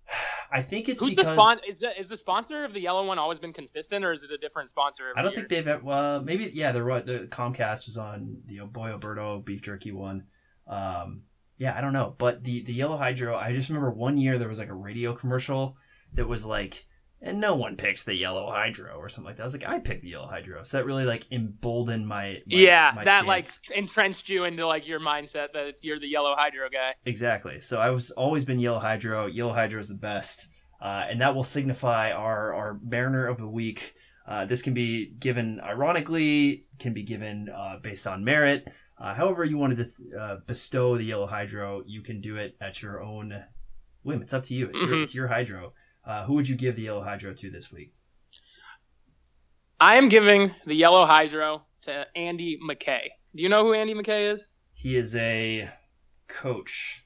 I 0.55 0.61
think 0.63 0.89
it's 0.91 1.01
Who's 1.01 1.15
because 1.15 1.29
the 1.29 1.35
spon? 1.35 1.61
Is 1.67 1.81
the 1.81 1.99
is 1.99 2.09
the 2.09 2.17
sponsor 2.17 2.65
of 2.65 2.75
the 2.75 2.81
yellow 2.81 3.07
one 3.07 3.19
always 3.19 3.39
been 3.39 3.53
consistent, 3.55 4.05
or 4.05 4.13
is 4.13 4.23
it 4.23 4.31
a 4.31 4.39
different 4.39 4.69
sponsor? 4.69 5.05
every 5.11 5.19
I 5.19 5.23
don't 5.23 5.33
year? 5.33 5.41
think 5.41 5.49
they've 5.49 5.69
ever- 5.69 5.83
well 5.85 6.23
maybe 6.23 6.51
yeah 6.53 6.73
they're 6.73 6.85
right. 6.85 7.05
The 7.07 7.21
Comcast 7.31 7.87
was 7.87 7.97
on 7.97 8.39
the 8.47 8.61
Boy 8.67 8.91
Oberto 8.91 9.43
beef 9.45 9.63
jerky 9.63 9.93
one. 9.93 10.25
Um, 10.67 11.23
yeah, 11.63 11.79
I 11.79 11.81
don't 11.81 11.93
know, 11.93 12.17
but 12.19 12.43
the 12.43 12.65
the 12.65 12.75
Yellow 12.75 12.97
Hydro. 12.97 13.37
I 13.37 13.53
just 13.53 13.69
remember 13.69 13.93
one 13.93 14.19
year 14.19 14.37
there 14.37 14.49
was 14.49 14.59
like 14.59 14.69
a 14.69 14.75
radio 14.75 15.15
commercial 15.15 15.77
that 16.15 16.27
was 16.27 16.45
like, 16.45 16.89
and 17.21 17.41
no 17.41 17.55
one 17.55 17.77
picks 17.77 18.03
the 18.03 18.17
Yellow 18.17 18.51
Hydro 18.51 18.97
or 18.97 19.09
something 19.09 19.27
like 19.29 19.37
that. 19.37 19.45
I 19.45 19.47
was 19.47 19.53
like, 19.53 19.65
I 19.65 19.79
picked 19.79 20.03
the 20.03 20.09
Yellow 20.09 20.27
Hydro, 20.27 20.65
so 20.65 20.77
that 20.77 20.87
really 20.87 21.05
like 21.05 21.31
emboldened 21.31 22.09
my, 22.09 22.43
my 22.47 22.59
yeah, 22.59 22.91
my 22.97 23.05
that 23.05 23.23
stance. 23.23 23.29
like 23.29 23.79
entrenched 23.79 24.29
you 24.29 24.43
into 24.43 24.67
like 24.67 24.89
your 24.89 24.99
mindset 24.99 25.53
that 25.53 25.85
you're 25.85 26.01
the 26.01 26.09
yellow 26.09 26.35
hydro 26.37 26.69
guy. 26.69 26.95
Exactly. 27.07 27.61
So 27.61 27.79
I 27.79 27.91
was 27.91 28.11
always 28.11 28.45
been 28.45 28.59
Yellow 28.59 28.81
Hydro. 28.81 29.27
Yellow 29.27 29.55
Hydro 29.55 29.79
is 29.79 29.87
the 29.87 29.95
best, 29.95 30.49
uh, 30.81 31.05
and 31.09 31.21
that 31.21 31.33
will 31.33 31.45
signify 31.45 32.11
our 32.11 32.53
our 32.55 32.81
Mariner 32.83 33.29
of 33.29 33.39
the 33.39 33.49
week. 33.49 33.95
Uh, 34.27 34.47
this 34.47 34.63
can 34.63 34.75
be 34.75 35.13
given 35.13 35.61
ironically, 35.61 36.67
can 36.81 36.93
be 36.93 37.05
given 37.05 37.49
uh, 37.49 37.77
based 37.81 38.09
on 38.09 38.25
merit. 38.25 38.67
Uh, 39.03 39.13
however, 39.13 39.45
you 39.45 39.59
wanted 39.59 39.77
to 39.79 40.17
uh, 40.19 40.37
bestow 40.47 40.97
the 40.97 41.03
Yellow 41.05 41.27
Hydro, 41.27 41.83
you 41.87 42.03
can 42.03 42.21
do 42.21 42.37
it 42.37 42.57
at 42.61 42.81
your 42.81 43.03
own 43.03 43.45
whim. 44.05 44.23
It's 44.23 44.33
up 44.33 44.45
to 44.45 44.55
you. 44.55 44.69
It's, 44.69 44.81
your, 44.81 44.91
Mhm. 44.91 45.03
it's 45.03 45.15
your 45.15 45.27
Hydro. 45.27 45.73
Uh, 46.05 46.25
who 46.25 46.35
would 46.35 46.49
you 46.49 46.55
give 46.55 46.77
the 46.77 46.83
Yellow 46.83 47.03
Hydro 47.03 47.35
to 47.35 47.51
this 47.51 47.73
week? 47.73 47.93
I 49.81 49.97
am 49.97 50.09
giving 50.09 50.53
the 50.65 50.77
yellow 50.77 51.05
hydro 51.05 51.65
to 51.83 52.07
Andy 52.15 52.57
McKay. 52.65 53.09
Do 53.35 53.43
you 53.43 53.49
know 53.49 53.65
who 53.65 53.75
Andy 53.75 53.95
McKay 53.95 54.31
is? 54.31 54.55
He 54.75 54.95
is 54.95 55.17
a 55.17 55.69
coach. 56.29 57.05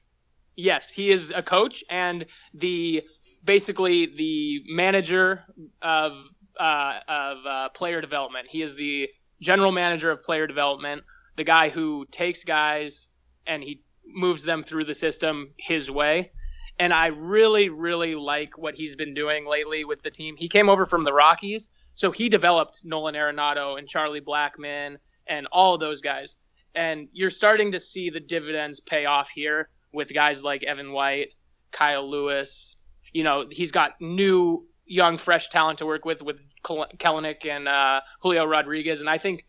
Yes, 0.55 0.93
he 0.93 1.09
is 1.09 1.31
a 1.31 1.41
coach 1.41 1.83
and 1.89 2.27
the 2.53 3.01
basically 3.43 4.05
the 4.05 4.63
manager 4.67 5.43
of 5.81 6.13
uh, 6.59 6.99
of 7.07 7.37
uh, 7.47 7.69
player 7.69 7.99
development. 7.99 8.47
He 8.47 8.61
is 8.61 8.75
the 8.75 9.09
general 9.41 9.71
manager 9.71 10.11
of 10.11 10.21
player 10.21 10.45
development, 10.45 11.01
the 11.37 11.43
guy 11.43 11.69
who 11.69 12.05
takes 12.11 12.43
guys 12.43 13.07
and 13.45 13.63
he 13.63 13.81
moves 14.05 14.43
them 14.43 14.63
through 14.63 14.85
the 14.85 14.95
system 14.95 15.53
his 15.57 15.89
way. 15.89 16.31
And 16.79 16.93
I 16.93 17.07
really, 17.07 17.69
really 17.69 18.15
like 18.15 18.57
what 18.57 18.75
he's 18.75 18.95
been 18.95 19.13
doing 19.13 19.47
lately 19.47 19.85
with 19.85 20.03
the 20.03 20.11
team. 20.11 20.35
He 20.37 20.47
came 20.47 20.69
over 20.69 20.85
from 20.85 21.03
the 21.03 21.13
Rockies, 21.13 21.69
so 21.95 22.11
he 22.11 22.29
developed 22.29 22.81
Nolan 22.83 23.15
Arenado 23.15 23.79
and 23.79 23.87
Charlie 23.87 24.21
Blackmon 24.21 24.97
and 25.27 25.47
all 25.51 25.77
those 25.77 26.01
guys. 26.01 26.35
And 26.75 27.07
you're 27.13 27.31
starting 27.31 27.71
to 27.71 27.79
see 27.79 28.11
the 28.11 28.19
dividends 28.19 28.79
pay 28.79 29.05
off 29.05 29.29
here 29.29 29.69
with 29.91 30.13
guys 30.13 30.43
like 30.43 30.63
Evan 30.63 30.91
White, 30.91 31.29
Kyle 31.71 32.07
Lewis. 32.07 32.75
You 33.11 33.23
know, 33.23 33.47
he's 33.49 33.71
got 33.71 33.99
new, 33.99 34.67
young, 34.85 35.17
fresh 35.17 35.49
talent 35.49 35.79
to 35.79 35.87
work 35.87 36.05
with 36.05 36.21
with 36.21 36.41
Kel- 36.63 36.87
Kelenic 36.97 37.45
and 37.47 37.67
uh, 37.67 38.01
Julio 38.21 38.45
Rodriguez. 38.45 39.01
And 39.01 39.09
I 39.09 39.17
think 39.17 39.43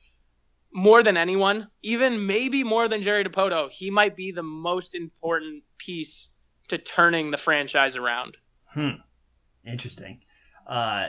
more 0.72 1.02
than 1.02 1.16
anyone, 1.16 1.68
even 1.82 2.26
maybe 2.26 2.64
more 2.64 2.88
than 2.88 3.02
Jerry 3.02 3.24
Dipoto, 3.24 3.70
he 3.70 3.90
might 3.90 4.16
be 4.16 4.32
the 4.32 4.42
most 4.42 4.94
important 4.94 5.64
piece 5.78 6.30
to 6.68 6.78
turning 6.78 7.30
the 7.30 7.38
franchise 7.38 7.96
around. 7.96 8.36
Hmm. 8.74 9.00
Interesting. 9.66 10.20
Uh, 10.66 11.08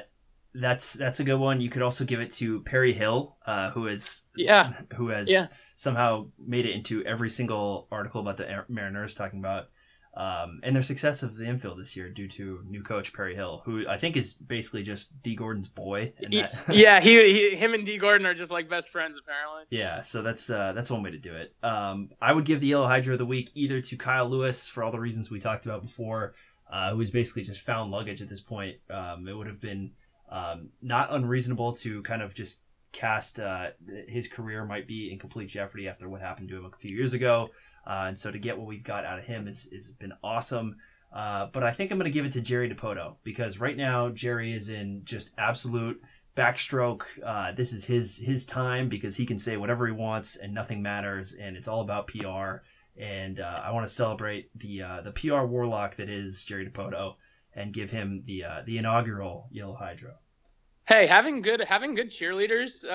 that's 0.53 0.93
that's 0.93 1.19
a 1.19 1.23
good 1.23 1.37
one. 1.37 1.61
You 1.61 1.69
could 1.69 1.81
also 1.81 2.05
give 2.05 2.21
it 2.21 2.31
to 2.31 2.61
Perry 2.61 2.93
Hill, 2.93 3.37
uh, 3.45 3.71
who 3.71 3.87
is 3.87 4.23
Yeah. 4.35 4.73
who 4.95 5.09
has 5.09 5.29
Yeah. 5.29 5.47
somehow 5.75 6.29
made 6.39 6.65
it 6.65 6.71
into 6.73 7.03
every 7.05 7.29
single 7.29 7.87
article 7.91 8.21
about 8.21 8.37
the 8.37 8.65
Mariners 8.67 9.13
talking 9.13 9.39
about 9.39 9.69
um, 10.15 10.59
and 10.63 10.75
their 10.75 10.83
success 10.83 11.23
of 11.23 11.37
the 11.37 11.45
infield 11.45 11.79
this 11.79 11.95
year 11.95 12.09
due 12.09 12.27
to 12.27 12.63
new 12.67 12.81
coach 12.81 13.13
Perry 13.13 13.35
Hill, 13.35 13.61
who 13.63 13.87
I 13.87 13.97
think 13.97 14.17
is 14.17 14.33
basically 14.33 14.83
just 14.83 15.21
Dee 15.21 15.35
Gordon's 15.35 15.67
boy. 15.67 16.13
Yeah, 16.69 16.99
he, 16.99 17.33
he, 17.33 17.55
him 17.55 17.73
and 17.73 17.85
Dee 17.85 17.97
Gordon 17.97 18.25
are 18.25 18.33
just 18.33 18.51
like 18.51 18.69
best 18.69 18.91
friends 18.91 19.17
apparently. 19.17 19.63
Yeah, 19.69 20.01
so 20.01 20.21
that's 20.21 20.49
uh, 20.49 20.73
that's 20.73 20.89
one 20.89 21.03
way 21.03 21.11
to 21.11 21.17
do 21.17 21.33
it. 21.35 21.53
Um, 21.63 22.09
I 22.21 22.33
would 22.33 22.45
give 22.45 22.59
the 22.59 22.67
Yellow 22.67 22.87
Hydra 22.87 23.13
of 23.13 23.19
the 23.19 23.25
week 23.25 23.51
either 23.53 23.81
to 23.81 23.97
Kyle 23.97 24.27
Lewis 24.27 24.67
for 24.67 24.83
all 24.83 24.91
the 24.91 24.99
reasons 24.99 25.29
we 25.29 25.39
talked 25.39 25.65
about 25.65 25.83
before, 25.83 26.33
uh, 26.71 26.93
who's 26.93 27.11
basically 27.11 27.43
just 27.43 27.61
found 27.61 27.91
luggage 27.91 28.21
at 28.21 28.29
this 28.29 28.41
point. 28.41 28.77
Um, 28.89 29.27
it 29.27 29.33
would 29.33 29.47
have 29.47 29.61
been 29.61 29.91
um, 30.29 30.69
not 30.81 31.13
unreasonable 31.13 31.73
to 31.73 32.01
kind 32.03 32.21
of 32.21 32.33
just 32.33 32.59
cast 32.91 33.39
uh, 33.39 33.69
his 34.07 34.27
career 34.27 34.65
might 34.65 34.87
be 34.87 35.11
in 35.11 35.19
complete 35.19 35.49
jeopardy 35.49 35.87
after 35.87 36.09
what 36.09 36.21
happened 36.21 36.49
to 36.49 36.57
him 36.57 36.65
a 36.65 36.77
few 36.77 36.95
years 36.95 37.13
ago. 37.13 37.49
Uh, 37.89 38.05
and 38.07 38.19
so 38.19 38.29
to 38.29 38.37
get 38.37 38.55
what 38.55 38.67
we've 38.67 38.83
got 38.83 39.03
out 39.03 39.17
of 39.17 39.25
him 39.25 39.47
is 39.47 39.67
has 39.73 39.89
been 39.89 40.13
awesome. 40.23 40.75
Uh, 41.11 41.47
but 41.51 41.63
I 41.63 41.71
think 41.71 41.89
I'm 41.89 41.97
going 41.97 42.09
to 42.09 42.13
give 42.13 42.25
it 42.25 42.33
to 42.33 42.41
Jerry 42.41 42.69
Dipoto 42.69 43.15
because 43.23 43.59
right 43.59 43.75
now 43.75 44.09
Jerry 44.09 44.53
is 44.53 44.69
in 44.69 45.01
just 45.05 45.31
absolute 45.39 45.99
backstroke. 46.35 47.01
Uh, 47.25 47.51
this 47.51 47.73
is 47.73 47.85
his 47.85 48.17
his 48.17 48.45
time 48.45 48.89
because 48.89 49.15
he 49.15 49.25
can 49.25 49.39
say 49.39 49.57
whatever 49.57 49.87
he 49.87 49.93
wants 49.93 50.35
and 50.35 50.53
nothing 50.53 50.83
matters, 50.83 51.33
and 51.33 51.57
it's 51.57 51.67
all 51.67 51.81
about 51.81 52.05
PR. 52.07 52.61
And 52.95 53.39
uh, 53.39 53.61
I 53.63 53.71
want 53.71 53.87
to 53.87 53.93
celebrate 53.93 54.51
the 54.55 54.83
uh, 54.83 55.01
the 55.01 55.11
PR 55.11 55.45
warlock 55.45 55.95
that 55.95 56.09
is 56.09 56.43
Jerry 56.43 56.69
Dipoto 56.69 57.15
and 57.55 57.73
give 57.73 57.89
him 57.89 58.19
the 58.25 58.43
uh, 58.43 58.61
the 58.65 58.77
inaugural 58.77 59.47
Yellow 59.49 59.73
Hydro. 59.73 60.13
Hey, 60.87 61.07
having 61.07 61.41
good 61.41 61.61
having 61.61 61.95
good 61.95 62.11
cheerleaders 62.11 62.85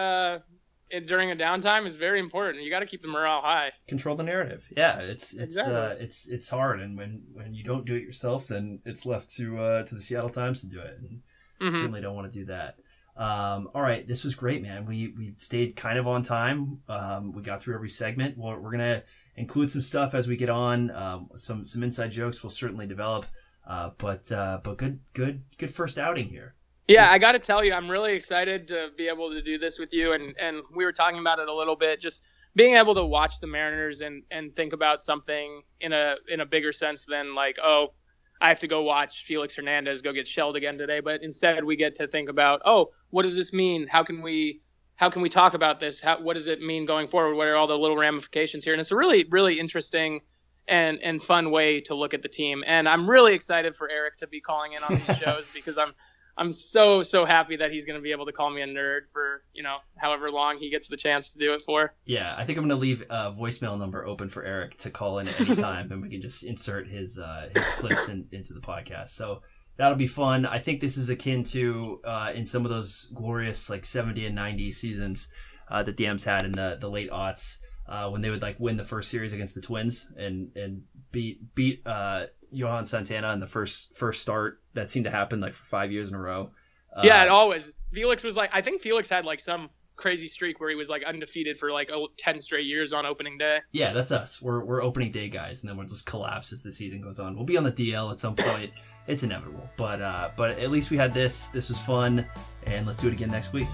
uh, 0.93 0.97
in- 0.97 1.07
during 1.07 1.30
a 1.30 1.37
downtime 1.37 1.87
is 1.87 1.97
very 1.97 2.18
important. 2.18 2.62
You 2.64 2.70
got 2.70 2.80
to 2.80 2.87
keep 2.87 3.03
the 3.03 3.09
morale 3.09 3.41
high. 3.41 3.72
Control 3.89 4.16
the 4.16 4.22
narrative. 4.22 4.66
Yeah, 4.76 4.99
it's 5.01 5.35
it's 5.35 5.57
uh, 5.59 5.97
it's 6.01 6.28
it's 6.28 6.49
hard, 6.51 6.80
and 6.80 6.97
when 6.97 7.22
when 7.32 7.55
you 7.55 7.64
don't 7.64 7.85
do 7.85 7.95
it 7.95 8.03
yourself, 8.03 8.49
then 8.49 8.80
it's 8.85 9.05
left 9.07 9.30
to 9.37 9.59
uh, 9.59 9.82
to 9.85 9.95
the 9.95 10.01
Seattle 10.03 10.30
Times 10.30 10.61
to 10.62 10.66
do 10.66 10.80
it. 10.80 10.99
And 11.01 11.22
Mhm. 11.61 11.72
certainly 11.78 12.01
don't 12.01 12.16
want 12.16 12.32
to 12.32 12.39
do 12.39 12.47
that. 12.47 12.76
Um, 13.16 13.68
all 13.74 13.80
right, 13.82 14.07
this 14.09 14.24
was 14.24 14.35
great, 14.35 14.61
man. 14.62 14.87
We 14.87 15.14
we 15.16 15.35
stayed 15.39 15.76
kind 15.76 15.99
of 15.99 16.09
on 16.09 16.22
time. 16.22 16.80
Um, 16.89 17.30
we 17.32 17.43
got 17.43 17.62
through 17.62 17.74
every 17.76 17.89
segment. 17.89 18.37
We're, 18.37 18.59
we're 18.59 18.72
gonna 18.72 19.05
include 19.37 19.70
some 19.70 19.82
stuff 19.82 20.14
as 20.14 20.26
we 20.26 20.37
get 20.37 20.49
on. 20.51 20.91
Um, 20.91 21.28
some 21.37 21.64
some 21.64 21.82
inside 21.85 22.11
jokes 22.11 22.43
will 22.43 22.51
certainly 22.51 22.87
develop. 22.87 23.26
Uh, 23.66 23.91
but 23.99 24.30
uh, 24.32 24.59
but 24.64 24.76
good 24.78 24.99
good 25.14 25.45
good 25.59 25.72
first 25.72 25.97
outing 25.97 26.28
here. 26.28 26.55
Yeah, 26.87 27.11
I 27.11 27.18
got 27.18 27.32
to 27.32 27.39
tell 27.39 27.64
you, 27.64 27.72
I'm 27.72 27.91
really 27.91 28.12
excited 28.12 28.68
to 28.68 28.91
be 28.97 29.09
able 29.09 29.30
to 29.30 29.41
do 29.41 29.57
this 29.57 29.78
with 29.78 29.95
you. 29.95 30.12
And, 30.12 30.35
and 30.39 30.62
we 30.74 30.85
were 30.85 30.93
talking 30.93 31.18
about 31.18 31.39
it 31.39 31.49
a 31.49 31.55
little 31.55 31.76
bit, 31.76 31.99
just 31.99 32.26
being 32.55 32.76
able 32.76 32.95
to 32.95 33.05
watch 33.05 33.41
the 33.41 33.47
Mariners 33.47 34.03
and, 34.03 34.22
and 34.30 34.53
think 34.53 34.74
about 34.74 35.01
something 35.01 35.62
in 35.80 35.93
a 35.95 36.16
in 36.28 36.41
a 36.41 36.47
bigger 36.47 36.72
sense 36.72 37.07
than 37.07 37.35
like, 37.35 37.57
oh, 37.62 37.95
I 38.39 38.51
have 38.51 38.61
to 38.61 38.68
go 38.68 38.82
watch 38.82 39.24
Felix 39.24 39.57
Hernandez 39.57 40.03
go 40.03 40.12
get 40.12 40.28
shelled 40.28 40.57
again 40.57 40.76
today. 40.76 41.01
But 41.01 41.22
instead, 41.22 41.64
we 41.64 41.76
get 41.76 41.97
to 41.97 42.07
think 42.07 42.28
about, 42.28 42.61
oh, 42.66 42.91
what 43.09 43.22
does 43.22 43.37
this 43.37 43.55
mean? 43.55 43.87
How 43.89 44.03
can 44.03 44.20
we 44.20 44.61
how 44.97 45.09
can 45.09 45.22
we 45.22 45.28
talk 45.30 45.55
about 45.55 45.80
this? 45.80 46.03
How, 46.03 46.20
what 46.20 46.35
does 46.35 46.49
it 46.49 46.61
mean 46.61 46.85
going 46.85 47.09
forward? 47.09 47.35
What 47.35 47.49
are 47.49 47.57
all 47.57 47.66
the 47.66 47.78
little 47.78 47.97
ramifications 47.97 48.64
here? 48.64 48.74
And 48.74 48.80
it's 48.80 48.93
a 48.93 48.97
really 48.97 49.26
really 49.30 49.59
interesting 49.59 50.20
and 50.68 50.99
and 51.03 51.22
fun 51.22 51.51
way 51.51 51.80
to 51.82 51.95
look 51.95 52.12
at 52.12 52.22
the 52.22 52.28
team. 52.28 52.62
And 52.66 52.89
I'm 52.89 53.09
really 53.09 53.35
excited 53.35 53.74
for 53.74 53.89
Eric 53.91 54.18
to 54.18 54.26
be 54.26 54.41
calling 54.41 54.72
in 54.72 54.82
on 54.82 54.95
these 54.95 55.18
shows 55.22 55.51
because 55.55 55.78
I'm 55.78 55.93
I'm 56.37 56.53
so 56.53 57.03
so 57.03 57.24
happy 57.24 57.57
that 57.57 57.70
he's 57.70 57.85
going 57.85 57.99
to 57.99 58.03
be 58.03 58.12
able 58.12 58.26
to 58.26 58.32
call 58.32 58.51
me 58.51 58.62
a 58.62 58.66
nerd 58.66 59.11
for 59.11 59.43
you 59.53 59.62
know 59.62 59.76
however 59.97 60.30
long 60.30 60.59
he 60.59 60.70
gets 60.70 60.89
the 60.89 60.97
chance 60.97 61.35
to 61.35 61.39
do 61.39 61.55
it 61.55 61.62
for. 61.62 61.95
Yeah, 62.05 62.35
I 62.37 62.45
think 62.45 62.59
I'm 62.59 62.64
gonna 62.64 62.80
leave 62.80 63.03
a 63.03 63.32
voicemail 63.32 63.78
number 63.78 64.05
open 64.05 64.28
for 64.28 64.45
Eric 64.45 64.76
to 64.78 64.91
call 64.91 65.18
in 65.18 65.28
at 65.28 65.41
any 65.41 65.57
time, 65.61 65.93
and 65.93 66.03
we 66.03 66.09
can 66.09 66.20
just 66.20 66.45
insert 66.45 66.89
his 66.89 67.18
uh, 67.18 67.49
his 67.55 67.64
clips 67.72 68.09
in, 68.09 68.26
into 68.32 68.53
the 68.53 68.61
podcast. 68.61 69.09
So 69.11 69.43
that'll 69.76 69.97
be 69.97 70.07
fun. 70.07 70.47
I 70.47 70.59
think 70.59 70.80
this 70.80 70.97
is 70.97 71.09
akin 71.09 71.45
to 71.45 72.01
uh, 72.05 72.32
in 72.35 72.47
some 72.47 72.64
of 72.64 72.70
those 72.70 73.07
glorious 73.14 73.70
like 73.70 73.85
70 73.85 74.26
and 74.26 74.35
90 74.35 74.72
seasons 74.72 75.28
uh, 75.68 75.82
that 75.82 75.97
the 75.97 76.07
M's 76.07 76.24
had 76.24 76.45
in 76.45 76.53
the 76.53 76.78
the 76.80 76.91
late 76.91 77.11
aughts 77.11 77.59
uh, 77.89 78.09
when 78.09 78.22
they 78.22 78.30
would 78.30 78.43
like 78.43 78.59
win 78.59 78.76
the 78.76 78.85
first 78.85 79.11
series 79.11 79.32
against 79.32 79.55
the 79.55 79.61
Twins 79.61 80.11
and 80.16 80.51
and 80.57 80.82
beat 81.12 81.55
beat 81.55 81.82
uh, 81.87 82.26
Johan 82.55 82.84
Santana 82.84 83.32
in 83.32 83.40
the 83.40 83.46
first 83.46 83.94
first 83.94 84.22
start. 84.22 84.61
That 84.74 84.90
seemed 84.90 85.05
to 85.05 85.11
happen 85.11 85.40
like 85.40 85.52
for 85.52 85.64
five 85.64 85.92
years 85.92 86.09
in 86.09 86.14
a 86.14 86.20
row. 86.20 86.50
Uh, 86.94 87.02
yeah, 87.05 87.22
it 87.24 87.28
always 87.28 87.80
Felix 87.92 88.22
was 88.24 88.36
like 88.36 88.50
I 88.52 88.61
think 88.61 88.82
Felix 88.82 89.09
had 89.09 89.24
like 89.24 89.40
some 89.40 89.70
crazy 89.96 90.28
streak 90.28 90.61
where 90.61 90.70
he 90.70 90.76
was 90.76 90.88
like 90.88 91.05
undefeated 91.05 91.59
for 91.59 91.70
like 91.70 91.90
oh, 91.92 92.09
10 92.16 92.40
straight 92.40 92.66
years 92.66 92.92
on 92.92 93.07
opening 93.07 93.38
day. 93.38 93.61
Yeah, 93.72 93.92
that's 93.92 94.11
us. 94.11 94.40
We're 94.40 94.64
we're 94.64 94.82
opening 94.82 95.12
day 95.12 95.28
guys, 95.28 95.62
and 95.62 95.70
then 95.70 95.76
we'll 95.76 95.86
just 95.86 96.07
collapse 96.07 96.52
as 96.52 96.62
the 96.62 96.72
season 96.72 97.00
goes 97.00 97.20
on. 97.20 97.36
We'll 97.36 97.44
be 97.44 97.57
on 97.57 97.64
the 97.64 97.72
DL 97.72 98.11
at 98.11 98.18
some 98.18 98.36
point. 98.36 98.74
it's 99.07 99.22
inevitable, 99.22 99.68
but 99.76 100.00
uh, 100.00 100.30
but 100.36 100.59
at 100.59 100.70
least 100.70 100.90
we 100.90 100.96
had 100.96 101.12
this. 101.12 101.48
This 101.48 101.68
was 101.68 101.78
fun, 101.78 102.26
and 102.66 102.86
let's 102.86 102.98
do 102.98 103.09
it 103.09 103.12
again 103.12 103.30
next 103.30 103.52
week. 103.52 103.68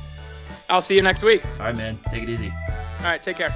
I'll 0.69 0.83
see 0.83 0.95
you 0.95 1.03
next 1.03 1.23
week. 1.23 1.45
All 1.59 1.67
right, 1.67 1.77
man. 1.77 1.99
Take 2.11 2.23
it 2.23 2.29
easy. 2.29 2.53
All 3.01 3.07
right, 3.07 3.23
take 3.23 3.37
care. 3.37 3.55